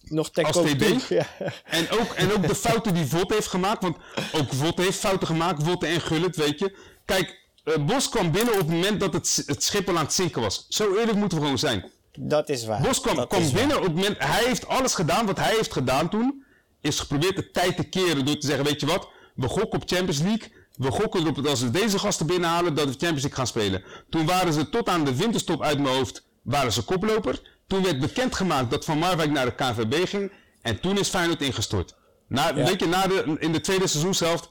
Nog 0.00 0.32
Als 0.32 0.56
TD? 0.56 1.08
Ja. 1.08 1.26
En 1.64 1.90
ook, 1.90 2.12
en 2.12 2.32
ook 2.32 2.46
de 2.46 2.54
fouten 2.66 2.94
die 2.94 3.06
Vot 3.06 3.32
heeft 3.32 3.46
gemaakt. 3.46 3.82
Want 3.82 3.96
ook 4.32 4.54
Vot 4.54 4.78
heeft 4.78 4.98
fouten 4.98 5.26
gemaakt. 5.26 5.62
Vot 5.62 5.84
en 5.84 6.00
Gullit, 6.00 6.36
weet 6.36 6.58
je. 6.58 6.78
Kijk, 7.04 7.50
eh, 7.64 7.84
Bos 7.84 8.08
kwam 8.08 8.32
binnen 8.32 8.52
op 8.52 8.60
het 8.60 8.68
moment 8.68 9.00
dat 9.00 9.12
het, 9.12 9.42
het 9.46 9.62
schip 9.62 9.88
al 9.88 9.96
aan 9.96 10.04
het 10.04 10.12
zinken 10.12 10.42
was. 10.42 10.66
Zo 10.68 10.96
eerlijk 10.96 11.18
moeten 11.18 11.38
we 11.38 11.44
gewoon 11.44 11.58
zijn. 11.58 11.90
Dat 12.18 12.48
is 12.48 12.64
waar. 12.64 12.82
Bos 12.82 13.00
kwam, 13.00 13.26
binnen 13.52 13.76
op 13.76 13.82
het 13.82 13.94
moment... 13.94 14.18
Hij 14.18 14.44
heeft 14.44 14.68
alles 14.68 14.94
gedaan 14.94 15.26
wat 15.26 15.38
hij 15.38 15.54
heeft 15.54 15.72
gedaan 15.72 16.08
toen. 16.08 16.44
Is 16.80 16.98
geprobeerd 16.98 17.36
de 17.36 17.50
tijd 17.50 17.76
te 17.76 17.84
keren 17.84 18.24
door 18.24 18.38
te 18.38 18.46
zeggen... 18.46 18.64
Weet 18.64 18.80
je 18.80 18.86
wat? 18.86 19.08
We 19.34 19.48
gokken 19.48 19.80
op 19.80 19.88
Champions 19.88 20.18
League. 20.18 20.52
We 20.76 20.90
gokken 20.90 21.20
erop 21.20 21.34
dat 21.34 21.46
als 21.46 21.60
we 21.60 21.70
deze 21.70 21.98
gasten 21.98 22.26
binnenhalen... 22.26 22.74
dat 22.74 22.84
we 22.84 22.90
Champions 22.90 23.22
League 23.22 23.38
gaan 23.38 23.46
spelen. 23.46 23.84
Toen 24.10 24.26
waren 24.26 24.52
ze 24.52 24.68
tot 24.68 24.88
aan 24.88 25.04
de 25.04 25.16
winterstop 25.16 25.62
uit 25.62 25.78
mijn 25.78 25.94
hoofd... 25.94 26.26
waren 26.42 26.72
ze 26.72 26.82
koploper. 26.82 27.40
Toen 27.66 27.82
werd 27.82 28.00
bekendgemaakt 28.00 28.70
dat 28.70 28.84
Van 28.84 28.98
Marwijk 28.98 29.30
naar 29.30 29.44
de 29.44 29.54
KNVB 29.54 30.08
ging. 30.08 30.32
En 30.62 30.80
toen 30.80 30.98
is 30.98 31.08
Feyenoord 31.08 31.42
ingestort. 31.42 31.94
Na, 32.28 32.54
Weet 32.54 32.80
je, 32.80 32.86
na 32.86 33.06
de, 33.06 33.36
in 33.38 33.52
de 33.52 33.60
tweede 33.60 33.86
seizoenshelft... 33.86 34.48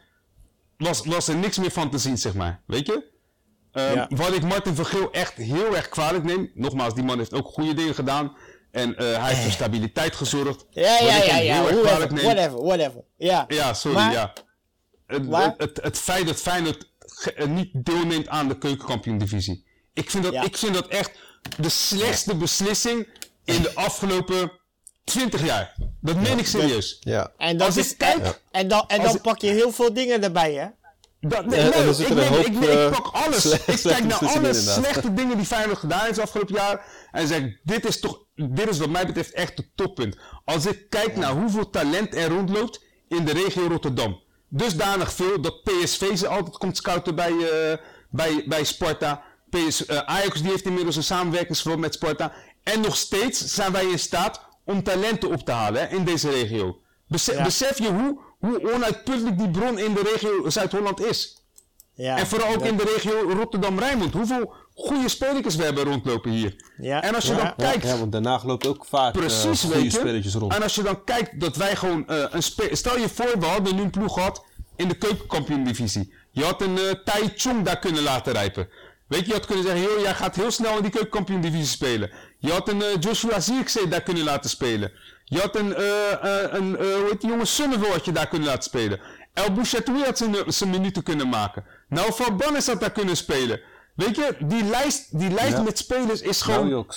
Was, 0.78 1.06
was 1.06 1.28
er 1.28 1.36
niks 1.36 1.58
meer 1.58 1.72
van 1.72 1.90
te 1.90 1.98
zien, 1.98 2.18
zeg 2.18 2.34
maar. 2.34 2.62
Weet 2.66 2.88
je? 2.88 3.14
Ehm, 3.76 3.94
Ja. 3.96 4.08
Wat 4.10 4.34
ik 4.34 4.42
Martin 4.44 4.76
Vergeel 4.76 5.12
echt 5.12 5.34
heel 5.34 5.76
erg 5.76 5.90
kwalijk 5.90 6.24
neem. 6.24 6.52
Nogmaals, 6.54 6.94
die 6.94 7.04
man 7.04 7.18
heeft 7.18 7.34
ook 7.34 7.48
goede 7.48 7.74
dingen 7.74 7.96
gedaan. 7.96 8.36
En 8.72 8.96
eh, 8.98 9.06
hij 9.22 9.30
heeft 9.30 9.42
voor 9.44 9.52
stabiliteit 9.52 10.16
gezorgd. 10.16 10.66
Ja, 10.70 10.82
Wat 11.00 11.10
ja, 11.10 11.16
ik 11.18 11.24
ja, 11.26 11.38
ja. 11.38 11.54
heel 11.54 11.68
erg 11.70 11.80
kwalijk 11.82 12.12
Whatever, 12.12 12.14
neem- 12.14 12.24
whatever, 12.36 12.64
whatever. 12.66 13.04
Ja, 13.18 13.46
Ja, 13.48 13.74
sorry, 13.74 13.98
Maar- 13.98 14.12
ja. 14.12 14.34
Het, 15.08 15.30
Maar- 15.30 15.44
het, 15.44 15.56
het, 15.58 15.80
het 15.84 15.98
feit 15.98 16.28
dat 16.28 16.36
Feyenoord 16.36 16.90
eh, 17.36 17.46
niet 17.48 17.70
deelneemt 17.74 18.28
aan 18.28 18.48
de 18.48 18.58
keukenkampioen-divisie. 18.58 19.66
Ik, 19.94 20.10
vind 20.10 20.24
dat- 20.24 20.34
Ja. 20.34 20.44
ik 20.44 20.58
vind 20.58 20.74
dat 20.74 20.88
echt 20.88 21.12
de 21.58 21.70
slechtste 21.70 22.36
beslissing 22.36 23.08
in 23.46 23.62
de 23.62 23.72
afgelopen 23.74 24.52
20 25.04 25.46
jaar. 25.46 25.76
Dat 26.02 26.16
meen 26.16 26.38
ik 26.40 26.48
serieus. 26.48 26.98
Ja. 27.00 27.32
En, 27.38 27.58
dat 27.58 27.68
Als 27.68 27.78
is, 27.78 27.92
ik 27.92 27.98
kijk- 27.98 28.24
en, 28.26 28.34
en 28.52 28.68
dan, 28.68 28.84
en 28.88 29.02
dan 29.02 29.22
pak 29.22 29.42
je 29.42 29.48
heel 29.50 29.72
veel 29.72 29.94
dingen 29.94 30.24
erbij, 30.24 30.54
hè? 30.54 30.68
Dat, 31.28 31.46
nee, 31.46 31.60
ik, 31.70 32.10
een 32.10 32.16
neem- 32.16 32.28
hoop, 32.34 32.46
ik, 32.46 32.52
neem- 32.52 32.64
ik 32.64 32.70
eh, 32.70 32.92
pak 32.92 33.08
alles. 33.14 33.46
ik 33.46 33.80
kijk 33.84 34.04
naar 34.04 34.18
alle 34.28 34.54
slechte 34.54 35.14
dingen 35.14 35.38
die 35.38 35.46
Feyenoord 35.46 35.78
gedaan 35.78 36.06
heeft 36.06 36.20
afgelopen 36.20 36.56
jaar. 36.56 36.86
En 37.12 37.28
zeg, 37.28 37.44
dit 37.64 37.86
is 37.88 38.00
toch, 38.00 38.20
dit 38.36 38.70
is 38.70 38.78
wat 38.80 38.90
mij 38.90 39.06
betreft 39.06 39.32
echt 39.32 39.58
het 39.58 39.70
toppunt. 39.76 40.18
Als 40.46 40.66
ik 40.66 40.90
kijk 40.90 41.16
naar 41.16 41.32
hoeveel 41.32 41.70
talent 41.70 42.16
er 42.16 42.30
rondloopt 42.30 42.84
in 43.08 43.26
de 43.26 43.34
regio 43.34 43.68
Rotterdam. 43.68 44.24
Dusdanig 44.50 45.14
veel 45.14 45.42
dat 45.42 45.64
PSV 45.64 46.18
ze 46.18 46.28
altijd 46.28 46.58
komt 46.58 46.78
scouten 46.78 47.16
bij, 47.16 47.32
eh, 47.32 47.78
bij, 48.10 48.44
bij 48.48 48.64
Sparta. 48.64 49.24
PS, 49.50 49.86
eh, 49.86 49.98
Ajax 49.98 50.42
die 50.42 50.52
heeft 50.52 50.66
inmiddels 50.66 50.96
een 50.96 51.04
samenwerkingsverband 51.04 51.82
met 51.84 51.94
Sparta. 51.94 52.34
En 52.64 52.82
nog 52.82 52.96
steeds 52.96 53.46
zijn 53.54 53.72
wij 53.72 53.86
in 53.86 54.00
staat 54.00 54.42
om 54.66 54.84
talenten 54.84 55.32
op 55.32 55.46
te 55.46 55.52
halen 55.52 55.82
hè, 55.82 55.96
in 55.96 56.04
deze 56.04 56.30
regio. 56.30 56.80
Besef, 57.08 57.36
Ja. 57.38 57.44
besef 57.44 57.78
je 57.78 57.88
hoe, 57.92 58.20
hoe 58.46 58.74
onuitputtelijk 58.74 59.38
die 59.38 59.50
bron 59.50 59.80
in 59.80 59.94
de 59.94 60.02
regio 60.14 60.50
Zuid-Holland 60.50 61.02
is? 61.06 61.44
Ja, 61.94 62.18
En 62.18 62.28
vooral 62.28 62.48
ook 62.48 62.60
dat- 62.60 62.68
in 62.68 62.78
de 62.78 62.92
regio 62.96 63.32
Rotterdam-Rijnmond. 63.32 64.14
Hoeveel 64.14 64.54
goede 64.76 65.10
spelers 65.10 65.56
we 65.56 65.64
hebben 65.64 65.84
rondlopen 65.84 66.32
hier. 66.32 66.56
Ja. 66.78 67.02
En 67.02 67.16
als 67.16 67.26
je 67.26 67.34
Ja. 67.36 67.38
dan 67.44 67.54
kijkt... 67.58 67.84
Ja, 67.84 67.98
want 67.98 68.26
Haag 68.26 68.44
loopt 68.44 68.68
ook 68.68 68.86
vaak 68.86 69.14
eh, 69.16 69.20
Precies, 69.20 69.62
goede 69.62 69.90
spelletjes 69.90 70.34
rond. 70.34 70.54
En 70.54 70.64
als 70.64 70.76
je 70.76 70.82
dan 70.84 71.04
kijkt 71.04 71.40
dat 71.40 71.56
wij 71.56 71.76
gewoon 71.76 72.08
eh, 72.08 72.24
een 72.30 72.44
spe- 72.44 72.76
Stel 72.76 72.98
je 73.00 73.10
voor, 73.10 73.40
we 73.40 73.46
hadden 73.46 73.76
nu 73.76 73.82
een 73.82 73.90
ploeg 73.90 74.14
gehad 74.14 74.44
in 74.76 74.88
de 74.88 74.96
keukenkampioen-divisie. 74.98 76.14
Je 76.32 76.44
had 76.44 76.62
een 76.62 76.78
eh 76.78 76.84
Tai 77.06 77.32
Chong 77.36 77.64
daar 77.66 77.80
kunnen 77.80 78.04
laten 78.04 78.34
rijpen. 78.34 78.68
Weet 79.08 79.20
je, 79.20 79.26
je 79.28 79.34
had 79.34 79.46
kunnen 79.46 79.64
zeggen, 79.66 79.82
joh, 79.82 80.00
jij 80.02 80.14
gaat 80.14 80.36
heel 80.36 80.52
snel 80.52 80.76
in 80.76 80.82
die 80.82 80.92
keukenkampioen-divisie 80.92 81.66
spelen. 81.68 82.12
Je 82.40 82.52
had 82.52 82.70
een 82.70 82.84
Joshua 83.00 83.40
Zirkzee 83.40 83.88
daar 83.88 84.02
kunnen 84.02 84.24
laten 84.24 84.50
spelen. 84.50 84.92
Je 85.26 85.40
had 85.40 85.56
een, 85.56 85.76
eh, 85.76 86.12
eh, 86.12 86.54
een 86.54 86.78
eh, 86.78 86.86
hoe 86.96 87.08
heet 87.10 87.22
die 87.22 87.30
jongen, 87.30 87.48
Sunnevel 87.48 87.92
had 87.92 88.06
je 88.06 88.12
daar 88.12 88.28
kunnen 88.28 88.48
laten 88.48 88.64
spelen. 88.64 89.00
El 89.34 89.52
Bouchatoui 89.52 90.04
had 90.04 90.18
zijn, 90.18 90.36
zijn 90.48 90.70
minuten 90.70 91.04
kunnen 91.04 91.30
maken. 91.30 91.66
Nou, 91.90 92.14
Van 92.14 92.38
Bannis 92.38 92.68
had 92.68 92.80
daar 92.80 92.92
kunnen 92.92 93.18
spelen. 93.18 93.60
Weet 93.96 94.16
je, 94.16 94.36
die 94.40 94.64
lijst, 94.64 95.20
die 95.20 95.30
lijst 95.30 95.58
Ja. 95.58 95.62
met 95.62 95.78
spelers 95.78 96.22
is 96.22 96.42
gewoon... 96.42 96.88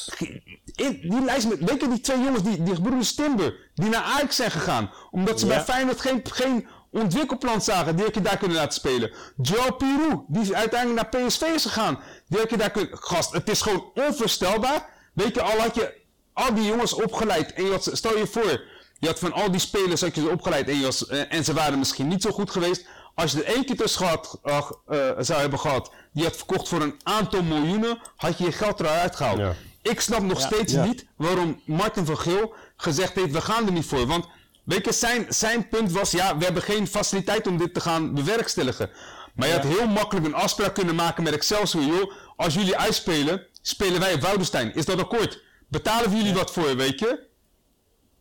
In 0.75 1.01
die 1.03 1.25
lijst 1.25 1.49
met, 1.49 1.59
weet 1.59 1.81
je, 1.81 1.89
die 1.89 2.01
twee 2.01 2.23
jongens, 2.23 2.43
die, 2.43 2.63
die 2.63 2.75
gebroeders 2.75 3.15
Timber, 3.15 3.55
die 3.75 3.89
naar 3.89 4.03
Ajax 4.03 4.37
zijn 4.37 4.51
gegaan. 4.51 4.91
Omdat 5.11 5.41
ze 5.41 5.47
Ja. 5.47 5.55
bij 5.55 5.65
Feyenoord 5.65 6.01
geen, 6.01 6.21
geen 6.33 6.69
ontwikkelplan 6.91 7.61
zagen, 7.63 7.97
die 7.97 8.05
had 8.05 8.15
je 8.15 8.21
daar 8.21 8.37
kunnen 8.37 8.57
laten 8.57 8.73
spelen. 8.73 9.13
Joao 9.43 9.71
Pirou, 9.73 10.25
die 10.29 10.57
uiteindelijk 10.57 11.13
naar 11.13 11.27
PSV 11.27 11.41
is 11.43 11.63
gegaan. 11.63 11.99
Die 12.27 12.39
had 12.39 12.51
je 12.51 12.57
daar 12.57 12.71
kunnen... 12.71 12.99
Gast, 12.99 13.33
het 13.33 13.49
is 13.49 13.61
gewoon 13.61 13.91
onvoorstelbaar. 13.95 14.87
Weet 15.15 15.35
je, 15.35 15.43
al 15.43 15.59
had 15.59 15.75
je 15.75 15.95
al 16.39 16.55
die 16.55 16.65
jongens 16.65 16.93
opgeleid 16.93 17.53
en 17.53 17.65
je 17.65 17.71
had, 17.71 17.83
ze- 17.85 17.97
stel 17.97 18.17
je 18.19 18.27
voor, 18.27 18.61
je 18.99 19.07
had 19.07 19.19
van 19.19 19.33
al 19.33 19.51
die 19.51 19.61
spelers 19.61 20.01
had 20.01 20.15
je 20.15 20.21
ze 20.21 20.29
opgeleid 20.29 20.69
en, 20.69 20.77
je 20.79 20.85
was, 20.85 21.07
eh, 21.07 21.33
en 21.33 21.45
ze 21.45 21.53
waren 21.53 21.79
misschien 21.79 22.09
niet 22.09 22.23
zo 22.23 22.31
goed 22.31 22.51
geweest. 22.51 22.87
Als 23.15 23.33
je 23.33 23.43
er 23.45 23.55
één 23.55 23.65
keer 23.65 23.77
tussen 23.77 24.01
gehad, 24.01 24.39
eh, 24.43 24.59
eh, 24.87 25.15
zou 25.19 25.41
hebben 25.41 25.59
gehad, 25.59 25.91
die 26.13 26.25
had 26.25 26.37
verkocht 26.37 26.69
voor 26.69 26.83
een 26.83 27.01
aantal 27.03 27.43
miljoenen, 27.43 27.99
had 28.17 28.39
je 28.39 28.45
je 28.45 28.53
geld 28.53 28.81
eruit 28.81 29.17
gehaald. 29.17 29.39
Ja. 29.39 29.55
Ik 29.83 30.01
snap 30.01 30.23
nog 30.23 30.41
steeds 30.41 30.73
Ja. 30.73 30.85
niet 30.85 31.05
waarom 31.17 31.61
Martin 31.65 32.07
van 32.07 32.19
Geel 32.19 32.55
gezegd 32.77 33.15
heeft, 33.15 33.33
we 33.33 33.41
gaan 33.41 33.67
er 33.67 33.73
niet 33.73 33.87
voor. 33.87 34.07
Want 34.07 34.27
weet 34.65 34.85
je, 34.85 34.93
zijn, 34.93 35.27
zijn 35.29 35.69
punt 35.69 35.93
was, 35.93 36.11
ja, 36.11 36.37
we 36.39 36.45
hebben 36.45 36.63
geen 36.63 36.87
faciliteit 36.87 37.47
om 37.47 37.59
dit 37.59 37.75
te 37.75 37.81
gaan 37.81 38.15
bewerkstelligen. 38.15 38.91
Maar 39.35 39.49
je 39.49 39.55
had 39.55 39.65
heel 39.65 39.87
makkelijk 39.87 40.27
een 40.27 40.35
afspraak 40.35 40.75
kunnen 40.75 40.95
maken 40.95 41.23
met 41.23 41.33
Excelsior, 41.33 41.85
joh. 41.85 42.13
Als 42.37 42.55
jullie 42.55 42.77
uitspelen, 42.77 43.47
spelen 43.63 44.01
wij 44.01 44.15
op 44.15 44.21
Woudenstein. 44.21 44.75
Is 44.75 44.85
dat 44.85 45.01
akkoord? 45.01 45.41
Betalen 45.69 46.11
we 46.11 46.17
jullie 46.17 46.35
wat 46.35 46.53
voor, 46.53 46.77
weet 46.77 46.99
je? 46.99 47.27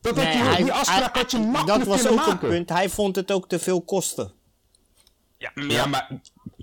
Dat 0.01 0.15
had 0.15 0.33
je, 0.33 0.39
hij- 0.39 0.55
die 0.63 0.71
afspraak 0.73 1.13
hij- 1.13 1.21
had 1.21 1.31
je 1.31 1.37
makkelijk 1.39 1.85
Dat 1.85 1.87
was 1.87 2.07
ook 2.07 2.15
maken. 2.15 2.31
een 2.31 2.37
punt. 2.37 2.69
Hij 2.69 2.89
vond 2.89 3.15
het 3.15 3.31
ook 3.31 3.47
te 3.49 3.59
veel 3.59 3.81
kosten. 3.81 4.31
Ja, 5.37 5.51
ja, 5.67 5.85
maar 5.85 6.07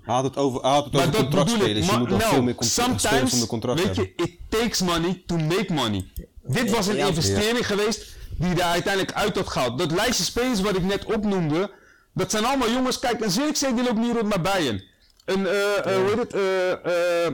Hij 0.01 0.13
had 0.15 0.23
het 0.23 0.37
over, 0.37 0.61
hij 0.61 0.71
had 0.71 0.83
het 0.83 0.93
Maar 0.93 1.01
over 1.01 1.13
dat 1.13 1.29
bedoel 1.29 1.41
ik. 1.41 1.45
contractspelers. 1.47 1.85
Je 1.85 1.91
Maar 1.91 1.99
moet 1.99 2.09
nog 2.09 2.19
nou, 2.19 2.33
veel 2.33 2.43
meer 2.43 2.55
spelers 2.99 3.33
onder 3.33 3.47
contract 3.47 3.79
weet 3.79 3.95
hebben. 3.95 4.13
je, 4.17 4.23
it 4.23 4.37
takes 4.49 4.81
money 4.81 5.23
to 5.25 5.37
make 5.37 5.73
money. 5.73 6.05
Dit 6.43 6.69
was 6.69 6.87
een 6.87 6.95
Ja. 6.95 7.07
investering 7.07 7.67
geweest 7.67 8.05
die 8.29 8.53
daar 8.55 8.71
uiteindelijk 8.71 9.13
uit 9.17 9.35
had 9.35 9.47
gehaald. 9.49 9.77
Dat 9.77 9.91
lijstje 9.91 10.23
spelers 10.23 10.61
wat 10.61 10.75
ik 10.75 10.83
net 10.83 11.05
opnoemde, 11.05 11.71
dat 12.13 12.31
zijn 12.31 12.45
allemaal 12.45 12.69
jongens. 12.71 12.99
Kijk, 12.99 13.21
een 13.21 13.31
Zirkzee 13.31 13.73
die 13.73 13.83
loopt 13.83 13.97
niet 13.97 14.15
rond 14.15 14.27
naar 14.29 14.41
Bayern. 14.41 14.83
Een, 15.25 15.47
eh, 15.47 15.77
eh, 15.77 15.95
hoe 15.97 16.07
heet 16.09 16.17
het, 16.17 16.33
eh, 16.33 17.25
eh, 17.25 17.33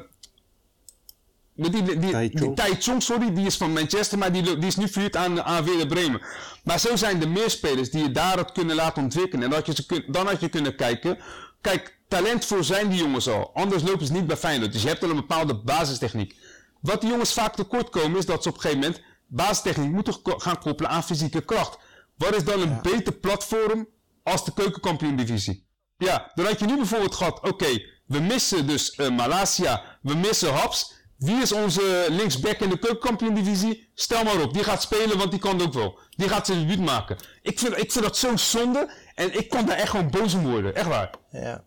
die, 1.56 1.70
die, 1.70 1.99
die, 1.99 3.02
sorry, 3.02 3.34
die 3.34 3.45
is 3.45 3.58
van 3.58 3.74
Manchester, 3.74 4.18
maar 4.18 4.32
die, 4.32 4.43
die 4.43 4.68
is 4.68 4.76
nu 4.76 4.88
verhuurd 4.88 5.16
aan, 5.16 5.41
aan 5.43 5.66
Werder 5.66 5.88
Bremen. 5.88 6.22
Maar 6.64 6.80
zo 6.80 6.95
zijn 6.95 7.22
er 7.22 7.30
meer 7.30 7.49
spelers 7.49 7.89
die 7.91 8.04
je 8.04 8.12
daar 8.12 8.38
had 8.38 8.52
kunnen 8.52 8.76
laten 8.76 9.04
ontwikkelen. 9.04 9.43
En 9.43 9.49
dat 9.49 9.66
je 9.66 9.76
ze 9.76 9.86
kun, 9.86 10.04
dan 10.08 10.28
had 10.28 10.39
je 10.39 10.49
kunnen 10.49 10.76
kijken. 10.76 11.18
Kijk, 11.62 11.97
talentvol 12.08 12.64
zijn 12.64 12.89
die 12.89 12.99
jongens 12.99 13.30
al. 13.30 13.52
Anders 13.54 13.84
lopen 13.84 14.06
ze 14.06 14.14
niet 14.14 14.28
bij 14.28 14.38
Feyenoord. 14.38 14.74
Dus 14.74 14.82
je 14.82 14.88
hebt 14.88 15.04
al 15.04 15.10
een 15.10 15.16
bepaalde 15.16 15.56
basistechniek. 15.56 16.36
Wat 16.82 17.02
die 17.02 17.10
jongens 17.10 17.34
vaak 17.34 17.56
tekort 17.56 17.89
komen 17.89 18.18
is 18.18 18.26
dat 18.26 18.43
ze 18.43 18.49
op 18.49 18.56
een 18.56 18.62
gegeven 18.62 18.84
moment 18.84 19.02
basistechniek 19.28 19.91
moeten 19.91 20.16
gaan 20.24 20.60
koppelen 20.60 20.91
aan 20.91 21.04
fysieke 21.04 21.41
kracht. 21.41 21.78
Wat 22.18 22.36
is 22.36 22.43
dan 22.43 22.62
een 22.62 22.80
beter 22.82 23.14
platform 23.14 23.88
als 24.24 24.45
de 24.45 24.54
keukenkampioen-divisie? 24.54 25.66
Ja, 25.97 26.32
dan 26.36 26.45
had 26.45 26.60
je 26.60 26.66
nu 26.66 26.76
bijvoorbeeld 26.76 27.16
gehad, 27.16 27.39
oké, 27.41 27.82
we 28.06 28.20
missen 28.20 28.68
dus 28.68 28.95
eh 28.95 29.10
Malasia, 29.10 29.84
we 30.02 30.16
missen 30.16 30.54
Haps. 30.54 30.99
Wie 31.22 31.41
is 31.41 31.51
onze 31.51 32.05
linksback 32.09 32.59
in 32.59 32.69
de 32.69 32.80
keukenkampioen-divisie? 32.80 33.88
Stel 33.93 34.24
maar 34.24 34.41
op, 34.41 34.53
die 34.53 34.63
gaat 34.63 34.82
spelen, 34.82 35.17
want 35.17 35.32
die 35.32 35.39
kan 35.39 35.57
het 35.57 35.67
ook 35.67 35.74
wel. 35.74 35.99
Die 36.09 36.30
gaat 36.30 36.45
zijn 36.45 36.59
debuut 36.59 36.80
maken. 36.86 37.17
Ik 37.41 37.59
vind, 37.59 37.78
ik 37.78 37.91
vind 37.91 38.05
dat 38.05 38.17
zo 38.17 38.36
zonde 38.38 38.91
en 39.15 39.38
ik 39.38 39.49
kon 39.49 39.65
daar 39.65 39.78
echt 39.78 39.89
gewoon 39.89 40.09
boos 40.09 40.34
om 40.34 40.49
worden. 40.49 40.76
Echt 40.76 40.88
waar. 40.88 41.09
Ja. 41.32 41.63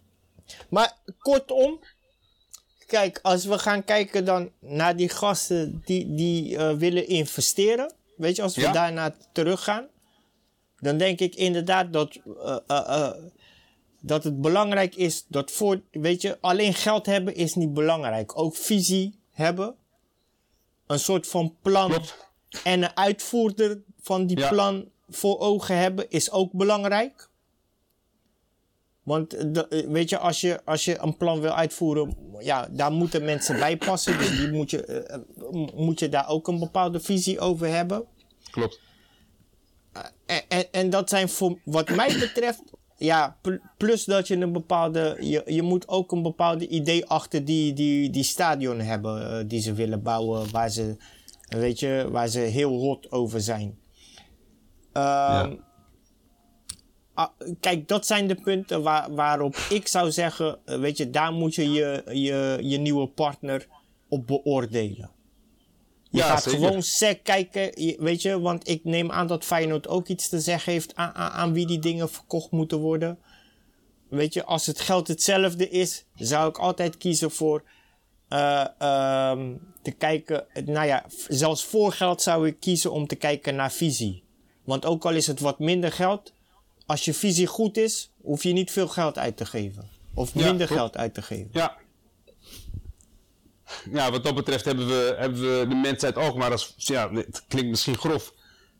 Maar 0.69 0.93
kortom, 1.19 1.81
kijk, 2.87 3.19
als 3.23 3.45
we 3.45 3.59
gaan 3.59 3.85
kijken 3.85 4.25
dan 4.25 4.51
naar 4.61 4.97
die 4.97 5.09
gasten 5.09 5.83
die, 5.85 6.15
die 6.15 6.57
eh, 6.57 6.73
willen 6.77 7.09
investeren, 7.09 7.93
weet 8.17 8.37
je, 8.37 8.43
als 8.43 8.55
we 8.57 8.61
Ja. 8.61 8.73
daarna 8.73 9.15
teruggaan, 9.33 9.87
dan 10.79 10.99
denk 10.99 11.19
ik 11.21 11.35
inderdaad 11.35 11.93
dat, 11.93 12.19
eh, 12.45 12.57
eh, 12.67 13.11
dat 14.01 14.25
het 14.25 14.41
belangrijk 14.41 14.95
is 14.95 15.25
dat 15.29 15.51
voor, 15.51 15.81
weet 15.91 16.23
je, 16.23 16.39
alleen 16.41 16.75
geld 16.75 17.07
hebben 17.07 17.35
is 17.35 17.55
niet 17.55 17.75
belangrijk. 17.75 18.39
Ook 18.39 18.57
visie 18.57 19.23
hebben, 19.35 19.75
een 20.87 20.99
soort 20.99 21.27
van 21.27 21.57
plan 21.63 21.91
Klopt. 21.91 22.29
en 22.65 22.83
een 22.83 22.97
uitvoerder 22.97 23.83
van 24.01 24.27
die 24.27 24.39
Ja. 24.39 24.49
plan 24.49 24.89
voor 25.09 25.39
ogen 25.39 25.79
hebben 25.79 26.11
is 26.11 26.31
ook 26.31 26.53
belangrijk. 26.53 27.29
Want 29.03 29.35
eh, 29.35 29.45
de- 29.53 29.87
weet 29.89 30.09
je, 30.09 30.19
als 30.19 30.41
je, 30.41 30.65
als 30.65 30.85
je 30.85 30.99
een 30.99 31.17
plan 31.17 31.41
wil 31.41 31.53
uitvoeren, 31.53 32.17
ja, 32.41 32.69
daar 32.71 32.93
moeten 32.93 33.25
mensen 33.25 33.59
bij 33.59 33.77
passen. 33.77 34.19
Dus 34.19 34.31
die 34.31 34.51
moet, 34.53 34.71
je, 34.71 34.85
eh, 34.85 35.15
eh, 35.15 35.21
moet 35.75 35.99
je 35.99 36.09
daar 36.09 36.29
ook 36.29 36.49
een 36.49 36.59
bepaalde 36.59 37.01
visie 37.01 37.41
over 37.41 37.67
hebben. 37.69 38.05
Klopt. 38.51 38.81
En, 40.27 40.43
en, 40.49 40.73
en 40.73 40.91
dat 40.91 41.09
zijn 41.09 41.29
voor 41.29 41.59
wat 41.65 41.89
mij 41.89 42.19
betreft, 42.19 42.63
ja, 43.05 43.39
pl- 43.41 43.61
plus 43.77 44.05
dat 44.05 44.29
je 44.29 44.37
een 44.37 44.53
bepaalde, 44.53 45.17
je, 45.21 45.43
je 45.47 45.63
moet 45.63 45.89
ook 45.89 46.13
een 46.13 46.23
bepaalde 46.23 46.69
idee 46.69 47.07
achter 47.07 47.45
die, 47.45 47.73
die, 47.73 48.11
die 48.11 48.23
stadion 48.23 48.81
hebben 48.81 49.39
eh, 49.39 49.45
die 49.47 49.61
ze 49.61 49.73
willen 49.73 50.03
bouwen, 50.03 50.51
waar 50.51 50.71
ze, 50.71 50.97
weet 51.49 51.81
je, 51.81 52.09
waar 52.11 52.29
ze 52.29 52.39
heel 52.39 52.71
hot 52.71 53.13
over 53.13 53.41
zijn. 53.41 53.79
Ehm, 54.93 55.55
ah, 57.15 57.29
kijk, 57.61 57.89
dat 57.89 58.07
zijn 58.07 58.27
de 58.27 58.35
punten 58.35 58.83
waar, 58.83 59.15
waarop 59.15 59.57
ik 59.71 59.89
zou 59.89 60.11
zeggen, 60.11 60.59
eh, 60.65 60.79
weet 60.79 60.97
je, 60.97 61.11
daar 61.11 61.33
moet 61.33 61.55
je 61.55 61.71
je, 61.71 62.03
je, 62.13 62.59
je 62.63 62.79
nieuwe 62.79 63.07
partner 63.07 63.67
op 64.09 64.27
beoordelen. 64.27 65.11
Je 66.15 66.21
Ja, 66.21 66.27
gaat 66.29 66.43
zeker. 66.43 66.59
gewoon 66.61 66.83
sec 66.83 67.23
kijken, 67.25 67.83
je- 67.85 67.97
weet 67.99 68.23
je, 68.23 68.41
want 68.41 68.69
ik 68.69 68.85
neem 68.85 69.11
aan 69.11 69.27
dat 69.27 69.45
Feyenoord 69.45 69.89
ook 69.89 70.09
iets 70.09 70.29
te 70.29 70.41
zeggen 70.41 70.73
heeft 70.73 70.95
aan, 70.97 71.15
aan, 71.15 71.31
aan 71.31 71.53
wie 71.53 71.67
die 71.67 71.79
dingen 71.79 72.11
verkocht 72.11 72.51
moeten 72.51 72.79
worden. 72.79 73.19
Weet 74.09 74.35
je, 74.35 74.45
als 74.45 74.67
het 74.67 74.81
geld 74.81 75.09
hetzelfde 75.09 75.69
is, 75.69 76.05
zou 76.15 76.49
ik 76.49 76.59
altijd 76.59 76.97
kiezen 76.97 77.31
voor 77.31 77.63
ehm, 78.29 79.53
te 79.83 79.91
kijken. 79.91 80.45
Nou 80.65 80.87
ja, 80.87 81.05
zelfs 81.29 81.65
voor 81.65 81.93
geld 81.93 82.23
zou 82.23 82.47
ik 82.47 82.61
kiezen 82.61 82.93
om 82.93 83.07
te 83.07 83.15
kijken 83.17 83.55
naar 83.55 83.73
visie. 83.73 84.23
Want 84.65 84.85
ook 84.85 85.05
al 85.05 85.13
is 85.13 85.27
het 85.27 85.41
wat 85.41 85.59
minder 85.59 85.93
geld, 85.93 86.33
als 86.87 87.05
je 87.05 87.15
visie 87.15 87.47
goed 87.47 87.77
is, 87.77 88.11
hoef 88.23 88.43
je 88.43 88.53
niet 88.53 88.71
veel 88.71 88.89
geld 88.89 89.19
uit 89.19 89.37
te 89.37 89.47
geven. 89.47 89.89
Of 90.15 90.35
minder 90.35 90.67
geld 90.69 90.97
uit 90.97 91.15
te 91.15 91.23
geven. 91.23 91.49
Ja. 91.53 91.77
Ja, 93.93 94.11
wat 94.11 94.25
dat 94.25 94.35
betreft 94.35 94.65
hebben 94.65 94.87
we, 94.87 95.15
hebben 95.19 95.41
we 95.41 95.67
de 95.69 95.75
mensen 95.75 96.15
uit 96.15 96.25
Alkmaar, 96.27 96.51
als, 96.51 96.75
ja, 96.77 97.13
het 97.13 97.45
klinkt 97.49 97.71
misschien 97.71 97.99
grof, 97.99 98.33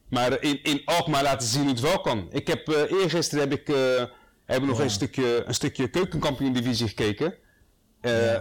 maar 0.09 0.43
in, 0.43 0.63
in 0.63 0.83
Alkmaar 0.85 1.23
laten 1.23 1.49
zien 1.49 1.61
hoe 1.63 1.71
het 1.71 1.81
wel 1.81 2.01
kan. 2.01 2.27
Ik 2.31 2.47
heb, 2.47 2.69
eh 2.69 2.91
eergisteren 3.01 3.49
heb 3.49 3.61
ik, 3.61 3.69
eh, 3.69 4.05
hebben 4.47 4.69
nog 4.69 4.79
een 4.79 4.91
stukje, 4.91 5.45
een 5.47 5.55
stukje 5.55 5.89
keukenkampioen-divisie 5.89 6.89
gekeken. 6.89 7.35
Eh, 8.01 8.33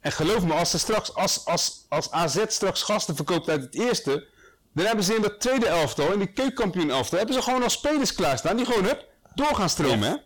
En 0.00 0.12
geloof 0.12 0.44
me, 0.44 0.52
als, 0.52 0.72
er 0.72 0.78
straks, 0.78 1.14
als, 1.14 1.44
als, 1.44 1.86
als 1.88 2.10
AZ 2.10 2.44
straks 2.48 2.82
gasten 2.82 3.16
verkoopt 3.16 3.48
uit 3.48 3.62
het 3.62 3.74
eerste, 3.74 4.26
dan 4.74 4.86
hebben 4.86 5.04
ze 5.04 5.14
in 5.14 5.22
dat 5.22 5.40
tweede 5.40 5.66
elftal, 5.66 6.12
in 6.12 6.18
die 6.18 6.32
keukenkampioen 6.32 6.90
elftal, 6.90 7.18
hebben 7.18 7.36
ze 7.36 7.42
gewoon 7.42 7.62
al 7.62 7.70
spelers 7.70 8.14
klaarstaan 8.14 8.56
die 8.56 8.66
gewoon 8.66 8.84
hup, 8.84 9.06
door 9.34 9.54
gaan 9.54 9.68
stromen. 9.68 10.08
Hè? 10.10 10.16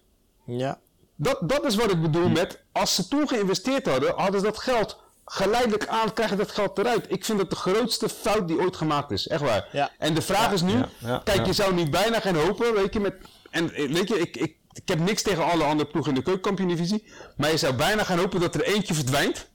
Ja. 0.56 0.78
Dat, 1.16 1.38
dat 1.48 1.64
is 1.64 1.74
wat 1.74 1.90
ik 1.90 2.02
bedoel 2.02 2.28
met, 2.28 2.62
als 2.72 2.94
ze 2.94 3.08
toen 3.08 3.28
geïnvesteerd 3.28 3.86
hadden, 3.86 4.14
hadden 4.16 4.40
ze 4.40 4.46
dat 4.46 4.58
geld 4.58 5.02
geleidelijk 5.24 5.86
aan, 5.86 6.12
krijgen 6.12 6.36
dat 6.36 6.50
geld 6.50 6.78
eruit. 6.78 7.04
Ik 7.08 7.24
vind 7.24 7.38
dat 7.38 7.50
de 7.50 7.56
grootste 7.56 8.08
fout 8.08 8.48
die 8.48 8.58
ooit 8.60 8.76
gemaakt 8.76 9.10
is, 9.10 9.26
echt 9.26 9.40
waar. 9.42 9.68
Ja. 9.72 9.90
En 9.98 10.14
de 10.14 10.22
vraag 10.22 10.52
is 10.52 10.62
nu, 10.62 10.72
ja, 10.72 10.88
ja, 10.98 11.20
kijk, 11.24 11.38
ja. 11.38 11.44
je 11.44 11.52
zou 11.52 11.74
nu 11.74 11.88
bijna 11.90 12.20
gaan 12.20 12.36
hopen, 12.36 12.74
weet 12.74 12.92
je, 12.94 13.00
met, 13.00 13.14
en 13.50 13.72
eh, 13.74 13.92
weet 13.92 14.08
je, 14.08 14.18
ik, 14.18 14.36
ik, 14.36 14.56
ik 14.72 14.88
heb 14.88 14.98
niks 14.98 15.22
tegen 15.22 15.44
alle 15.50 15.64
andere 15.64 15.90
ploegen 15.90 16.12
in 16.12 16.18
de 16.18 16.24
keukenkampioen-divisie, 16.24 17.06
maar 17.36 17.50
je 17.50 17.56
zou 17.56 17.74
bijna 17.74 18.04
gaan 18.04 18.18
hopen 18.18 18.40
dat 18.40 18.54
er 18.54 18.62
eentje 18.62 18.94
verdwijnt, 18.94 19.48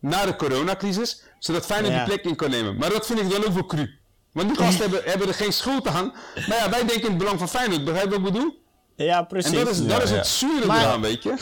na 0.00 0.24
de 0.26 0.36
coronacrisis, 0.36 1.22
zodat 1.38 1.66
Feyenoord 1.66 1.92
Ja. 1.94 2.04
die 2.04 2.14
plek 2.14 2.24
in 2.24 2.36
kan 2.36 2.50
nemen. 2.50 2.76
Maar 2.76 2.90
dat 2.90 3.06
vind 3.06 3.20
ik 3.20 3.30
dan 3.30 3.44
ook 3.44 3.52
wel 3.52 3.66
cru. 3.66 3.98
Want 4.32 4.48
die 4.48 4.56
gasten 4.56 4.80
hebben, 4.90 5.10
hebben 5.10 5.28
er 5.28 5.34
geen 5.34 5.52
schuld 5.52 5.86
aan. 5.86 6.12
Maar 6.48 6.56
ja, 6.58 6.70
wij 6.70 6.78
denken 6.84 7.02
in 7.02 7.08
het 7.08 7.18
belang 7.18 7.38
van 7.38 7.48
Feyenoord, 7.48 7.84
begrijp 7.84 8.04
je 8.04 8.10
wat 8.10 8.26
ik 8.28 8.32
bedoel? 8.32 8.60
Ja, 8.96 9.22
precies. 9.22 9.50
En 9.58 9.64
dat 9.64 9.68
is, 9.74 9.86
dat 9.86 10.02
is 10.02 10.10
ja. 10.10 10.16
het 10.16 10.26
zure 10.26 10.66
Maar- 10.66 10.80
eraan, 10.80 11.00
weet 11.00 11.22
je. 11.22 11.34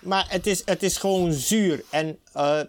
Maar 0.00 0.26
het 0.28 0.46
is, 0.46 0.62
het 0.64 0.82
is 0.82 0.96
gewoon 0.96 1.32
zuur. 1.32 1.82
En 1.90 2.18
eh, 2.32 2.60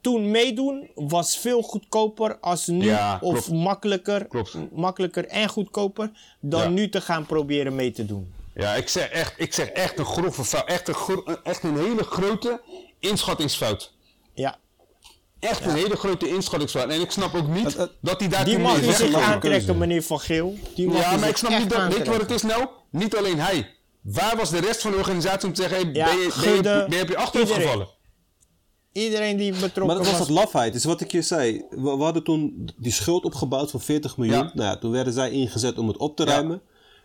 toen 0.00 0.30
meedoen 0.30 0.88
was 0.94 1.36
veel 1.38 1.62
goedkoper 1.62 2.38
als 2.40 2.66
nu. 2.66 2.84
Ja, 2.84 3.18
of 3.20 3.32
klopt. 3.32 3.62
makkelijker, 3.62 4.26
Klopt. 4.26 4.56
makkelijker 4.72 5.26
en 5.26 5.48
goedkoper 5.48 6.10
dan 6.40 6.62
Ja. 6.62 6.68
nu 6.68 6.88
te 6.88 7.00
gaan 7.00 7.26
proberen 7.26 7.74
mee 7.74 7.90
te 7.90 8.06
doen. 8.06 8.32
Ja, 8.54 8.74
ik 8.74 8.88
zeg 8.88 9.08
echt, 9.08 9.34
ik 9.36 9.54
zeg 9.54 9.68
echt 9.68 9.98
een 9.98 10.04
grove 10.04 10.44
fout. 10.44 10.64
Echt 10.68 10.88
een, 10.88 10.94
gro- 10.94 11.24
echt 11.42 11.62
een 11.62 11.78
hele 11.78 12.02
grote 12.04 12.60
inschattingsfout. 12.98 13.92
Ja, 14.34 14.56
Echt 15.40 15.64
een 15.64 15.74
hele 15.74 15.96
grote 15.96 16.28
inschattingsfout. 16.28 16.90
En 16.90 17.00
ik 17.00 17.10
snap 17.10 17.34
ook 17.34 17.48
niet 17.48 17.76
het- 17.76 17.90
dat 18.00 18.20
hij 18.20 18.28
daar 18.28 18.44
die 18.44 18.58
mag 18.58 18.76
zich 18.84 19.14
aantrekken, 19.14 19.78
meneer 19.78 20.02
Van 20.02 20.20
Geel. 20.20 20.54
Die 20.74 20.86
mag 20.88 21.00
Ja, 21.00 21.16
maar 21.16 21.28
ik 21.28 21.36
snap 21.36 21.58
niet 21.58 21.70
dat. 21.70 21.86
Weet 21.94 22.04
je 22.06 22.10
wat 22.10 22.20
het 22.20 22.30
is 22.30 22.42
nou? 22.42 22.66
Niet 22.90 23.16
alleen 23.16 23.40
hij. 23.40 23.74
Waar 24.02 24.36
was 24.36 24.50
de 24.50 24.58
rest 24.60 24.80
van 24.80 24.90
de 24.90 24.96
organisatie 24.96 25.48
om 25.48 25.54
te 25.54 25.62
zeggen: 25.62 25.80
hey, 25.80 25.90
Ja, 25.94 26.04
ben, 26.04 26.18
je, 26.18 26.32
ben, 26.40 26.54
je, 26.54 26.62
ben 26.88 26.96
je 26.96 27.02
op 27.02 27.08
je 27.08 27.16
achterhoofd 27.16 27.52
iedereen. 27.52 27.62
gevallen? 27.72 27.88
Iedereen 29.04 29.36
die 29.36 29.52
betrokken 29.52 29.86
Maar 29.86 29.96
dat 29.96 30.04
was 30.06 30.18
was. 30.18 30.26
dat 30.26 30.36
lafheid. 30.36 30.72
Dus 30.72 30.84
wat 30.84 31.00
ik 31.00 31.12
je 31.12 31.22
zei. 31.22 31.64
We, 31.70 31.80
we 31.96 32.02
hadden 32.02 32.24
toen 32.24 32.68
die 32.76 32.92
schuld 32.92 33.24
opgebouwd 33.24 33.70
van 33.70 33.80
40 33.80 34.16
miljoen. 34.16 34.36
Ja. 34.36 34.50
Nou 34.54 34.68
ja, 34.68 34.76
toen 34.76 34.90
werden 34.90 35.12
zij 35.12 35.30
ingezet 35.30 35.78
om 35.78 35.88
het 35.88 35.96
op 35.96 36.16
te 36.16 36.22
Ja. 36.24 36.28
ruimen. 36.30 36.60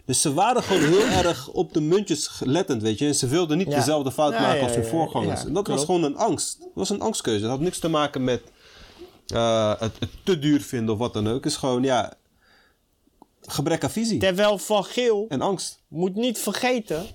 Dus 0.06 0.22
ze 0.22 0.34
waren 0.34 0.64
gewoon 0.64 0.84
heel 0.84 1.06
erg 1.26 1.48
op 1.50 1.74
de 1.74 1.82
muntjes 1.82 2.28
gelettend, 2.28 2.82
weet 2.82 3.00
je. 3.00 3.06
En 3.06 3.16
ze 3.16 3.28
wilden 3.28 3.58
niet 3.58 3.68
Ja. 3.70 3.76
dezelfde 3.76 4.12
fout 4.12 4.34
Ja, 4.34 4.40
maken 4.42 4.58
ja, 4.58 4.64
als 4.64 4.76
hun 4.76 4.86
voorgangers. 4.86 5.42
ja, 5.42 5.48
en 5.48 5.54
dat 5.54 5.68
was 5.68 5.86
gewoon 5.86 6.04
een 6.04 6.18
angst. 6.18 6.60
Dat 6.60 6.70
was 6.74 6.90
een 6.90 7.02
angstkeuze. 7.02 7.42
Dat 7.42 7.50
had 7.50 7.60
niks 7.60 7.80
te 7.80 7.88
maken 7.90 8.24
met 8.24 8.42
eh, 9.28 9.70
het, 9.80 9.92
het 10.00 10.10
te 10.24 10.40
duur 10.40 10.62
vinden 10.62 10.94
of 10.94 11.00
wat 11.00 11.14
dan 11.14 11.28
ook. 11.28 11.44
Het 11.44 11.52
is 11.52 11.58
gewoon, 11.58 11.84
ja, 11.84 12.14
gebrek 13.42 13.84
aan 13.84 13.92
visie. 13.92 14.20
Terwijl 14.20 14.58
Van 14.58 14.84
Geel 14.84 15.26
En 15.30 15.42
angst. 15.42 15.80
moet 15.88 16.16
niet 16.16 16.40
vergeten 16.40 17.06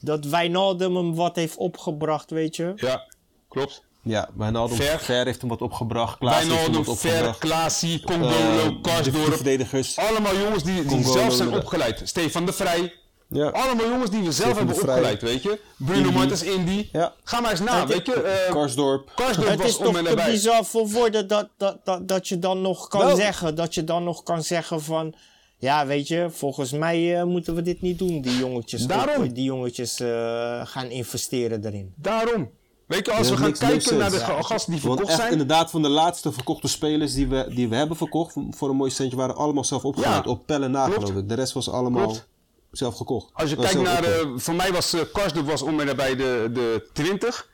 dat 0.00 0.24
Wijnaldum 0.24 0.96
hem 0.96 1.14
wat 1.14 1.36
heeft 1.36 1.56
opgebracht, 1.56 2.30
weet 2.30 2.56
je. 2.56 2.72
Ja, 2.76 3.02
klopt. 3.48 3.84
Ja, 4.06 4.28
Wijnaldum 4.34 4.76
Ver. 4.76 4.98
Ver 5.00 5.24
heeft 5.24 5.40
hem 5.40 5.50
wat 5.50 5.62
opgebracht. 5.62 6.18
Klaas 6.18 6.34
heeft 6.34 6.46
hem 6.48 6.56
Wijnaldum, 6.56 6.84
wat 6.84 6.98
Ver, 6.98 7.10
opgebracht. 7.10 7.38
Klaasie, 7.38 7.98
Eh, 8.00 8.04
Congolo, 8.06 8.80
Karsdorp. 8.82 9.34
verdedigers. 9.34 9.98
Allemaal 9.98 10.36
jongens 10.36 10.62
die, 10.62 10.74
die 10.74 10.84
Congolo, 10.84 11.12
zelf 11.12 11.34
zijn 11.34 11.54
opgeleid. 11.54 12.00
Stefan 12.04 12.46
de 12.46 12.52
Vrij. 12.52 12.92
Ja. 13.28 13.48
Allemaal 13.48 13.88
jongens 13.88 14.10
die 14.10 14.18
we 14.22 14.32
zelf 14.32 14.34
Stefan 14.50 14.56
hebben 14.56 14.74
opgeleid, 14.74 15.22
weet 15.22 15.42
je. 15.42 15.58
Bruno 15.76 16.00
Indy. 16.02 16.12
Martens, 16.12 16.42
Indy. 16.42 16.88
Ja. 16.92 17.12
Ga 17.24 17.40
maar 17.40 17.50
eens 17.50 17.60
na, 17.60 17.80
Het- 17.80 17.88
weet 17.88 18.06
je. 18.06 18.22
eh, 18.22 18.52
Karsdorp. 18.52 19.10
Karsdorp 19.14 19.48
Het 19.48 19.58
was 19.58 19.66
is 19.68 19.76
om 19.76 19.84
toch 19.94 20.02
te 20.02 20.22
bizar 20.30 20.64
voor 20.64 20.88
woorden 20.88 21.28
dat, 21.28 21.48
dat, 21.56 21.78
dat, 21.84 22.08
dat 22.08 22.28
je 22.28 22.38
dan 22.38 22.60
nog 22.60 22.88
kan 22.88 23.00
Wel- 23.06 23.16
zeggen. 23.16 23.54
Dat 23.54 23.74
je 23.74 23.84
dan 23.84 24.04
nog 24.04 24.22
kan 24.22 24.42
zeggen 24.42 24.82
van... 24.82 25.14
Ja, 25.58 25.86
weet 25.86 26.08
je, 26.08 26.26
volgens 26.30 26.70
mij 26.72 27.16
eh, 27.18 27.24
moeten 27.24 27.54
we 27.54 27.62
dit 27.62 27.80
niet 27.82 27.98
doen. 27.98 28.20
Die 28.20 28.38
jongetjes, 28.38 28.86
Daarom. 28.86 29.24
op- 29.24 29.34
die 29.34 29.44
jongetjes 29.44 30.00
eh, 30.00 30.60
gaan 30.66 30.90
investeren 30.90 31.64
erin. 31.66 31.92
Daarom. 31.96 32.50
Weet 32.86 33.06
je, 33.06 33.12
als 33.12 33.26
Ja, 33.28 33.32
we 33.34 33.38
gaan 33.38 33.46
niks- 33.46 33.60
niks 33.60 33.72
kijken 33.88 33.98
naar 33.98 34.10
de 34.10 34.44
gasten 34.44 34.72
die 34.72 34.80
verkocht 34.80 35.08
echt 35.08 35.16
zijn. 35.18 35.32
inderdaad 35.32 35.70
van 35.70 35.82
de 35.82 35.88
laatste 35.88 36.32
verkochte 36.32 36.68
spelers 36.68 37.14
die 37.14 37.28
we, 37.28 37.46
die 37.54 37.68
we 37.68 37.76
hebben 37.76 37.96
verkocht, 37.96 38.34
voor- 38.50 38.68
een 38.70 38.76
mooi 38.76 38.90
centje, 38.90 39.16
waren 39.16 39.36
allemaal 39.36 39.64
zelf. 39.64 39.82
Ja, 39.96 40.22
op 40.26 40.46
pellen 40.46 40.70
na 40.70 40.84
klopt. 40.86 41.00
geloof 41.04 41.22
ik. 41.22 41.28
De 41.28 41.34
rest 41.34 41.52
was 41.52 41.70
allemaal 41.70 42.02
Klopt. 42.04 42.26
zelf 42.70 42.96
gekocht. 42.96 43.30
Als 43.32 43.50
je 43.50 43.56
Eh, 43.56 43.62
kijkt 43.62 43.80
naar, 43.82 44.04
eh, 44.04 44.26
voor 44.36 44.54
mij 44.54 44.72
was 44.72 44.94
uh, 44.94 45.00
Karsdorp 45.12 45.46
was 45.46 45.62
om 45.62 45.80
en 45.80 45.86
nabij 45.86 46.16
de, 46.16 46.50
de 46.52 46.88
20. 46.92 47.48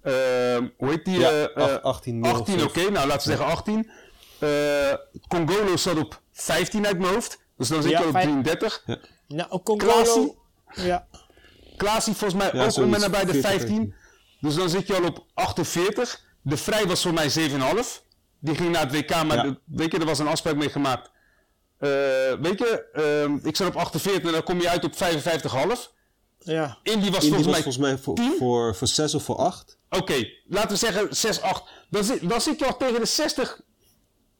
Eh, 0.00 0.12
hoe 0.78 0.88
heet 0.88 1.04
die? 1.04 1.18
Ja, 1.18 1.30
eh, 1.30 1.42
eh, 1.44 1.50
ach- 1.74 1.82
18 1.82 2.18
mil 2.20 2.30
18, 2.32 2.54
of 2.56 2.62
oké. 2.64 2.80
nou, 2.90 3.06
laten 3.08 3.30
we 3.30 3.36
zeggen 3.36 3.46
18. 3.46 3.90
Eh, 4.38 4.48
Congolo 5.28 5.76
zat 5.76 5.98
op 5.98 6.20
15 6.32 6.86
uit 6.86 6.98
mijn 6.98 7.12
hoofd. 7.14 7.38
Dus 7.56 7.68
dan 7.68 7.82
zit 7.82 7.90
Ja, 7.90 7.98
je 8.00 8.04
op 8.06 8.10
vijf- 8.12 8.24
33. 8.24 8.84
Nou, 9.28 9.60
Congolo... 9.64 9.92
Klaasie? 9.92 10.36
Ja. 10.74 11.06
Klaasie 11.76 12.14
volgens 12.14 12.42
mij 12.42 12.60
Ja, 12.60 12.66
ook 12.66 12.76
om 12.76 12.94
en 12.94 13.00
nabij 13.00 13.24
de 13.24 13.32
40, 13.32 13.50
15. 13.50 13.94
Dus 14.40 14.54
dan 14.54 14.68
zit 14.70 14.86
je 14.86 14.94
al 14.96 15.04
op 15.04 15.24
48. 15.34 16.20
De 16.42 16.56
Vrij 16.56 16.86
was 16.86 17.02
voor 17.02 17.12
mij 17.12 17.30
7,5. 17.30 18.02
Die 18.40 18.54
ging 18.54 18.70
naar 18.72 18.82
het 18.82 18.92
WK, 18.92 19.10
maar 19.24 19.36
Ja. 19.36 19.42
de- 19.42 19.58
weet 19.64 19.92
je, 19.92 19.98
er 19.98 20.04
was 20.06 20.18
een 20.18 20.26
afspraak 20.26 20.56
mee 20.56 20.70
gemaakt. 20.70 21.10
Eh, 21.78 21.88
weet 22.40 22.58
je, 22.58 22.84
ehm, 22.92 23.46
ik 23.48 23.56
zat 23.56 23.66
op 23.68 23.76
48 23.76 24.24
en 24.26 24.32
dan 24.32 24.42
kom 24.42 24.60
je 24.60 24.68
uit 24.68 24.84
op 24.84 24.96
55,5. 24.96 25.92
Ja. 26.38 26.78
Indy 26.82 27.10
was 27.10 27.24
Indy 27.24 27.26
volgens 27.26 27.44
was 27.44 27.54
mij... 27.54 27.62
volgens 27.62 27.76
mij 27.78 27.98
voor, 27.98 28.14
tien? 28.14 28.34
voor, 28.38 28.74
voor 28.76 28.86
6 28.88 29.14
of 29.14 29.22
voor 29.24 29.36
8. 29.36 29.78
Oké, 29.90 30.28
laten 30.48 30.70
we 30.70 30.76
zeggen 30.76 31.16
6, 31.16 31.40
8. 31.40 31.62
Dan 31.90 32.04
zit, 32.04 32.28
dan 32.28 32.40
zit 32.40 32.58
je 32.58 32.66
al 32.66 32.76
tegen 32.76 33.00
de 33.00 33.06
60 33.06 33.60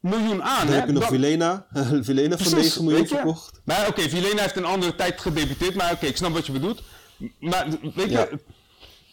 miljoen 0.00 0.42
aan. 0.42 0.58
Dan 0.66 0.68
hè? 0.74 0.74
heb 0.78 0.86
je 0.86 0.92
nog 0.92 1.02
Dan- 1.02 1.10
Vilena. 1.12 1.66
Vilena 2.02 2.36
voor 2.38 2.50
Precies, 2.50 2.74
9 2.74 2.84
miljoen 2.84 3.06
verkocht. 3.06 3.60
Maar 3.64 3.88
oké, 3.88 4.00
Vilena 4.08 4.40
heeft 4.42 4.56
een 4.56 4.64
andere 4.64 4.94
tijd 4.94 5.20
gedebuteerd, 5.20 5.74
maar 5.74 5.92
oké, 5.92 6.06
ik 6.06 6.16
snap 6.16 6.32
wat 6.32 6.46
je 6.46 6.52
bedoelt. 6.52 6.82
Maar 7.38 7.66
weet 7.94 7.94
je, 7.94 8.10
Ja. 8.10 8.28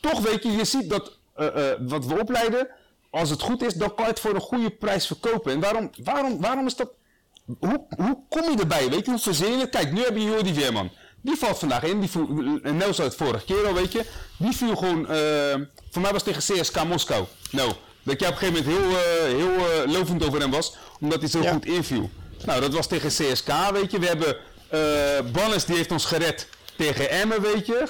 Toch 0.10 0.20
weet 0.20 0.44
je, 0.44 0.52
je 0.52 0.66
ziet 0.66 0.90
dat 0.90 1.12
eh, 1.36 1.72
eh, 1.72 1.78
wat 1.80 2.06
we 2.06 2.20
opleiden, 2.20 2.68
als 3.10 3.30
het 3.30 3.42
goed 3.42 3.64
is, 3.64 3.74
dan 3.74 3.96
kan 3.96 4.06
je 4.06 4.12
het 4.12 4.20
voor 4.20 4.34
een 4.36 4.42
goede 4.42 4.70
prijs 4.70 5.08
verkopen. 5.08 5.52
En 5.52 5.60
waarom, 5.60 5.90
waarom, 6.04 6.42
waarom 6.42 6.66
is 6.66 6.76
dat... 6.76 6.90
Hoe, 7.60 7.86
hoe 7.98 8.18
kom 8.30 8.52
je 8.52 8.58
erbij, 8.60 8.90
weet 8.90 9.06
je, 9.06 9.12
hoe 9.12 9.20
verzin 9.20 9.58
je? 9.58 9.70
Kijk, 9.70 9.92
nu 9.92 10.02
heb 10.04 10.16
je 10.18 10.24
Jordi 10.24 10.54
Weerman. 10.54 10.90
Die 11.22 11.36
valt 11.36 11.60
vandaag 11.60 11.84
in, 11.84 12.00
die 12.00 12.10
viel, 12.10 12.60
en 12.64 12.78
Nels 12.78 13.02
uit 13.02 13.16
vorige 13.16 13.46
keer 13.46 13.66
al, 13.68 13.74
weet 13.74 13.92
je. 13.92 14.06
Die 14.38 14.52
viel 14.56 14.76
gewoon, 14.76 15.08
eh, 15.10 15.56
voor 15.92 16.02
mij 16.02 16.12
was 16.12 16.24
het 16.24 16.36
tegen 16.36 16.62
CSK 16.62 16.84
Moskou. 16.84 17.26
Nou, 17.52 17.72
dat 18.04 18.20
jij 18.20 18.30
op 18.30 18.42
een 18.42 18.48
gegeven 18.48 18.72
moment 18.74 18.92
heel, 18.92 19.38
heel 19.38 19.88
lovend 19.88 20.26
over 20.28 20.40
hem 20.40 20.52
was, 20.52 20.76
omdat 21.00 21.20
hij 21.20 21.30
zo 21.30 21.42
Ja. 21.42 21.52
goed 21.52 21.66
inviel. 21.66 22.10
Nou, 22.46 22.62
dat 22.62 22.74
was 22.74 22.88
tegen 22.88 23.10
CSK, 23.10 23.48
weet 23.72 23.92
je. 23.92 24.00
We 24.00 24.06
hebben 24.08 24.38
eh 24.70 25.32
Bannes, 25.32 25.66
die 25.66 25.76
heeft 25.76 25.92
ons 25.92 26.06
gered 26.06 26.48
tegen 26.78 27.10
Emmen, 27.10 27.42
weet 27.42 27.66
je. 27.66 27.88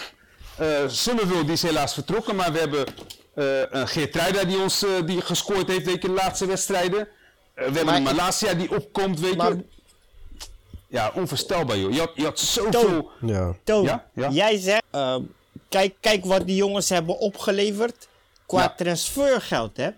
Eh 0.58 0.88
Summerville, 0.88 1.44
die 1.44 1.54
is 1.54 1.62
helaas 1.62 1.94
vertrokken, 1.94 2.36
maar 2.36 2.52
we 2.52 2.60
hebben 2.60 2.86
eh 3.34 3.62
een 3.70 3.88
Geertruida 3.88 4.44
die 4.44 4.60
ons 4.60 4.84
eh, 4.84 4.90
die 5.06 5.22
gescoord 5.22 5.68
heeft, 5.68 5.86
weet 5.86 6.02
je, 6.02 6.08
de 6.08 6.14
laatste 6.14 6.46
wedstrijden. 6.46 7.00
Eh, 7.00 7.08
we 7.56 7.64
hebben 7.64 7.86
Maar 7.86 7.96
een 7.96 8.04
Malasia 8.04 8.54
die 8.54 8.76
opkomt, 8.76 9.20
weet 9.20 9.36
Maar- 9.38 9.56
je. 9.56 9.64
Ja, 10.88 11.12
onvoorstelbaar, 11.16 11.78
joh. 11.78 11.94
Je 11.94 12.00
had, 12.00 12.12
je 12.16 12.24
had 12.24 12.40
zoveel... 12.40 13.10
Ja. 13.22 13.56
Toon, 13.64 13.84
Ja, 13.84 14.06
ja. 14.14 14.30
jij 14.30 14.58
zegt, 14.58 14.84
ehm, 14.92 15.22
kijk, 15.70 15.96
kijk 16.00 16.26
wat 16.26 16.48
die 16.48 16.56
jongens 16.56 16.90
hebben 16.90 17.18
opgeleverd 17.20 18.08
qua 18.46 18.62
Ja. 18.62 18.74
transfergeld, 18.78 19.78
hè. 19.78 19.90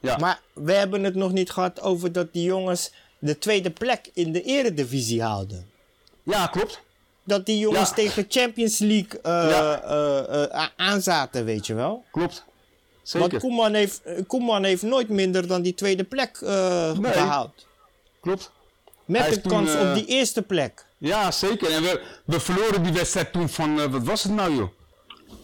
Ja. 0.00 0.16
Maar 0.16 0.40
we 0.52 0.72
hebben 0.72 1.04
het 1.04 1.14
nog 1.14 1.32
niet 1.32 1.50
gehad 1.50 1.80
over 1.80 2.12
dat 2.12 2.32
die 2.32 2.42
jongens 2.44 2.92
de 3.18 3.38
tweede 3.38 3.70
plek 3.70 4.10
in 4.14 4.32
de 4.32 4.42
eredivisie 4.42 5.22
haalden. 5.22 5.70
ja, 6.22 6.46
klopt. 6.46 6.80
Dat 7.24 7.46
die 7.46 7.58
jongens 7.58 7.88
Ja. 7.88 7.94
tegen 7.94 8.24
Champions 8.28 8.78
League 8.78 9.20
eh, 9.22 9.32
Ja. 9.50 9.80
eh, 9.82 10.44
eh, 10.54 10.66
aanzaten, 10.76 11.44
weet 11.44 11.66
je 11.66 11.74
wel. 11.74 12.04
Klopt. 12.12 12.44
Want 13.12 13.24
Zeker. 13.24 13.40
Koeman 13.40 13.74
heeft, 13.74 14.00
Koeman 14.26 14.64
heeft 14.64 14.82
nooit 14.82 15.08
minder 15.08 15.46
dan 15.46 15.62
die 15.62 15.74
tweede 15.74 16.04
plek 16.04 16.36
eh, 16.42 16.92
Nee. 16.92 17.12
behaald. 17.12 17.66
Klopt. 18.20 18.50
Met 19.04 19.20
Hij 19.20 19.36
toen, 19.36 19.50
kans 19.52 19.74
op 19.74 19.94
die 19.94 20.04
eerste 20.06 20.42
plek. 20.42 20.84
Ja, 20.98 21.30
zeker. 21.30 21.70
En 21.72 21.82
we, 21.82 22.02
we 22.24 22.40
verloren 22.40 22.82
die 22.82 22.92
wedstrijd 22.92 23.32
toen 23.32 23.48
van, 23.48 23.90
wat 23.90 24.02
was 24.02 24.22
het 24.22 24.32
nou 24.32 24.54
joh? 24.54 24.68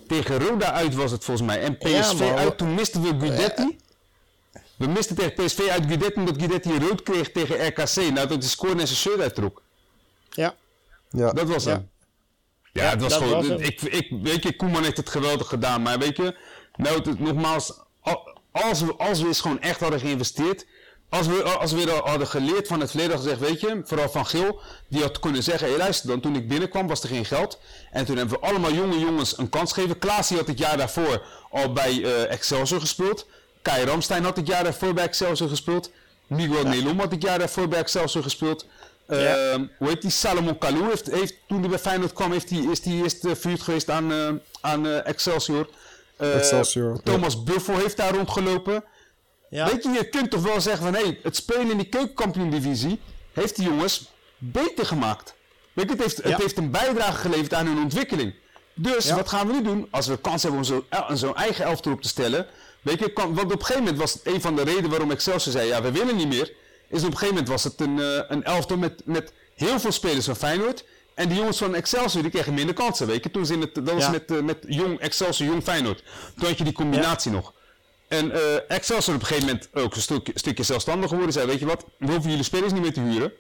Tegen 0.08 0.38
Roda 0.38 0.72
uit 0.72 0.94
was 0.94 1.10
het 1.10 1.24
volgens 1.24 1.46
mij. 1.46 1.60
En 1.60 1.78
PSV 1.78 2.18
Ja, 2.18 2.34
uit, 2.36 2.58
toen 2.58 2.74
misten 2.74 3.02
we 3.02 3.26
Guidetti. 3.26 3.78
We 4.76 4.86
misten 4.86 5.16
tegen 5.16 5.44
PSV 5.44 5.58
uit 5.70 5.84
Guidetti 5.86 6.18
omdat 6.20 6.34
Guidetti 6.38 6.78
rood 6.78 7.02
kreeg 7.02 7.32
tegen 7.32 7.66
RKC. 7.66 7.96
Nou, 7.96 8.14
dat 8.14 8.28
hij 8.30 8.40
scoorde 8.42 8.80
en 8.80 8.86
zijn 8.86 8.98
shirt 8.98 9.20
uittrok. 9.20 9.62
Ja. 10.30 10.54
Ja. 11.16 11.32
Dat 11.32 11.48
was 11.48 11.64
Ja. 11.64 11.70
hem. 11.70 11.88
Ja, 12.72 12.90
het 12.90 13.00
was 13.00 13.10
dat 13.12 13.22
gewoon. 13.22 13.36
was 13.36 13.46
hem. 13.46 13.58
ik, 13.60 13.80
ik, 13.82 14.08
weet 14.22 14.42
je, 14.42 14.56
Koeman 14.56 14.82
heeft 14.82 14.96
het 14.96 15.08
geweldig 15.10 15.48
gedaan. 15.48 15.82
Maar 15.82 15.98
weet 15.98 16.16
je, 16.16 16.36
nou, 16.76 16.96
het, 16.96 17.18
nogmaals, 17.20 17.72
al- 18.00 18.38
als 18.50 18.80
we, 18.80 18.94
als 18.96 19.20
we 19.20 19.26
eens 19.26 19.40
gewoon 19.40 19.60
echt 19.60 19.80
hadden 19.80 20.00
geïnvesteerd. 20.00 20.66
Als 21.08 21.26
we, 21.26 21.42
als 21.42 21.72
we 21.72 22.00
hadden 22.04 22.26
geleerd 22.26 22.66
van 22.66 22.80
het 22.80 22.90
verleden, 22.90 23.16
gezegd, 23.16 23.40
weet 23.40 23.60
je, 23.60 23.80
vooral 23.84 24.08
van 24.08 24.26
Geel, 24.26 24.60
die 24.88 25.02
had 25.02 25.20
kunnen 25.20 25.42
zeggen: 25.42 25.68
hé, 25.70 25.76
luister 25.76 26.08
dan, 26.08 26.20
toen 26.20 26.34
ik 26.36 26.48
binnenkwam 26.48 26.86
was 26.86 27.02
er 27.02 27.08
geen 27.08 27.24
geld. 27.24 27.58
En 27.90 28.04
toen 28.04 28.16
hebben 28.16 28.40
we 28.40 28.46
allemaal 28.46 28.72
jonge 28.72 28.98
jongens 28.98 29.38
een 29.38 29.48
kans 29.48 29.72
gegeven. 29.72 29.98
Klaas 29.98 30.30
had 30.30 30.46
het 30.46 30.58
jaar 30.58 30.76
daarvoor 30.76 31.22
al 31.50 31.72
bij 31.72 32.02
eh, 32.04 32.30
Excelsior 32.32 32.80
gespeeld. 32.80 33.26
Kai 33.62 33.84
Ramstein 33.84 34.24
had 34.24 34.36
het 34.36 34.46
jaar 34.46 34.64
daarvoor 34.64 34.94
bij 34.94 35.04
Excelsior 35.04 35.48
gespeeld. 35.48 35.90
Miguel 36.26 36.64
Nelom 36.64 36.98
had 36.98 37.10
het 37.10 37.22
jaar 37.22 37.38
daarvoor 37.38 37.68
bij 37.68 37.78
Excelsior 37.78 38.22
gespeeld. 38.22 38.66
Ja. 39.08 39.16
Ehm, 39.16 39.66
hoe 39.78 39.88
heet 39.88 40.02
die? 40.02 40.10
Salomon 40.10 40.58
Kalou 40.58 40.88
heeft, 40.88 41.10
heeft 41.10 41.34
toen 41.48 41.60
hij 41.60 41.68
bij 41.68 41.78
Feyenoord 41.78 42.12
kwam, 42.12 42.32
heeft 42.32 42.48
die, 42.48 42.70
is 42.70 42.84
hij 42.84 42.92
eerst 42.92 43.24
uh, 43.24 43.32
geweest 43.58 43.90
aan, 43.90 44.12
eh, 44.12 44.28
aan 44.60 44.86
eh, 44.86 45.06
Excelsior. 45.06 45.68
Excelsior, 46.18 47.02
Thomas 47.02 47.42
Buffel 47.42 47.78
heeft 47.78 47.96
daar 47.96 48.14
rondgelopen. 48.14 48.84
Ja. 49.50 49.70
Weet 49.70 49.82
je, 49.82 49.90
je 49.90 50.08
kunt 50.08 50.30
toch 50.30 50.42
wel 50.42 50.60
zeggen 50.60 50.84
van 50.84 50.94
hé, 50.94 51.02
hey, 51.02 51.18
het 51.22 51.36
spelen 51.36 51.70
in 51.70 51.76
die 51.76 51.88
keukenkampioen-divisie 51.88 53.00
heeft 53.32 53.56
die 53.56 53.64
jongens 53.64 54.10
beter 54.38 54.86
gemaakt. 54.86 55.34
Weet 55.72 55.84
je, 55.84 55.90
het 55.90 56.02
heeft, 56.02 56.16
het 56.16 56.36
heeft 56.36 56.56
een 56.56 56.70
bijdrage 56.70 57.16
geleverd 57.16 57.54
aan 57.54 57.66
hun 57.66 57.78
ontwikkeling. 57.78 58.34
Dus 58.74 59.10
wat 59.10 59.28
gaan 59.28 59.46
we 59.46 59.52
nu 59.52 59.62
doen? 59.62 59.88
Als 59.90 60.06
we 60.06 60.16
kans 60.18 60.42
hebben 60.42 60.60
om 60.60 60.66
zo'n 60.66 60.84
zo'n 61.12 61.36
eigen 61.36 61.64
elftal 61.64 61.92
op 61.92 62.02
te 62.02 62.08
stellen. 62.08 62.46
Weet 62.82 62.98
je, 62.98 63.12
kan, 63.12 63.34
want 63.34 63.52
op 63.52 63.58
een 63.58 63.58
gegeven 63.58 63.82
moment 63.82 64.00
was 64.00 64.12
het 64.12 64.26
een 64.26 64.40
van 64.40 64.56
de 64.56 64.62
redenen 64.62 64.90
waarom 64.90 65.10
Excelsior 65.10 65.52
zei: 65.52 65.68
ja, 65.68 65.82
we 65.82 65.92
willen 65.92 66.16
niet 66.16 66.28
meer. 66.28 66.52
Is 66.88 66.98
op 67.00 67.04
een 67.06 67.12
gegeven 67.12 67.28
moment 67.28 67.48
was 67.48 67.64
het 67.64 67.80
een, 67.80 68.00
eh, 68.00 68.20
een 68.28 68.44
elftal 68.44 68.76
met, 68.76 69.02
met 69.04 69.32
heel 69.54 69.80
veel 69.80 69.92
spelers 69.92 70.24
van 70.24 70.36
Feyenoord. 70.36 70.84
En 71.14 71.28
die 71.28 71.36
jongens 71.38 71.58
van 71.58 71.74
Excelsior 71.74 72.22
die 72.22 72.30
kregen 72.32 72.54
minder 72.54 72.74
kansen. 72.74 73.06
Weet 73.06 73.24
je, 73.24 73.30
toen 73.30 73.46
ze 73.46 73.52
in 73.52 73.60
het, 73.60 73.74
dat 73.74 73.84
was 73.94 74.02
Ja. 74.02 74.10
met, 74.10 74.30
eh, 74.30 74.40
met 74.40 74.58
jong 74.68 74.98
Excelsior, 75.00 75.48
jong 75.50 75.62
Feyenoord. 75.62 76.02
Toen 76.38 76.48
had 76.48 76.58
je 76.58 76.64
die 76.64 76.72
combinatie 76.72 77.30
nog. 77.30 77.52
En 78.08 78.32
eh 78.32 78.40
Excelsior 78.70 79.14
op 79.14 79.20
een 79.20 79.26
gegeven 79.26 79.48
moment 79.48 79.68
ook 79.72 79.94
een 79.94 80.00
stukje, 80.00 80.32
stukje 80.34 80.62
zelfstandig 80.62 81.08
geworden. 81.08 81.32
Zei, 81.32 81.46
weet 81.46 81.58
je 81.58 81.66
wat, 81.66 81.84
we 81.98 82.06
hoeven 82.06 82.30
jullie 82.30 82.44
spelers 82.44 82.72
niet 82.72 82.82
meer 82.82 82.92
te 82.92 83.00
huren. 83.00 83.32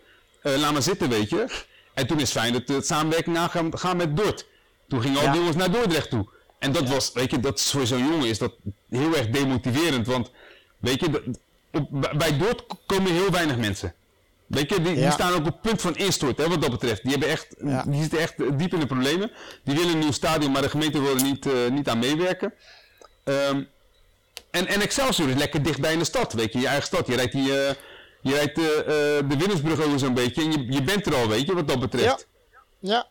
Laat 0.42 0.72
maar 0.72 0.82
zitten, 0.82 1.08
weet 1.08 1.30
je. 1.30 1.46
En 1.94 2.06
toen 2.06 2.20
is 2.20 2.30
Feyenoord 2.30 2.68
het 2.68 2.86
samenwerking 2.86 3.36
aangaan 3.36 3.78
gaan 3.78 3.96
met 3.96 4.16
Dort. 4.16 4.46
Toen 4.88 5.00
gingen 5.02 5.18
al 5.18 5.24
Ja. 5.24 5.30
die 5.30 5.38
jongens 5.40 5.56
naar 5.56 5.70
Dordrecht 5.70 6.10
toe. 6.10 6.26
En 6.58 6.72
dat 6.72 6.88
was, 6.88 7.10
weet 7.12 7.30
je, 7.30 7.40
dat 7.40 7.58
is 7.58 7.70
voor 7.70 7.86
zo'n 7.86 7.98
jongen 8.08 8.26
is 8.28 8.38
dat 8.38 8.52
heel 8.90 9.16
erg 9.16 9.28
demotiverend. 9.28 10.06
Want, 10.06 10.30
weet 10.78 11.00
je, 11.00 11.30
op, 11.76 12.08
bij- 12.18 12.38
Dort 12.38 12.64
komen 12.86 13.12
heel 13.12 13.30
weinig 13.30 13.56
mensen. 13.56 13.94
Weet 14.46 14.68
je, 14.70 14.82
die, 14.82 14.94
die 14.94 15.02
Ja. 15.02 15.10
staan 15.10 15.32
ook 15.32 15.38
op 15.38 15.44
het 15.44 15.60
punt 15.60 15.80
van 15.80 15.96
instort, 15.96 16.38
hè, 16.38 16.48
wat 16.48 16.60
dat 16.60 16.70
betreft. 16.70 17.02
Die, 17.02 17.10
hebben 17.10 17.28
echt, 17.28 17.46
Ja. 17.64 17.84
die 17.86 18.00
zitten 18.00 18.18
echt 18.18 18.58
diep 18.58 18.72
in 18.72 18.80
de 18.80 18.86
problemen. 18.86 19.30
Die 19.64 19.74
willen 19.74 19.92
een 19.92 19.98
nieuw 19.98 20.12
stadion, 20.12 20.52
maar 20.52 20.62
de 20.62 20.68
gemeente 20.70 21.00
wil 21.00 21.14
er 21.16 21.22
niet, 21.22 21.46
eh, 21.46 21.52
niet 21.70 21.88
aan 21.88 21.98
meewerken. 21.98 22.52
Ehm, 23.24 23.62
en, 24.50 24.66
en 24.66 24.80
Excelsior 24.80 25.28
is 25.28 25.34
lekker 25.34 25.62
dichtbij 25.62 25.92
in 25.92 25.98
de 25.98 26.04
stad, 26.04 26.32
weet 26.32 26.52
je, 26.52 26.58
je 26.58 26.66
eigen 26.66 26.86
stad. 26.86 27.06
Je 27.06 27.14
rijdt, 27.14 27.32
die, 27.32 27.60
eh, 27.66 27.74
je 28.20 28.34
rijdt 28.34 28.58
eh, 28.58 28.64
de 29.28 29.36
Winnersbrug 29.38 29.80
over 29.82 29.98
zo'n 29.98 30.14
beetje 30.14 30.42
en 30.42 30.52
je, 30.52 30.72
je 30.72 30.82
bent 30.82 31.06
er 31.06 31.14
al, 31.14 31.28
weet 31.28 31.46
je, 31.46 31.54
wat 31.54 31.68
dat 31.68 31.80
betreft. 31.80 32.26
Ja. 32.78 33.06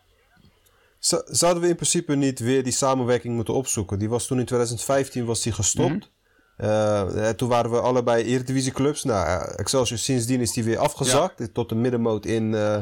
Z- 0.98 1.22
Zouden 1.24 1.62
we 1.62 1.68
in 1.68 1.74
principe 1.74 2.14
niet 2.14 2.38
weer 2.38 2.62
die 2.62 2.72
samenwerking 2.72 3.34
moeten 3.34 3.54
opzoeken? 3.54 3.98
Die 3.98 4.08
was 4.08 4.26
toen 4.26 4.38
in 4.38 4.44
2015 4.44 5.24
was 5.24 5.42
die 5.42 5.52
gestopt. 5.52 5.90
Eh, 6.04 6.08
eh, 6.56 7.28
toen 7.28 7.48
waren 7.48 7.70
we 7.70 7.80
allebei 7.80 8.24
eredivisieclubs. 8.24 9.04
Nou, 9.04 9.26
eh, 9.26 9.58
Excelsior 9.58 9.98
sindsdien 9.98 10.40
is 10.40 10.52
die 10.52 10.64
weer 10.64 10.78
afgezakt. 10.78 11.54
Tot 11.54 11.68
de 11.68 11.74
middenmoot 11.74 12.26
in, 12.26 12.54
eh 12.54 12.78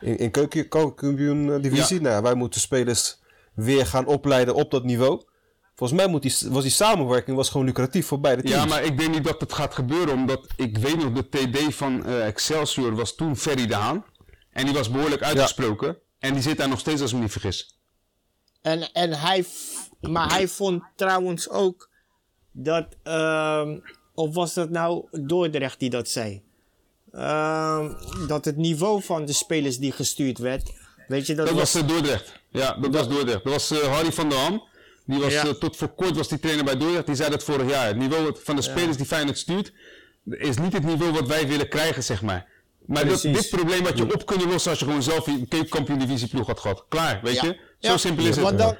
in, 0.00 0.16
in 0.18 0.30
keuken- 0.30 0.68
keukenkampioen-divisie. 0.68 2.00
Nou, 2.00 2.22
wij 2.22 2.34
moeten 2.34 2.60
spelers 2.60 3.18
weer 3.54 3.86
gaan 3.86 4.06
opleiden 4.06 4.54
op 4.54 4.70
dat 4.70 4.84
niveau. 4.84 5.22
Volgens 5.74 6.00
mij 6.00 6.08
moet 6.08 6.22
die, 6.22 6.34
was 6.50 6.62
die 6.62 6.72
samenwerking 6.72 7.36
was 7.36 7.48
gewoon 7.50 7.66
lucratief 7.66 8.06
voor 8.06 8.20
beide 8.20 8.42
teams. 8.42 8.62
Ja, 8.62 8.68
maar 8.68 8.84
ik 8.84 8.98
denk 8.98 9.14
niet 9.14 9.24
dat 9.24 9.40
het 9.40 9.52
gaat 9.52 9.74
gebeuren, 9.74 10.14
omdat 10.14 10.46
ik 10.56 10.78
weet 10.78 10.96
nog, 11.02 11.12
de 11.12 11.28
TD 11.28 11.74
van 11.74 12.06
eh, 12.06 12.26
Excelsior 12.26 12.94
was 12.94 13.14
toen 13.14 13.36
Ferry 13.36 13.66
de 13.66 13.74
Haan. 13.74 14.04
En 14.50 14.64
die 14.64 14.74
was 14.74 14.90
behoorlijk 14.90 15.22
uitgesproken. 15.22 15.98
En 16.18 16.32
die 16.32 16.42
zit 16.42 16.56
daar 16.56 16.68
nog 16.68 16.78
steeds, 16.80 17.00
als 17.00 17.10
ik 17.10 17.16
me 17.16 17.22
niet 17.22 17.32
vergis. 17.32 17.78
En, 18.62 18.92
en 18.92 19.12
hij, 19.12 19.44
maar 20.00 20.30
hij 20.30 20.48
vond 20.48 20.82
trouwens 20.96 21.48
ook 21.48 21.88
dat, 22.52 22.86
ehm, 23.02 23.78
of 24.14 24.34
was 24.34 24.54
dat 24.54 24.70
nou 24.70 25.04
Dordrecht 25.10 25.78
die 25.78 25.90
dat 25.90 26.08
zei? 26.08 26.42
Ehm, 27.12 27.92
dat 28.26 28.44
het 28.44 28.56
niveau 28.56 29.02
van 29.02 29.24
de 29.24 29.32
spelers 29.32 29.78
die 29.78 29.92
gestuurd 29.92 30.38
werd, 30.38 30.72
weet 31.08 31.26
je, 31.26 31.34
dat, 31.34 31.46
Dat 31.46 31.54
was, 31.54 31.72
was 31.72 31.82
eh, 31.82 31.88
Dordrecht. 31.88 32.40
Ja, 32.48 32.74
dat 32.80 32.94
was 32.94 33.08
Dordrecht. 33.08 33.44
Dat 33.44 33.52
was 33.52 33.70
eh, 33.70 33.78
Harry 33.94 34.12
van 34.12 34.28
der 34.28 34.38
Ham. 34.38 34.62
Die 35.06 35.20
was, 35.20 35.32
Ja. 35.32 35.44
eh, 35.46 35.50
tot 35.50 35.76
voor 35.76 35.88
kort 35.94 36.16
was 36.16 36.28
die 36.28 36.38
trainer 36.40 36.64
bij 36.64 36.76
Dordrecht. 36.76 37.06
Die 37.06 37.14
zei 37.14 37.30
dat 37.30 37.42
vorig 37.44 37.70
jaar. 37.70 37.86
Het 37.86 37.96
niveau 37.96 38.36
van 38.42 38.56
de 38.56 38.62
spelers 38.62 38.96
die 38.96 39.06
Feyenoord 39.06 39.38
stuurt, 39.38 39.72
is 40.24 40.56
niet 40.56 40.72
het 40.72 40.84
niveau 40.84 41.12
wat 41.12 41.26
wij 41.26 41.48
willen 41.48 41.68
krijgen, 41.68 42.02
zeg 42.04 42.22
maar. 42.22 42.46
Maar 42.86 43.06
dat, 43.08 43.20
dit 43.22 43.48
probleem 43.50 43.84
had 43.84 43.98
je 43.98 44.14
op 44.14 44.26
kunnen 44.26 44.48
lossen 44.48 44.70
als 44.70 44.78
je 44.80 44.84
gewoon 44.84 45.02
zelf 45.02 45.26
een 45.26 45.48
keukenkampioen 45.48 45.98
divisieploeg 45.98 46.46
had 46.46 46.60
gehad. 46.60 46.84
Klaar, 46.88 47.20
weet 47.22 47.34
Ja. 47.34 47.44
je? 47.44 47.52
Zo 47.78 47.88
Ja. 47.90 47.96
simpel 47.96 48.24
is 48.24 48.36
het. 48.36 48.44
Want 48.44 48.58
dan, 48.58 48.76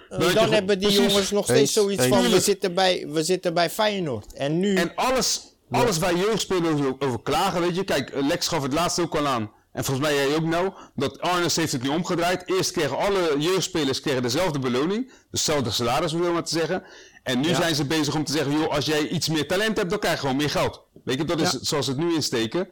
hebben 0.52 0.78
die 0.78 0.88
Precies. 0.88 1.06
jongens 1.12 1.30
nog 1.30 1.44
steeds 1.44 1.60
Eens, 1.60 1.72
zoiets 1.72 2.02
eens. 2.04 2.14
van, 2.16 2.30
we 2.30 2.40
zitten, 2.40 2.74
bij, 2.74 3.06
we 3.08 3.22
zitten 3.22 3.54
bij 3.54 3.70
Feyenoord. 3.70 4.32
En 4.32 4.58
nu, 4.60 4.74
En 4.74 4.92
alles, 4.94 5.40
alles 5.70 5.98
waar 5.98 6.16
jeugdspelers 6.16 6.72
over, 6.72 6.94
over 6.98 7.22
klagen, 7.22 7.60
weet 7.60 7.74
je. 7.76 7.84
Kijk, 7.84 8.12
Lex 8.14 8.48
gaf 8.48 8.62
het 8.62 8.72
laatst 8.72 8.98
ook 8.98 9.16
al 9.16 9.26
aan. 9.26 9.50
en 9.72 9.84
volgens 9.84 10.06
mij 10.06 10.16
jij 10.16 10.34
ook 10.36 10.44
nou, 10.44 10.72
dat 10.94 11.20
Arnes 11.20 11.56
heeft 11.56 11.72
het 11.72 11.82
nu 11.82 11.88
omgedraaid. 11.88 12.42
Eerst 12.46 12.70
kregen 12.70 12.96
alle 12.98 13.34
jeugdspelers 13.38 14.00
kregen 14.00 14.22
dezelfde 14.22 14.58
beloning, 14.58 15.12
dezelfde 15.30 15.70
salaris, 15.70 16.12
om 16.12 16.32
maar 16.32 16.44
te 16.44 16.54
zeggen. 16.58 16.82
En 17.22 17.40
nu 17.40 17.48
Ja. 17.48 17.54
zijn 17.54 17.74
ze 17.74 17.84
bezig 17.84 18.14
om 18.14 18.24
te 18.24 18.32
zeggen, 18.32 18.52
joh, 18.52 18.68
als 18.74 18.86
jij 18.86 19.08
iets 19.08 19.28
meer 19.28 19.46
talent 19.48 19.76
hebt, 19.76 19.90
dan 19.90 19.98
krijg 19.98 20.14
je 20.14 20.20
gewoon 20.20 20.36
meer 20.36 20.50
geld. 20.50 20.82
Weet 21.04 21.18
je, 21.18 21.24
dat 21.24 21.40
is 21.40 21.52
Ja. 21.52 21.58
zoals 21.62 21.84
ze 21.84 21.90
het 21.90 22.00
nu 22.00 22.14
insteken. 22.14 22.68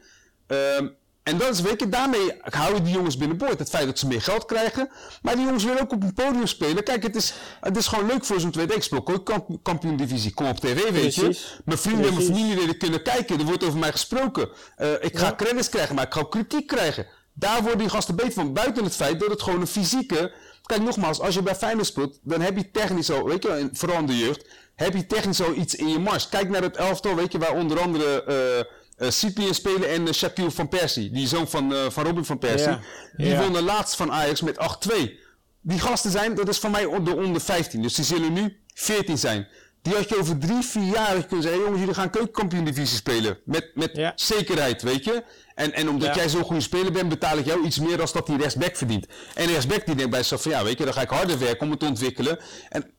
Ehm, 0.46 0.88
en 1.22 1.38
dat 1.38 1.48
is, 1.54 1.60
weet 1.60 1.80
je, 1.80 1.88
daarmee 1.88 2.32
houden 2.40 2.84
die 2.84 2.92
jongens 2.92 3.16
binnenboord. 3.16 3.58
Het 3.58 3.68
feit 3.68 3.86
dat 3.86 3.98
ze 3.98 4.06
meer 4.06 4.22
geld 4.22 4.44
krijgen. 4.44 4.90
Maar 5.22 5.34
die 5.36 5.44
jongens 5.44 5.64
willen 5.64 5.80
ook 5.80 5.92
op 5.92 6.02
een 6.02 6.14
podium 6.14 6.46
spelen. 6.46 6.84
Kijk, 6.84 7.02
het 7.02 7.16
is, 7.16 7.34
het 7.60 7.76
is 7.76 7.86
gewoon 7.86 8.06
leuk 8.06 8.24
voor 8.24 8.40
zo'n 8.40 8.50
tweede 8.50 8.74
Ik 8.74 8.82
speel 8.82 9.06
ook 9.06 9.24
kamp, 9.26 9.48
kampioen 9.62 9.96
divisie. 9.96 10.34
Kom 10.34 10.46
op 10.48 10.60
tv, 10.60 10.90
weet 10.90 11.14
je. 11.14 11.38
Mijn 11.64 11.78
vrienden 11.78 12.06
en 12.06 12.14
mijn 12.14 12.26
familieleden 12.26 12.78
kunnen 12.78 13.02
kijken. 13.02 13.38
Er 13.38 13.44
wordt 13.44 13.64
over 13.64 13.78
mij 13.78 13.90
gesproken. 13.90 14.48
Eh, 14.76 14.92
ik 15.00 15.18
ga 15.18 15.26
Ja. 15.26 15.34
credits 15.34 15.68
krijgen, 15.68 15.94
maar 15.94 16.06
ik 16.06 16.12
ga 16.12 16.20
ook 16.20 16.30
kritiek 16.30 16.66
krijgen. 16.66 17.06
Daar 17.32 17.60
worden 17.60 17.78
die 17.78 17.88
gasten 17.88 18.16
beter 18.16 18.32
van. 18.32 18.52
Buiten 18.52 18.84
het 18.84 18.96
feit 18.96 19.20
dat 19.20 19.30
het 19.30 19.42
gewoon 19.42 19.60
een 19.60 19.66
fysieke... 19.66 20.32
Kijk, 20.62 20.82
nogmaals, 20.82 21.20
als 21.20 21.34
je 21.34 21.42
bij 21.42 21.54
Feyenoord 21.54 21.86
speelt, 21.86 22.18
dan 22.22 22.40
heb 22.40 22.56
je 22.56 22.70
technisch 22.70 23.10
al, 23.10 23.24
weet 23.24 23.42
je, 23.42 23.68
vooral 23.72 23.98
in 23.98 24.06
de 24.06 24.18
jeugd, 24.18 24.46
heb 24.74 24.94
je 24.94 25.06
technisch 25.06 25.42
al 25.42 25.52
iets 25.54 25.74
in 25.74 25.88
je 25.88 25.98
mars. 25.98 26.28
Kijk 26.28 26.48
naar 26.48 26.62
het 26.62 26.76
elftal, 26.76 27.14
weet 27.14 27.32
je, 27.32 27.38
waar 27.38 27.54
onder 27.54 27.80
andere 27.80 28.24
eh, 28.24 28.72
Cyprien 29.08 29.54
spelen 29.54 29.88
en 29.88 30.06
uh, 30.06 30.12
Shaquille 30.12 30.50
van 30.50 30.68
Persie, 30.68 31.10
die 31.10 31.26
zoon 31.28 31.48
van, 31.48 31.74
eh, 31.74 31.90
van 31.90 32.04
Robin 32.04 32.24
van 32.24 32.38
Persie. 32.38 32.68
Ja. 32.68 32.80
Die 33.16 33.26
Ja. 33.26 33.40
wonnen 33.42 33.62
laatst 33.62 33.96
van 33.96 34.12
Ajax 34.12 34.40
met 34.40 34.58
8-2. 34.58 35.18
Die 35.60 35.78
gasten 35.78 36.10
zijn, 36.10 36.34
dat 36.34 36.48
is 36.48 36.58
van 36.58 36.70
mij 36.70 36.82
de 36.82 37.16
onder 37.16 37.40
15, 37.40 37.82
dus 37.82 37.94
die 37.94 38.04
zullen 38.04 38.32
nu 38.32 38.56
14 38.74 39.18
zijn. 39.18 39.48
Die 39.82 39.94
had 39.94 40.08
je 40.08 40.18
over 40.18 40.38
drie, 40.38 40.62
vier 40.62 40.92
jaar 40.92 41.24
kunnen 41.26 41.42
zeggen, 41.42 41.60
jongens, 41.62 41.78
jullie 41.80 41.94
gaan 41.94 42.10
keukenkampioen 42.10 42.64
divisie 42.64 42.96
spelen. 42.96 43.38
Met, 43.44 43.70
met 43.74 43.90
Ja. 43.96 44.12
zekerheid, 44.16 44.82
weet 44.82 45.04
je. 45.04 45.24
En, 45.54 45.72
en 45.72 45.88
omdat 45.88 46.08
Ja. 46.08 46.14
jij 46.14 46.28
zo'n 46.28 46.42
goede 46.44 46.60
speler 46.60 46.92
bent, 46.92 47.08
betaal 47.08 47.38
ik 47.38 47.44
jou 47.46 47.64
iets 47.64 47.78
meer 47.78 47.96
dan 47.96 48.08
dat 48.12 48.26
die 48.26 48.36
rechtsback 48.36 48.76
verdient. 48.76 49.06
En 49.34 49.46
de 49.46 49.52
rechtsback 49.52 49.86
die 49.86 49.94
denkt 49.94 50.10
bij 50.10 50.18
zichzelf 50.22 50.42
van, 50.42 50.50
ja, 50.50 50.64
weet 50.64 50.78
je, 50.78 50.84
dan 50.84 50.92
ga 50.94 51.00
ik 51.00 51.08
harder 51.10 51.38
werken 51.38 51.60
om 51.64 51.70
het 51.70 51.80
te 51.80 51.86
ontwikkelen. 51.86 52.38
En 52.68 52.90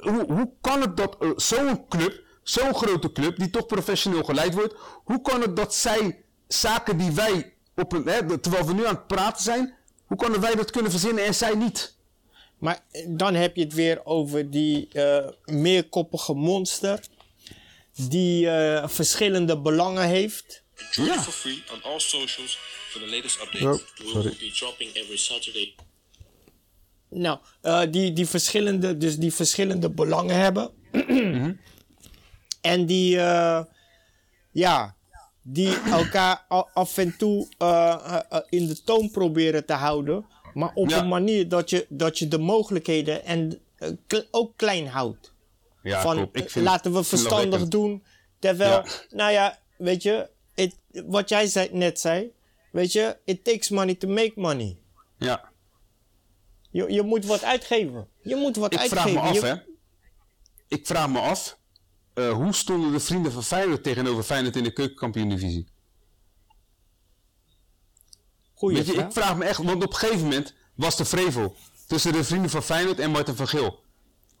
hoe, 0.00 0.24
hoe 0.28 0.50
kan 0.60 0.80
het 0.80 0.96
dat 0.96 1.16
eh, 1.20 1.28
zo'n 1.36 1.88
club, 1.88 2.20
zo'n 2.50 2.74
grote 2.74 3.12
club, 3.12 3.38
die 3.38 3.50
toch 3.50 3.66
professioneel 3.66 4.24
geleid 4.24 4.54
wordt, 4.54 4.74
hoe 5.04 5.20
kan 5.22 5.40
het 5.40 5.56
dat 5.56 5.74
zij 5.74 6.24
zaken 6.48 6.98
die 6.98 7.10
wij 7.10 7.54
op 7.74 7.92
een, 7.92 8.06
hè, 8.06 8.38
terwijl 8.38 8.66
we 8.66 8.72
nu 8.72 8.86
aan 8.86 8.94
het 8.94 9.06
praten 9.06 9.42
zijn, 9.42 9.74
hoe 10.06 10.16
kunnen 10.16 10.40
wij 10.40 10.54
dat 10.54 10.70
kunnen 10.70 10.90
verzinnen 10.90 11.24
en 11.24 11.34
zij 11.34 11.54
niet? 11.54 11.98
Maar 12.58 12.80
dan 13.08 13.34
heb 13.34 13.56
je 13.56 13.62
het 13.62 13.74
weer 13.74 14.04
over 14.04 14.50
die 14.50 14.88
eh, 14.92 15.28
meerkoppige 15.44 16.34
monster. 16.34 17.00
Die 18.08 18.50
eh, 18.50 18.88
verschillende 18.88 19.60
belangen 19.60 20.08
heeft. 20.08 20.62
Join 20.90 21.08
it 21.08 21.20
for 21.20 21.32
free 21.32 21.62
on 21.72 21.82
all 21.82 22.00
socials 22.00 22.58
for 22.90 23.00
the 23.00 23.06
latest 23.06 23.42
updates. 23.42 23.82
Oh, 23.82 24.12
sorry. 24.12 24.36
be 24.38 24.50
dropping 24.50 24.94
every 24.94 25.16
Saturday. 25.16 25.74
Nou, 27.08 27.38
eh, 27.60 27.82
die, 27.90 28.12
die 28.12 28.26
verschillende, 28.26 28.96
dus 28.96 29.16
die 29.16 29.32
verschillende 29.32 29.90
belangen 29.90 30.36
hebben. 30.36 30.70
En 32.60 32.86
die, 32.86 33.18
eh, 33.20 33.64
ja, 34.50 34.96
die 35.42 35.76
elkaar 35.80 36.44
af 36.74 36.96
en 36.98 37.16
toe 37.18 37.46
eh, 37.58 38.20
eh, 38.30 38.40
in 38.48 38.66
de 38.66 38.82
toon 38.82 39.10
proberen 39.10 39.66
te 39.66 39.72
houden. 39.72 40.26
Maar 40.54 40.70
op 40.74 40.88
Ja. 40.90 40.98
een 40.98 41.08
manier 41.08 41.48
dat 41.48 41.70
je, 41.70 41.86
dat 41.88 42.18
je 42.18 42.28
de 42.28 42.38
mogelijkheden 42.38 43.24
en 43.24 43.60
ook 44.30 44.56
klein 44.56 44.86
houdt. 44.86 45.32
Ja, 45.82 46.00
van. 46.02 46.28
Ik 46.32 46.50
vind- 46.50 46.64
laten 46.64 46.92
we 46.92 46.98
ik 46.98 47.04
verstandig 47.04 47.68
doen. 47.68 48.04
Terwijl, 48.38 48.70
Ja. 48.72 48.84
nou 49.10 49.32
ja, 49.32 49.58
weet 49.76 50.02
je, 50.02 50.30
it, 50.54 50.74
wat 51.06 51.28
jij 51.28 51.46
zei, 51.46 51.68
net 51.72 52.00
zei, 52.00 52.32
weet 52.72 52.92
je, 52.92 53.16
it 53.24 53.44
takes 53.44 53.68
money 53.68 53.94
to 53.94 54.08
make 54.08 54.32
money. 54.34 54.78
Ja. 55.18 55.48
Je, 56.70 56.92
je 56.92 57.02
moet 57.02 57.24
wat 57.26 57.44
uitgeven. 57.44 58.08
Je 58.22 58.36
moet 58.36 58.56
wat 58.56 58.72
Ik 58.72 58.78
uitgeven. 58.78 59.10
vraag 59.10 59.22
me 59.22 59.28
af, 59.28 59.40
Je- 59.40 59.46
hè. 59.46 59.54
Ik 60.68 60.86
vraag 60.86 61.08
me 61.08 61.18
af, 61.18 61.58
eh, 62.14 62.32
hoe 62.32 62.52
stonden 62.54 62.92
de 62.92 63.00
vrienden 63.00 63.32
van 63.32 63.44
Feyenoord 63.44 63.82
tegenover 63.82 64.22
Feyenoord 64.22 64.56
in 64.56 64.62
de 64.62 64.72
keukenkampioen-divisie? 64.72 65.66
Goeie 68.54 68.76
Weet 68.76 68.86
je, 68.86 68.92
vraag. 68.92 69.06
ik 69.06 69.12
vraag 69.12 69.36
me 69.36 69.44
echt, 69.44 69.58
want 69.62 69.84
op 69.84 69.90
een 69.92 69.96
gegeven 69.96 70.22
moment 70.22 70.54
was 70.74 70.98
er 70.98 71.06
vrevel 71.06 71.56
tussen 71.86 72.12
de 72.12 72.24
vrienden 72.24 72.50
van 72.50 72.62
Feyenoord 72.62 72.98
en 72.98 73.10
Martin 73.10 73.34
van 73.34 73.48
Geel. 73.48 73.80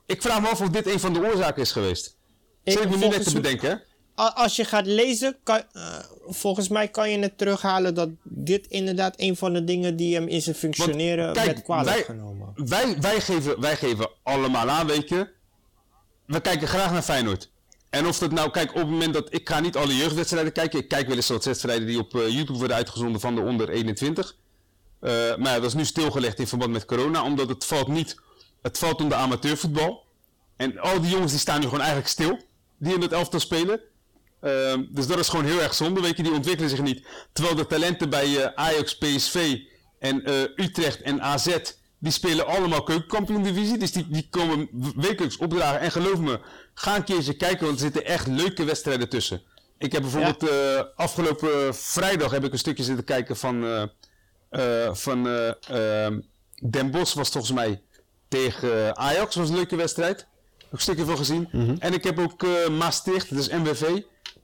Ik 0.06 0.22
vraag 0.22 0.40
me 0.40 0.48
af 0.48 0.60
of 0.60 0.68
dit 0.68 0.86
een 0.86 1.00
van 1.00 1.12
de 1.12 1.20
oorzaken 1.20 1.62
is 1.62 1.72
geweest. 1.72 2.16
Ik- 2.64 2.72
Zit 2.72 2.82
ik 2.82 2.90
me 2.90 2.96
nu 2.96 3.08
net 3.08 3.24
te 3.24 3.32
bedenken, 3.32 3.82
Als 4.14 4.56
je 4.56 4.64
gaat 4.64 4.86
lezen, 4.86 5.36
kan, 5.42 5.62
eh, 5.72 5.98
volgens 6.26 6.68
mij 6.68 6.88
kan 6.88 7.10
je 7.10 7.18
het 7.18 7.38
terughalen 7.38 7.94
dat 7.94 8.08
dit 8.22 8.66
inderdaad 8.66 9.14
een 9.16 9.36
van 9.36 9.52
de 9.52 9.64
dingen 9.64 9.96
die 9.96 10.14
hem 10.14 10.28
in 10.28 10.42
zijn 10.42 10.56
functioneren 10.56 11.24
Want, 11.24 11.36
kijk, 11.36 11.46
werd 11.50 11.62
kwalijk 11.62 11.94
wij- 11.96 12.04
genomen. 12.04 12.52
Wij, 12.54 13.00
wij, 13.00 13.20
geven, 13.20 13.60
wij 13.60 13.76
geven 13.76 14.10
allemaal 14.22 14.68
aan, 14.68 14.86
weet 14.86 15.08
je. 15.08 15.30
We 16.26 16.40
kijken 16.40 16.68
graag 16.68 16.92
naar 16.92 17.02
Feyenoord. 17.02 17.50
En 17.90 18.06
of 18.06 18.18
dat 18.18 18.30
nou, 18.32 18.50
kijk, 18.50 18.70
op 18.70 18.76
het 18.76 18.88
moment 18.88 19.14
dat 19.14 19.34
ik 19.34 19.48
ga 19.48 19.60
niet 19.60 19.76
alle 19.76 19.96
jeugdwedstrijden 19.96 20.52
kijken. 20.52 20.78
Ik 20.78 20.88
kijk 20.88 21.06
wel 21.06 21.16
eens 21.16 21.28
wat 21.28 21.44
wedstrijden 21.44 21.86
die 21.86 21.98
op 21.98 22.14
eh, 22.14 22.28
YouTube 22.28 22.58
worden 22.58 22.76
uitgezonden 22.76 23.20
van 23.20 23.34
de 23.34 23.40
onder 23.40 23.68
21. 23.68 24.36
Eh, 25.00 25.10
maar 25.10 25.52
ja, 25.52 25.54
dat 25.54 25.64
is 25.64 25.74
nu 25.74 25.84
stilgelegd 25.84 26.38
in 26.38 26.46
verband 26.46 26.72
met 26.72 26.84
corona, 26.84 27.24
omdat 27.24 27.48
het 27.48 27.64
valt 27.64 27.88
niet. 27.88 28.16
Het 28.62 28.78
valt 28.78 29.00
onder 29.00 29.18
amateurvoetbal. 29.18 30.04
En 30.56 30.78
al 30.78 31.00
die 31.00 31.10
jongens 31.10 31.30
die 31.30 31.40
staan 31.40 31.58
nu 31.58 31.64
gewoon 31.64 31.80
eigenlijk 31.80 32.08
stil, 32.08 32.38
die 32.78 32.94
in 32.94 33.00
het 33.00 33.12
elftal 33.12 33.40
spelen. 33.40 33.80
Ehm, 34.40 34.84
dus 34.88 35.06
dat 35.06 35.18
is 35.18 35.28
gewoon 35.28 35.44
heel 35.44 35.60
erg 35.60 35.74
zonde, 35.74 36.00
weet 36.00 36.16
je, 36.16 36.22
die 36.22 36.32
ontwikkelen 36.32 36.70
zich 36.70 36.82
niet. 36.82 37.06
Terwijl 37.32 37.56
de 37.56 37.66
talenten 37.66 38.10
bij 38.10 38.36
eh, 38.36 38.52
Ajax, 38.54 38.98
PSV 38.98 39.58
en 39.98 40.30
Utrecht 40.56 41.02
en 41.02 41.22
AZ, 41.22 41.56
die 42.00 42.12
spelen 42.12 42.46
allemaal 42.46 42.82
keukenkampioen-divisie. 42.82 43.78
Dus 43.78 43.92
die, 43.92 44.06
die 44.08 44.26
komen 44.30 44.68
wekelijks 44.96 45.36
opdragen. 45.36 45.80
En 45.80 45.90
geloof 45.90 46.18
me, 46.18 46.40
ga 46.74 46.96
een 46.96 47.04
keertje 47.04 47.36
kijken, 47.36 47.66
want 47.66 47.72
er 47.72 47.84
zitten 47.84 48.04
echt 48.04 48.26
leuke 48.26 48.64
wedstrijden 48.64 49.08
tussen. 49.08 49.42
Ik 49.78 49.92
heb 49.92 50.02
bijvoorbeeld 50.02 50.48
eh, 50.48 50.82
afgelopen 50.96 51.74
vrijdag 51.74 52.30
heb 52.30 52.44
ik 52.44 52.52
een 52.52 52.58
stukje 52.58 52.84
zitten 52.84 53.04
kijken 53.04 53.36
van, 53.36 53.64
eh, 53.64 53.82
eh, 54.50 54.94
van 54.94 55.28
eh, 55.28 56.04
ehm, 56.04 56.20
Den 56.70 56.90
Bosch 56.90 57.14
was 57.14 57.28
volgens 57.28 57.52
mij 57.52 57.82
tegen 58.28 58.96
Ajax, 58.96 59.34
was 59.34 59.48
een 59.48 59.54
leuke 59.54 59.76
wedstrijd. 59.76 60.26
Ook 60.64 60.72
een 60.72 60.80
stukje 60.80 61.04
van 61.04 61.16
gezien. 61.16 61.48
En 61.78 61.92
ik 61.92 62.04
heb 62.04 62.18
ook 62.18 62.46
Maastricht, 62.70 63.34
dus 63.34 63.48
MWV, 63.48 64.00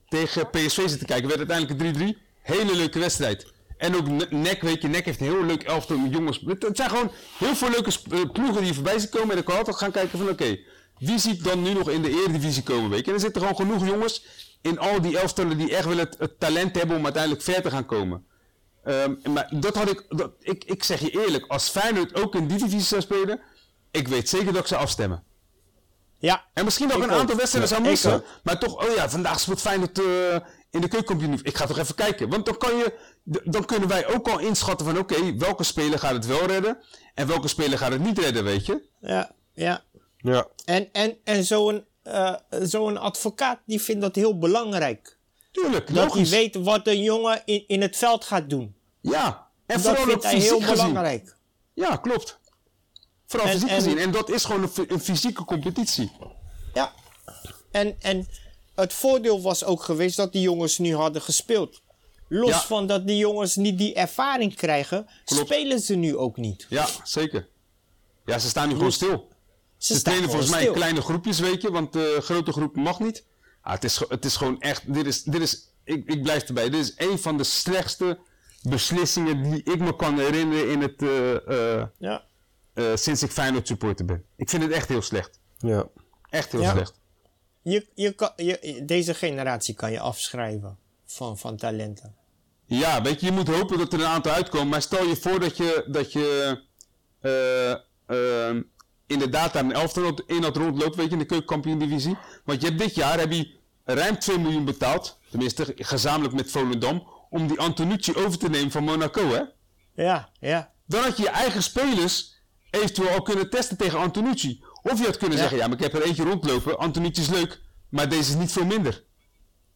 tegen 0.08 0.50
PSV 0.50 0.88
zitten 0.88 1.06
kijken. 1.06 1.28
Werd 1.28 1.50
uiteindelijk 1.50 1.98
een 1.98 2.14
3-3. 2.14 2.18
Hele 2.42 2.76
leuke 2.76 2.98
wedstrijd. 2.98 3.46
En 3.76 3.96
ook 3.96 4.08
Ne- 4.08 4.26
NEC, 4.30 4.62
weet 4.62 4.82
je, 4.82 4.88
NEC 4.88 5.04
heeft 5.04 5.20
een 5.20 5.26
heel 5.26 5.44
leuk 5.44 5.62
elftal 5.62 5.98
met 5.98 6.12
jongens. 6.12 6.42
Het, 6.46 6.76
zijn 6.76 6.90
gewoon 6.90 7.10
heel 7.38 7.54
veel 7.54 7.70
leuke 7.70 7.90
eh, 8.10 8.30
ploegen 8.32 8.62
die 8.62 8.74
voorbij 8.74 8.98
zien 8.98 9.08
komen. 9.08 9.30
En 9.30 9.38
ik 9.38 9.44
kan 9.44 9.56
altijd 9.56 9.76
gaan 9.76 9.90
kijken 9.90 10.18
van 10.18 10.28
oké, 10.28 10.58
wie 10.98 11.18
ziet 11.18 11.44
dan 11.44 11.62
nu 11.62 11.72
nog 11.72 11.90
in 11.90 12.02
de 12.02 12.10
Eredivisie 12.10 12.62
komen, 12.62 12.90
weet 12.90 13.00
je. 13.04 13.06
En 13.06 13.14
er 13.14 13.20
zitten 13.20 13.40
gewoon 13.40 13.56
genoeg 13.56 13.86
jongens 13.86 14.24
in 14.62 14.78
al 14.78 15.00
die 15.00 15.18
elftallen 15.18 15.58
die 15.58 15.76
echt 15.76 15.84
wel 15.86 15.96
het, 15.96 16.16
het 16.18 16.40
talent 16.40 16.76
hebben 16.76 16.96
om 16.96 17.04
uiteindelijk 17.04 17.42
ver 17.42 17.62
te 17.62 17.70
gaan 17.70 17.86
komen. 17.86 18.26
Ehm, 18.84 19.14
maar 19.32 19.48
dat 19.50 19.74
had 19.76 19.90
ik, 19.90 20.04
dat, 20.08 20.32
ik, 20.40 20.64
ik 20.64 20.84
zeg 20.84 21.00
je 21.00 21.10
eerlijk, 21.24 21.44
als 21.46 21.68
Feyenoord 21.68 22.22
ook 22.22 22.34
in 22.34 22.46
die 22.46 22.58
divisie 22.58 22.80
zou 22.80 23.00
spelen, 23.00 23.40
ik 23.90 24.08
weet 24.08 24.28
zeker 24.28 24.52
dat 24.52 24.62
ik 24.62 24.66
zou 24.66 24.80
afstemmen. 24.80 25.24
Ja, 26.18 26.44
En 26.52 26.64
misschien 26.64 26.92
ook 26.92 27.02
een 27.02 27.10
aantal 27.10 27.36
wedstrijden 27.36 27.70
zou 27.70 27.82
missen. 27.82 28.24
Maar 28.42 28.58
toch, 28.58 28.86
oh 28.86 28.94
ja, 28.94 29.10
vandaag 29.10 29.40
speelt 29.40 29.60
Feyenoord 29.60 29.98
eh 29.98 30.36
in 30.76 30.80
de 30.82 30.88
keukenkampioen. 30.88 31.40
Ik 31.42 31.56
ga 31.56 31.66
toch 31.66 31.78
even 31.78 31.94
kijken. 31.94 32.28
Want 32.28 32.46
dan, 32.46 32.56
kan 32.58 32.76
je, 32.76 32.98
dan 33.44 33.64
kunnen 33.64 33.88
wij 33.88 34.06
ook 34.14 34.28
al 34.28 34.38
inschatten 34.38 34.86
van 34.86 34.98
oké, 34.98 35.36
welke 35.36 35.64
speler 35.64 35.98
gaat 35.98 36.12
het 36.12 36.26
wel 36.26 36.46
redden. 36.46 36.78
En 37.14 37.26
welke 37.26 37.48
speler 37.48 37.78
gaat 37.78 37.92
het 37.92 38.02
niet 38.04 38.18
redden, 38.18 38.44
weet 38.44 38.66
je. 38.66 38.82
ja, 39.00 39.30
ja. 39.54 39.84
Ja. 40.18 40.46
En, 40.64 40.92
en, 40.92 41.16
en 41.24 41.44
zo'n 41.44 41.84
eh, 42.02 42.34
zo'n 42.50 42.96
advocaat 42.96 43.58
die 43.66 43.80
vindt 43.82 44.00
dat 44.00 44.14
heel 44.14 44.38
belangrijk. 44.38 45.18
Tuurlijk, 45.50 45.86
Dat 45.86 45.96
hij 45.96 46.04
logisch. 46.06 46.30
weet 46.30 46.54
wat 46.54 46.86
een 46.86 47.02
jongen 47.02 47.42
in, 47.44 47.64
in 47.66 47.80
het 47.82 47.96
veld 47.96 48.24
gaat 48.24 48.50
doen. 48.50 48.74
Ja, 49.00 49.46
en 49.66 49.82
dat 49.82 49.86
vooral 49.86 50.04
vindt 50.06 50.22
hij 50.22 50.32
fysiek 50.32 50.48
heel 50.50 50.60
gezien. 50.60 50.76
belangrijk. 50.76 51.36
Ja, 51.74 51.96
klopt. 51.96 52.38
Vooral 53.26 53.48
En- 53.48 53.52
fysiek 53.54 53.68
en- 53.70 53.74
gezien. 53.74 53.98
En 53.98 54.10
dat 54.10 54.30
is 54.30 54.44
gewoon 54.44 54.62
een, 54.62 54.84
een 54.88 55.00
fysieke 55.00 55.44
competitie. 55.44 56.12
Ja. 56.74 56.92
En, 57.70 57.96
en 58.00 58.26
het 58.76 58.92
voordeel 58.92 59.42
was 59.42 59.64
ook 59.64 59.82
geweest 59.82 60.16
dat 60.16 60.32
die 60.32 60.42
jongens 60.42 60.78
nu 60.78 60.94
hadden 60.94 61.22
gespeeld. 61.22 61.80
Los 62.28 62.48
Ja. 62.50 62.60
van 62.60 62.86
dat 62.86 63.06
die 63.06 63.16
jongens 63.16 63.56
niet 63.56 63.78
die 63.78 63.94
ervaring 63.94 64.54
krijgen, 64.54 65.06
Klopt. 65.24 65.44
spelen 65.46 65.80
ze 65.80 65.94
nu 65.94 66.16
ook 66.16 66.36
niet. 66.36 66.66
Ja, 66.68 66.86
zeker. 67.04 67.48
Ja, 68.24 68.38
ze 68.38 68.48
staan 68.48 68.68
nu 68.68 68.74
gewoon 68.74 68.92
stil. 68.92 69.28
Ze, 69.78 69.92
Ze 69.92 69.98
staan 69.98 70.02
trainen 70.02 70.24
gewoon 70.30 70.30
volgens 70.44 70.50
mij 70.60 70.66
in 70.72 70.78
kleine 70.80 71.00
groepjes, 71.00 71.38
weet 71.38 71.62
je, 71.62 71.70
want 71.70 71.92
de 71.92 72.18
grote 72.22 72.52
groep 72.52 72.76
mag 72.76 73.00
niet. 73.00 73.24
Ah, 73.60 73.72
het, 73.72 73.84
is, 73.84 74.00
het 74.08 74.24
is 74.24 74.36
gewoon 74.36 74.60
echt, 74.60 74.94
dit 74.94 75.06
is, 75.06 75.22
dit 75.22 75.40
is 75.42 75.68
ik, 75.84 76.06
ik 76.06 76.22
blijf 76.22 76.42
erbij, 76.42 76.70
dit 76.70 76.80
is 76.80 76.92
een 77.08 77.18
van 77.18 77.36
de 77.38 77.44
slechtste 77.44 78.18
beslissingen 78.62 79.42
die 79.50 79.62
ik 79.62 79.78
me 79.78 79.96
kan 79.96 80.18
herinneren 80.18 80.70
in 80.70 80.80
het, 80.82 81.02
eh, 81.02 81.34
eh, 81.76 81.86
Ja. 81.98 82.24
eh, 82.74 82.84
sinds 82.94 83.22
ik 83.22 83.30
Feyenoord 83.30 83.66
supporter 83.66 84.04
ben. 84.04 84.24
Ik 84.36 84.50
vind 84.50 84.62
het 84.62 84.72
echt 84.72 84.88
heel 84.88 85.02
slecht. 85.02 85.40
Ja. 85.58 85.86
Echt 86.30 86.52
heel 86.52 86.60
Ja. 86.60 86.70
slecht. 86.72 87.00
Je, 87.70 87.86
je 87.94 88.12
kan, 88.12 88.30
je, 88.36 88.82
deze 88.84 89.14
generatie 89.14 89.74
kan 89.74 89.92
je 89.92 90.00
afschrijven 90.00 90.78
van, 91.04 91.38
van 91.38 91.56
talenten. 91.56 92.14
Ja, 92.64 93.02
weet 93.02 93.20
je, 93.20 93.26
je 93.26 93.32
moet 93.32 93.48
hopen 93.48 93.78
dat 93.78 93.92
er 93.92 94.00
een 94.00 94.06
aantal 94.06 94.32
uitkomen. 94.32 94.68
Maar 94.68 94.82
stel 94.82 95.06
je 95.06 95.16
voor 95.16 95.40
dat 95.40 95.56
je, 95.56 95.84
dat 95.86 96.12
je 96.12 96.58
eh, 97.20 97.72
eh, 98.06 98.56
inderdaad 99.06 99.52
daar 99.52 99.64
een 99.64 99.72
elftal 99.72 100.18
in 100.26 100.42
had 100.42 100.56
rondloopt, 100.56 100.96
weet 100.96 101.06
je, 101.06 101.12
in 101.12 101.18
de 101.18 101.24
keukenkampioen-divisie. 101.24 102.16
Want 102.44 102.60
je 102.60 102.66
hebt 102.66 102.78
dit 102.78 102.94
jaar 102.94 103.18
heb 103.18 103.32
je 103.32 103.58
ruim 103.84 104.18
2 104.18 104.38
miljoen 104.38 104.64
betaald, 104.64 105.18
tenminste 105.30 105.72
gezamenlijk 105.76 106.34
met 106.34 106.50
Volendam, 106.50 107.08
om 107.30 107.46
die 107.46 107.60
Antonucci 107.60 108.14
over 108.14 108.38
te 108.38 108.48
nemen 108.48 108.70
van 108.70 108.84
Monaco, 108.84 109.28
hè? 109.28 109.42
Ja, 110.02 110.30
ja. 110.40 110.72
Dan 110.86 111.02
had 111.02 111.16
je 111.16 111.22
je 111.22 111.28
eigen 111.28 111.62
spelers 111.62 112.34
eventueel 112.70 113.08
al 113.08 113.22
kunnen 113.22 113.50
testen 113.50 113.76
tegen 113.76 113.98
Antonucci. 113.98 114.64
Of 114.92 114.98
je 114.98 115.04
had 115.04 115.16
kunnen 115.16 115.36
Ja. 115.36 115.42
zeggen, 115.42 115.58
ja, 115.58 115.66
maar 115.66 115.76
ik 115.76 115.82
heb 115.82 115.94
er 115.94 116.02
eentje 116.02 116.24
rondlopen, 116.24 116.78
Antonucci 116.78 117.20
is 117.20 117.28
leuk, 117.28 117.60
maar 117.88 118.08
deze 118.08 118.30
is 118.30 118.36
niet 118.36 118.52
veel 118.52 118.64
minder. 118.64 119.04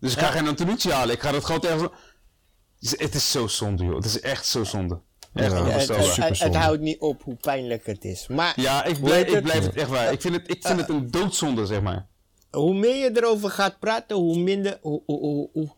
Dus 0.01 0.13
ik 0.13 0.19
ga 0.19 0.25
Ja. 0.27 0.31
geen 0.33 0.49
Antonucci 0.49 0.91
halen, 0.91 1.15
ik 1.15 1.21
ga 1.23 1.33
dat 1.33 1.45
gewoon 1.45 1.61
ergens... 1.63 1.83
Het 2.81 2.93
is- 2.93 2.99
Het 3.01 3.15
is 3.15 3.31
zo 3.31 3.47
zonde, 3.47 3.85
joh. 3.85 3.95
Het 3.95 4.05
is 4.05 4.21
echt 4.21 4.47
zo 4.47 4.65
zonde. 4.65 5.01
Echt 5.35 5.53
Ja, 5.53 5.65
Het, 6.47 6.55
houdt 6.57 6.81
niet 6.81 7.01
op 7.01 7.23
hoe 7.23 7.35
pijnlijk 7.35 7.87
het 7.87 8.05
is. 8.05 8.27
Maar 8.29 8.61
Ja, 8.61 8.85
ik 8.85 9.01
blijf, 9.01 9.27
ik 9.27 9.35
het? 9.35 9.43
blijf 9.43 9.65
het 9.65 9.75
echt 9.77 9.89
waar. 9.89 10.13
Ik 10.13 10.21
vind 10.21 10.35
het, 10.35 10.51
ik 10.51 10.67
vind 10.67 10.81
het 10.81 10.89
een 10.89 11.11
doodzonde, 11.11 11.67
zeg 11.67 11.81
maar. 11.83 12.07
hoe 12.51 12.75
meer 12.75 12.97
je 12.97 13.11
erover 13.17 13.51
gaat 13.51 13.79
praten, 13.79 14.17
hoe 14.17 14.39
minder. 14.39 14.79
Hoe, 14.83 15.03
hoe, 15.07 15.19
hoe, 15.21 15.49
hoe- 15.53 15.73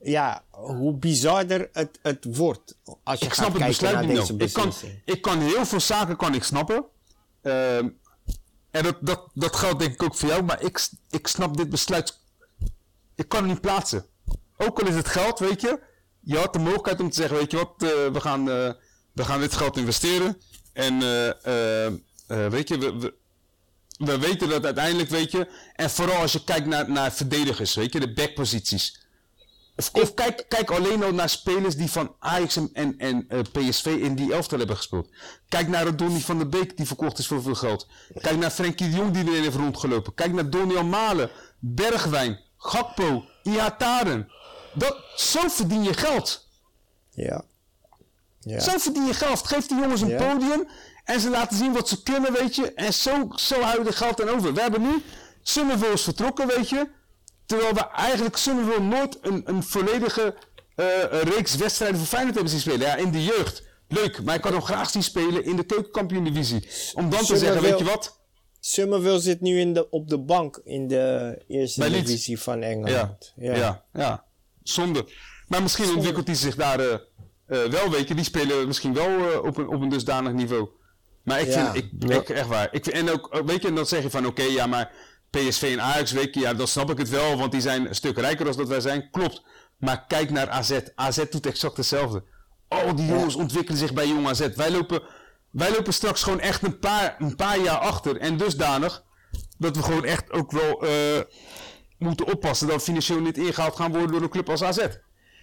ja, 0.00 0.44
hoe 0.50 0.94
bizarder 0.94 1.68
het, 1.72 1.98
het 2.02 2.36
wordt. 2.36 2.76
Als 3.04 3.18
je 3.18 3.24
Ik 3.24 3.32
gaat 3.32 3.44
snap 3.46 3.52
het 3.52 3.62
kijken 3.62 3.66
besluit 3.66 3.94
naar 3.94 4.06
niet. 4.06 4.28
nog. 4.30 4.40
Ik 4.48 4.52
kan, 4.52 4.72
ik 5.04 5.22
kan 5.22 5.40
heel 5.40 5.66
veel 5.66 5.80
zaken 5.80 6.16
kan 6.16 6.34
ik 6.34 6.42
snappen. 6.44 6.84
Ehm, 7.42 7.88
en 8.74 8.82
dat, 8.82 8.96
dat, 9.00 9.30
dat 9.34 9.56
geldt 9.56 9.78
denk 9.78 9.92
ik 9.92 10.02
ook 10.02 10.14
voor 10.14 10.28
jou. 10.28 10.42
Maar 10.42 10.62
ik, 10.62 10.88
ik 11.10 11.26
snap 11.26 11.56
dit 11.56 11.70
besluit. 11.70 12.18
Ik 13.14 13.28
kan 13.28 13.40
het 13.40 13.48
niet 13.48 13.60
plaatsen. 13.60 14.06
Ook 14.56 14.80
al 14.80 14.86
is 14.86 14.94
het 14.94 15.08
geld, 15.08 15.38
weet 15.38 15.60
je. 15.60 15.80
Je 16.20 16.36
had 16.36 16.52
de 16.52 16.58
mogelijkheid 16.58 17.00
om 17.00 17.10
te 17.10 17.16
zeggen, 17.16 17.36
weet 17.36 17.50
je 17.50 17.56
wat, 17.56 17.74
eh, 17.78 17.88
we, 18.12 18.20
gaan, 18.20 18.50
eh, 18.50 18.72
we 19.12 19.24
gaan 19.24 19.40
dit 19.40 19.54
geld 19.54 19.76
investeren. 19.76 20.40
En 20.72 20.92
eh, 20.92 22.46
weet 22.48 22.68
je, 22.68 22.78
we, 22.78 22.98
we, 22.98 23.14
we 23.98 24.18
weten 24.18 24.48
dat 24.48 24.64
uiteindelijk, 24.64 25.08
weet 25.08 25.30
je. 25.30 25.48
En 25.74 25.90
vooral 25.90 26.20
als 26.20 26.32
je 26.32 26.44
kijkt 26.44 26.66
naar, 26.66 26.90
naar 26.90 27.12
verdedigers, 27.12 27.74
weet 27.74 27.92
je, 27.92 28.00
de 28.00 28.12
backposities. 28.12 29.03
Of, 29.76 29.90
of 29.92 30.14
kijk, 30.14 30.44
kijk 30.48 30.70
alleen 30.70 31.02
al 31.04 31.12
naar 31.12 31.28
spelers 31.28 31.76
die 31.76 31.90
van 31.90 32.14
Ajax 32.18 32.56
en, 32.56 32.70
en, 32.72 32.94
en 32.98 33.24
eh, 33.28 33.38
PSV 33.52 33.86
in 33.86 34.14
die 34.14 34.32
elftal 34.32 34.58
hebben 34.58 34.76
gespeeld. 34.76 35.08
Kijk 35.48 35.68
naar 35.68 35.96
Donny 35.96 36.20
van 36.20 36.38
der 36.38 36.48
Beek 36.48 36.76
die 36.76 36.86
verkocht 36.86 37.18
is 37.18 37.26
voor 37.26 37.42
veel 37.42 37.54
geld. 37.54 37.86
Kijk 38.20 38.36
naar 38.38 38.50
Frenkie 38.50 38.90
de 38.90 38.96
Jong 38.96 39.10
die 39.12 39.24
erin 39.28 39.42
heeft 39.42 39.56
rondgelopen. 39.56 40.14
Kijk 40.14 40.32
naar 40.32 40.50
Doniel 40.50 40.84
Malen, 40.84 41.30
Bergwijn, 41.58 42.40
Gakpo, 42.56 43.24
Ihataren. 43.42 44.28
Dat, 44.74 44.96
zo 45.16 45.48
verdien 45.48 45.82
je 45.82 45.94
geld. 45.94 46.48
Ja. 47.10 47.44
ja. 48.40 48.60
Zo 48.60 48.78
verdien 48.78 49.06
je 49.06 49.14
geld. 49.14 49.46
Geef 49.46 49.66
die 49.66 49.78
jongens 49.78 50.00
een 50.00 50.08
Ja. 50.08 50.32
podium 50.32 50.68
en 51.04 51.20
ze 51.20 51.30
laten 51.30 51.56
zien 51.56 51.72
wat 51.72 51.88
ze 51.88 52.02
kunnen, 52.02 52.32
weet 52.32 52.54
je. 52.56 52.72
En 52.72 52.92
zo, 52.94 53.28
zo 53.36 53.60
houden 53.60 53.84
we 53.84 53.92
geld 53.92 54.22
aan 54.22 54.28
over. 54.28 54.54
We 54.54 54.60
hebben 54.60 54.82
nu 54.82 55.02
Summerville 55.42 55.92
is 55.92 56.02
vertrokken, 56.02 56.46
weet 56.46 56.68
je. 56.68 56.88
Terwijl 57.54 57.74
we 57.74 57.88
eigenlijk 57.90 58.36
Summerville 58.36 58.80
nooit 58.86 59.18
een, 59.20 59.42
een 59.44 59.62
volledige 59.62 60.34
eh, 60.74 60.86
reeks 61.10 61.56
wedstrijden 61.56 61.98
voor 61.98 62.06
Feyenoord 62.06 62.34
hebben 62.34 62.52
zien 62.52 62.60
spelen. 62.60 62.80
Ja, 62.86 62.96
in 62.96 63.10
de 63.10 63.24
jeugd. 63.24 63.62
Leuk, 63.88 64.22
maar 64.22 64.34
ik 64.34 64.40
kan 64.40 64.52
hem 64.52 64.62
graag 64.62 64.90
zien 64.90 65.02
spelen 65.02 65.44
in 65.44 65.56
de 65.56 65.64
keukenkampioen-divisie. 65.64 66.68
Om 66.94 67.10
dan 67.10 67.18
te 67.18 67.24
zeggen, 67.26 67.38
Summerville- 67.38 67.70
weet 67.70 67.78
je 67.78 67.84
wat? 67.84 68.18
Somerville 68.60 69.20
zit 69.20 69.40
nu 69.40 69.60
in 69.60 69.72
de, 69.74 69.90
op 69.90 70.08
de 70.08 70.18
bank 70.18 70.60
in 70.64 70.88
de 70.88 71.38
eerste 71.48 71.90
divisie 71.90 72.40
van 72.40 72.60
Ja, 72.60 72.66
Engeland. 72.66 73.32
ja, 73.36 73.84
ja, 73.92 74.24
Zonde. 74.62 75.06
Maar 75.48 75.62
misschien 75.62 75.94
ontwikkelt 75.94 76.26
hij 76.26 76.36
zich 76.36 76.54
daar 76.54 76.80
eh, 76.80 76.92
eh, 77.46 77.70
wel, 77.70 77.90
weet 77.90 78.08
je. 78.08 78.14
Die 78.14 78.24
spelen 78.24 78.66
misschien 78.66 78.94
wel 78.94 79.40
op, 79.40 79.56
een, 79.56 79.68
op 79.68 79.80
een 79.80 79.88
dusdanig 79.88 80.32
niveau. 80.32 80.68
Maar 81.22 81.40
ik 81.40 81.46
Ja. 81.46 81.72
vind, 81.72 81.84
ik, 82.02 82.10
ik, 82.10 82.28
echt 82.28 82.46
waar. 82.48 82.68
Ik, 82.70 82.86
en 82.86 83.10
ook, 83.10 83.42
weet 83.46 83.62
je, 83.62 83.68
en 83.68 83.74
dan 83.74 83.86
zeg 83.86 84.02
je 84.02 84.10
van, 84.10 84.26
oké, 84.26 84.42
ja, 84.42 84.66
maar 84.66 84.92
PSV 85.38 85.62
en 85.62 85.80
Ajax, 85.80 86.12
weet 86.12 86.34
je, 86.34 86.40
ja, 86.40 86.54
dan 86.54 86.68
snap 86.68 86.90
ik 86.90 86.98
het 86.98 87.08
wel, 87.08 87.36
want 87.36 87.52
die 87.52 87.60
zijn 87.60 87.88
een 87.88 87.94
stuk 87.94 88.18
rijker 88.18 88.44
dan 88.44 88.56
dat 88.56 88.68
wij 88.68 88.80
zijn. 88.80 89.10
Klopt. 89.10 89.42
Maar 89.78 90.04
kijk 90.06 90.30
naar 90.30 90.48
AZ. 90.48 90.80
AZ 90.94 91.22
doet 91.30 91.46
exact 91.46 91.76
hetzelfde. 91.76 92.24
Oh, 92.68 92.96
die 92.96 93.06
jongens 93.06 93.34
ontwikkelen 93.34 93.78
zich 93.78 93.92
bij 93.92 94.06
Jong 94.06 94.28
AZ. 94.28 94.48
Wij 94.54 94.70
lopen, 94.70 95.02
wij 95.50 95.70
lopen 95.70 95.92
straks 95.92 96.22
gewoon 96.22 96.40
echt 96.40 96.62
een 96.62 96.78
paar, 96.78 97.16
een 97.18 97.36
paar 97.36 97.58
jaar 97.60 97.78
achter. 97.78 98.16
En 98.16 98.36
dusdanig 98.36 99.04
dat 99.58 99.76
we 99.76 99.82
gewoon 99.82 100.04
echt 100.04 100.30
ook 100.32 100.50
wel 100.52 100.86
eh, 100.86 101.20
moeten 101.98 102.26
oppassen 102.26 102.66
dat 102.66 102.76
we 102.76 102.82
financieel 102.82 103.20
niet 103.20 103.38
ingehaald 103.38 103.76
gaan 103.76 103.90
worden 103.92 104.12
door 104.12 104.22
een 104.22 104.28
club 104.28 104.48
als 104.50 104.62
AZ. 104.62 104.86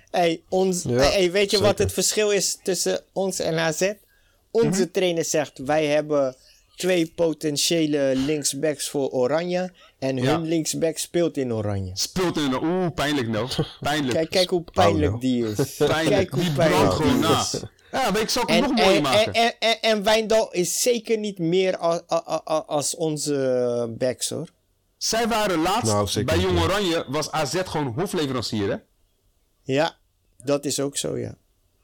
Hey, 0.09 0.43
ons, 0.49 0.83
Ja, 0.83 0.95
hey, 0.95 1.31
weet 1.31 1.51
je 1.51 1.59
wat 1.61 1.77
het 1.77 1.93
verschil 1.93 2.31
is 2.31 2.59
tussen 2.63 3.03
ons 3.13 3.39
en 3.39 3.59
AZ? 3.59 3.93
Onze 4.51 4.81
Mhm. 4.81 4.91
trainer 4.91 5.25
zegt, 5.25 5.57
wij 5.57 5.85
hebben 5.85 6.35
twee 6.81 7.11
potentiële 7.15 8.11
linksbacks 8.15 8.89
voor 8.89 9.09
Oranje. 9.09 9.71
En 9.99 10.17
Ja. 10.17 10.31
hun 10.31 10.47
linksback 10.47 10.97
speelt 10.97 11.37
in 11.37 11.53
Oranje. 11.53 11.91
Speelt 11.93 12.37
in 12.37 12.43
een... 12.51 12.63
Oeh, 12.63 12.87
pijnlijk 12.95 13.27
nou. 13.27 13.49
Pijnlijk. 13.79 14.13
Kijk, 14.13 14.29
kijk 14.29 14.49
hoe 14.49 14.63
pijnlijk 14.73 15.13
Oh, 15.13 15.19
die 15.21 15.47
is. 15.47 15.75
pijnlijk. 15.77 16.07
Kijk 16.09 16.29
hoe 16.29 16.43
die 16.43 16.51
pijnlijk 16.53 16.91
gewoon 16.93 17.11
die 17.13 17.21
na. 17.21 17.39
is. 17.41 17.61
Ja, 17.91 18.11
weet 18.11 18.21
ik, 18.21 18.29
zal 18.29 18.41
het 18.41 18.51
En, 18.51 18.61
nog 18.61 18.71
mooier 18.71 18.95
en, 18.95 19.01
maken. 19.01 19.33
en, 19.33 19.43
en, 19.43 19.53
en, 19.59 19.81
en 19.81 20.03
Wijndal 20.03 20.51
is 20.51 20.81
zeker 20.81 21.17
niet 21.17 21.39
meer 21.39 21.77
als, 21.77 22.01
als 22.67 22.95
onze 22.95 23.93
backs 23.97 24.29
hoor. 24.29 24.47
Zij 24.97 25.27
waren 25.27 25.61
laatst, 25.61 25.93
Nou, 25.93 26.23
bij 26.23 26.37
Jong. 26.39 26.59
Oranje 26.59 27.05
was 27.07 27.31
AZ 27.31 27.55
gewoon 27.65 27.87
hofleverancier, 27.99 28.69
hè? 28.69 28.75
Ja, 29.63 29.97
dat 30.43 30.65
is 30.65 30.79
ook 30.79 30.97
zo, 30.97 31.17
ja. 31.17 31.35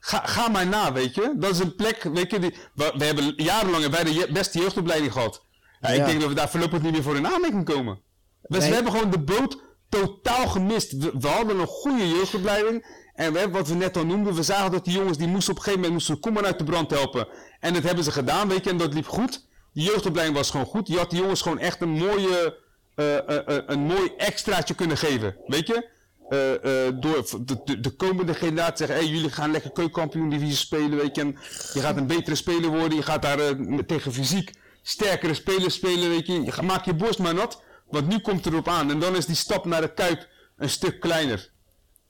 Ga, 0.07 0.21
ga 0.25 0.47
maar 0.47 0.67
na, 0.67 0.93
weet 0.93 1.15
je. 1.15 1.33
Dat 1.35 1.51
is 1.51 1.59
een 1.59 1.75
plek, 1.75 2.03
weet 2.03 2.31
je, 2.31 2.39
die, 2.39 2.55
we, 2.73 2.93
we 2.97 3.05
hebben 3.05 3.33
jarenlang 3.35 3.89
wij 3.89 4.03
de 4.03 4.27
beste 4.31 4.59
jeugdopleiding 4.59 5.11
gehad. 5.11 5.45
Ja, 5.81 5.89
Ik 5.89 6.05
denk 6.05 6.19
dat 6.19 6.29
we 6.29 6.35
daar 6.35 6.49
voorlopig 6.49 6.81
niet 6.81 6.91
meer 6.91 7.03
voor 7.03 7.15
in 7.15 7.27
aanmerking 7.27 7.65
komen. 7.65 7.99
Dus 8.41 8.59
Nee. 8.59 8.69
we 8.69 8.75
hebben 8.75 8.93
gewoon 8.93 9.11
de 9.11 9.19
boot 9.19 9.61
totaal 9.89 10.47
gemist. 10.47 10.91
We, 10.91 11.11
we 11.19 11.27
hadden 11.27 11.59
een 11.59 11.67
goede 11.67 12.09
jeugdopleiding. 12.09 12.85
En 13.13 13.33
we 13.33 13.49
wat 13.49 13.67
we 13.67 13.73
net 13.75 13.97
al 13.97 14.05
noemden, 14.05 14.33
we 14.33 14.43
zagen 14.43 14.71
dat 14.71 14.85
die 14.85 14.93
jongens, 14.93 15.17
die 15.17 15.27
moesten 15.27 15.51
op 15.51 15.57
een 15.57 15.63
gegeven 15.63 15.81
moment 15.89 15.99
moesten 15.99 16.15
de 16.15 16.21
kom 16.21 16.33
maar 16.33 16.45
uit 16.45 16.57
de 16.57 16.63
brand 16.63 16.89
helpen. 16.91 17.27
En 17.59 17.73
dat 17.73 17.83
hebben 17.83 18.03
ze 18.03 18.11
gedaan, 18.11 18.47
weet 18.47 18.63
je, 18.63 18.69
en 18.69 18.77
dat 18.77 18.93
liep 18.93 19.07
goed. 19.07 19.47
Die 19.73 19.85
jeugdopleiding 19.85 20.37
was 20.37 20.49
gewoon 20.49 20.65
goed. 20.65 20.87
Je 20.87 20.97
had 20.97 21.09
die 21.09 21.19
jongens 21.19 21.41
gewoon 21.41 21.59
echt 21.59 21.81
een 21.81 21.89
mooie, 21.89 22.57
eh, 22.95 23.17
eh, 23.17 23.47
eh, 23.47 23.63
een 23.65 23.79
mooi 23.79 24.11
extraatje 24.17 24.73
kunnen 24.73 24.97
geven, 24.97 25.35
weet 25.45 25.67
je. 25.67 25.89
Eh, 26.29 26.53
eh, 26.87 26.93
door 26.99 27.25
de, 27.45 27.61
de, 27.65 27.79
de 27.79 27.89
komende 27.89 28.33
generatie 28.33 28.77
zeggen, 28.85 28.95
hey, 29.05 29.13
jullie 29.15 29.31
gaan 29.31 29.51
lekker 29.51 29.71
keukenkampioen 29.71 30.29
divisie 30.29 30.55
spelen, 30.55 30.97
weet 30.97 31.15
je. 31.15 31.21
En 31.21 31.37
je 31.73 31.79
gaat 31.79 31.97
een 31.97 32.07
betere 32.07 32.35
speler 32.35 32.69
worden, 32.69 32.95
je 32.97 33.03
gaat 33.03 33.21
daar 33.21 33.39
eh, 33.39 33.77
tegen 33.85 34.13
fysiek 34.13 34.51
sterkere 34.81 35.33
spelers 35.33 35.73
spelen, 35.73 36.09
weet 36.09 36.27
je. 36.27 36.41
je 36.43 36.51
maak 36.63 36.85
je 36.85 36.93
borst 36.93 37.19
maar 37.19 37.33
nat, 37.33 37.61
want 37.89 38.07
nu 38.07 38.19
komt 38.19 38.45
het 38.45 38.53
erop 38.53 38.67
aan. 38.67 38.89
En 38.91 38.99
dan 38.99 39.15
is 39.15 39.25
die 39.25 39.35
stap 39.35 39.65
naar 39.65 39.81
de 39.81 39.93
Kuip 39.93 40.27
een 40.57 40.69
stuk 40.69 40.99
kleiner. 40.99 41.49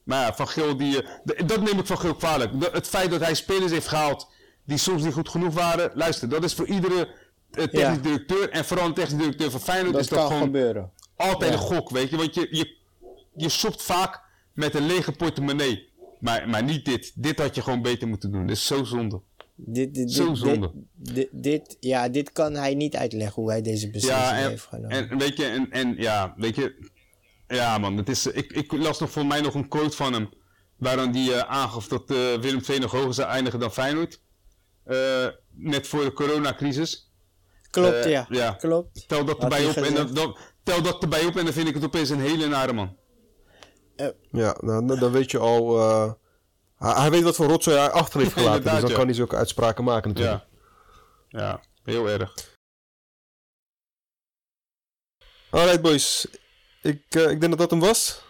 Maar 0.03 0.21
ja, 0.25 0.33
Van 0.33 0.47
Geel, 0.47 0.77
die, 0.77 1.05
dat 1.45 1.61
neem 1.61 1.79
ik 1.79 1.85
van 1.85 1.99
Geel 1.99 2.15
kwalijk. 2.15 2.51
Het 2.71 2.87
feit 2.87 3.11
dat 3.11 3.19
hij 3.21 3.33
spelers 3.33 3.71
heeft 3.71 3.87
gehaald 3.87 4.27
die 4.65 4.77
soms 4.77 5.03
niet 5.03 5.13
goed 5.13 5.29
genoeg 5.29 5.53
waren. 5.53 5.91
Luister, 5.93 6.29
dat 6.29 6.43
is 6.43 6.53
voor 6.53 6.67
iedere 6.67 7.07
technisch 7.51 7.79
Ja. 7.81 7.95
directeur 7.95 8.49
en 8.49 8.65
vooral 8.65 8.85
een 8.85 8.93
technisch 8.93 9.19
directeur 9.19 9.51
van 9.51 9.59
Feyenoord 9.59 9.93
Dat 9.93 10.01
is 10.01 10.07
dat 10.09 10.27
gewoon 10.27 10.41
gebeuren. 10.41 10.91
altijd 11.17 11.51
Ja. 11.53 11.57
een 11.59 11.63
gok, 11.63 11.89
weet 11.89 12.09
je. 12.09 12.17
Want 12.17 12.33
je, 12.35 12.47
je, 12.51 12.76
je 13.37 13.49
shopt 13.49 13.83
vaak 13.83 14.21
met 14.53 14.75
een 14.75 14.85
lege 14.85 15.11
portemonnee. 15.11 15.89
Maar, 16.19 16.49
maar 16.49 16.63
niet 16.63 16.85
dit. 16.85 17.11
Dit 17.15 17.39
had 17.39 17.55
je 17.55 17.61
gewoon 17.61 17.81
beter 17.81 18.07
moeten 18.07 18.31
doen. 18.31 18.47
Dit 18.47 18.55
is 18.55 18.65
zo 18.65 18.83
zonde. 18.83 19.21
Dit, 19.55 19.93
dit, 19.93 20.11
Zo 20.11 20.27
dit, 20.27 20.37
zonde. 20.37 20.71
Dit, 20.93 21.29
dit, 21.31 21.77
ja, 21.79 22.09
dit 22.09 22.31
kan 22.31 22.53
hij 22.53 22.75
niet 22.75 22.95
uitleggen 22.95 23.41
hoe 23.41 23.51
hij 23.51 23.61
deze 23.61 23.89
beslissing 23.89 24.27
Ja, 24.29 24.37
en, 24.37 24.49
heeft 24.49 24.63
genomen. 24.63 25.09
en 25.09 25.17
weet 25.17 25.37
je, 25.37 25.45
en, 25.45 25.71
en 25.71 25.95
ja, 25.97 26.33
weet 26.37 26.55
je. 26.55 26.89
Ja, 27.47 27.77
man, 27.77 27.97
het 27.97 28.09
is, 28.09 28.25
ik, 28.25 28.51
ik 28.51 28.71
las 28.71 28.99
nog 28.99 29.11
voor 29.11 29.25
mij 29.25 29.41
nog 29.41 29.53
een 29.53 29.67
quote 29.67 29.95
van 29.95 30.13
hem. 30.13 30.29
Waarin 30.77 31.13
hij 31.13 31.33
eh, 31.33 31.39
aangaf 31.39 31.87
dat 31.87 32.11
eh, 32.11 32.17
Willem 32.17 32.61
II 32.69 32.79
nog 32.79 32.91
hoger 32.91 33.13
zou 33.13 33.29
eindigen 33.29 33.59
dan 33.59 33.71
Feyenoord. 33.71 34.21
Eh, 34.83 35.27
net 35.51 35.87
voor 35.87 36.03
de 36.03 36.13
coronacrisis. 36.13 37.11
klopt, 37.69 38.05
ja. 38.05 38.25
ja. 38.29 38.51
Klopt. 38.51 39.07
Tel 39.07 39.25
dat 39.25 39.41
Had 39.41 39.53
erbij 39.53 39.65
op 39.65 39.75
en 39.75 40.33
tel 40.63 40.81
dat 40.81 41.01
erbij 41.01 41.25
op 41.25 41.35
en 41.35 41.43
dan 41.43 41.53
vind 41.53 41.67
ik 41.67 41.73
het 41.73 41.83
opeens 41.83 42.09
een 42.09 42.21
hele 42.21 42.47
nare 42.47 42.73
man. 42.73 42.95
Ja, 44.31 44.55
nou, 44.59 44.99
dan- 44.99 45.11
weet 45.11 45.31
je 45.31 45.37
al... 45.37 45.79
eh, 45.79 46.13
hij, 46.75 46.93
hij 47.01 47.09
weet 47.11 47.23
wat 47.23 47.35
voor 47.35 47.47
rotzooi 47.47 47.77
hij 47.77 47.91
achter 47.91 48.19
heeft 48.19 48.33
gelaten. 48.37 48.63
dus 48.63 48.79
dan 48.81 48.89
ja. 48.89 48.95
kan 48.95 49.05
hij 49.05 49.13
zulke 49.13 49.35
uitspraken 49.35 49.83
maken 49.83 50.09
natuurlijk. 50.13 50.45
Ja. 51.27 51.39
Ja, 51.39 51.61
heel 51.83 52.09
erg. 52.09 52.55
Alright 55.49 55.81
boys. 55.81 56.27
Ik, 56.81 57.03
eh, 57.09 57.29
ik 57.29 57.39
denk 57.39 57.49
dat 57.49 57.57
dat 57.57 57.69
hem 57.69 57.79
was. 57.79 58.21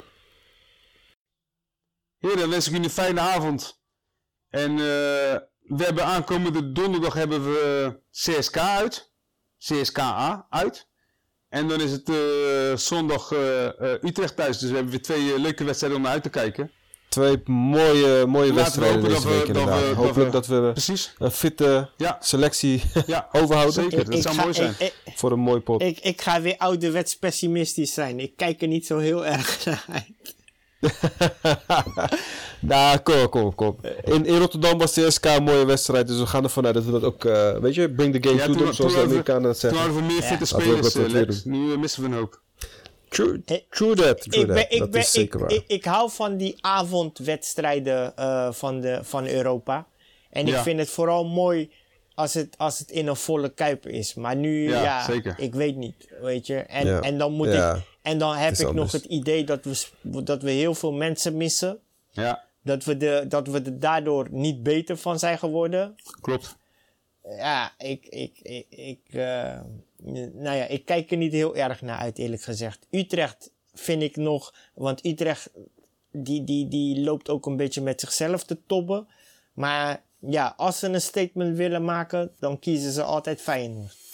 Heren, 2.18 2.38
dan 2.38 2.49
wens 2.49 2.65
ik 2.65 2.72
jullie 2.72 2.88
een 2.88 2.94
fijne 2.94 3.19
avond. 3.19 3.80
En 4.49 4.72
eh, 4.72 4.77
we 5.60 5.84
hebben 5.84 6.06
aankomende 6.06 6.72
donderdag 6.72 7.14
hebben 7.14 7.44
we 7.44 7.99
CSK 8.11 8.57
uit. 8.57 9.11
CSKA 9.57 10.48
uit. 10.49 10.87
En 11.49 11.68
dan 11.68 11.82
is 11.82 11.91
het 11.91 12.10
eh, 12.10 12.15
zondag 12.76 13.32
eh, 13.32 13.65
eh, 13.65 14.03
Utrecht 14.03 14.36
thuis. 14.36 14.57
Dus 14.57 14.69
we 14.69 14.76
hebben 14.76 14.91
weer 14.94 15.02
twee 15.02 15.40
leuke 15.40 15.64
wedstrijden 15.64 15.98
om 15.98 16.03
naar 16.03 16.14
uit 16.14 16.24
te 16.24 16.30
kijken. 16.30 16.72
twee 17.10 17.41
mooie, 17.45 18.26
mooie 18.26 18.53
wedstrijden 18.53 18.95
hopen 18.95 19.10
deze 19.10 19.22
dat 19.24 19.32
we- 19.32 19.38
week 19.38 19.48
dat 19.48 19.56
inderdaad. 19.57 19.80
we- 19.82 19.88
dat 19.88 19.95
Hopelijk 19.95 20.26
we- 20.32 20.32
dat 20.32 20.48
we 20.48 20.69
Precies. 20.72 21.14
een 21.18 21.32
fitte 21.32 21.90
Ja. 21.98 22.18
selectie 22.19 22.82
Ja, 23.06 23.28
overhouden 23.41 23.74
zeker. 23.74 24.06
Dat 24.06 24.14
ik, 24.14 24.22
zou 24.22 24.36
ga, 24.36 24.41
mooi 24.41 24.53
zijn. 24.53 24.76
ik, 24.80 24.94
ik, 25.06 25.14
voor 25.18 25.32
een 25.32 25.40
mooi 25.40 25.60
pot. 25.60 25.82
ik, 25.82 25.99
ik 25.99 26.22
ga 26.22 26.41
weer 26.41 26.56
ouderwets 26.57 27.18
pessimistisch 27.18 27.94
zijn. 27.94 28.19
Ik 28.19 28.32
kijk 28.36 28.61
er 28.61 28.68
niet 28.68 28.86
zo 28.86 28.98
heel 28.98 29.26
erg 29.26 29.60
naar 29.65 29.86
uit. 29.91 30.36
nou, 32.60 32.98
kom, 32.99 33.30
kom, 33.30 33.56
kom. 33.56 33.78
In, 34.04 34.26
in 34.26 34.38
Rotterdam 34.38 34.78
was 34.78 34.94
de 34.94 35.12
SK 35.12 35.26
een 35.26 35.44
mooie 35.44 35.66
wedstrijd, 35.66 36.08
dus 36.08 36.20
we 36.20 36.26
gaan 36.26 36.44
ervan 36.44 36.66
uit 36.66 36.74
dat 36.74 36.84
we 36.86 36.91
dat 36.91 37.04
ook, 37.04 37.26
eh, 37.26 37.58
weet 37.58 37.76
je, 37.76 37.91
bring 37.91 38.14
the 38.22 38.28
game 38.28 38.40
Ja, 38.40 38.45
to 38.45 38.52
toen- 38.54 38.64
them, 38.64 38.74
zoals 38.74 38.91
de 38.94 38.98
toen 38.99 39.08
Amerikanen 39.08 39.41
dat 39.44 39.60
Toen 39.60 39.70
zeggen. 39.70 39.80
hadden 39.90 40.08
we 40.08 40.14
meer 40.14 40.22
fitte 40.24 40.56
we 40.56 40.62
spelers, 40.62 40.95
eh, 40.95 41.08
Lex. 41.08 41.44
Nu 41.44 41.72
eh, 41.74 41.78
missen 41.78 42.02
we 42.04 42.08
een 42.10 42.14
hoop. 42.16 42.41
True, 43.10 43.41
Eh, 43.45 43.58
true 43.70 43.95
that, 43.95 44.22
true 44.22 44.41
ik, 44.41 44.48
ben, 44.48 44.56
that. 44.56 44.66
ik, 44.74 44.80
dat 44.80 44.91
ben, 44.91 45.02
is 45.02 45.12
zeker 45.12 45.36
ik, 45.36 45.41
waar. 45.41 45.52
ik, 45.52 45.64
ik 45.68 45.86
hou 45.86 46.10
van 46.12 46.38
die 46.38 46.56
avondwedstrijden 46.62 48.16
eh, 48.16 48.52
van, 48.52 48.82
de, 48.82 48.99
van 49.04 49.28
Europa. 49.28 49.88
En 50.30 50.48
ik 50.48 50.54
Ja. 50.54 50.64
vind 50.64 50.80
het 50.80 50.90
vooral 50.90 51.26
mooi 51.26 51.72
als 52.16 52.34
het, 52.34 52.54
als 52.58 52.80
het 52.80 52.90
in 52.91 53.08
een 53.08 53.16
volle 53.16 53.49
kuip 53.54 53.88
is. 53.88 54.14
Maar 54.14 54.36
nu, 54.36 54.70
Ja, 54.70 55.10
ik 55.38 55.54
weet 55.56 55.76
niet, 55.76 56.08
weet 56.22 56.48
je. 56.48 56.56
En, 56.56 56.86
Ja. 56.88 56.99
en 57.02 57.18
dan 57.18 57.32
moet 57.34 57.48
Ja. 57.48 57.74
ik... 57.76 57.82
En 58.08 58.18
dan 58.18 58.36
heb 58.36 58.54
ik 58.54 58.74
nog 58.74 58.92
het 58.92 59.06
idee 59.06 59.44
dat 59.44 59.64
we, 59.64 60.24
dat 60.24 60.42
we 60.42 60.52
heel 60.52 60.74
veel 60.76 60.94
mensen 60.94 61.38
missen. 61.38 61.80
Ja, 62.12 62.44
Dat 62.64 62.84
we, 62.84 62.98
de, 62.98 63.26
dat 63.28 63.48
we 63.48 63.62
er 63.62 63.80
daardoor 63.80 64.28
niet 64.32 64.64
beter 64.64 64.98
van 64.98 65.20
zijn 65.20 65.38
geworden. 65.38 65.96
klopt. 66.22 66.56
Ja, 67.24 67.74
ik, 67.78 68.06
ik, 68.06 68.40
ik, 68.42 68.66
ik, 68.70 69.00
eh, 69.10 69.60
nou 70.34 70.56
ja, 70.58 70.66
ik 70.66 70.86
kijk 70.86 71.12
er 71.12 71.18
niet 71.18 71.32
heel 71.32 71.56
erg 71.56 71.82
naar 71.82 71.98
uit, 71.98 72.18
eerlijk 72.18 72.42
gezegd. 72.42 72.88
Utrecht 72.92 73.52
vind 73.74 74.02
ik 74.02 74.16
nog, 74.16 74.54
want 74.74 75.06
Utrecht, 75.06 75.50
die, 76.12 76.44
die, 76.44 76.68
die 76.68 77.00
loopt 77.00 77.30
ook 77.30 77.46
een 77.46 77.58
beetje 77.58 77.82
met 77.82 78.00
zichzelf 78.00 78.44
te 78.44 78.58
tobben. 78.68 79.08
Maar 79.54 80.04
ja, 80.20 80.54
als 80.58 80.80
ze 80.80 80.88
een 80.88 81.02
statement 81.02 81.58
willen 81.58 81.86
maken, 81.86 82.32
dan 82.40 82.60
kiezen 82.60 82.92
ze 82.92 83.04
altijd 83.04 83.42
Feyenoord. 83.42 84.07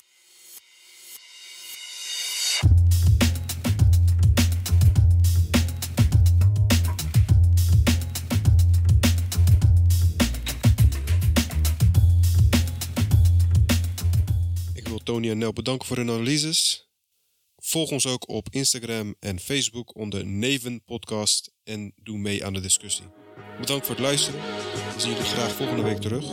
Tony 15.03 15.29
en 15.29 15.37
Nel 15.37 15.53
bedanken 15.53 15.87
voor 15.87 15.97
hun 15.97 16.09
analyses. 16.09 16.87
Volg 17.55 17.91
ons 17.91 18.05
ook 18.05 18.29
op 18.29 18.47
Instagram 18.49 19.15
en 19.19 19.39
Facebook 19.39 19.95
onder 19.95 20.25
Neven 20.25 20.83
Podcast 20.83 21.51
en 21.63 21.93
doe 21.95 22.17
mee 22.17 22.45
aan 22.45 22.53
de 22.53 22.59
discussie. 22.59 23.05
Bedankt 23.59 23.85
voor 23.85 23.95
het 23.95 24.03
luisteren. 24.03 24.39
We 24.93 24.99
zien 24.99 25.11
jullie 25.11 25.25
graag 25.25 25.51
volgende 25.55 25.83
week 25.83 26.01
terug. 26.01 26.25